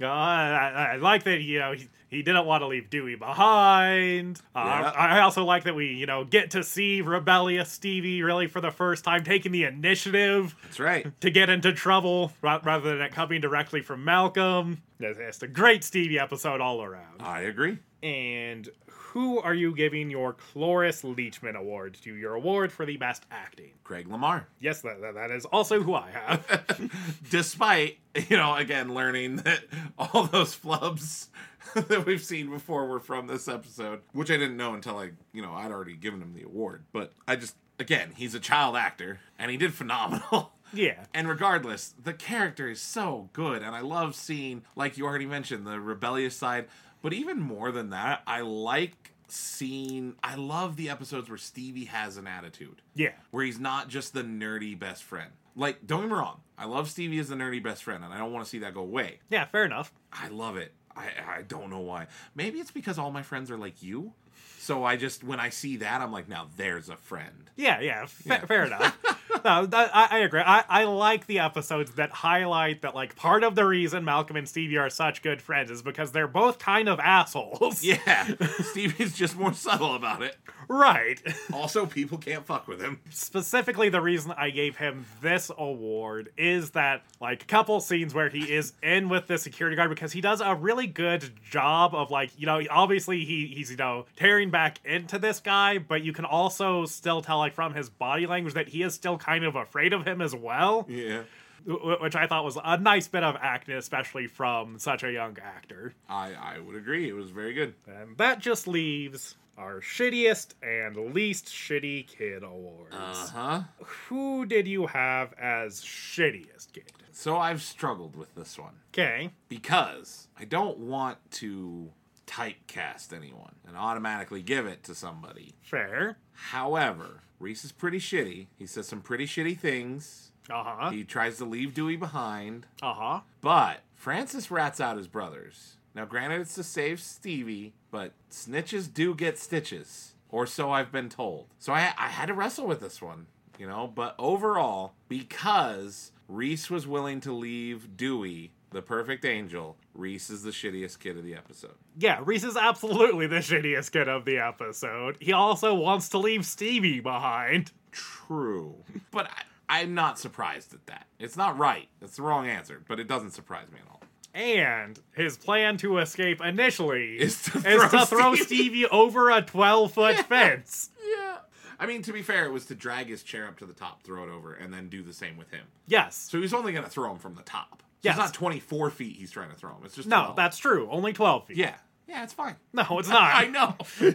Uh, 0.01 0.05
I, 0.07 0.69
I, 0.75 0.83
I 0.93 0.95
like 0.97 1.23
that, 1.23 1.39
you 1.41 1.59
know, 1.59 1.71
he, 1.71 1.87
he 2.09 2.21
didn't 2.23 2.45
want 2.45 2.61
to 2.61 2.67
leave 2.67 2.89
Dewey 2.89 3.15
behind. 3.15 4.39
Uh, 4.55 4.59
Yeah. 4.65 4.91
I, 4.95 5.17
I 5.17 5.19
also 5.21 5.43
like 5.43 5.63
that 5.65 5.75
we, 5.75 5.87
you 5.93 6.05
know, 6.05 6.23
get 6.25 6.51
to 6.51 6.63
see 6.63 7.01
rebellious 7.01 7.69
Stevie 7.71 8.21
really 8.23 8.47
for 8.47 8.61
the 8.61 8.71
first 8.71 9.03
time 9.03 9.23
taking 9.23 9.51
the 9.51 9.63
initiative 9.65 10.55
That's 10.63 10.79
right. 10.79 11.19
to 11.21 11.29
get 11.29 11.49
into 11.49 11.71
trouble 11.73 12.31
rather 12.41 12.89
than 12.89 13.01
it 13.01 13.11
coming 13.11 13.41
directly 13.41 13.81
from 13.81 14.03
Malcolm. 14.03 14.81
It's 14.99 15.41
a 15.43 15.47
great 15.47 15.83
Stevie 15.83 16.19
episode 16.19 16.61
all 16.61 16.81
around. 16.83 17.21
I 17.21 17.41
agree. 17.41 17.77
And 18.03 18.67
who 19.09 19.39
are 19.39 19.55
you 19.55 19.73
giving 19.75 20.11
your 20.11 20.33
Cloris 20.33 21.01
Leachman 21.01 21.55
Award 21.55 21.97
to? 22.03 22.13
Your 22.13 22.35
award 22.35 22.71
for 22.71 22.85
the 22.85 22.95
best 22.97 23.25
acting. 23.31 23.71
Craig 23.83 24.07
Lamar. 24.07 24.47
Yes, 24.59 24.81
that, 24.81 25.01
that, 25.01 25.15
that 25.15 25.31
is 25.31 25.45
also 25.45 25.81
who 25.81 25.95
I 25.95 26.11
have. 26.11 27.17
Despite, 27.31 27.97
you 28.27 28.37
know, 28.37 28.55
again, 28.55 28.93
learning 28.93 29.37
that 29.37 29.61
all 29.97 30.25
those 30.25 30.55
flubs 30.55 31.27
that 31.73 32.05
we've 32.05 32.23
seen 32.23 32.51
before 32.51 32.85
were 32.85 32.99
from 32.99 33.25
this 33.25 33.47
episode, 33.47 34.01
which 34.13 34.29
I 34.29 34.37
didn't 34.37 34.57
know 34.57 34.75
until 34.75 34.97
I, 34.97 35.11
you 35.33 35.41
know, 35.41 35.53
I'd 35.53 35.71
already 35.71 35.95
given 35.95 36.21
him 36.21 36.35
the 36.35 36.43
award. 36.43 36.83
But 36.91 37.13
I 37.27 37.35
just, 37.35 37.55
again, 37.79 38.13
he's 38.15 38.35
a 38.35 38.39
child 38.39 38.75
actor 38.75 39.21
and 39.39 39.49
he 39.49 39.57
did 39.57 39.73
phenomenal. 39.73 40.51
yeah. 40.73 41.05
And 41.15 41.27
regardless, 41.27 41.95
the 42.01 42.13
character 42.13 42.69
is 42.69 42.79
so 42.79 43.29
good, 43.33 43.63
and 43.63 43.75
I 43.75 43.81
love 43.81 44.15
seeing, 44.15 44.63
like 44.75 44.99
you 44.99 45.05
already 45.05 45.25
mentioned, 45.25 45.65
the 45.65 45.79
rebellious 45.79 46.35
side. 46.35 46.67
But 47.01 47.13
even 47.13 47.39
more 47.39 47.71
than 47.71 47.89
that, 47.91 48.21
I 48.27 48.41
like 48.41 49.13
seeing. 49.27 50.15
I 50.23 50.35
love 50.35 50.75
the 50.75 50.89
episodes 50.89 51.29
where 51.29 51.37
Stevie 51.37 51.85
has 51.85 52.17
an 52.17 52.27
attitude, 52.27 52.81
Yeah. 52.95 53.11
where 53.31 53.45
he's 53.45 53.59
not 53.59 53.87
just 53.87 54.13
the 54.13 54.23
nerdy 54.23 54.77
best 54.77 55.03
friend. 55.03 55.31
Like, 55.55 55.85
don't 55.87 56.01
get 56.01 56.07
me 56.09 56.13
wrong, 56.15 56.41
I 56.57 56.65
love 56.65 56.89
Stevie 56.89 57.19
as 57.19 57.29
the 57.29 57.35
nerdy 57.35 57.61
best 57.61 57.83
friend, 57.83 58.03
and 58.03 58.13
I 58.13 58.17
don't 58.17 58.31
want 58.31 58.45
to 58.45 58.49
see 58.49 58.59
that 58.59 58.73
go 58.73 58.81
away. 58.81 59.19
Yeah, 59.29 59.45
fair 59.45 59.65
enough. 59.65 59.91
I 60.13 60.27
love 60.29 60.57
it. 60.57 60.73
I, 60.95 61.09
I 61.37 61.41
don't 61.43 61.69
know 61.69 61.79
why. 61.79 62.07
Maybe 62.35 62.59
it's 62.59 62.71
because 62.71 62.97
all 62.97 63.11
my 63.11 63.21
friends 63.23 63.49
are 63.51 63.57
like 63.57 63.81
you. 63.83 64.13
So 64.57 64.83
I 64.83 64.95
just, 64.97 65.23
when 65.23 65.39
I 65.39 65.49
see 65.49 65.77
that, 65.77 66.01
I'm 66.01 66.11
like, 66.11 66.27
now 66.29 66.47
there's 66.57 66.89
a 66.89 66.95
friend. 66.97 67.49
Yeah, 67.55 67.79
yeah, 67.81 68.05
fa- 68.05 68.23
Yeah. 68.25 68.45
fair 68.45 68.65
enough. 68.65 68.97
no, 69.45 69.65
that, 69.65 69.91
I, 69.93 70.07
I 70.11 70.19
agree. 70.19 70.41
I, 70.41 70.63
I 70.67 70.83
like 70.85 71.27
the 71.27 71.39
episodes 71.39 71.91
that 71.95 72.11
highlight 72.11 72.81
that, 72.81 72.95
like, 72.95 73.15
part 73.15 73.43
of 73.43 73.55
the 73.55 73.65
reason 73.65 74.03
Malcolm 74.03 74.35
and 74.35 74.47
Stevie 74.47 74.77
are 74.77 74.89
such 74.89 75.21
good 75.21 75.41
friends 75.41 75.71
is 75.71 75.81
because 75.81 76.11
they're 76.11 76.27
both 76.27 76.59
kind 76.59 76.89
of 76.89 76.99
assholes. 76.99 77.83
Yeah, 77.83 78.27
Stevie's 78.61 79.15
just 79.15 79.37
more 79.37 79.53
subtle 79.53 79.95
about 79.95 80.21
it. 80.21 80.35
Right. 80.67 81.21
Also, 81.53 81.85
people 81.85 82.17
can't 82.17 82.45
fuck 82.45 82.67
with 82.67 82.79
him. 82.79 82.99
Specifically, 83.09 83.89
the 83.89 84.01
reason 84.01 84.31
I 84.37 84.49
gave 84.51 84.77
him 84.77 85.05
this 85.21 85.51
award 85.57 86.29
is 86.37 86.71
that, 86.71 87.03
like, 87.19 87.43
a 87.43 87.45
couple 87.45 87.79
scenes 87.79 88.13
where 88.13 88.29
he 88.29 88.53
is 88.53 88.73
in 88.83 89.09
with 89.09 89.27
the 89.27 89.37
security 89.37 89.75
guard 89.75 89.89
because 89.89 90.11
he 90.11 90.21
does 90.21 90.41
a 90.41 90.55
really 90.55 90.87
good 90.87 91.31
job 91.43 91.93
of, 91.95 92.11
like, 92.11 92.31
you 92.37 92.45
know, 92.45 92.61
obviously 92.69 93.25
he, 93.25 93.47
he's, 93.47 93.71
you 93.71 93.77
know, 93.77 94.05
tearing 94.15 94.49
back 94.49 94.79
into 94.85 95.17
this 95.17 95.39
guy, 95.39 95.77
but 95.77 96.03
you 96.03 96.13
can 96.13 96.25
also 96.25 96.85
still 96.85 97.21
tell, 97.21 97.37
like, 97.39 97.53
from 97.53 97.73
his 97.73 97.89
body 97.89 98.25
language 98.25 98.53
that 98.53 98.69
he 98.69 98.83
is 98.83 98.93
still 98.93 99.17
kind 99.19 99.43
of 99.45 99.55
afraid 99.55 99.93
of 99.93 100.05
him 100.05 100.21
as 100.21 100.35
well. 100.35 100.85
Yeah. 100.89 101.23
Which 101.65 102.15
I 102.15 102.25
thought 102.25 102.45
was 102.45 102.57
a 102.63 102.77
nice 102.77 103.07
bit 103.09 103.21
of 103.21 103.35
acting, 103.41 103.75
especially 103.75 104.27
from 104.27 104.79
such 104.79 105.03
a 105.03 105.11
young 105.11 105.37
actor. 105.43 105.93
I, 106.07 106.31
I 106.33 106.59
would 106.59 106.75
agree. 106.75 107.09
It 107.09 107.13
was 107.13 107.29
very 107.31 107.53
good. 107.53 107.73
And 107.85 108.17
that 108.17 108.39
just 108.39 108.65
leaves 108.67 109.35
our 109.57 109.81
shittiest 109.81 110.53
and 110.63 111.13
least 111.13 111.47
shitty 111.47 112.07
kid 112.07 112.43
awards. 112.43 112.95
Uh 112.95 113.27
huh. 113.33 113.61
Who 114.07 114.45
did 114.45 114.67
you 114.69 114.87
have 114.87 115.33
as 115.33 115.81
shittiest 115.81 116.71
kid? 116.71 116.91
So 117.11 117.37
I've 117.37 117.61
struggled 117.61 118.15
with 118.15 118.33
this 118.35 118.57
one 118.57 118.75
Okay. 118.93 119.31
because 119.49 120.29
I 120.39 120.45
don't 120.45 120.77
want 120.77 121.17
to 121.31 121.89
typecast 122.25 123.11
anyone 123.13 123.55
and 123.67 123.75
automatically 123.75 124.41
give 124.41 124.65
it 124.65 124.83
to 124.85 124.95
somebody. 124.95 125.55
Fair. 125.61 126.17
However, 126.31 127.21
Reese 127.39 127.63
is 127.65 127.71
pretty 127.71 127.99
shitty. 127.99 128.47
He 128.57 128.65
says 128.65 128.87
some 128.87 129.01
pretty 129.01 129.25
shitty 129.25 129.57
things. 129.57 130.31
Uh 130.49 130.63
huh. 130.63 130.89
He 130.91 131.03
tries 131.03 131.37
to 131.37 131.45
leave 131.45 131.73
Dewey 131.73 131.95
behind. 131.95 132.65
Uh 132.81 132.93
huh. 132.93 133.19
But 133.41 133.81
Francis 133.95 134.51
rats 134.51 134.81
out 134.81 134.97
his 134.97 135.07
brothers. 135.07 135.75
Now, 135.95 136.05
granted, 136.05 136.41
it's 136.41 136.55
to 136.55 136.63
save 136.63 136.99
Stevie, 136.99 137.73
but 137.91 138.13
snitches 138.31 138.91
do 138.93 139.15
get 139.15 139.37
stitches. 139.39 140.13
Or 140.29 140.45
so 140.45 140.71
I've 140.71 140.91
been 140.91 141.09
told. 141.09 141.47
So 141.57 141.73
I, 141.73 141.93
I 141.97 142.09
had 142.09 142.27
to 142.27 142.33
wrestle 142.33 142.67
with 142.67 142.79
this 142.81 143.01
one, 143.01 143.25
you 143.57 143.67
know? 143.67 143.91
But 143.93 144.15
overall, 144.19 144.93
because 145.07 146.11
Reese 146.27 146.69
was 146.69 146.85
willing 146.85 147.19
to 147.21 147.33
leave 147.33 147.97
Dewey, 147.97 148.51
the 148.69 148.83
perfect 148.83 149.25
angel, 149.25 149.75
Reese 149.99 150.29
is 150.29 150.43
the 150.43 150.51
shittiest 150.51 150.99
kid 150.99 151.17
of 151.17 151.23
the 151.23 151.35
episode. 151.35 151.75
Yeah, 151.97 152.21
Reese 152.23 152.45
is 152.45 152.55
absolutely 152.55 153.27
the 153.27 153.37
shittiest 153.37 153.91
kid 153.91 154.07
of 154.07 154.25
the 154.25 154.37
episode. 154.37 155.17
He 155.19 155.33
also 155.33 155.73
wants 155.75 156.09
to 156.09 156.17
leave 156.17 156.45
Stevie 156.45 157.01
behind. 157.01 157.71
True. 157.91 158.75
but 159.11 159.29
I, 159.29 159.81
I'm 159.81 159.93
not 159.93 160.17
surprised 160.17 160.73
at 160.73 160.85
that. 160.87 161.05
It's 161.19 161.35
not 161.37 161.57
right. 161.57 161.89
It's 162.01 162.15
the 162.15 162.23
wrong 162.23 162.47
answer, 162.47 162.81
but 162.87 162.99
it 162.99 163.07
doesn't 163.07 163.31
surprise 163.31 163.69
me 163.71 163.79
at 163.85 163.91
all. 163.91 164.01
And 164.33 164.99
his 165.15 165.37
plan 165.37 165.77
to 165.77 165.97
escape 165.97 166.39
initially 166.41 167.15
Is 167.19 167.41
to 167.43 167.57
is 167.57 167.63
throw 167.63 167.89
to 167.89 168.05
throw 168.05 168.35
Stevie. 168.35 168.45
Stevie 168.45 168.85
over 168.87 169.29
a 169.31 169.41
12 169.41 169.91
foot 169.91 170.15
fence. 170.27 170.91
Yeah. 171.05 171.37
I 171.79 171.85
mean, 171.85 172.01
to 172.03 172.13
be 172.13 172.21
fair, 172.21 172.45
it 172.45 172.51
was 172.51 172.65
to 172.67 172.75
drag 172.75 173.07
his 173.07 173.23
chair 173.23 173.47
up 173.47 173.57
to 173.59 173.65
the 173.65 173.73
top, 173.73 174.03
throw 174.03 174.23
it 174.23 174.29
over, 174.29 174.53
and 174.53 174.73
then 174.73 174.89
do 174.89 175.01
the 175.01 175.13
same 175.13 175.37
with 175.37 175.49
him. 175.51 175.65
Yes. 175.87 176.15
So 176.29 176.39
he's 176.39 176.53
only 176.53 176.71
going 176.73 176.83
to 176.83 176.89
throw 176.89 177.11
him 177.11 177.17
from 177.17 177.35
the 177.35 177.41
top. 177.41 177.83
So 178.01 178.09
Yes. 178.09 178.15
It's 178.15 178.25
not 178.25 178.33
24 178.33 178.89
feet 178.91 179.15
he's 179.17 179.31
trying 179.31 179.49
to 179.49 179.55
throw 179.55 179.71
him. 179.71 179.81
It's 179.83 179.95
just 179.95 180.07
No, 180.07 180.33
that's 180.35 180.57
true. 180.57 180.87
Only 180.89 181.11
12 181.13 181.47
feet. 181.47 181.57
Yeah. 181.57 181.75
Yeah, 182.07 182.23
it's 182.23 182.33
fine. 182.33 182.55
No, 182.73 182.85
it's 182.99 183.09
not. 183.09 183.21
I 183.33 183.47
know. 183.47 183.75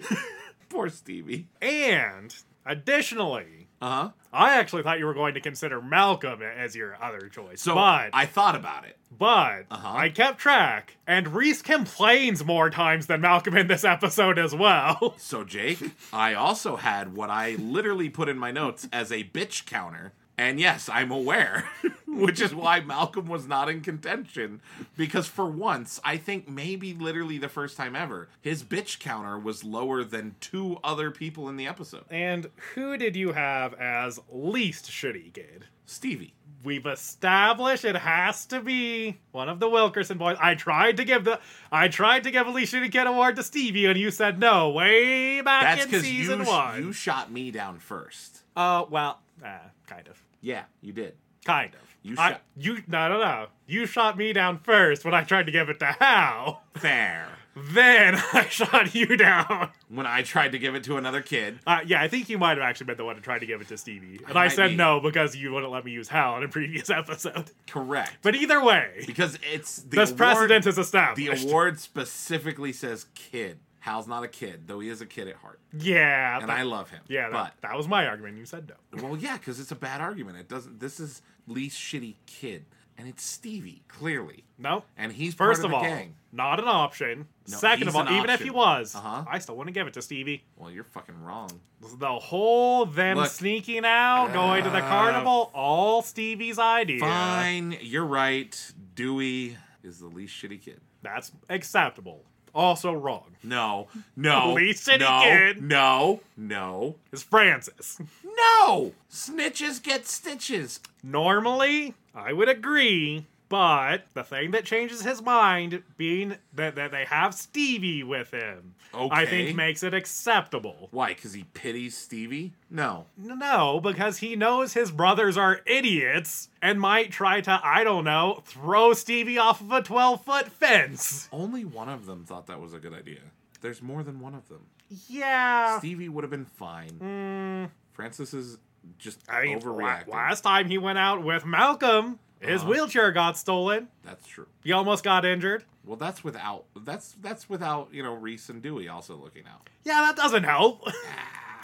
Poor 0.71 0.89
Stevie. 0.89 1.49
And 1.63 2.35
additionally, 2.67 3.69
Uh 3.81 3.91
huh. 3.91 4.11
I 4.33 4.57
actually 4.59 4.83
thought 4.83 4.99
you 4.99 5.07
were 5.07 5.15
going 5.15 5.35
to 5.35 5.41
consider 5.41 5.81
Malcolm 5.81 6.41
as 6.43 6.75
your 6.75 6.97
other 7.03 7.29
choice. 7.29 7.61
So 7.63 7.75
but 7.75 8.11
I 8.13 8.27
thought 8.27 8.57
about 8.57 8.85
it. 8.85 8.97
but 9.17 9.67
Uh-huh. 9.71 9.93
I 9.97 10.09
kept 10.09 10.39
track, 10.39 10.97
and 11.07 11.29
Reese 11.35 11.63
complains 11.63 12.45
more 12.45 12.71
times 12.71 13.07
than 13.07 13.21
Malcolm 13.21 13.57
in 13.57 13.67
this 13.69 13.85
episode 13.85 14.39
as 14.39 14.55
well. 14.55 15.15
So, 15.25 15.45
Jake, 15.45 15.79
I 16.13 16.35
also 16.35 16.77
had 16.77 17.15
what 17.15 17.31
I 17.31 17.57
literally 17.61 18.09
put 18.11 18.29
in 18.29 18.39
my 18.39 18.51
notes 18.51 18.89
as 18.93 19.13
a 19.13 19.25
bitch 19.25 19.67
counter. 19.67 20.13
And 20.37 20.59
yes, 20.59 20.89
I'm 20.93 21.13
aware, 21.13 21.69
which 22.09 22.41
is 22.41 22.53
why 22.55 22.81
Malcolm 22.81 23.27
was 23.27 23.47
not 23.47 23.69
in 23.69 23.83
contention. 23.83 24.61
Because 24.97 25.29
for 25.29 25.47
once, 25.47 26.01
I 26.05 26.17
think 26.17 26.49
maybe 26.49 26.93
literally 26.93 27.39
the 27.39 27.49
first 27.49 27.77
time 27.77 27.95
ever, 27.95 28.29
his 28.41 28.65
bitch 28.65 28.99
counter 28.99 29.39
was 29.39 29.63
lower 29.63 30.03
than 30.03 30.35
two 30.41 30.79
other 30.83 31.11
people 31.13 31.49
in 31.49 31.57
the 31.57 31.67
episode. 31.69 32.05
and 32.11 32.51
who 32.75 32.97
did 32.97 33.15
you 33.15 33.33
have 33.33 33.75
as 33.75 34.19
least 34.29 34.87
shitty 34.91 35.33
kid? 35.33 35.67
Stevie. 35.87 36.35
We've 36.65 36.87
established 36.87 37.85
it 37.85 37.95
has 37.95 38.47
to 38.47 38.59
be 38.61 39.19
one 39.33 39.51
of 39.51 39.61
the 39.61 39.69
Wilkerson 39.69 40.17
boys. 40.17 40.39
I 40.41 40.55
tried 40.55 40.97
to 40.97 41.05
give 41.05 41.25
the 41.25 41.39
I 41.71 41.89
tried 41.89 42.25
to 42.25 42.31
give 42.31 42.47
a 42.47 42.51
least 42.51 42.73
shitty 42.73 42.91
kid 42.91 43.07
award 43.07 43.37
to 43.37 43.43
Stevie, 43.43 43.85
and 43.85 43.99
you 43.99 44.11
said 44.11 44.39
no 44.41 44.71
way 44.71 45.43
back 45.43 45.63
That's 45.79 45.85
in 45.85 45.93
you, 45.93 46.01
season 46.01 46.45
sh- 46.45 46.49
one. 46.49 46.83
you 46.83 46.93
shot 46.93 47.31
me 47.31 47.51
down 47.51 47.79
first. 47.81 48.45
Uh, 48.57 48.87
well, 48.89 49.21
uh, 49.45 49.59
kind 49.87 50.09
of. 50.09 50.24
Yeah, 50.45 50.65
you 50.83 50.93
did. 50.93 51.15
Kind 51.47 51.75
of. 51.75 51.81
You 52.03 52.17
I- 52.19 52.33
shot- 52.33 52.43
you 52.57 52.83
no 52.87 53.09
no 53.09 53.19
no. 53.19 53.47
You 53.67 53.87
shot 53.87 54.19
me 54.19 54.33
down 54.35 54.59
first 54.59 55.05
when 55.07 55.15
I 55.15 55.25
tried 55.25 55.47
to 55.47 55.53
give 55.53 55.71
it 55.71 55.79
to 55.79 55.87
Hal. 55.87 56.63
Fair. 56.75 57.29
Then 57.57 58.17
I 58.35 58.47
shot 58.51 58.95
you 58.95 59.17
down. 59.17 59.71
When 59.89 60.07
I 60.07 60.23
tried 60.23 60.53
to 60.53 60.59
give 60.59 60.75
it 60.75 60.85
to 60.85 60.97
another 60.99 61.23
kid, 61.23 61.61
Uh, 61.67 61.79
yeah, 61.87 62.03
I 62.03 62.09
think 62.09 62.29
you 62.29 62.37
might 62.37 62.59
have 62.59 62.67
actually 62.67 62.87
been 62.87 62.97
the 62.99 63.05
one 63.05 63.15
who 63.15 63.23
tried 63.23 63.39
to 63.39 63.47
give 63.47 63.61
it 63.63 63.69
to 63.69 63.79
Stevie, 63.79 64.21
and 64.29 64.37
I 64.37 64.45
I, 64.45 64.49
said 64.49 64.71
be. 64.71 64.77
no 64.77 65.01
because 65.01 65.35
you 65.37 65.53
wouldn't 65.53 65.71
let 65.73 65.85
me 65.85 65.93
use 65.93 66.09
Hal 66.09 66.37
in 66.37 66.43
a 66.43 66.49
previous 66.49 66.91
episode. 67.03 67.51
correct. 67.71 68.13
But 68.23 68.35
either 68.35 68.63
way, 68.63 69.05
because 69.07 69.39
it's 69.53 69.77
the 69.79 69.97
this 69.97 70.11
award- 70.11 70.19
precedent 70.19 70.67
is 70.67 70.77
established. 70.79 71.43
The 71.45 71.49
award 71.49 71.81
specifically 71.81 72.73
says 72.73 73.07
kid. 73.15 73.61
Hal's 73.85 74.09
not 74.09 74.25
a 74.25 74.29
kid, 74.29 74.63
though 74.67 74.81
he 74.81 74.89
is 74.89 75.03
a 75.03 75.07
kid 75.07 75.29
at 75.29 75.37
heart, 75.37 75.61
yeah, 75.79 76.41
and 76.41 76.49
that- 76.49 76.59
I 76.59 76.63
love 76.63 76.89
him. 76.89 77.03
yeah, 77.07 77.29
but 77.31 77.45
that, 77.45 77.55
that 77.61 77.77
was 77.77 77.87
my 77.87 78.07
argument. 78.07 78.39
You 78.39 78.47
said 78.47 78.73
no. 78.95 79.03
well, 79.03 79.17
yeah, 79.19 79.37
because 79.37 79.61
it's 79.61 79.73
a 79.73 79.77
bad 79.77 80.01
argument. 80.01 80.39
It 80.39 80.49
doesn't. 80.49 80.81
This 80.81 80.99
is 80.99 81.21
least 81.47 81.79
shitty 81.79 82.15
kid, 82.25 82.65
and 82.97 83.07
it's 83.07 83.23
Stevie 83.23 83.83
clearly, 83.89 84.45
No. 84.57 84.85
and 84.97 85.13
he's 85.13 85.35
First 85.35 85.61
part 85.61 85.65
of 85.65 85.65
of 85.67 85.71
the 85.73 85.77
all, 85.77 85.83
gang. 85.83 86.15
not 86.33 86.61
an 86.61 86.67
option. 86.67 87.29
No, 87.47 87.59
Second 87.59 87.89
of 87.89 87.97
all, 87.97 88.09
even 88.11 88.31
if 88.31 88.41
he 88.41 88.49
was, 88.49 88.95
Uh-huh. 88.95 89.25
I 89.29 89.39
still 89.39 89.55
wouldn't 89.59 89.75
give 89.75 89.87
it 89.87 89.93
to 89.93 90.01
Stevie. 90.03 90.45
Well, 90.57 90.71
you're 90.71 90.85
fucking 90.85 91.23
wrong. 91.23 91.51
The 91.99 92.19
whole 92.19 92.87
them 92.87 93.19
Look. 93.19 93.29
sneaking 93.31 93.85
out, 93.85 94.33
going 94.33 94.65
to 94.65 94.71
the 94.71 94.79
Uh, 94.79 94.89
carnival, 94.89 95.51
all 95.53 96.01
Stevie's 96.01 96.59
idea. 96.59 97.01
Fine, 97.01 97.77
you're 97.83 98.07
right. 98.07 98.73
Dewey 98.95 99.59
is 99.83 99.99
the 100.01 100.07
least 100.07 100.35
shitty 100.43 100.63
kid. 100.63 100.81
That's 101.03 101.33
acceptable. 101.51 102.25
Also 102.55 102.93
wrong. 102.93 103.25
No, 103.43 103.89
no, 104.17 104.53
Least 104.57 104.89
no, 104.99 105.21
kid. 105.25 105.63
no, 105.63 106.21
no, 106.37 106.95
Is 107.13 107.23
Francis. 107.23 107.99
no. 108.25 108.93
Snitches 109.11 109.83
get 109.83 110.07
stitches. 110.07 110.81
Normally, 111.03 111.95
I 112.15 112.33
would 112.33 112.49
agree, 112.49 113.27
but 113.49 114.05
the 114.15 114.25
thing 114.25 114.51
that 114.53 114.65
changes 114.65 115.03
his 115.03 115.23
mind 115.23 115.83
being 115.97 116.37
that, 116.55 116.75
that 116.77 116.91
they 116.91 117.05
have 117.05 117.35
Stevie 117.35 118.03
with 118.03 118.31
him, 118.33 118.75
I 118.93 119.27
think 119.27 119.57
makes 119.57 119.83
it 119.83 119.95
acceptable. 119.95 120.89
Why? 120.91 121.09
Because 121.15 121.35
he 121.35 121.45
pities 121.55 121.97
Stevie? 121.97 122.55
No. 122.71 123.07
No, 123.17 123.81
because 123.81 124.19
he 124.19 124.37
knows 124.37 124.73
his 124.73 124.91
brothers 124.91 125.37
are 125.37 125.61
idiots 125.67 126.49
and 126.63 126.81
might 126.81 127.11
try 127.13 127.41
to, 127.43 127.61
I 127.63 127.85
don't 127.85 128.05
know, 128.05 128.43
throw 128.45 128.93
Stevie 128.93 129.39
off 129.39 129.61
of 129.61 129.71
a 129.73 129.83
12 129.83 130.25
foot 130.25 130.49
fence. 130.49 131.29
Only 131.33 131.65
one 131.65 131.89
of 131.89 132.07
them 132.07 132.25
thought 132.25 132.47
that 132.47 132.61
was 132.61 132.75
a 132.75 132.79
good 132.79 132.95
idea. 132.95 133.21
There's 133.61 133.83
more 133.83 134.03
than 134.03 134.21
one 134.21 134.35
of 134.35 134.49
them. 134.49 134.67
Yeah. 135.09 135.79
Stevie 135.79 136.09
would 136.09 136.25
have 136.25 136.31
been 136.31 136.45
fine. 136.45 136.91
Mm, 136.91 137.71
Francis 137.93 138.35
is 138.35 138.59
just 138.99 139.21
I 139.29 139.43
mean, 139.45 139.61
overreacting. 139.61 140.09
last 140.09 140.43
time 140.43 140.69
he 140.69 140.79
went 140.79 140.99
out 140.99 141.23
with 141.23 141.45
Malcolm, 141.45 142.19
his 142.41 142.63
Uh-huh. 142.63 142.71
wheelchair 142.71 143.13
got 143.13 143.37
stolen. 143.39 143.89
That's 144.05 144.27
true. 144.27 144.47
He 144.63 144.73
almost 144.73 145.03
got 145.05 145.25
injured. 145.25 145.65
Well, 145.85 145.97
that's 145.97 146.25
without 146.25 146.65
that's 146.85 147.13
that's 147.21 147.49
without 147.51 147.89
you 147.93 148.03
know 148.03 148.15
Reese 148.15 148.49
and 148.49 148.63
Dewey 148.63 148.89
also 148.89 149.17
looking 149.17 149.45
out. 149.47 149.69
Yeah, 149.85 150.01
that 150.03 150.17
doesn't 150.17 150.45
help. 150.45 150.89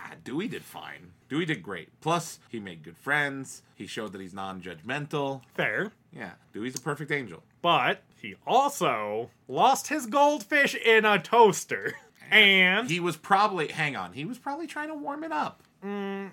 Ah, 0.03 0.14
Dewey 0.25 0.49
did 0.49 0.64
fine. 0.64 1.12
Dewey 1.29 1.45
did 1.47 1.62
great. 1.62 1.89
Plus, 2.01 2.41
he 2.49 2.59
made 2.59 2.83
good 2.83 2.97
friends. 2.99 3.62
He 3.77 3.87
showed 3.87 4.12
that 4.12 4.21
he's 4.21 4.35
non-judgmental. 4.35 5.43
Fair. 5.55 5.93
Yeah, 6.12 6.33
Dewey's 6.53 6.75
a 6.77 6.81
perfect 6.81 7.12
angel. 7.12 7.45
But 7.62 8.03
he 8.21 8.35
also 8.45 9.31
lost 9.47 9.87
his 9.87 10.07
goldfish 10.07 10.75
in 10.75 11.05
a 11.05 11.18
toaster. 11.21 11.95
And 12.33 12.89
He 12.91 13.01
was 13.01 13.16
probably 13.16 13.68
hang 13.68 13.95
on. 13.97 14.12
He 14.12 14.25
was 14.25 14.39
probably 14.39 14.66
trying 14.66 14.89
to 14.89 14.95
warm 14.95 15.23
it 15.25 15.33
up. 15.33 15.62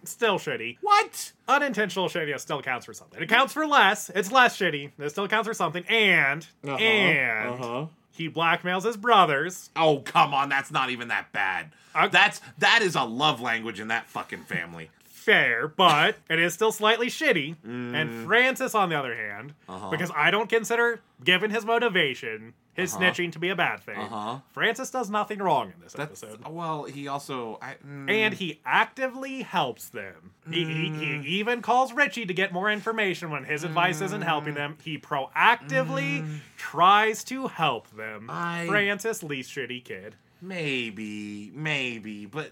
Still 0.04 0.38
shitty. 0.40 0.78
What? 0.82 1.32
Unintentional 1.48 2.08
shittiness 2.10 2.42
still 2.42 2.62
counts 2.62 2.86
for 2.86 2.94
something. 2.94 3.22
It 3.22 3.30
counts 3.30 3.54
for 3.54 3.66
less. 3.66 4.10
It's 4.14 4.32
less 4.32 4.58
shitty. 4.58 4.92
It 5.00 5.10
still 5.10 5.28
counts 5.28 5.48
for 5.48 5.54
something. 5.54 5.84
And 5.88 6.46
and 6.64 7.88
he 8.12 8.30
blackmails 8.30 8.84
his 8.84 8.98
brothers. 8.98 9.70
Oh 9.76 10.00
come 10.00 10.34
on, 10.34 10.50
that's 10.50 10.72
not 10.72 10.90
even 10.90 11.08
that 11.10 11.32
bad. 11.32 11.72
I- 11.96 12.08
that's 12.08 12.42
that 12.60 12.82
is 12.82 12.96
a 12.96 13.04
love 13.04 13.42
language 13.42 13.80
in 13.80 13.88
that 13.90 14.08
fucking 14.08 14.44
family. 14.44 14.90
Fair, 15.06 15.68
but 15.68 16.16
it 16.30 16.40
is 16.40 16.54
still 16.54 16.72
slightly 16.72 17.08
shitty. 17.08 17.56
Mm. 17.66 17.94
And 17.96 18.26
Francis, 18.26 18.74
on 18.74 18.90
the 18.90 18.96
other 18.98 19.14
hand, 19.16 19.54
Uh-huh. 19.68 19.90
because 19.90 20.10
I 20.16 20.32
don't 20.32 20.50
consider, 20.50 21.02
given 21.24 21.52
his 21.52 21.66
motivation, 21.66 22.54
his 22.78 22.94
Uh-huh. 22.94 23.04
snitching 23.04 23.34
to 23.34 23.40
be 23.40 23.50
a 23.50 23.56
bad 23.56 23.82
thing. 23.82 23.98
Uh-huh. 23.98 24.40
Francis 24.54 24.90
does 24.90 25.10
nothing 25.10 25.40
wrong 25.40 25.74
in 25.76 25.82
this 25.82 25.92
That's 25.94 26.24
episode. 26.24 26.48
well, 26.48 26.86
he 26.86 27.10
also 27.10 27.58
I, 27.62 27.76
mm, 27.86 28.10
and 28.10 28.34
he 28.34 28.62
actively 28.66 29.42
helps 29.42 29.90
them. 29.90 30.32
He, 30.50 30.64
he, 30.64 30.90
Mm. 30.90 31.24
he 31.26 31.30
even 31.40 31.62
calls 31.62 31.92
Richie 31.92 32.26
to 32.28 32.34
get 32.34 32.54
more 32.54 32.72
information 32.72 33.32
when 33.32 33.44
his 33.44 33.66
advice 33.66 34.00
isn't 34.00 34.22
helping 34.22 34.54
them. 34.54 34.78
He 34.82 34.98
proactively 34.98 36.40
tries 36.56 37.24
to 37.26 37.48
help 37.48 37.90
them. 37.92 38.28
Mm. 38.28 38.34
I- 38.34 38.68
Francis, 38.68 39.24
least 39.24 39.52
shitty 39.54 39.84
kid. 39.84 40.16
maybe, 40.40 41.52
maybe, 41.56 42.26
but 42.28 42.52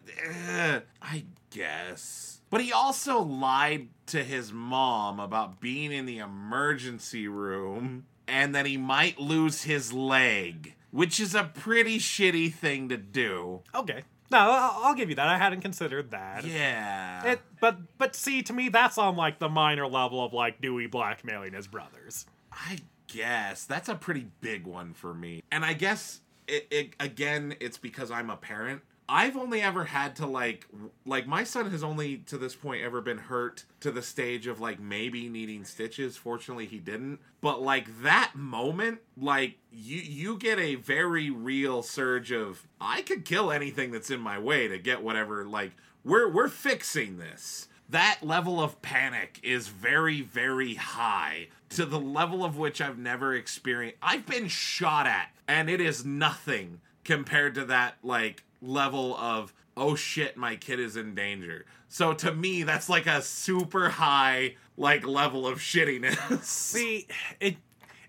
uh, 0.49 0.80
I 1.01 1.26
guess. 1.51 2.41
But 2.49 2.61
he 2.61 2.71
also 2.73 3.21
lied 3.21 3.89
to 4.07 4.23
his 4.23 4.51
mom 4.51 5.19
about 5.19 5.59
being 5.59 5.91
in 5.91 6.05
the 6.05 6.17
emergency 6.19 7.28
room 7.28 8.05
and 8.28 8.55
that 8.55 8.65
he 8.65 8.78
might 8.78 9.19
lose 9.19 9.63
his 9.63 9.93
leg, 9.93 10.76
which 10.91 11.19
is 11.19 11.36
a 11.36 11.43
pretty 11.43 11.99
shitty 11.99 12.53
thing 12.53 12.89
to 12.89 12.97
do. 12.97 13.61
Okay, 13.73 14.03
no, 14.32 14.39
I'll, 14.39 14.84
I'll 14.86 14.95
give 14.95 15.09
you 15.09 15.15
that. 15.15 15.28
I 15.28 15.38
hadn't 15.38 15.61
considered 15.61 16.11
that. 16.11 16.45
Yeah. 16.45 17.32
It, 17.34 17.41
but 17.59 17.97
but 17.97 18.15
see, 18.15 18.41
to 18.43 18.53
me, 18.53 18.69
that's 18.69 18.97
on 18.97 19.15
like 19.15 19.39
the 19.39 19.49
minor 19.49 19.88
level 19.88 20.23
of 20.23 20.34
like 20.34 20.61
Dewey 20.61 20.88
blackmailing 20.88 21.53
his 21.53 21.67
brothers. 21.67 22.26
I 22.51 22.80
guess 23.07 23.65
that's 23.65 23.89
a 23.89 23.95
pretty 23.95 24.28
big 24.41 24.65
one 24.65 24.93
for 24.93 25.13
me. 25.13 25.43
And 25.51 25.63
I 25.63 25.73
guess 25.73 26.21
it, 26.47 26.67
it 26.71 26.93
again, 26.99 27.55
it's 27.59 27.78
because 27.78 28.09
I'm 28.11 28.30
a 28.30 28.38
parent. 28.38 28.82
I've 29.07 29.37
only 29.37 29.61
ever 29.61 29.85
had 29.85 30.15
to 30.17 30.25
like 30.25 30.67
like 31.05 31.27
my 31.27 31.43
son 31.43 31.69
has 31.69 31.83
only 31.83 32.17
to 32.17 32.37
this 32.37 32.55
point 32.55 32.83
ever 32.83 33.01
been 33.01 33.17
hurt 33.19 33.65
to 33.81 33.91
the 33.91 34.01
stage 34.01 34.47
of 34.47 34.59
like 34.59 34.79
maybe 34.79 35.29
needing 35.29 35.63
stitches. 35.63 36.17
Fortunately, 36.17 36.65
he 36.65 36.79
didn't. 36.79 37.19
But 37.41 37.61
like 37.61 38.01
that 38.01 38.33
moment, 38.35 38.99
like 39.15 39.57
you 39.71 40.01
you 40.01 40.37
get 40.37 40.57
a 40.57 40.75
very 40.75 41.29
real 41.29 41.83
surge 41.83 42.31
of 42.31 42.67
I 42.81 43.03
could 43.03 43.25
kill 43.25 43.51
anything 43.51 43.91
that's 43.91 44.09
in 44.09 44.19
my 44.19 44.39
way 44.39 44.67
to 44.67 44.79
get 44.79 45.03
whatever 45.03 45.45
like 45.45 45.73
we're 46.03 46.27
we're 46.27 46.49
fixing 46.49 47.17
this 47.17 47.67
that 47.87 48.19
level 48.23 48.59
of 48.59 48.81
panic 48.81 49.39
is 49.43 49.67
very 49.67 50.21
very 50.21 50.73
high 50.73 51.49
to 51.69 51.85
the 51.85 51.99
level 51.99 52.43
of 52.43 52.57
which 52.57 52.81
I've 52.81 52.97
never 52.97 53.35
experienced. 53.35 53.99
I've 54.01 54.25
been 54.25 54.47
shot 54.47 55.05
at 55.05 55.29
and 55.47 55.69
it 55.69 55.79
is 55.79 56.03
nothing 56.03 56.81
compared 57.03 57.53
to 57.55 57.65
that 57.65 57.97
like 58.01 58.43
level 58.66 59.16
of 59.18 59.53
oh 59.78 59.95
shit 59.95 60.38
my 60.38 60.55
kid 60.55 60.80
is 60.80 60.95
in 60.95 61.16
danger. 61.16 61.66
So 61.88 62.13
to 62.13 62.34
me 62.34 62.63
that's 62.63 62.89
like 62.89 63.05
a 63.05 63.22
super 63.22 63.89
high 63.89 64.55
like 64.78 65.05
level 65.05 65.47
of 65.47 65.59
shittiness. 65.59 66.43
See, 66.43 67.07
it 67.39 67.57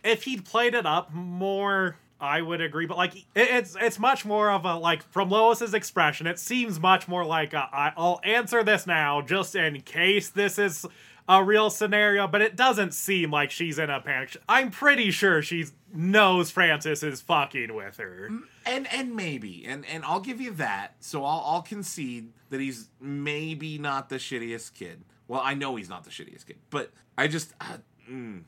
if 0.04 0.22
he'd 0.22 0.44
played 0.44 0.74
it 0.74 0.86
up 0.86 1.12
more, 1.12 1.96
I 2.20 2.40
would 2.40 2.60
agree. 2.60 2.86
But 2.86 2.96
like, 2.96 3.16
it, 3.16 3.24
it's 3.34 3.76
it's 3.78 3.98
much 3.98 4.24
more 4.24 4.50
of 4.50 4.64
a 4.64 4.76
like 4.76 5.02
from 5.10 5.28
Lois's 5.28 5.74
expression. 5.74 6.26
It 6.26 6.38
seems 6.38 6.80
much 6.80 7.08
more 7.08 7.24
like 7.24 7.52
I'll 7.54 8.20
answer 8.24 8.62
this 8.62 8.86
now 8.86 9.20
just 9.20 9.54
in 9.54 9.80
case 9.82 10.30
this 10.30 10.58
is 10.58 10.86
a 11.28 11.42
real 11.42 11.70
scenario. 11.70 12.26
But 12.26 12.42
it 12.42 12.56
doesn't 12.56 12.94
seem 12.94 13.30
like 13.30 13.50
she's 13.50 13.78
in 13.78 13.90
a 13.90 14.00
panic. 14.00 14.36
I'm 14.48 14.70
pretty 14.70 15.10
sure 15.10 15.42
she 15.42 15.66
knows 15.92 16.50
Francis 16.50 17.02
is 17.02 17.20
fucking 17.20 17.74
with 17.74 17.96
her. 17.98 18.30
and 18.64 18.86
and 18.92 19.14
maybe 19.14 19.64
and 19.66 19.84
and 19.86 20.04
I'll 20.04 20.20
give 20.20 20.40
you 20.40 20.52
that. 20.52 20.96
So 21.00 21.24
I'll 21.24 21.42
I'll 21.46 21.62
concede 21.62 22.32
that 22.50 22.60
he's 22.60 22.88
maybe 23.00 23.78
not 23.78 24.08
the 24.08 24.16
shittiest 24.16 24.74
kid. 24.74 25.02
Well, 25.28 25.40
I 25.42 25.54
know 25.54 25.74
he's 25.76 25.88
not 25.88 26.04
the 26.04 26.10
shittiest 26.10 26.46
kid, 26.46 26.56
but 26.70 26.92
I 27.18 27.26
just, 27.26 27.52
uh, 27.60 27.78
mm, 28.08 28.42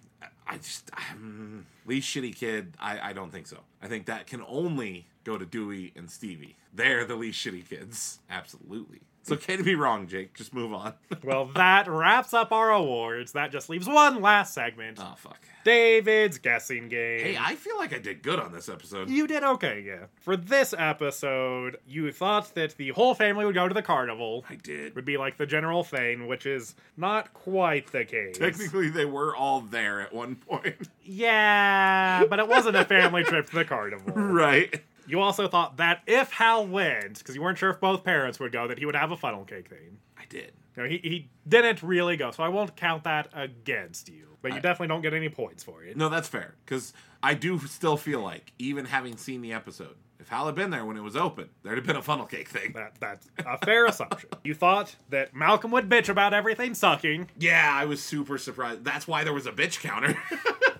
I 0.46 0.56
just, 0.59 0.90
um, 1.12 1.66
least 1.86 2.14
shitty 2.14 2.36
kid. 2.36 2.74
I, 2.78 3.10
I 3.10 3.12
don't 3.12 3.32
think 3.32 3.48
so. 3.48 3.59
I 3.82 3.88
think 3.88 4.06
that 4.06 4.28
can 4.28 4.44
only 4.46 5.09
go 5.24 5.36
to 5.38 5.44
Dewey 5.44 5.92
and 5.96 6.09
Stevie. 6.09 6.56
They're 6.72 7.05
the 7.05 7.16
least 7.16 7.44
shitty 7.44 7.68
kids. 7.68 8.20
Absolutely. 8.30 9.00
It's 9.30 9.44
okay 9.44 9.56
to 9.59 9.62
be 9.62 9.74
wrong, 9.74 10.06
Jake. 10.06 10.34
Just 10.34 10.55
move 10.55 10.72
on. 10.72 10.94
Well, 11.24 11.46
that 11.56 11.88
wraps 11.88 12.32
up 12.32 12.52
our 12.52 12.70
awards. 12.70 13.32
That 13.32 13.50
just 13.50 13.68
leaves 13.68 13.86
one 13.86 14.22
last 14.22 14.55
segment 14.55 14.98
oh 15.00 15.14
fuck. 15.16 15.38
David's 15.64 16.38
guessing 16.38 16.88
game. 16.88 17.20
Hey, 17.20 17.36
I 17.38 17.55
feel 17.56 17.76
like 17.76 17.92
I 17.92 17.98
did 17.98 18.22
good 18.22 18.38
on 18.38 18.52
this 18.52 18.68
episode. 18.68 19.10
You 19.10 19.26
did 19.26 19.42
okay, 19.42 19.82
yeah. 19.84 20.06
For 20.20 20.36
this 20.36 20.74
episode, 20.78 21.76
you 21.86 22.10
thought 22.12 22.55
that 22.55 22.76
the 22.76 22.90
whole 22.90 23.14
family 23.14 23.44
would 23.44 23.55
go 23.55 23.68
to 23.68 23.74
the 23.74 23.82
carnival. 23.82 24.46
I 24.48 24.55
did. 24.55 24.94
Would 24.94 25.05
be 25.05 25.18
like 25.18 25.36
the 25.36 25.44
general 25.44 25.84
thing, 25.84 26.28
which 26.28 26.46
is 26.46 26.74
not 26.96 27.34
quite 27.34 27.92
the 27.92 28.05
case. 28.05 28.38
Technically, 28.38 28.88
they 28.88 29.05
were 29.05 29.36
all 29.36 29.60
there 29.60 30.00
at 30.00 30.14
one 30.14 30.36
point. 30.36 30.76
Yeah, 31.02 32.24
but 32.30 32.38
it 32.38 32.48
wasn't 32.48 32.76
a 32.76 32.84
family 32.84 33.24
trip 33.24 33.50
to 33.50 33.56
the 33.56 33.64
carnival. 33.64 34.12
right. 34.16 34.82
You 35.09 35.20
also 35.20 35.48
thought 35.48 35.78
that 35.78 36.02
if 36.06 36.30
Hal 36.32 36.66
went, 36.66 37.18
because 37.18 37.35
you 37.35 37.43
weren't 37.43 37.59
sure 37.59 37.70
if 37.70 37.80
both 37.80 38.05
parents 38.05 38.39
would 38.39 38.52
go, 38.52 38.68
that 38.68 38.78
he 38.78 38.86
would 38.86 38.97
have 38.97 39.10
a 39.10 39.16
funnel 39.16 39.44
cake 39.44 39.68
thing. 39.68 39.98
I 40.18 40.24
did. 40.28 40.52
No, 40.76 40.85
he, 40.85 40.98
he 40.98 41.28
didn't 41.48 41.82
really 41.82 42.16
go, 42.16 42.30
so 42.30 42.43
I 42.44 42.48
won't 42.48 42.76
count 42.76 43.05
that 43.05 43.28
against 43.32 44.09
you. 44.09 44.36
But 44.43 44.52
you 44.52 44.59
I- 44.59 44.60
definitely 44.60 44.89
don't 44.89 45.02
get 45.02 45.14
any 45.14 45.28
points 45.28 45.64
for 45.64 45.82
it. 45.82 45.97
No, 45.97 46.09
that's 46.09 46.28
fair. 46.28 46.55
Because 46.64 46.93
I 47.22 47.35
do 47.35 47.59
still 47.66 47.97
feel 47.97 48.20
like, 48.20 48.52
even 48.59 48.85
having 48.85 49.16
seen 49.16 49.40
the 49.43 49.52
episode, 49.52 49.97
if 50.20 50.28
Hal 50.28 50.47
had 50.47 50.55
been 50.55 50.70
there 50.70 50.85
when 50.85 50.97
it 50.97 51.02
was 51.02 51.16
open, 51.16 51.48
there'd 51.62 51.78
have 51.78 51.86
been 51.86 51.97
a 51.97 52.02
funnel 52.02 52.26
cake 52.26 52.48
thing. 52.48 52.72
That, 52.74 52.97
that's 53.01 53.28
a 53.44 53.56
fair 53.64 53.86
assumption. 53.86 54.28
You 54.44 54.55
thought 54.55 54.94
that 55.09 55.35
Malcolm 55.35 55.70
would 55.72 55.89
bitch 55.89 56.09
about 56.09 56.35
everything 56.35 56.74
sucking, 56.74 57.30
Yeah, 57.39 57.68
I 57.72 57.85
was 57.86 58.02
super 58.02 58.36
surprised. 58.39 58.85
That's 58.85 59.09
why 59.09 59.24
there 59.24 59.32
was 59.32 59.47
a 59.47 59.52
bitch 59.52 59.80
counter. 59.80 60.16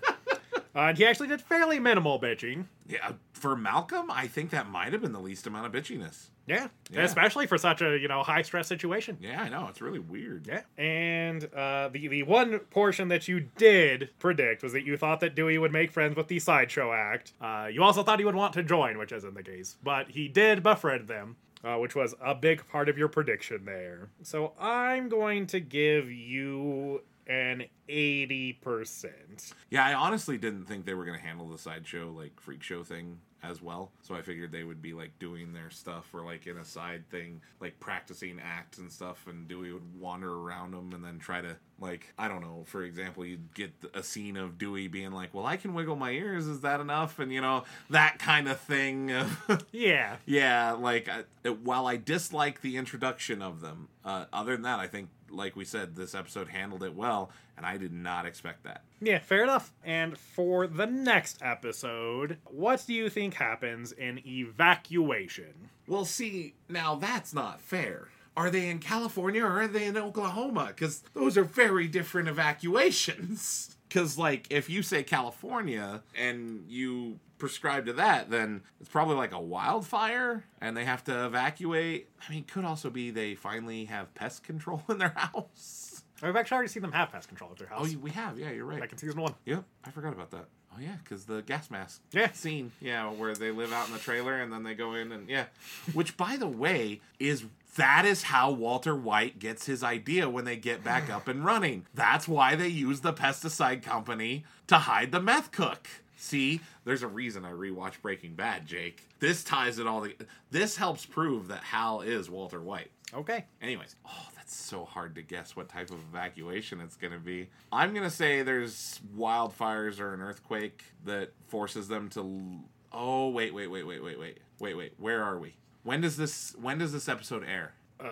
uh, 0.75 0.81
and 0.81 0.99
he 0.99 1.05
actually 1.07 1.29
did 1.29 1.41
fairly 1.41 1.79
minimal 1.81 2.21
bitching. 2.21 2.65
yeah, 2.87 3.13
for 3.33 3.57
Malcolm, 3.57 4.11
I 4.11 4.27
think 4.27 4.51
that 4.51 4.69
might 4.69 4.93
have 4.93 5.03
been 5.03 5.13
the 5.13 5.21
least 5.21 5.47
amount 5.47 5.67
of 5.67 5.73
bitchiness. 5.73 6.27
Yeah, 6.47 6.69
Yeah. 6.91 7.03
especially 7.03 7.47
for 7.47 7.59
such 7.59 7.83
a 7.83 7.99
you 7.99 8.09
know 8.09 8.23
high 8.23 8.41
stress 8.43 8.67
situation. 8.69 9.19
Yeah, 9.21 9.43
I 9.43 9.49
know. 9.51 9.67
It's 9.69 9.83
really 9.83 9.99
weird. 9.99 10.47
Yeah, 10.47 10.63
and 10.83 11.45
uh, 11.55 11.91
the 11.93 12.09
the 12.09 12.23
one 12.23 12.59
portion 12.71 13.09
that 13.09 13.29
you 13.29 13.41
did 13.41 14.11
predict 14.19 14.63
was 14.63 14.73
that 14.73 14.85
you 14.87 14.97
thought 14.97 15.21
that 15.21 15.35
Dewey 15.35 15.59
would 15.59 15.73
make 15.73 15.93
friends 15.93 16.17
with 16.17 16.29
the 16.29 16.39
sideshow 16.39 16.93
act. 16.93 17.35
Uh, 17.41 17.69
you 17.71 17.83
also 17.83 18.03
thought 18.03 18.19
he 18.19 18.25
would 18.25 18.35
want 18.35 18.55
to 18.55 18.63
join, 18.63 18.97
which 18.97 19.13
isn't 19.13 19.35
the 19.35 19.43
case, 19.43 19.77
but 19.83 20.09
he 20.11 20.27
did 20.29 20.63
befriend 20.63 21.07
them. 21.09 21.37
Uh, 21.65 21.75
which 21.77 21.97
was 21.97 22.15
a 22.25 22.37
big 22.37 22.65
part 22.69 22.89
of 22.89 22.97
your 22.97 23.09
prediction 23.09 23.65
there. 23.65 24.11
So 24.23 24.53
I'm 24.61 25.09
going 25.09 25.49
to 25.49 25.59
give 25.59 26.09
you 26.09 27.03
an 27.29 27.65
80%. 27.89 29.53
Yeah, 29.71 29.87
I 29.87 29.95
honestly 29.95 30.39
didn't 30.39 30.65
think 30.67 30.87
they 30.87 30.95
were 30.95 31.05
going 31.05 31.19
to 31.19 31.25
handle 31.25 31.49
the 31.49 31.59
sideshow, 31.59 32.13
like, 32.17 32.41
freak 32.41 32.63
show 32.63 32.83
thing 32.83 33.19
as 33.43 33.63
well. 33.63 33.93
So 34.03 34.15
I 34.15 34.23
figured 34.23 34.51
they 34.51 34.65
would 34.65 34.83
be, 34.83 34.93
like, 34.93 35.19
doing 35.19 35.53
their 35.53 35.71
stuff 35.71 36.13
or, 36.13 36.25
like, 36.25 36.47
in 36.47 36.57
a 36.57 36.65
side 36.65 37.09
thing, 37.11 37.41
like, 37.61 37.79
practicing 37.81 38.41
acts 38.43 38.79
and 38.79 38.91
stuff, 38.91 39.27
and 39.29 39.47
Dewey 39.47 39.73
would 39.73 40.01
wander 40.01 40.33
around 40.33 40.73
them 40.73 40.93
and 40.93 41.05
then 41.05 41.19
try 41.19 41.41
to, 41.41 41.57
like, 41.81 42.13
I 42.19 42.27
don't 42.29 42.41
know, 42.41 42.65
for 42.67 42.83
example, 42.83 43.25
you'd 43.25 43.55
get 43.55 43.73
a 43.95 44.03
scene 44.03 44.37
of 44.37 44.59
Dewey 44.59 44.89
being 44.89 45.13
like, 45.13 45.33
well, 45.33 45.47
I 45.47 45.57
can 45.57 45.75
wiggle 45.75 45.97
my 45.97 46.11
ears, 46.11 46.47
is 46.47 46.61
that 46.63 46.81
enough? 46.81 47.19
And, 47.19 47.33
you 47.33 47.41
know, 47.41 47.65
that 47.91 48.19
kind 48.19 48.49
of 48.49 48.61
thing. 48.61 49.13
Yeah. 49.73 50.17
Yeah, 50.27 50.73
like 50.73 51.09
I, 51.09 51.49
while 51.51 51.87
I 51.87 51.97
dislike 51.97 52.61
the 52.63 52.77
introduction 52.77 53.43
of 53.43 53.61
them, 53.61 53.89
uh, 54.05 54.25
other 54.33 54.53
than 54.53 54.63
that, 54.63 54.79
I 54.81 54.87
think, 54.87 55.11
like 55.31 55.57
we 55.57 55.65
said, 55.65 55.95
this 55.95 56.15
episode 56.15 56.49
handled 56.49 56.83
it 56.83 56.95
well, 56.95 57.31
and 57.57 57.65
I 57.67 57.77
did 57.77 57.93
not 57.93 58.25
expect 58.27 58.65
that. 58.65 58.83
Yeah, 59.01 59.19
fair 59.19 59.43
enough. 59.45 59.73
And 59.85 60.17
for 60.19 60.67
the 60.67 60.87
next 60.87 61.39
episode, 61.43 62.39
what 62.45 62.85
do 62.87 62.95
you 62.95 63.09
think 63.11 63.35
happens 63.35 63.93
in 63.93 64.21
Evacuation? 64.27 65.71
Well, 65.87 66.05
see, 66.05 66.55
now 66.69 66.95
that's 66.97 67.33
not 67.35 67.61
fair. 67.61 68.09
Are 68.39 68.51
they 68.51 68.69
in 68.69 68.79
California 68.79 69.45
or 69.45 69.63
are 69.63 69.67
they 69.67 69.87
in 69.87 69.97
Oklahoma? 69.97 70.67
Because 70.69 71.03
those 71.13 71.37
are 71.37 71.43
very 71.43 71.89
different 71.89 72.29
evacuations. 72.29 73.75
Because, 73.89 74.19
like, 74.19 74.49
if 74.51 74.69
you 74.69 74.83
say 74.83 75.03
California 75.03 76.03
and 76.15 76.67
you 76.69 77.21
prescribe 77.39 77.87
to 77.87 77.95
that, 77.95 78.29
then 78.29 78.61
it's 78.83 78.91
probably 78.91 79.17
like 79.17 79.33
a 79.33 79.41
wildfire 79.41 80.45
and 80.61 80.77
they 80.77 80.85
have 80.85 81.03
to 81.05 81.25
evacuate. 81.25 82.11
I 82.21 82.31
mean, 82.31 82.45
could 82.45 82.67
also 82.67 82.91
be 82.91 83.11
they 83.11 83.35
finally 83.35 83.87
have 83.87 84.15
pest 84.15 84.45
control 84.45 84.83
in 84.91 84.99
their 84.99 85.09
house. 85.17 86.05
I've 86.23 86.37
actually 86.37 86.57
already 86.57 86.69
seen 86.69 86.83
them 86.83 86.93
have 86.93 87.11
pest 87.11 87.29
control 87.29 87.51
at 87.53 87.57
their 87.57 87.69
oh, 87.73 87.79
house. 87.79 87.95
Oh, 87.95 87.99
we 87.99 88.11
have. 88.11 88.39
Yeah, 88.39 88.51
you're 88.51 88.67
right. 88.67 88.79
Back 88.79 88.93
in 88.93 88.99
season 88.99 89.23
one. 89.23 89.35
Yep, 89.47 89.65
I 89.87 89.91
forgot 89.91 90.13
about 90.13 90.33
that. 90.33 90.45
Oh 90.79 90.83
yeah, 90.83 90.97
because 91.03 91.25
the 91.25 91.43
gas 91.43 91.71
mask 91.71 92.01
Yeah. 92.13 92.31
scene, 92.33 92.73
yeah, 92.81 93.11
where 93.11 93.35
they 93.35 93.51
live 93.51 93.73
out 93.73 93.89
in 93.89 93.93
the 93.93 93.99
trailer 93.99 94.35
and 94.41 94.53
then 94.53 94.63
they 94.63 94.75
go 94.75 94.95
in 94.95 95.11
and 95.13 95.29
yeah, 95.29 95.47
which 95.93 96.17
by 96.17 96.37
the 96.37 96.47
way 96.49 97.01
is 97.19 97.45
that 97.77 98.05
is 98.05 98.25
how 98.25 98.51
Walter 98.51 98.95
White 98.95 99.39
gets 99.39 99.67
his 99.67 99.83
idea 99.85 100.29
when 100.29 100.45
they 100.45 100.57
get 100.57 100.83
back 100.85 101.11
up 101.11 101.29
and 101.29 101.45
running. 101.45 101.87
That's 101.95 102.27
why 102.27 102.55
they 102.57 102.69
use 102.69 103.01
the 103.01 103.13
pesticide 103.13 103.83
company 103.83 104.45
to 104.67 104.77
hide 104.79 105.13
the 105.13 105.21
meth 105.21 105.53
cook. 105.53 105.89
See, 106.17 106.61
there's 106.85 107.03
a 107.05 107.09
reason 107.09 107.45
I 107.45 107.53
rewatch 107.53 108.01
Breaking 108.03 108.35
Bad, 108.35 108.67
Jake. 108.67 109.07
This 109.21 109.45
ties 109.45 109.79
it 109.79 109.87
all. 109.87 110.03
To, 110.05 110.13
this 110.51 110.77
helps 110.77 111.07
prove 111.07 111.47
that 111.49 111.63
Hal 111.63 112.01
is 112.01 112.29
Walter 112.29 112.61
White. 112.61 112.91
Okay. 113.15 113.45
Anyways, 113.63 113.95
oh, 114.05 114.27
so 114.55 114.85
hard 114.85 115.15
to 115.17 115.23
guess 115.23 115.57
what 115.57 115.69
type 115.69 115.91
of 115.91 115.99
evacuation 116.11 116.81
it's 116.81 116.97
going 116.97 117.13
to 117.13 117.19
be. 117.19 117.49
I'm 117.73 117.93
going 117.93 118.05
to 118.05 118.11
say 118.11 118.43
there's 118.43 119.01
wildfires 119.17 120.01
or 120.01 120.15
an 120.15 120.21
earthquake 120.21 120.83
that 121.05 121.33
forces 121.49 121.89
them 121.89 122.09
to. 122.11 122.61
Oh 122.93 123.29
wait, 123.29 123.55
wait, 123.55 123.69
wait, 123.69 123.87
wait, 123.87 124.03
wait, 124.03 124.19
wait, 124.19 124.39
wait, 124.59 124.77
wait. 124.77 124.93
Where 124.99 125.23
are 125.23 125.39
we? 125.39 125.55
When 125.83 126.01
does 126.01 126.17
this? 126.17 126.55
When 126.61 126.79
does 126.79 126.93
this 126.93 127.09
episode 127.09 127.45
air? 127.45 127.75
Uh, 128.01 128.07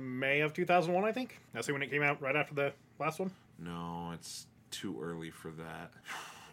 May 0.00 0.40
of 0.40 0.52
2001, 0.52 1.04
I 1.04 1.12
think. 1.12 1.40
That's 1.52 1.70
when 1.70 1.82
it 1.82 1.90
came 1.90 2.02
out 2.02 2.20
right 2.22 2.36
after 2.36 2.54
the 2.54 2.72
last 2.98 3.18
one. 3.18 3.30
No, 3.58 4.10
it's 4.14 4.46
too 4.70 4.98
early 5.00 5.30
for 5.30 5.50
that. 5.50 5.92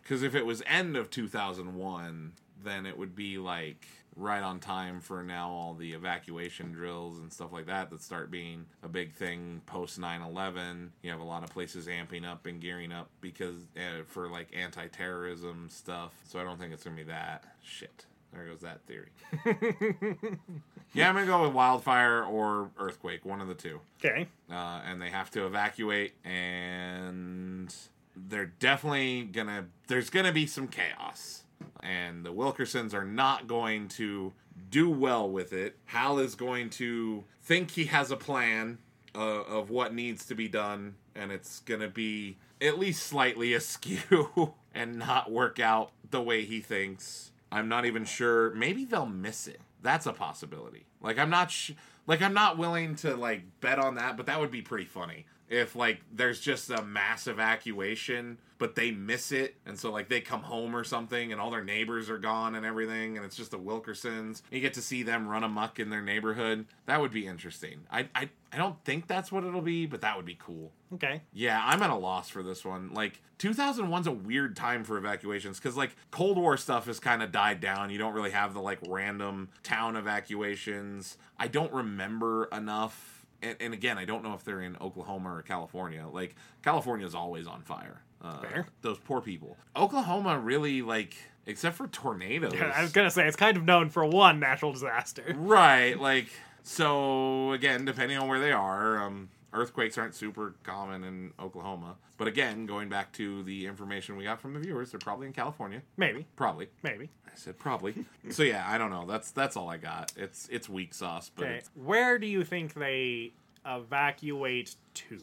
Because 0.02 0.24
if 0.24 0.34
it 0.34 0.44
was 0.44 0.64
end 0.66 0.98
of 0.98 1.12
2001, 1.12 2.32
then 2.64 2.88
it 2.88 2.98
would 2.98 3.16
be 3.16 3.38
like 3.38 3.86
right 4.20 4.44
on 4.44 4.60
time 4.60 5.00
for 5.00 5.24
now 5.24 5.50
all 5.50 5.74
the 5.74 5.94
evacuation 5.94 6.72
drills 6.74 7.20
and 7.20 7.32
stuff 7.32 7.52
like 7.54 7.66
that 7.68 7.90
that 7.90 8.02
start 8.02 8.30
being 8.30 8.66
a 8.84 8.88
big 8.88 9.14
thing 9.14 9.62
post 9.66 10.00
9-11 10.00 10.90
you 11.02 11.10
have 11.10 11.22
a 11.22 11.24
lot 11.24 11.44
of 11.44 11.50
places 11.50 11.88
amping 11.88 12.26
up 12.30 12.46
and 12.46 12.60
gearing 12.62 12.92
up 12.92 13.10
because 13.22 13.64
uh, 13.78 14.04
for 14.06 14.28
like 14.30 14.50
anti-terrorism 14.56 15.68
stuff. 15.70 16.14
So 16.28 16.40
i 16.40 16.44
don't 16.44 16.60
think 16.60 16.74
it's 16.74 16.84
gonna 16.84 16.96
be 16.98 17.04
that 17.04 17.44
shit. 17.64 18.06
There 18.34 18.46
goes 18.46 18.62
that 18.62 18.82
theory. 18.86 19.10
Yeah 20.94 21.08
i'm 21.10 21.14
gonna 21.14 21.28
go 21.28 21.44
with 21.44 21.54
wildfire 21.54 22.24
or 22.24 22.72
earthquake 22.80 23.24
one 23.24 23.42
of 23.42 23.48
the 23.48 23.54
two. 23.54 23.80
Okay. 24.04 24.28
uh, 24.52 24.82
and 24.86 25.00
they 25.02 25.10
have 25.12 25.30
to 25.32 25.46
evacuate 25.46 26.14
and 26.26 27.74
they're 28.16 28.48
definitely 28.60 29.24
gonna 29.24 29.66
there's 29.88 30.10
gonna 30.10 30.32
be 30.32 30.46
some 30.48 30.68
chaos 30.68 31.44
and 31.82 32.26
the 32.26 32.34
wilkersons 32.34 32.94
are 32.94 33.06
not 33.06 33.48
going 33.48 33.88
to 33.90 34.34
do 34.70 34.90
well 34.90 35.30
with 35.30 35.54
it. 35.54 35.78
Hal 35.86 36.20
is 36.20 36.36
going 36.36 36.70
to 36.72 37.24
think 37.42 37.72
he 37.72 37.86
has 37.86 38.12
a 38.12 38.18
plan 38.18 38.80
uh, 39.16 39.20
of 39.20 39.70
what 39.70 39.94
needs 39.94 40.26
to 40.26 40.36
be 40.36 40.48
done 40.48 40.96
and 41.16 41.32
it's 41.32 41.60
gonna 41.62 41.88
be 41.88 42.38
at 42.62 42.80
least 42.80 43.04
slightly 43.04 43.54
askew 43.56 44.54
and 44.74 44.98
not 44.98 45.32
work 45.32 45.60
out 45.60 45.92
the 46.10 46.22
way 46.22 46.46
he 46.46 46.60
thinks. 46.62 47.32
I'm 47.52 47.68
not 47.68 47.86
even 47.86 48.06
sure. 48.06 48.54
Maybe 48.54 48.86
they'll 48.86 49.08
miss 49.08 49.48
it. 49.48 49.60
That's 49.82 50.06
a 50.06 50.14
possibility. 50.14 50.86
Like 51.02 51.18
i'm 51.18 51.30
not 51.30 51.52
sh- 51.52 51.72
like 52.08 52.22
i'm 52.22 52.34
not 52.34 52.58
willing 52.58 52.96
to 52.96 53.16
like 53.16 53.42
bet 53.62 53.80
on 53.80 53.96
that 53.96 54.18
but 54.18 54.26
that 54.26 54.40
would 54.40 54.52
be 54.52 54.62
pretty 54.62 54.86
funny 54.86 55.26
if 55.50 55.76
like 55.76 56.02
there's 56.14 56.40
just 56.40 56.70
a 56.70 56.82
mass 56.84 57.28
evacuation 57.28 58.38
but 58.58 58.76
they 58.76 58.92
miss 58.92 59.32
it 59.32 59.56
and 59.66 59.80
so 59.80 59.92
like 59.92 60.10
they 60.10 60.22
come 60.22 60.44
home 60.44 60.76
or 60.76 60.84
something 60.84 61.32
and 61.32 61.40
all 61.42 61.50
their 61.50 61.64
neighbors 61.64 62.10
are 62.10 62.18
gone 62.18 62.56
and 62.56 62.66
everything 62.66 63.16
and 63.18 63.26
it's 63.26 63.36
just 63.36 63.52
the 63.52 63.60
wilkersons 63.60 64.42
you 64.52 64.60
get 64.60 64.74
to 64.74 64.82
see 64.82 65.02
them 65.04 65.28
run 65.28 65.44
amok 65.44 65.80
in 65.80 65.90
their 65.90 66.02
neighborhood 66.02 66.66
that 66.86 67.02
would 67.02 67.12
be 67.12 67.26
interesting 67.26 67.80
i 67.92 68.08
i, 68.14 68.30
I 68.54 68.58
don't 68.58 68.84
think 68.84 69.08
that's 69.08 69.32
what 69.32 69.44
it'll 69.44 69.62
be 69.62 69.86
but 69.86 70.02
that 70.02 70.16
would 70.18 70.26
be 70.26 70.38
cool 70.40 70.72
Okay. 70.92 71.22
yeah, 71.32 71.62
I'm 71.64 71.84
at 71.84 71.92
a 71.92 71.96
loss 71.96 72.30
for 72.30 72.42
this 72.42 72.66
one. 72.66 72.96
Like 72.96 73.22
2001's 73.38 74.08
a 74.08 74.12
weird 74.12 74.56
time 74.56 74.84
for 74.84 74.98
evacuations 74.98 75.60
cuz 75.60 75.78
like 75.78 75.96
Cold 76.10 76.36
War 76.38 76.58
stuff 76.58 76.88
has 76.88 77.00
kind 77.00 77.22
of 77.22 77.32
died 77.32 77.62
down. 77.62 77.92
You 77.92 78.00
don't 78.00 78.14
really 78.14 78.32
have 78.32 78.56
the 78.56 78.60
like 78.60 78.80
random 78.88 79.50
town 79.62 79.96
evacuations. 79.96 81.18
I 81.38 81.48
don't 81.48 81.72
remember 81.72 82.46
enough 82.46 83.19
and, 83.42 83.56
and 83.60 83.74
again, 83.74 83.98
I 83.98 84.06
don't 84.06 84.24
know 84.24 84.34
if 84.34 84.44
they're 84.44 84.62
in 84.62 84.78
Oklahoma 84.82 85.34
or 85.36 85.42
California. 85.42 86.06
Like 86.12 86.36
California 86.64 87.06
is 87.06 87.16
always 87.16 87.48
on 87.48 87.62
fire. 87.62 88.02
Uh, 88.22 88.40
Fair. 88.42 88.68
those 88.82 88.98
poor 89.00 89.22
people. 89.22 89.56
Oklahoma 89.76 90.38
really 90.38 90.82
like 90.82 91.16
except 91.46 91.76
for 91.78 91.88
tornadoes. 91.88 92.54
I 92.76 92.82
was 92.82 92.92
gonna 92.92 93.12
say 93.12 93.28
it's 93.28 93.38
kind 93.38 93.58
of 93.58 93.64
known 93.64 93.90
for 93.90 94.06
one 94.06 94.40
natural 94.40 94.74
disaster. 94.74 95.36
Right, 95.38 96.00
like 96.00 96.28
So 96.64 97.52
again, 97.54 97.86
depending 97.86 98.18
on 98.18 98.28
where 98.28 98.40
they 98.40 98.52
are, 98.52 99.02
um, 99.02 99.30
earthquakes 99.54 99.98
aren't 99.98 100.16
super 100.16 100.56
common 100.64 101.04
in 101.04 101.34
Oklahoma. 101.40 101.96
But 102.18 102.28
again, 102.28 102.66
going 102.66 102.90
back 102.90 103.12
to 103.14 103.44
the 103.44 103.66
information 103.66 104.18
we 104.18 104.26
got 104.26 104.40
from 104.42 104.54
the 104.54 104.60
viewers, 104.60 104.92
they're 104.92 105.00
probably 105.00 105.28
in 105.28 105.34
California. 105.34 105.82
Maybe, 105.98 106.28
Probably. 106.36 106.68
maybe. 106.84 107.10
I 107.26 107.32
said 107.36 107.58
probably. 107.58 108.06
so 108.30 108.44
yeah, 108.44 108.66
I 108.68 108.78
don't 108.78 108.90
know. 108.92 109.06
That's 109.06 109.32
that's 109.32 109.56
all 109.56 109.70
I 109.70 109.78
got. 109.78 110.12
It's 110.18 110.48
it's 110.52 110.68
weak 110.68 110.94
sauce, 110.94 111.32
but 111.34 111.46
Okay. 111.46 111.56
it's, 111.58 111.70
Where 111.76 112.20
do 112.20 112.28
you 112.28 112.44
think 112.44 112.74
they 112.74 113.34
evacuate 113.66 114.76
to? 114.96 115.20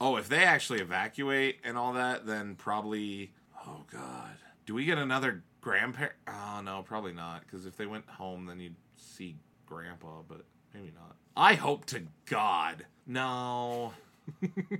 oh, 0.00 0.16
if 0.16 0.28
they 0.28 0.44
actually 0.44 0.80
evacuate 0.80 1.58
and 1.64 1.76
all 1.78 1.92
that, 1.94 2.26
then 2.26 2.54
probably. 2.56 3.32
Oh 3.66 3.84
God, 3.92 4.36
do 4.66 4.74
we 4.74 4.84
get 4.86 4.98
another 4.98 5.42
grandparent? 5.60 6.14
Oh 6.26 6.60
no, 6.64 6.82
probably 6.82 7.12
not. 7.12 7.42
Because 7.42 7.66
if 7.66 7.76
they 7.76 7.86
went 7.86 8.06
home, 8.08 8.46
then 8.46 8.58
you'd 8.60 8.76
see 8.96 9.36
Grandpa, 9.66 10.22
but 10.26 10.44
maybe 10.74 10.92
not. 10.94 11.16
I 11.36 11.54
hope 11.54 11.84
to 11.86 12.02
God, 12.26 12.86
no. 13.06 13.92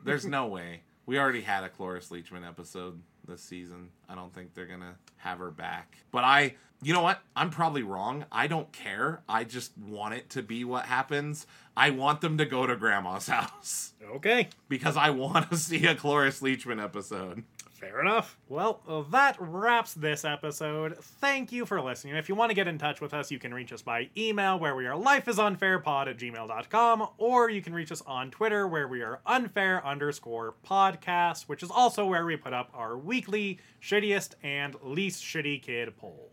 There's 0.04 0.26
no 0.26 0.46
way. 0.46 0.82
We 1.06 1.18
already 1.18 1.40
had 1.40 1.64
a 1.64 1.68
Cloris 1.68 2.08
Leachman 2.10 2.46
episode 2.46 3.00
this 3.26 3.42
season. 3.42 3.88
I 4.08 4.14
don't 4.14 4.32
think 4.34 4.54
they're 4.54 4.66
gonna 4.66 4.94
have 5.16 5.38
her 5.38 5.50
back. 5.50 5.98
But 6.12 6.24
I, 6.24 6.54
you 6.82 6.92
know 6.92 7.02
what? 7.02 7.20
I'm 7.34 7.50
probably 7.50 7.82
wrong. 7.82 8.24
I 8.30 8.46
don't 8.46 8.70
care. 8.72 9.22
I 9.28 9.44
just 9.44 9.76
want 9.76 10.14
it 10.14 10.30
to 10.30 10.42
be 10.42 10.64
what 10.64 10.84
happens. 10.84 11.46
I 11.76 11.90
want 11.90 12.20
them 12.20 12.38
to 12.38 12.46
go 12.46 12.66
to 12.66 12.76
Grandma's 12.76 13.26
house 13.28 13.92
Okay. 14.14 14.48
because 14.68 14.96
I 14.96 15.10
want 15.10 15.50
to 15.50 15.56
see 15.56 15.86
a 15.86 15.94
Cloris 15.94 16.40
Leachman 16.40 16.82
episode. 16.82 17.42
Fair 17.80 18.02
enough. 18.02 18.38
Well, 18.46 19.06
that 19.10 19.36
wraps 19.40 19.94
this 19.94 20.22
episode. 20.22 20.98
Thank 20.98 21.50
you 21.50 21.64
for 21.64 21.80
listening. 21.80 22.14
If 22.16 22.28
you 22.28 22.34
want 22.34 22.50
to 22.50 22.54
get 22.54 22.68
in 22.68 22.76
touch 22.76 23.00
with 23.00 23.14
us, 23.14 23.30
you 23.30 23.38
can 23.38 23.54
reach 23.54 23.72
us 23.72 23.80
by 23.80 24.10
email 24.18 24.58
where 24.58 24.76
we 24.76 24.86
are 24.86 24.94
lifeisunfairpod 24.94 26.06
at 26.08 26.18
gmail.com, 26.18 27.08
or 27.16 27.48
you 27.48 27.62
can 27.62 27.72
reach 27.72 27.90
us 27.90 28.02
on 28.02 28.30
Twitter 28.30 28.68
where 28.68 28.86
we 28.86 29.00
are 29.00 29.20
unfair 29.24 29.84
underscore 29.86 30.56
podcast, 30.62 31.44
which 31.44 31.62
is 31.62 31.70
also 31.70 32.04
where 32.04 32.26
we 32.26 32.36
put 32.36 32.52
up 32.52 32.70
our 32.74 32.98
weekly 32.98 33.58
shittiest 33.82 34.34
and 34.42 34.76
least 34.82 35.24
shitty 35.24 35.62
kid 35.62 35.96
polls. 35.96 36.29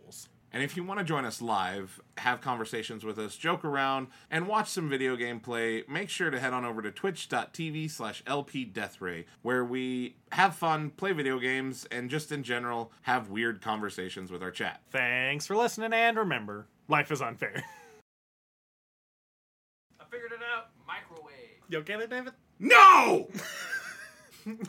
And 0.54 0.64
if 0.64 0.78
you 0.78 0.84
want 0.84 1.00
to 1.00 1.04
join 1.04 1.26
us 1.26 1.42
live, 1.42 2.00
have 2.18 2.40
conversations 2.42 3.04
with 3.04 3.20
us, 3.20 3.36
joke 3.36 3.66
around, 3.66 4.08
and 4.32 4.48
watch 4.48 4.70
some 4.70 4.90
video 4.90 5.18
gameplay, 5.18 5.88
make 5.90 6.10
sure 6.10 6.30
to 6.30 6.40
head 6.40 6.54
on 6.54 6.64
over 6.64 6.82
to 6.82 6.92
twitch.tv 6.92 7.92
slash 7.92 8.24
lpdeathray, 8.24 9.26
where 9.42 9.66
we 9.66 10.16
have 10.32 10.56
fun, 10.56 10.90
play 10.92 11.12
video 11.12 11.38
games, 11.38 11.86
and 11.92 12.10
just 12.10 12.32
in 12.32 12.44
general 12.44 12.92
have 13.04 13.30
weird 13.30 13.62
conversations 13.62 14.32
with 14.32 14.42
our 14.42 14.52
chat. 14.52 14.82
Thanks 14.90 15.46
for 15.46 15.56
listening, 15.56 15.94
and 15.94 16.18
remember, 16.18 16.68
life 16.88 17.12
is 17.12 17.22
unfair. 17.22 17.64
I 20.00 20.04
figured 20.10 20.32
it 20.32 20.40
out. 20.56 20.70
Microwave. 20.88 21.34
you 21.70 21.80
okay 21.80 21.98
there, 21.98 22.08
David? 22.08 22.34
No! 22.60 23.28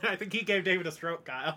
I 0.02 0.16
think 0.16 0.32
he 0.32 0.42
gave 0.42 0.64
David 0.64 0.88
a 0.88 0.90
stroke, 0.90 1.24
Kyle. 1.24 1.56